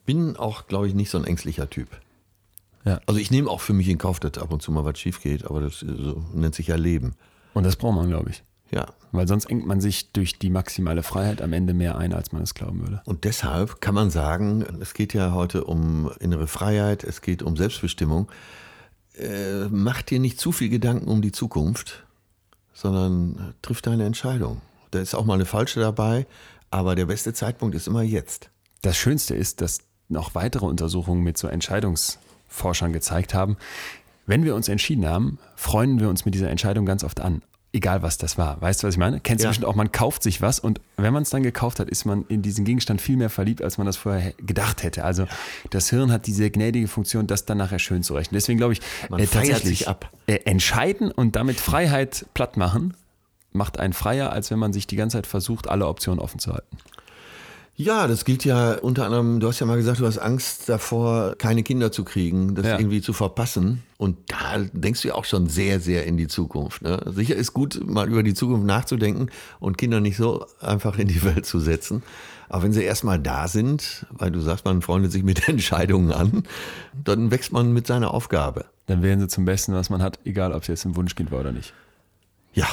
Bin 0.07 0.39
auch, 0.39 0.69
glaube 0.69 0.89
ich, 0.89 0.95
nicht 0.95 1.11
so 1.11 1.19
ein 1.19 1.25
ängstlicher 1.25 1.69
Typ. 1.69 1.89
Ja. 2.87 2.99
Also 3.05 3.21
ich 3.21 3.31
nehme 3.31 3.51
auch 3.51 3.61
für 3.61 3.75
mich 3.75 3.91
in 3.91 3.99
Kauf, 3.99 4.21
dass 4.21 4.39
ab 4.39 4.51
und 4.51 4.63
zu 4.63 4.73
mal 4.73 4.87
was 4.87 4.99
schief 4.99 5.21
geht, 5.21 5.45
aber 5.45 5.61
das 5.61 5.81
so, 5.81 6.25
nennt 6.33 6.55
sich 6.55 6.69
ja 6.69 6.77
Leben. 6.77 7.15
Und 7.53 7.65
das 7.65 7.77
braucht 7.77 7.97
man, 7.97 8.09
glaube 8.09 8.31
ich. 8.31 8.43
Ja. 8.71 8.87
Weil 9.13 9.27
sonst 9.27 9.47
engt 9.47 9.67
man 9.67 9.81
sich 9.81 10.13
durch 10.13 10.39
die 10.39 10.51
maximale 10.51 11.03
Freiheit 11.03 11.43
am 11.43 11.53
Ende 11.53 11.75
mehr 11.75 11.99
ein, 11.99 12.13
als 12.13 12.33
man 12.33 12.43
es 12.43 12.55
glauben 12.55 12.81
würde. 12.81 13.03
Und 13.05 13.25
deshalb 13.25 13.81
kann 13.81 13.95
man 13.95 14.11
sagen, 14.11 14.65
es 14.81 14.95
geht 14.95 15.15
ja 15.15 15.33
heute 15.33 15.65
um 15.65 16.11
innere 16.21 16.47
Freiheit, 16.47 17.03
es 17.03 17.21
geht 17.21 17.43
um 17.43 17.57
Selbstbestimmung. 17.57 18.29
Äh, 19.17 19.67
mach 19.69 20.03
dir 20.03 20.21
nicht 20.21 20.39
zu 20.39 20.53
viel 20.53 20.69
Gedanken 20.69 21.09
um 21.09 21.23
die 21.23 21.33
Zukunft, 21.33 22.05
sondern 22.73 23.55
triff 23.63 23.83
deine 23.83 24.05
Entscheidung. 24.05 24.63
Da 24.93 25.01
ist 25.01 25.15
auch 25.15 25.25
mal 25.25 25.35
eine 25.35 25.45
falsche 25.45 25.81
dabei, 25.81 26.27
aber 26.71 26.95
der 26.95 27.07
beste 27.07 27.33
Zeitpunkt 27.33 27.75
ist 27.75 27.89
immer 27.89 28.03
jetzt. 28.03 28.51
Das 28.83 28.97
Schönste 28.97 29.35
ist, 29.35 29.61
dass 29.61 29.81
noch 30.09 30.35
weitere 30.35 30.67
Untersuchungen 30.67 31.23
mit 31.23 31.37
so 31.37 31.49
Entscheidungsforschern 31.49 32.93
gezeigt 32.93 33.35
haben, 33.35 33.57
wenn 34.27 34.45
wir 34.45 34.55
uns 34.55 34.69
entschieden 34.69 35.07
haben, 35.07 35.39
freuen 35.57 35.99
wir 35.99 36.09
uns 36.09 36.25
mit 36.25 36.35
dieser 36.35 36.51
Entscheidung 36.51 36.87
ganz 36.87 37.03
oft 37.03 37.21
an 37.21 37.43
egal 37.73 38.03
was 38.03 38.19
das 38.19 38.37
war. 38.39 38.61
Weißt 38.61 38.83
du, 38.83 38.87
was 38.87 38.95
ich 38.95 38.99
meine? 38.99 39.21
Kennst 39.21 39.45
du 39.45 39.49
bestimmt 39.49 39.67
auch, 39.67 39.75
man 39.75 39.93
kauft 39.93 40.23
sich 40.23 40.43
was 40.43 40.59
und 40.59 40.81
wenn 40.97 41.13
man 41.13 41.23
es 41.23 41.31
dann 41.31 41.43
gekauft 41.43 41.81
hat, 41.81 41.89
ist 41.89 42.05
man 42.05 42.25
in 42.29 42.43
diesen 42.43 42.65
Gegenstand 42.65 43.01
viel 43.01 43.17
mehr 43.17 43.31
verliebt, 43.31 43.63
als 43.63 43.79
man 43.79 43.87
das 43.87 43.97
vorher 43.97 44.33
gedacht 44.39 44.83
hätte. 44.83 45.05
Also 45.05 45.27
das 45.71 45.91
Hirn 45.91 46.11
hat 46.13 46.27
diese 46.27 46.51
gnädige 46.51 46.89
Funktion, 46.89 47.27
das 47.27 47.45
dann 47.45 47.59
nachher 47.59 47.79
schön 47.79 48.03
zu 48.03 48.15
rechnen. 48.15 48.35
Deswegen 48.35 48.59
glaube 48.59 48.73
ich, 48.73 48.81
man 49.09 49.21
äh, 49.21 49.27
tatsächlich 49.27 49.89
ab. 49.89 50.11
Äh, 50.27 50.41
entscheiden 50.45 51.11
und 51.11 51.37
damit 51.37 51.61
Freiheit 51.61 52.27
platt 52.35 52.57
machen, 52.57 52.95
macht 53.53 53.79
einen 53.79 53.93
freier, 53.93 54.33
als 54.33 54.51
wenn 54.51 54.59
man 54.59 54.73
sich 54.73 54.87
die 54.87 54.97
ganze 54.97 55.19
Zeit 55.19 55.27
versucht, 55.27 55.69
alle 55.69 55.87
Optionen 55.87 56.21
offen 56.21 56.39
zu 56.39 56.53
halten. 56.53 56.77
Ja, 57.81 58.07
das 58.07 58.27
gilt 58.27 58.45
ja 58.45 58.75
unter 58.75 59.07
anderem, 59.07 59.41
du 59.41 59.49
hast 59.49 59.59
ja 59.59 59.65
mal 59.65 59.79
gesagt, 59.79 60.01
du 60.01 60.07
hast 60.07 60.19
Angst 60.19 60.69
davor, 60.69 61.35
keine 61.39 61.63
Kinder 61.63 61.91
zu 61.91 62.05
kriegen, 62.05 62.55
das 62.55 62.67
ja. 62.67 62.79
irgendwie 62.79 63.01
zu 63.01 63.15
verpassen. 63.15 63.83
Und 63.97 64.19
da 64.27 64.59
denkst 64.59 65.01
du 65.01 65.09
ja 65.09 65.15
auch 65.15 65.25
schon 65.25 65.49
sehr, 65.49 65.81
sehr 65.81 66.05
in 66.05 66.19
die 66.19 66.29
Zukunft. 66.29 66.83
Ne? 66.83 67.03
Sicher 67.07 67.37
ist 67.37 67.55
gut, 67.55 67.81
mal 67.83 68.07
über 68.07 68.23
die 68.23 68.35
Zukunft 68.35 68.67
nachzudenken 68.67 69.31
und 69.61 69.79
Kinder 69.79 70.01
nicht 70.01 70.19
so 70.19 70.45
einfach 70.61 70.99
in 70.99 71.09
die 71.09 71.25
Welt 71.25 71.47
zu 71.47 71.59
setzen. 71.59 72.03
Aber 72.51 72.65
wenn 72.65 72.75
sie 72.75 72.83
erstmal 72.83 73.19
da 73.19 73.49
sind, 73.49 74.05
weil 74.11 74.31
du 74.31 74.41
sagst, 74.41 74.67
man 74.67 74.83
freundet 74.83 75.11
sich 75.11 75.23
mit 75.23 75.49
Entscheidungen 75.49 76.13
an, 76.13 76.43
dann 77.03 77.31
wächst 77.31 77.51
man 77.51 77.73
mit 77.73 77.87
seiner 77.87 78.13
Aufgabe. 78.13 78.67
Dann 78.89 79.03
werden 79.03 79.21
sie 79.21 79.29
zum 79.29 79.47
Besten, 79.47 79.73
was 79.73 79.89
man 79.89 80.03
hat, 80.03 80.19
egal 80.27 80.53
ob 80.53 80.63
es 80.63 80.69
jetzt 80.69 80.85
ein 80.85 80.97
Wunschkind 80.97 81.33
war 81.33 81.41
oder 81.41 81.53
nicht. 81.53 81.73
Ja, 82.53 82.69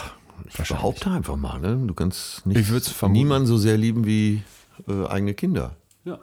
ich 0.50 0.68
behaupte 0.68 1.10
einfach 1.12 1.38
mal, 1.38 1.62
ne? 1.62 1.80
du 1.88 1.94
kannst 1.94 2.46
nicht 2.46 2.70
niemanden 3.08 3.48
so 3.48 3.58
sehr 3.58 3.78
lieben 3.78 4.06
wie 4.06 4.44
äh, 4.88 5.08
eigene 5.08 5.34
Kinder. 5.34 5.76
Ja. 6.04 6.20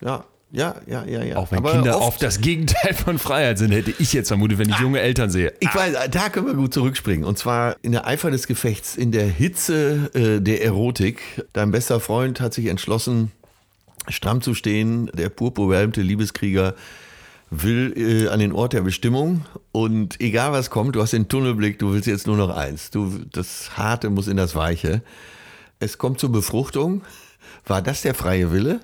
Ja, 0.00 0.24
ja, 0.50 0.74
ja, 0.86 1.04
ja, 1.04 1.22
ja. 1.22 1.36
Auch 1.36 1.50
wenn 1.50 1.58
Aber 1.58 1.72
Kinder 1.72 2.00
oft 2.00 2.22
das 2.22 2.40
Gegenteil 2.40 2.92
von 2.94 3.18
Freiheit 3.18 3.58
sind, 3.58 3.72
hätte 3.72 3.94
ich 3.98 4.12
jetzt 4.12 4.28
vermutet, 4.28 4.58
wenn 4.58 4.68
ich 4.68 4.76
ah, 4.76 4.82
junge 4.82 5.00
Eltern 5.00 5.30
sehe. 5.30 5.54
Ich 5.60 5.74
weiß, 5.74 6.10
da 6.10 6.28
können 6.28 6.46
wir 6.46 6.54
gut 6.54 6.74
zurückspringen. 6.74 7.24
Und 7.24 7.38
zwar 7.38 7.76
in 7.82 7.92
der 7.92 8.06
Eifer 8.06 8.30
des 8.30 8.46
Gefechts, 8.46 8.96
in 8.96 9.12
der 9.12 9.26
Hitze 9.26 10.10
äh, 10.14 10.40
der 10.40 10.62
Erotik. 10.62 11.46
Dein 11.54 11.70
bester 11.70 12.00
Freund 12.00 12.40
hat 12.40 12.52
sich 12.52 12.66
entschlossen, 12.66 13.32
stramm 14.08 14.42
zu 14.42 14.54
stehen. 14.54 15.10
Der 15.14 15.30
purpurwärmte 15.30 16.02
Liebeskrieger 16.02 16.74
will 17.52 17.94
äh, 17.96 18.28
an 18.28 18.40
den 18.40 18.52
Ort 18.52 18.72
der 18.72 18.80
Bestimmung 18.80 19.44
und 19.72 20.20
egal 20.20 20.52
was 20.52 20.70
kommt, 20.70 20.96
du 20.96 21.02
hast 21.02 21.12
den 21.12 21.28
Tunnelblick, 21.28 21.78
du 21.78 21.92
willst 21.92 22.06
jetzt 22.06 22.26
nur 22.26 22.36
noch 22.36 22.54
eins. 22.54 22.90
Du, 22.90 23.20
das 23.30 23.76
Harte 23.76 24.08
muss 24.10 24.26
in 24.26 24.38
das 24.38 24.54
Weiche. 24.54 25.02
Es 25.78 25.98
kommt 25.98 26.18
zur 26.18 26.32
Befruchtung. 26.32 27.02
War 27.66 27.82
das 27.82 28.02
der 28.02 28.14
freie 28.14 28.52
Wille? 28.52 28.80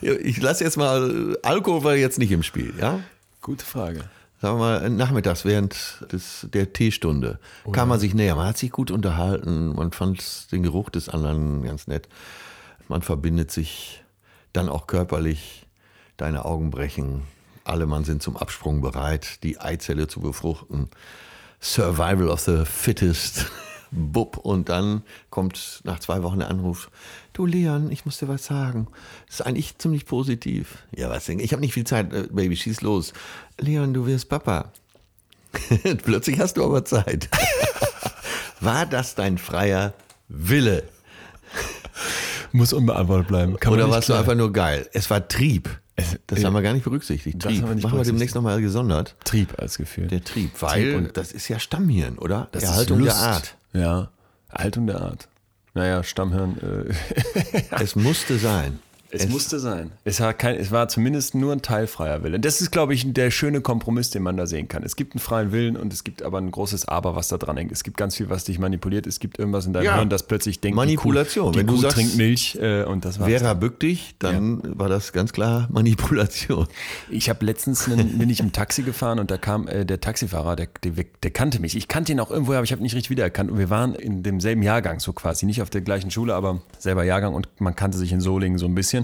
ich 0.00 0.40
lasse 0.40 0.64
jetzt 0.64 0.76
mal, 0.76 1.36
Alkohol 1.42 1.84
war 1.84 1.94
jetzt 1.94 2.18
nicht 2.18 2.32
im 2.32 2.42
Spiel, 2.42 2.74
ja? 2.80 3.00
Gute 3.40 3.64
Frage. 3.64 4.04
Sagen 4.40 4.58
wir 4.58 4.80
mal, 4.80 4.90
nachmittags 4.90 5.44
während 5.44 6.04
des, 6.12 6.46
der 6.52 6.72
Teestunde 6.72 7.38
oh, 7.64 7.72
kam 7.72 7.88
man 7.88 7.98
sich 7.98 8.14
näher. 8.14 8.36
Man 8.36 8.48
hat 8.48 8.58
sich 8.58 8.70
gut 8.70 8.90
unterhalten, 8.90 9.74
man 9.74 9.92
fand 9.92 10.52
den 10.52 10.62
Geruch 10.62 10.90
des 10.90 11.08
anderen 11.08 11.62
ganz 11.62 11.86
nett. 11.86 12.08
Man 12.88 13.00
verbindet 13.00 13.50
sich 13.50 14.02
dann 14.52 14.68
auch 14.68 14.86
körperlich, 14.86 15.66
deine 16.16 16.44
Augen 16.44 16.70
brechen, 16.70 17.22
alle 17.64 17.86
Mann 17.86 18.04
sind 18.04 18.22
zum 18.22 18.36
Absprung 18.36 18.82
bereit, 18.82 19.42
die 19.42 19.58
Eizelle 19.58 20.06
zu 20.06 20.20
befruchten. 20.20 20.90
Survival 21.60 22.28
of 22.28 22.40
the 22.40 22.64
fittest. 22.66 23.46
Bub. 23.90 24.36
Und 24.38 24.68
dann 24.68 25.02
kommt 25.30 25.80
nach 25.84 26.00
zwei 26.00 26.22
Wochen 26.22 26.38
der 26.38 26.48
Anruf, 26.48 26.90
du 27.32 27.46
Leon, 27.46 27.90
ich 27.90 28.04
muss 28.04 28.18
dir 28.18 28.28
was 28.28 28.44
sagen. 28.44 28.88
Das 29.26 29.40
ist 29.40 29.46
eigentlich 29.46 29.78
ziemlich 29.78 30.06
positiv. 30.06 30.84
Ja, 30.94 31.10
was 31.10 31.26
denn? 31.26 31.38
Ich 31.38 31.52
habe 31.52 31.60
nicht 31.60 31.74
viel 31.74 31.84
Zeit, 31.84 32.12
äh, 32.12 32.28
Baby, 32.30 32.56
schieß 32.56 32.80
los. 32.82 33.12
Leon, 33.58 33.94
du 33.94 34.06
wirst 34.06 34.28
Papa. 34.28 34.72
Plötzlich 36.02 36.40
hast 36.40 36.56
du 36.56 36.64
aber 36.64 36.84
Zeit. 36.84 37.28
War 38.60 38.86
das 38.86 39.14
dein 39.14 39.38
freier 39.38 39.94
Wille? 40.28 40.84
Muss 42.52 42.72
unbeantwortet 42.72 43.28
bleiben. 43.28 43.58
Kann 43.58 43.72
Oder 43.72 43.90
warst 43.90 44.08
du 44.08 44.14
einfach 44.14 44.34
nur 44.34 44.52
geil? 44.52 44.88
Es 44.92 45.10
war 45.10 45.26
Trieb. 45.26 45.68
Es, 45.96 46.18
das 46.26 46.40
äh, 46.40 46.44
haben 46.44 46.54
wir 46.54 46.62
gar 46.62 46.72
nicht 46.72 46.84
berücksichtigt. 46.84 47.40
Trieb. 47.40 47.62
Wir 47.62 47.74
Machen 47.82 47.98
wir 47.98 48.04
demnächst 48.04 48.34
nochmal 48.34 48.60
gesondert. 48.60 49.16
Trieb 49.24 49.58
als 49.58 49.76
Gefühl. 49.76 50.06
Der 50.06 50.22
Trieb, 50.22 50.50
weil 50.60 50.94
Trieb 50.94 51.14
das 51.14 51.32
ist 51.32 51.48
ja 51.48 51.58
Stammhirn, 51.58 52.18
oder? 52.18 52.48
Das 52.52 52.62
Erhaltung 52.62 53.02
der 53.02 53.14
Art. 53.14 53.56
Ja, 53.74 54.08
Haltung 54.52 54.86
der 54.86 55.00
Art. 55.00 55.28
Naja, 55.74 56.02
Stammhirn. 56.02 56.56
Äh, 56.58 57.64
es 57.82 57.96
musste 57.96 58.38
sein. 58.38 58.78
Es, 59.14 59.28
musste 59.28 59.58
sein. 59.58 59.92
Es 60.04 60.20
war, 60.20 60.34
kein, 60.34 60.56
es 60.56 60.70
war 60.70 60.88
zumindest 60.88 61.34
nur 61.34 61.52
ein 61.52 61.62
teilfreier 61.62 62.22
Wille. 62.22 62.40
Das 62.40 62.60
ist, 62.60 62.70
glaube 62.70 62.94
ich, 62.94 63.12
der 63.12 63.30
schöne 63.30 63.60
Kompromiss, 63.60 64.10
den 64.10 64.22
man 64.22 64.36
da 64.36 64.46
sehen 64.46 64.68
kann. 64.68 64.82
Es 64.82 64.96
gibt 64.96 65.14
einen 65.14 65.20
freien 65.20 65.52
Willen 65.52 65.76
und 65.76 65.92
es 65.92 66.04
gibt 66.04 66.22
aber 66.22 66.38
ein 66.38 66.50
großes 66.50 66.88
Aber, 66.88 67.14
was 67.14 67.28
da 67.28 67.38
dran 67.38 67.56
hängt. 67.56 67.72
Es 67.72 67.84
gibt 67.84 67.96
ganz 67.96 68.16
viel, 68.16 68.30
was 68.30 68.44
dich 68.44 68.58
manipuliert. 68.58 69.06
Es 69.06 69.20
gibt 69.20 69.38
irgendwas 69.38 69.66
in 69.66 69.72
deinem 69.72 69.84
Ja. 69.84 69.96
Hirn, 69.96 70.08
das 70.08 70.24
plötzlich 70.24 70.60
denkt, 70.60 70.76
Manipulation. 70.76 71.52
Die 71.52 71.58
Kuh, 71.58 71.64
die 71.64 71.66
Wenn 71.66 71.66
du 71.66 71.72
Kuh 71.74 71.80
sagst, 71.80 71.96
trinkt 71.96 72.16
Milch 72.16 72.58
äh, 72.60 72.84
und 72.84 73.04
das 73.04 73.20
war's. 73.20 73.28
Vera 73.30 73.54
bück 73.54 73.80
dich, 73.80 74.16
dann 74.18 74.60
war 74.78 74.88
das 74.88 75.12
ganz 75.12 75.32
klar 75.32 75.68
Manipulation. 75.72 76.66
Ich 77.10 77.28
habe 77.28 77.44
letztens 77.44 77.88
einen, 77.88 78.18
bin 78.18 78.30
ich 78.30 78.40
im 78.40 78.52
Taxi 78.52 78.82
gefahren 78.82 79.18
und 79.18 79.30
da 79.30 79.38
kam 79.38 79.68
äh, 79.68 79.84
der 79.84 80.00
Taxifahrer, 80.00 80.56
der, 80.56 80.68
der, 80.82 81.04
der 81.22 81.30
kannte 81.30 81.60
mich. 81.60 81.76
Ich 81.76 81.88
kannte 81.88 82.12
ihn 82.12 82.20
auch 82.20 82.30
irgendwoher, 82.30 82.58
aber 82.58 82.64
ich 82.64 82.72
habe 82.72 82.80
ihn 82.80 82.84
nicht 82.84 82.94
richtig 82.94 83.10
wiedererkannt. 83.10 83.50
Und 83.50 83.58
wir 83.58 83.70
waren 83.70 83.94
in 83.94 84.22
demselben 84.22 84.62
Jahrgang, 84.62 85.00
so 85.00 85.12
quasi. 85.12 85.46
Nicht 85.46 85.62
auf 85.62 85.70
der 85.70 85.80
gleichen 85.80 86.10
Schule, 86.10 86.34
aber 86.34 86.62
selber 86.78 87.04
Jahrgang 87.04 87.34
und 87.34 87.48
man 87.58 87.76
kannte 87.76 87.98
sich 87.98 88.12
in 88.12 88.20
Solingen 88.20 88.58
so 88.58 88.66
ein 88.66 88.74
bisschen. 88.74 89.03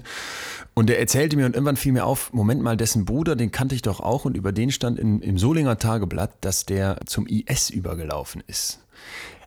Und 0.75 0.89
er 0.89 0.99
erzählte 0.99 1.37
mir 1.37 1.47
und 1.47 1.55
irgendwann 1.55 1.77
fiel 1.77 1.93
mir 1.93 2.07
auf, 2.07 2.33
Moment 2.33 2.63
mal, 2.63 2.77
dessen 2.77 3.05
Bruder, 3.05 3.37
den 3.37 3.51
kannte 3.51 3.75
ich 3.75 3.83
doch 3.83 4.01
auch 4.01 4.25
und 4.25 4.37
über 4.37 4.53
den 4.53 4.71
stand 4.71 4.99
in, 4.99 5.21
im 5.21 5.39
Solinger 5.39 5.79
Tageblatt, 5.79 6.33
dass 6.41 6.65
der 6.65 6.99
zum 7.07 7.27
IS 7.27 7.71
übergelaufen 7.71 8.43
ist. 8.47 8.81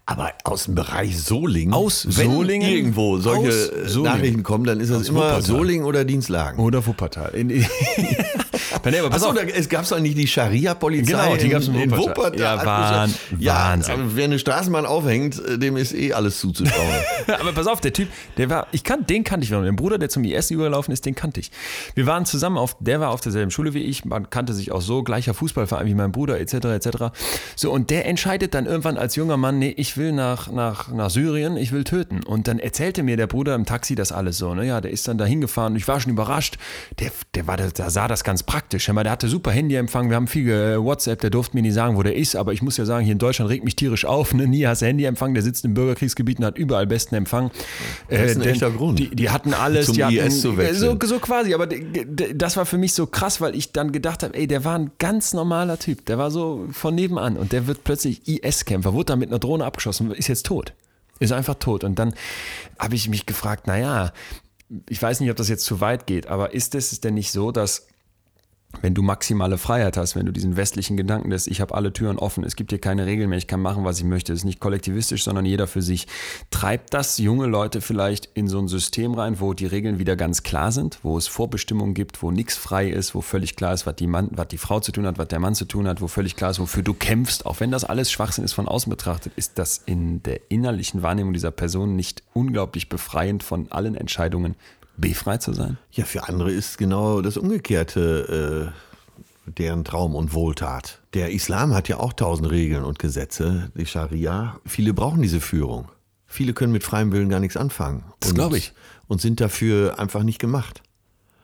Aber 0.06 0.34
aus 0.43 0.66
dem 0.66 0.76
Bereich 0.76 1.18
Solingen. 1.18 1.74
Aus 1.74 2.06
wenn 2.18 2.32
Solingen? 2.32 2.70
irgendwo 2.70 3.20
solche 3.20 3.51
Solingen. 3.88 4.04
Nachrichten 4.04 4.43
kommen, 4.43 4.66
dann 4.66 4.82
ist 4.82 4.91
das 4.91 5.01
Aus 5.01 5.10
immer 5.10 5.22
Wuppertal. 5.22 5.41
Solingen 5.43 5.86
oder 5.86 6.04
Dienstlagen. 6.04 6.60
Oder 6.60 6.86
Wuppertal. 6.86 7.32
Nee, 8.86 8.99
aber 8.99 9.09
pass 9.09 9.24
Achso, 9.24 9.30
auf. 9.30 9.36
da, 9.36 9.41
es 9.43 9.69
gab 9.69 9.88
doch 9.88 9.99
nicht 9.99 10.17
die 10.17 10.28
Scharia-Polizei 10.28 11.11
Genau, 11.11 11.36
die 11.36 11.49
gab's 11.49 11.67
in 11.67 11.76
in, 11.76 11.82
in 11.84 11.91
Wuppertal. 11.97 12.39
Ja, 12.39 12.65
Wahn- 12.65 13.13
ja, 13.39 13.55
Wahnsinn. 13.55 13.93
aber 13.93 14.15
wer 14.15 14.26
eine 14.26 14.39
Straßenbahn 14.39 14.86
aufhängt, 14.86 15.39
äh, 15.45 15.57
dem 15.57 15.78
ist 15.78 15.93
eh 15.93 16.13
alles 16.13 16.39
zuzutrauen. 16.39 16.88
Aber 17.39 17.53
pass 17.53 17.67
auf, 17.67 17.80
der 17.82 17.93
Typ, 17.93 18.09
der 18.38 18.49
war, 18.49 18.67
ich 18.71 18.84
kann, 18.84 19.05
den 19.05 19.24
kannte 19.24 19.45
ich 19.45 19.51
noch. 19.51 19.63
Den 19.63 19.76
Bruder, 19.76 19.97
der 19.97 20.09
zum 20.09 20.24
IS 20.24 20.51
übergelaufen 20.51 20.93
ist, 20.93 21.05
den 21.05 21.15
kannte 21.15 21.39
ich. 21.39 21.51
Wir 21.95 22.05
waren 22.05 22.26
zusammen 22.26 22.57
auf, 22.57 22.76
der 22.80 22.99
war 22.99 23.09
auf 23.11 23.21
derselben 23.21 23.51
Schule 23.51 23.74
wie 23.74 23.84
ich, 23.84 24.05
man 24.05 24.30
kannte 24.30 24.53
sich 24.53 24.71
auch 24.71 24.82
so, 24.82 25.03
gleicher 25.03 25.34
Fußballverein 25.34 25.86
wie 25.88 25.93
mein 25.95 26.11
Bruder, 26.11 26.39
etc., 26.39 26.53
etc. 26.65 26.89
So, 27.55 27.71
und 27.71 27.89
der 27.89 28.05
entscheidet 28.05 28.53
dann 28.53 28.65
irgendwann 28.65 28.97
als 28.97 29.15
junger 29.15 29.38
Mann, 29.38 29.59
nee, 29.59 29.74
ich 29.78 29.97
will 29.97 30.11
nach, 30.11 30.51
nach, 30.51 30.89
nach 30.91 31.09
Syrien, 31.09 31.57
ich 31.57 31.71
will 31.71 31.84
töten. 31.84 32.24
Und 32.24 32.47
dann 32.47 32.59
erzählte 32.59 33.03
mir 33.03 33.17
der 33.17 33.28
Bruder 33.28 33.55
im 33.55 33.65
Taxi 33.65 33.95
das 33.95 34.11
alles 34.11 34.38
so, 34.38 34.53
ne, 34.53 34.65
ja, 34.65 34.82
der 34.82 34.91
ist 34.91 35.07
dann 35.07 35.17
da 35.17 35.26
hingefahren 35.26 35.74
und 35.74 35.78
ich 35.78 35.88
war 35.88 35.99
schon 35.99 36.11
überrascht. 36.11 36.57
Der, 36.99 37.11
der 37.36 37.47
war, 37.47 37.57
da 37.57 37.89
sah 37.89 38.07
das 38.07 38.24
ganz 38.24 38.43
praktisch. 38.43 38.62
Hör 38.72 38.93
mal, 38.93 39.03
Der 39.03 39.11
hatte 39.11 39.28
super 39.28 39.51
Handyempfang, 39.51 40.09
wir 40.09 40.16
haben 40.16 40.28
viel 40.28 40.45
ge- 40.45 40.78
WhatsApp, 40.84 41.22
der 41.22 41.30
durfte 41.30 41.55
mir 41.55 41.61
nicht 41.61 41.74
sagen, 41.74 41.95
wo 41.95 42.03
der 42.03 42.16
ist, 42.16 42.36
aber 42.36 42.53
ich 42.53 42.61
muss 42.61 42.78
ja 42.78 42.86
sagen, 42.86 43.03
hier 43.05 43.11
in 43.14 43.20
Deutschland 43.20 43.49
regt 43.51 43.64
mich 43.64 43.76
tierisch 43.76 44.05
auf, 44.05 44.34
ne? 44.34 44.47
nie 44.47 44.66
hast 44.66 44.82
du 44.82 44.86
Handyempfang, 44.88 45.34
der 45.34 45.43
sitzt 45.43 45.64
im 45.66 45.74
Bürgerkriegsgebiet 45.74 46.39
und 46.39 46.45
hat 46.45 46.57
überall 46.57 46.88
besten 46.88 47.16
Empfang. 47.16 47.51
Das 48.09 48.22
ist 48.32 48.36
ein 48.38 48.41
denn 48.41 48.51
echter 48.51 48.72
Grund. 48.72 48.97
Die, 48.99 49.09
die 49.16 49.30
hatten 49.30 49.53
alles, 49.53 49.86
Zum 49.88 49.95
die 49.95 50.03
hatten, 50.05 50.16
IS 50.18 50.41
zu 50.41 50.57
wechseln. 50.57 50.97
So, 50.99 51.07
so 51.07 51.20
quasi, 51.20 51.53
aber 51.53 51.68
das 51.68 52.57
war 52.57 52.66
für 52.66 52.78
mich 52.78 52.93
so 52.93 53.05
krass, 53.05 53.41
weil 53.41 53.55
ich 53.55 53.72
dann 53.72 53.91
gedacht 53.91 54.24
habe, 54.24 54.34
ey, 54.36 54.47
der 54.47 54.66
war 54.66 54.78
ein 54.80 54.91
ganz 54.99 55.34
normaler 55.34 55.78
Typ, 55.78 56.05
der 56.05 56.18
war 56.18 56.32
so 56.32 56.68
von 56.72 56.95
nebenan 56.95 57.38
und 57.38 57.51
der 57.51 57.68
wird 57.68 57.84
plötzlich 57.84 58.28
IS-Kämpfer, 58.28 58.93
wurde 58.93 59.05
da 59.05 59.16
mit 59.16 59.30
einer 59.30 59.39
Drohne 59.39 59.66
abgeschossen, 59.66 60.11
ist 60.11 60.28
jetzt 60.30 60.45
tot. 60.45 60.74
Ist 61.20 61.32
einfach 61.32 61.55
tot. 61.55 61.84
Und 61.84 61.99
dann 61.99 62.14
habe 62.80 62.95
ich 62.95 63.07
mich 63.07 63.26
gefragt, 63.26 63.68
naja, 63.68 64.11
ich 64.89 64.99
weiß 65.01 65.20
nicht, 65.20 65.30
ob 65.30 65.38
das 65.38 65.47
jetzt 65.47 65.64
zu 65.64 65.80
weit 65.80 66.07
geht, 66.07 66.28
aber 66.28 66.53
ist 66.53 66.74
es 66.74 66.99
denn 67.01 67.14
nicht 67.14 67.32
so, 67.32 67.51
dass 67.51 67.86
wenn 68.82 68.93
du 68.93 69.01
maximale 69.01 69.57
Freiheit 69.57 69.97
hast, 69.97 70.15
wenn 70.15 70.26
du 70.26 70.32
diesen 70.32 70.57
westlichen 70.57 70.97
Gedanken 70.97 71.32
lässt, 71.32 71.47
ich 71.47 71.61
habe 71.61 71.74
alle 71.76 71.93
Türen 71.93 72.17
offen, 72.17 72.43
es 72.43 72.55
gibt 72.55 72.71
hier 72.71 72.80
keine 72.80 73.05
Regeln 73.05 73.30
mehr, 73.30 73.38
ich 73.38 73.47
kann 73.47 73.61
machen, 73.61 73.86
was 73.86 73.99
ich 73.99 74.05
möchte, 74.05 74.34
es 74.34 74.39
ist 74.39 74.45
nicht 74.45 74.59
kollektivistisch, 74.59 75.24
sondern 75.24 75.45
jeder 75.45 75.67
für 75.67 75.82
sich. 75.82 76.07
Treibt 76.51 76.93
das 76.93 77.17
junge 77.17 77.45
Leute 77.45 77.82
vielleicht 77.82 78.30
in 78.34 78.47
so 78.47 78.59
ein 78.59 78.67
System 78.67 79.13
rein, 79.13 79.39
wo 79.39 79.53
die 79.53 79.65
Regeln 79.65 79.99
wieder 79.99 80.15
ganz 80.15 80.43
klar 80.43 80.71
sind, 80.71 80.99
wo 81.03 81.17
es 81.17 81.28
Vorbestimmungen 81.28 81.93
gibt, 81.93 82.21
wo 82.24 82.32
nichts 82.32 82.57
frei 82.57 82.89
ist, 82.89 83.15
wo 83.15 83.21
völlig 83.21 83.55
klar 83.55 83.74
ist, 83.74 83.86
was 83.86 83.95
die, 83.95 84.07
Mann, 84.07 84.30
was 84.32 84.47
die 84.47 84.57
Frau 84.57 84.80
zu 84.80 84.91
tun 84.91 85.05
hat, 85.05 85.17
was 85.17 85.28
der 85.28 85.39
Mann 85.39 85.55
zu 85.55 85.65
tun 85.65 85.88
hat, 85.88 86.01
wo 86.01 86.07
völlig 86.07 86.36
klar 86.36 86.51
ist, 86.51 86.59
wofür 86.59 86.84
du 86.84 86.93
kämpfst, 86.93 87.45
auch 87.45 87.59
wenn 87.59 87.71
das 87.71 87.86
alles 87.86 88.11
Schwachsinn 88.11 88.43
ist 88.43 88.53
von 88.53 88.67
außen 88.67 88.89
betrachtet, 88.89 89.34
ist 89.36 89.57
das 89.59 89.82
in 89.86 90.24
der 90.24 90.39
innerlichen 90.49 91.03
Wahrnehmung 91.03 91.34
dieser 91.34 91.51
Person 91.51 91.95
nicht 91.95 92.24
unglaublich 92.34 92.89
befreiend 92.89 93.43
von 93.43 93.71
allen 93.71 93.95
Entscheidungen, 93.95 94.55
befreit 94.98 95.41
zu 95.41 95.54
sein? 95.54 95.78
ja, 95.91 96.06
für 96.06 96.28
andere 96.28 96.52
ist 96.52 96.78
genau 96.78 97.22
das 97.22 97.38
Umgekehrte 97.38 98.72
äh, 99.48 99.52
deren 99.58 99.84
Traum 99.84 100.16
und 100.16 100.34
Wohltat. 100.34 101.00
Der 101.14 101.32
Islam 101.32 101.74
hat 101.74 101.89
ja 101.89 101.98
auch 102.00 102.14
tausend 102.14 102.50
Regeln 102.50 102.84
und 102.84 103.00
Gesetze, 103.00 103.72
die 103.76 103.86
Scharia. 103.86 104.60
Viele 104.66 104.94
brauchen 104.94 105.22
diese 105.22 105.41
Führung. 105.41 105.89
Viele 106.28 106.54
können 106.54 106.72
mit 106.72 106.84
freiem 106.84 107.12
Willen 107.12 107.30
gar 107.30 107.39
nichts 107.39 107.58
anfangen. 107.58 108.04
Das 108.20 108.30
Und- 108.32 108.36
glaub 108.36 108.54
ich. 108.54 108.74
Und 109.08 109.22
sind 109.22 109.41
dafür 109.41 110.00
einfach 110.00 110.24
nicht 110.24 110.39
gemacht. 110.39 110.82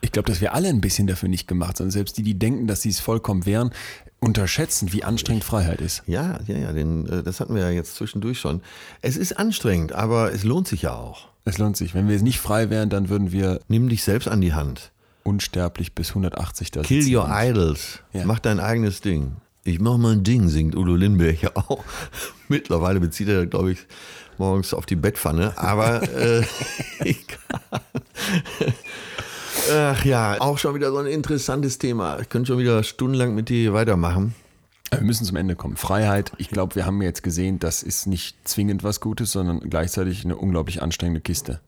Ich 0.01 0.13
glaube, 0.13 0.27
dass 0.31 0.39
wir 0.39 0.53
alle 0.53 0.69
ein 0.69 0.79
bisschen 0.79 1.07
dafür 1.07 1.27
nicht 1.27 1.45
gemacht 1.47 1.75
sind. 1.77 1.91
Selbst 1.91 2.17
die, 2.17 2.23
die 2.23 2.39
denken, 2.39 2.67
dass 2.67 2.81
sie 2.81 2.89
es 2.89 2.99
vollkommen 3.01 3.45
wären, 3.45 3.71
unterschätzen, 4.21 4.93
wie 4.93 5.03
anstrengend 5.03 5.43
Freiheit 5.43 5.81
ist. 5.81 6.03
Ja, 6.07 6.39
ja, 6.47 6.57
ja, 6.57 6.71
den, 6.71 7.05
äh, 7.07 7.21
das 7.23 7.39
hatten 7.41 7.53
wir 7.53 7.61
ja 7.63 7.69
jetzt 7.69 7.95
zwischendurch 7.95 8.39
schon. 8.39 8.61
Es 9.01 9.17
ist 9.17 9.37
anstrengend, 9.37 9.91
aber 9.91 10.33
es 10.33 10.43
lohnt 10.45 10.67
sich 10.69 10.83
ja 10.83 10.93
auch. 10.95 11.27
Es 11.49 11.57
lohnt 11.57 11.77
sich. 11.77 11.93
Wenn 11.95 12.07
wir 12.07 12.21
nicht 12.21 12.39
frei 12.39 12.69
wären, 12.69 12.89
dann 12.89 13.09
würden 13.09 13.31
wir 13.31 13.59
Nimm 13.67 13.89
dich 13.89 14.03
selbst 14.03 14.27
an 14.27 14.41
die 14.41 14.53
Hand. 14.53 14.91
unsterblich 15.23 15.93
bis 15.93 16.09
180 16.09 16.71
da 16.71 16.81
Kill 16.81 17.15
your 17.15 17.25
und- 17.25 17.31
idols. 17.33 17.99
Ja. 18.13 18.25
Mach 18.25 18.39
dein 18.39 18.59
eigenes 18.59 19.01
Ding. 19.01 19.33
Ich 19.63 19.79
mach 19.79 19.97
mein 19.97 20.23
Ding, 20.23 20.47
singt 20.47 20.75
Udo 20.75 20.95
Lindenberg 20.95 21.41
ja 21.41 21.51
auch. 21.55 21.83
Mittlerweile 22.47 22.99
bezieht 22.99 23.27
er, 23.27 23.45
glaube 23.45 23.73
ich, 23.73 23.79
morgens 24.37 24.73
auf 24.73 24.85
die 24.85 24.95
Bettpfanne. 24.95 25.53
Aber 25.57 26.01
äh, 26.03 26.43
egal. 26.99 27.81
Ach 29.71 30.05
ja, 30.05 30.39
auch 30.39 30.57
schon 30.57 30.73
wieder 30.75 30.89
so 30.91 30.97
ein 30.97 31.05
interessantes 31.05 31.77
Thema. 31.77 32.19
Ich 32.19 32.29
könnte 32.29 32.47
schon 32.47 32.59
wieder 32.59 32.81
stundenlang 32.83 33.35
mit 33.35 33.49
dir 33.49 33.73
weitermachen. 33.73 34.33
Wir 34.91 35.01
müssen 35.01 35.25
zum 35.25 35.37
Ende 35.37 35.55
kommen. 35.55 35.77
Freiheit. 35.77 36.31
Ich 36.37 36.49
glaube, 36.49 36.75
wir 36.75 36.85
haben 36.85 37.01
jetzt 37.01 37.23
gesehen, 37.23 37.59
das 37.59 37.83
ist 37.83 38.07
nicht 38.07 38.35
zwingend 38.47 38.83
was 38.83 38.99
Gutes, 38.99 39.31
sondern 39.31 39.59
gleichzeitig 39.59 40.25
eine 40.25 40.35
unglaublich 40.35 40.81
anstrengende 40.81 41.21
Kiste. 41.21 41.59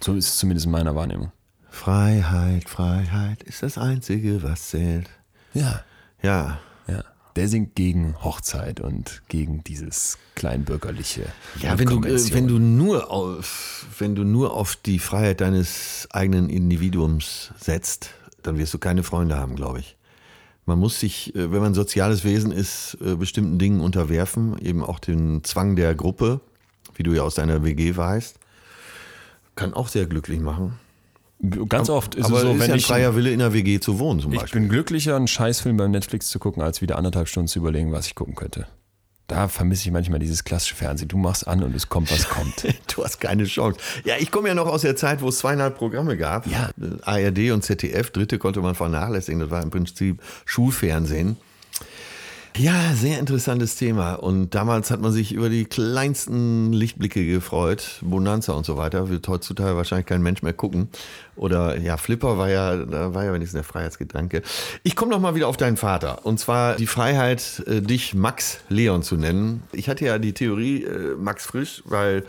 So 0.00 0.14
ist 0.14 0.28
es 0.28 0.36
zumindest 0.36 0.66
in 0.66 0.72
meiner 0.72 0.94
Wahrnehmung. 0.94 1.32
Freiheit, 1.70 2.68
Freiheit 2.68 3.42
ist 3.42 3.62
das 3.62 3.78
Einzige, 3.78 4.42
was 4.42 4.68
zählt. 4.70 5.10
Ja. 5.54 5.84
Ja, 6.22 6.58
Ja. 6.86 7.04
Der 7.36 7.48
singt 7.48 7.74
gegen 7.74 8.14
Hochzeit 8.24 8.80
und 8.80 9.22
gegen 9.28 9.62
dieses 9.62 10.16
kleinbürgerliche. 10.36 11.26
Ja, 11.60 11.78
wenn 11.78 11.86
du, 11.88 12.02
äh, 12.02 12.32
wenn 12.32 12.48
du 12.48 12.58
nur 12.58 13.10
auf, 13.10 13.86
wenn 13.98 14.14
du 14.14 14.24
nur 14.24 14.54
auf 14.54 14.76
die 14.76 14.98
Freiheit 14.98 15.42
deines 15.42 16.08
eigenen 16.10 16.48
Individuums 16.48 17.52
setzt, 17.58 18.10
dann 18.42 18.56
wirst 18.56 18.72
du 18.72 18.78
keine 18.78 19.02
Freunde 19.02 19.36
haben, 19.36 19.54
glaube 19.54 19.80
ich. 19.80 19.95
Man 20.66 20.78
muss 20.80 20.98
sich, 21.00 21.34
äh, 21.34 21.52
wenn 21.52 21.60
man 21.60 21.72
ein 21.72 21.74
soziales 21.74 22.24
Wesen 22.24 22.50
ist, 22.52 22.98
äh, 23.00 23.14
bestimmten 23.14 23.58
Dingen 23.58 23.80
unterwerfen, 23.80 24.58
eben 24.58 24.82
auch 24.84 24.98
den 24.98 25.42
Zwang 25.44 25.76
der 25.76 25.94
Gruppe, 25.94 26.40
wie 26.94 27.02
du 27.04 27.12
ja 27.12 27.22
aus 27.22 27.36
deiner 27.36 27.64
WG 27.64 27.96
weißt, 27.96 28.36
kann 29.54 29.72
auch 29.74 29.88
sehr 29.88 30.06
glücklich 30.06 30.40
machen. 30.40 30.78
Ganz 31.68 31.90
oft 31.90 32.14
ist 32.14 32.26
Aber 32.26 32.36
es 32.36 32.42
so, 32.42 32.52
ist 32.52 32.60
wenn 32.60 32.68
ja 32.68 32.74
ein 32.74 32.78
ich 32.78 32.86
freier 32.86 33.14
Wille 33.14 33.30
in 33.30 33.38
der 33.38 33.52
WG 33.52 33.78
zu 33.78 33.98
wohnen 33.98 34.20
zum 34.20 34.32
Ich 34.32 34.40
Beispiel. 34.40 34.60
bin 34.62 34.70
glücklicher, 34.70 35.16
einen 35.16 35.28
Scheißfilm 35.28 35.76
beim 35.76 35.90
Netflix 35.90 36.28
zu 36.30 36.38
gucken, 36.38 36.62
als 36.62 36.80
wieder 36.80 36.96
anderthalb 36.96 37.28
Stunden 37.28 37.46
zu 37.48 37.58
überlegen, 37.58 37.92
was 37.92 38.06
ich 38.06 38.14
gucken 38.14 38.34
könnte. 38.34 38.66
Da 39.26 39.48
vermisse 39.48 39.88
ich 39.88 39.92
manchmal 39.92 40.20
dieses 40.20 40.44
klassische 40.44 40.76
Fernsehen. 40.76 41.08
Du 41.08 41.16
machst 41.16 41.48
an 41.48 41.62
und 41.62 41.74
es 41.74 41.88
kommt, 41.88 42.12
was 42.12 42.28
kommt. 42.28 42.66
Du 42.94 43.04
hast 43.04 43.20
keine 43.20 43.44
Chance. 43.44 43.78
Ja, 44.04 44.14
ich 44.18 44.30
komme 44.30 44.48
ja 44.48 44.54
noch 44.54 44.66
aus 44.66 44.82
der 44.82 44.96
Zeit, 44.96 45.20
wo 45.20 45.28
es 45.28 45.38
zweieinhalb 45.38 45.76
Programme 45.76 46.16
gab. 46.16 46.46
Ja. 46.46 46.70
ARD 47.02 47.50
und 47.50 47.62
ZDF. 47.62 48.10
Dritte 48.10 48.38
konnte 48.38 48.60
man 48.60 48.74
vernachlässigen. 48.74 49.40
Das 49.40 49.50
war 49.50 49.62
im 49.62 49.70
Prinzip 49.70 50.22
Schulfernsehen. 50.44 51.36
Ja, 52.58 52.94
sehr 52.94 53.18
interessantes 53.18 53.76
Thema. 53.76 54.14
Und 54.14 54.54
damals 54.54 54.90
hat 54.90 55.02
man 55.02 55.12
sich 55.12 55.32
über 55.32 55.50
die 55.50 55.66
kleinsten 55.66 56.72
Lichtblicke 56.72 57.26
gefreut. 57.26 57.98
Bonanza 58.00 58.54
und 58.54 58.64
so 58.64 58.78
weiter. 58.78 59.10
Wird 59.10 59.28
heutzutage 59.28 59.76
wahrscheinlich 59.76 60.06
kein 60.06 60.22
Mensch 60.22 60.40
mehr 60.40 60.54
gucken. 60.54 60.88
Oder 61.36 61.78
ja, 61.78 61.98
Flipper 61.98 62.38
war 62.38 62.48
ja, 62.48 62.76
da 62.76 63.12
war 63.12 63.24
ja 63.24 63.34
wenigstens 63.34 63.58
der 63.58 63.64
Freiheitsgedanke. 63.64 64.40
Ich 64.84 64.96
komme 64.96 65.10
noch 65.10 65.20
mal 65.20 65.34
wieder 65.34 65.48
auf 65.48 65.58
deinen 65.58 65.76
Vater. 65.76 66.24
Und 66.24 66.40
zwar 66.40 66.76
die 66.76 66.86
Freiheit, 66.86 67.62
äh, 67.66 67.82
dich 67.82 68.14
Max 68.14 68.60
Leon 68.70 69.02
zu 69.02 69.16
nennen. 69.16 69.62
Ich 69.72 69.90
hatte 69.90 70.06
ja 70.06 70.18
die 70.18 70.32
Theorie 70.32 70.84
äh, 70.84 71.14
Max 71.16 71.44
Frisch, 71.44 71.82
weil 71.84 72.24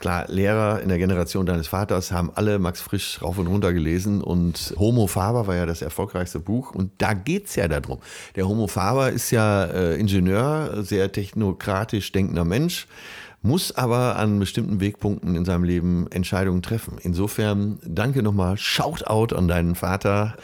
Klar, 0.00 0.24
Lehrer 0.28 0.80
in 0.80 0.88
der 0.88 0.96
Generation 0.96 1.44
deines 1.44 1.68
Vaters 1.68 2.10
haben 2.10 2.32
alle 2.34 2.58
Max 2.58 2.80
Frisch 2.80 3.20
rauf 3.20 3.36
und 3.36 3.46
runter 3.46 3.74
gelesen 3.74 4.22
und 4.22 4.74
Homo 4.78 5.06
Faber 5.06 5.46
war 5.46 5.56
ja 5.56 5.66
das 5.66 5.82
erfolgreichste 5.82 6.40
Buch 6.40 6.74
und 6.74 6.90
da 6.96 7.12
geht's 7.12 7.54
ja 7.54 7.68
darum. 7.68 7.98
Der 8.34 8.48
Homo 8.48 8.66
Faber 8.66 9.10
ist 9.10 9.30
ja 9.30 9.64
äh, 9.64 10.00
Ingenieur, 10.00 10.82
sehr 10.82 11.12
technokratisch 11.12 12.12
denkender 12.12 12.46
Mensch, 12.46 12.86
muss 13.42 13.76
aber 13.76 14.16
an 14.16 14.38
bestimmten 14.38 14.80
Wegpunkten 14.80 15.36
in 15.36 15.44
seinem 15.44 15.64
Leben 15.64 16.10
Entscheidungen 16.10 16.62
treffen. 16.62 16.96
Insofern 17.02 17.78
danke 17.84 18.22
nochmal, 18.22 18.56
Shoutout 18.56 19.36
an 19.36 19.48
deinen 19.48 19.74
Vater. 19.74 20.34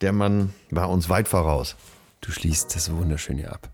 Der 0.00 0.12
Mann 0.12 0.50
war 0.70 0.88
uns 0.88 1.08
weit 1.08 1.26
voraus. 1.26 1.74
Du 2.20 2.30
schließt 2.30 2.76
das 2.76 2.92
wunderschön 2.92 3.36
hier 3.36 3.52
ab. 3.52 3.68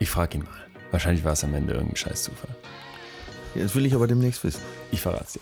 Ich 0.00 0.10
frage 0.10 0.38
ihn 0.38 0.44
mal. 0.44 0.50
Wahrscheinlich 0.90 1.24
war 1.24 1.32
es 1.32 1.44
am 1.44 1.54
Ende 1.54 1.74
irgendein 1.74 1.96
Scheißzufall. 1.96 2.50
Jetzt 3.54 3.74
will 3.74 3.86
ich 3.86 3.94
aber 3.94 4.06
demnächst 4.06 4.42
wissen. 4.44 4.60
Ich 4.90 5.00
verrate 5.00 5.34
dir. 5.34 5.40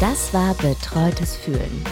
Das 0.00 0.32
war 0.32 0.54
Betreutes 0.54 1.36
Fühlen. 1.36 1.84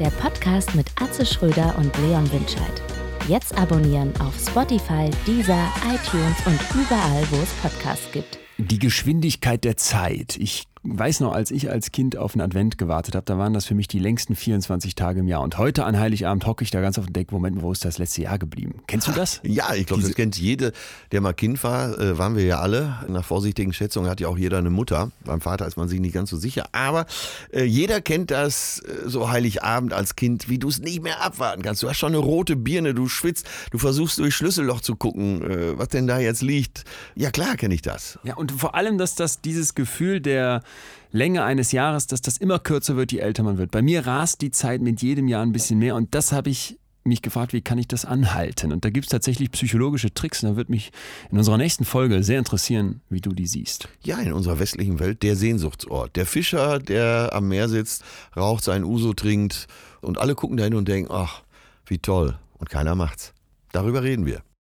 Der 0.00 0.10
Podcast 0.10 0.74
mit 0.74 0.90
Atze 1.00 1.24
Schröder 1.24 1.74
und 1.78 1.96
Leon 1.98 2.30
Winscheid. 2.32 2.82
Jetzt 3.28 3.56
abonnieren 3.56 4.12
auf 4.20 4.34
Spotify, 4.36 5.08
Deezer, 5.26 5.72
iTunes 5.86 6.36
und 6.46 6.60
überall, 6.74 7.24
wo 7.30 7.36
es 7.36 7.50
Podcasts 7.62 8.10
gibt. 8.12 8.38
Die 8.58 8.80
Geschwindigkeit 8.80 9.62
der 9.62 9.76
Zeit. 9.76 10.36
Ich 10.36 10.64
weiß 10.84 11.20
noch, 11.20 11.32
als 11.32 11.50
ich 11.50 11.70
als 11.70 11.92
Kind 11.92 12.16
auf 12.16 12.32
den 12.32 12.42
Advent 12.42 12.76
gewartet 12.76 13.14
habe, 13.14 13.24
da 13.24 13.38
waren 13.38 13.54
das 13.54 13.64
für 13.64 13.74
mich 13.74 13.88
die 13.88 13.98
längsten 13.98 14.36
24 14.36 14.94
Tage 14.94 15.20
im 15.20 15.28
Jahr. 15.28 15.40
Und 15.40 15.56
heute 15.56 15.84
an 15.84 15.98
Heiligabend 15.98 16.46
hocke 16.46 16.62
ich 16.62 16.70
da 16.70 16.80
ganz 16.82 16.98
auf 16.98 17.06
dem 17.06 17.14
Deck, 17.14 17.32
Moment, 17.32 17.62
wo 17.62 17.72
ist 17.72 17.84
das 17.84 17.98
letzte 17.98 18.22
Jahr 18.22 18.38
geblieben? 18.38 18.82
Kennst 18.86 19.08
du 19.08 19.12
das? 19.12 19.40
Ja, 19.42 19.74
ich 19.74 19.86
glaube, 19.86 20.02
das 20.02 20.14
kennt 20.14 20.38
jede, 20.38 20.72
der 21.10 21.22
mal 21.22 21.32
Kind 21.32 21.62
war, 21.64 21.98
äh, 21.98 22.18
waren 22.18 22.36
wir 22.36 22.44
ja 22.44 22.60
alle. 22.60 22.98
Nach 23.08 23.24
vorsichtigen 23.24 23.72
Schätzungen 23.72 24.10
hat 24.10 24.20
ja 24.20 24.28
auch 24.28 24.36
jeder 24.36 24.58
eine 24.58 24.70
Mutter. 24.70 25.10
Beim 25.24 25.40
Vater 25.40 25.66
ist 25.66 25.76
man 25.76 25.88
sich 25.88 26.00
nicht 26.00 26.12
ganz 26.12 26.28
so 26.28 26.36
sicher. 26.36 26.66
Aber 26.72 27.06
äh, 27.50 27.64
jeder 27.64 28.02
kennt 28.02 28.30
das 28.30 28.80
äh, 28.80 29.08
so 29.08 29.30
Heiligabend 29.30 29.94
als 29.94 30.16
Kind, 30.16 30.50
wie 30.50 30.58
du 30.58 30.68
es 30.68 30.80
nicht 30.80 31.02
mehr 31.02 31.22
abwarten 31.22 31.62
kannst. 31.62 31.82
Du 31.82 31.88
hast 31.88 31.96
schon 31.96 32.12
eine 32.14 32.18
rote 32.18 32.56
Birne, 32.56 32.94
du 32.94 33.08
schwitzt, 33.08 33.46
du 33.70 33.78
versuchst 33.78 34.18
durch 34.18 34.34
Schlüsselloch 34.34 34.82
zu 34.82 34.96
gucken, 34.96 35.42
äh, 35.50 35.78
was 35.78 35.88
denn 35.88 36.06
da 36.06 36.18
jetzt 36.18 36.42
liegt. 36.42 36.84
Ja, 37.14 37.30
klar 37.30 37.56
kenne 37.56 37.74
ich 37.74 37.82
das. 37.82 38.18
Ja, 38.22 38.34
und 38.34 38.52
vor 38.52 38.74
allem, 38.74 38.98
dass 38.98 39.14
das 39.14 39.40
dieses 39.40 39.74
Gefühl 39.74 40.20
der 40.20 40.62
Länge 41.10 41.44
eines 41.44 41.72
Jahres, 41.72 42.06
dass 42.06 42.22
das 42.22 42.38
immer 42.38 42.58
kürzer 42.58 42.96
wird, 42.96 43.12
je 43.12 43.18
älter 43.18 43.42
man 43.42 43.58
wird. 43.58 43.70
Bei 43.70 43.82
mir 43.82 44.06
rast 44.06 44.40
die 44.40 44.50
Zeit 44.50 44.80
mit 44.80 45.02
jedem 45.02 45.28
Jahr 45.28 45.42
ein 45.42 45.52
bisschen 45.52 45.78
mehr 45.78 45.94
und 45.94 46.14
das 46.14 46.32
habe 46.32 46.50
ich 46.50 46.78
mich 47.04 47.22
gefragt, 47.22 47.52
wie 47.52 47.60
kann 47.60 47.78
ich 47.78 47.86
das 47.86 48.04
anhalten? 48.04 48.72
Und 48.72 48.84
da 48.84 48.90
gibt 48.90 49.06
es 49.06 49.10
tatsächlich 49.10 49.50
psychologische 49.52 50.12
Tricks 50.12 50.42
und 50.42 50.50
da 50.50 50.56
wird 50.56 50.70
mich 50.70 50.90
in 51.30 51.38
unserer 51.38 51.58
nächsten 51.58 51.84
Folge 51.84 52.22
sehr 52.24 52.38
interessieren, 52.38 53.02
wie 53.10 53.20
du 53.20 53.32
die 53.32 53.46
siehst. 53.46 53.88
Ja, 54.02 54.18
in 54.18 54.32
unserer 54.32 54.58
westlichen 54.58 54.98
Welt 54.98 55.22
der 55.22 55.36
Sehnsuchtsort. 55.36 56.16
Der 56.16 56.26
Fischer, 56.26 56.78
der 56.78 57.30
am 57.32 57.48
Meer 57.48 57.68
sitzt, 57.68 58.04
raucht 58.36 58.64
sein 58.64 58.84
Uso, 58.84 59.12
trinkt 59.12 59.66
und 60.00 60.18
alle 60.18 60.34
gucken 60.34 60.56
dahin 60.56 60.74
und 60.74 60.88
denken, 60.88 61.12
ach, 61.12 61.42
wie 61.86 61.98
toll. 61.98 62.38
Und 62.58 62.70
keiner 62.70 62.94
macht's. 62.94 63.34
Darüber 63.72 64.02
reden 64.02 64.24
wir. 64.24 64.42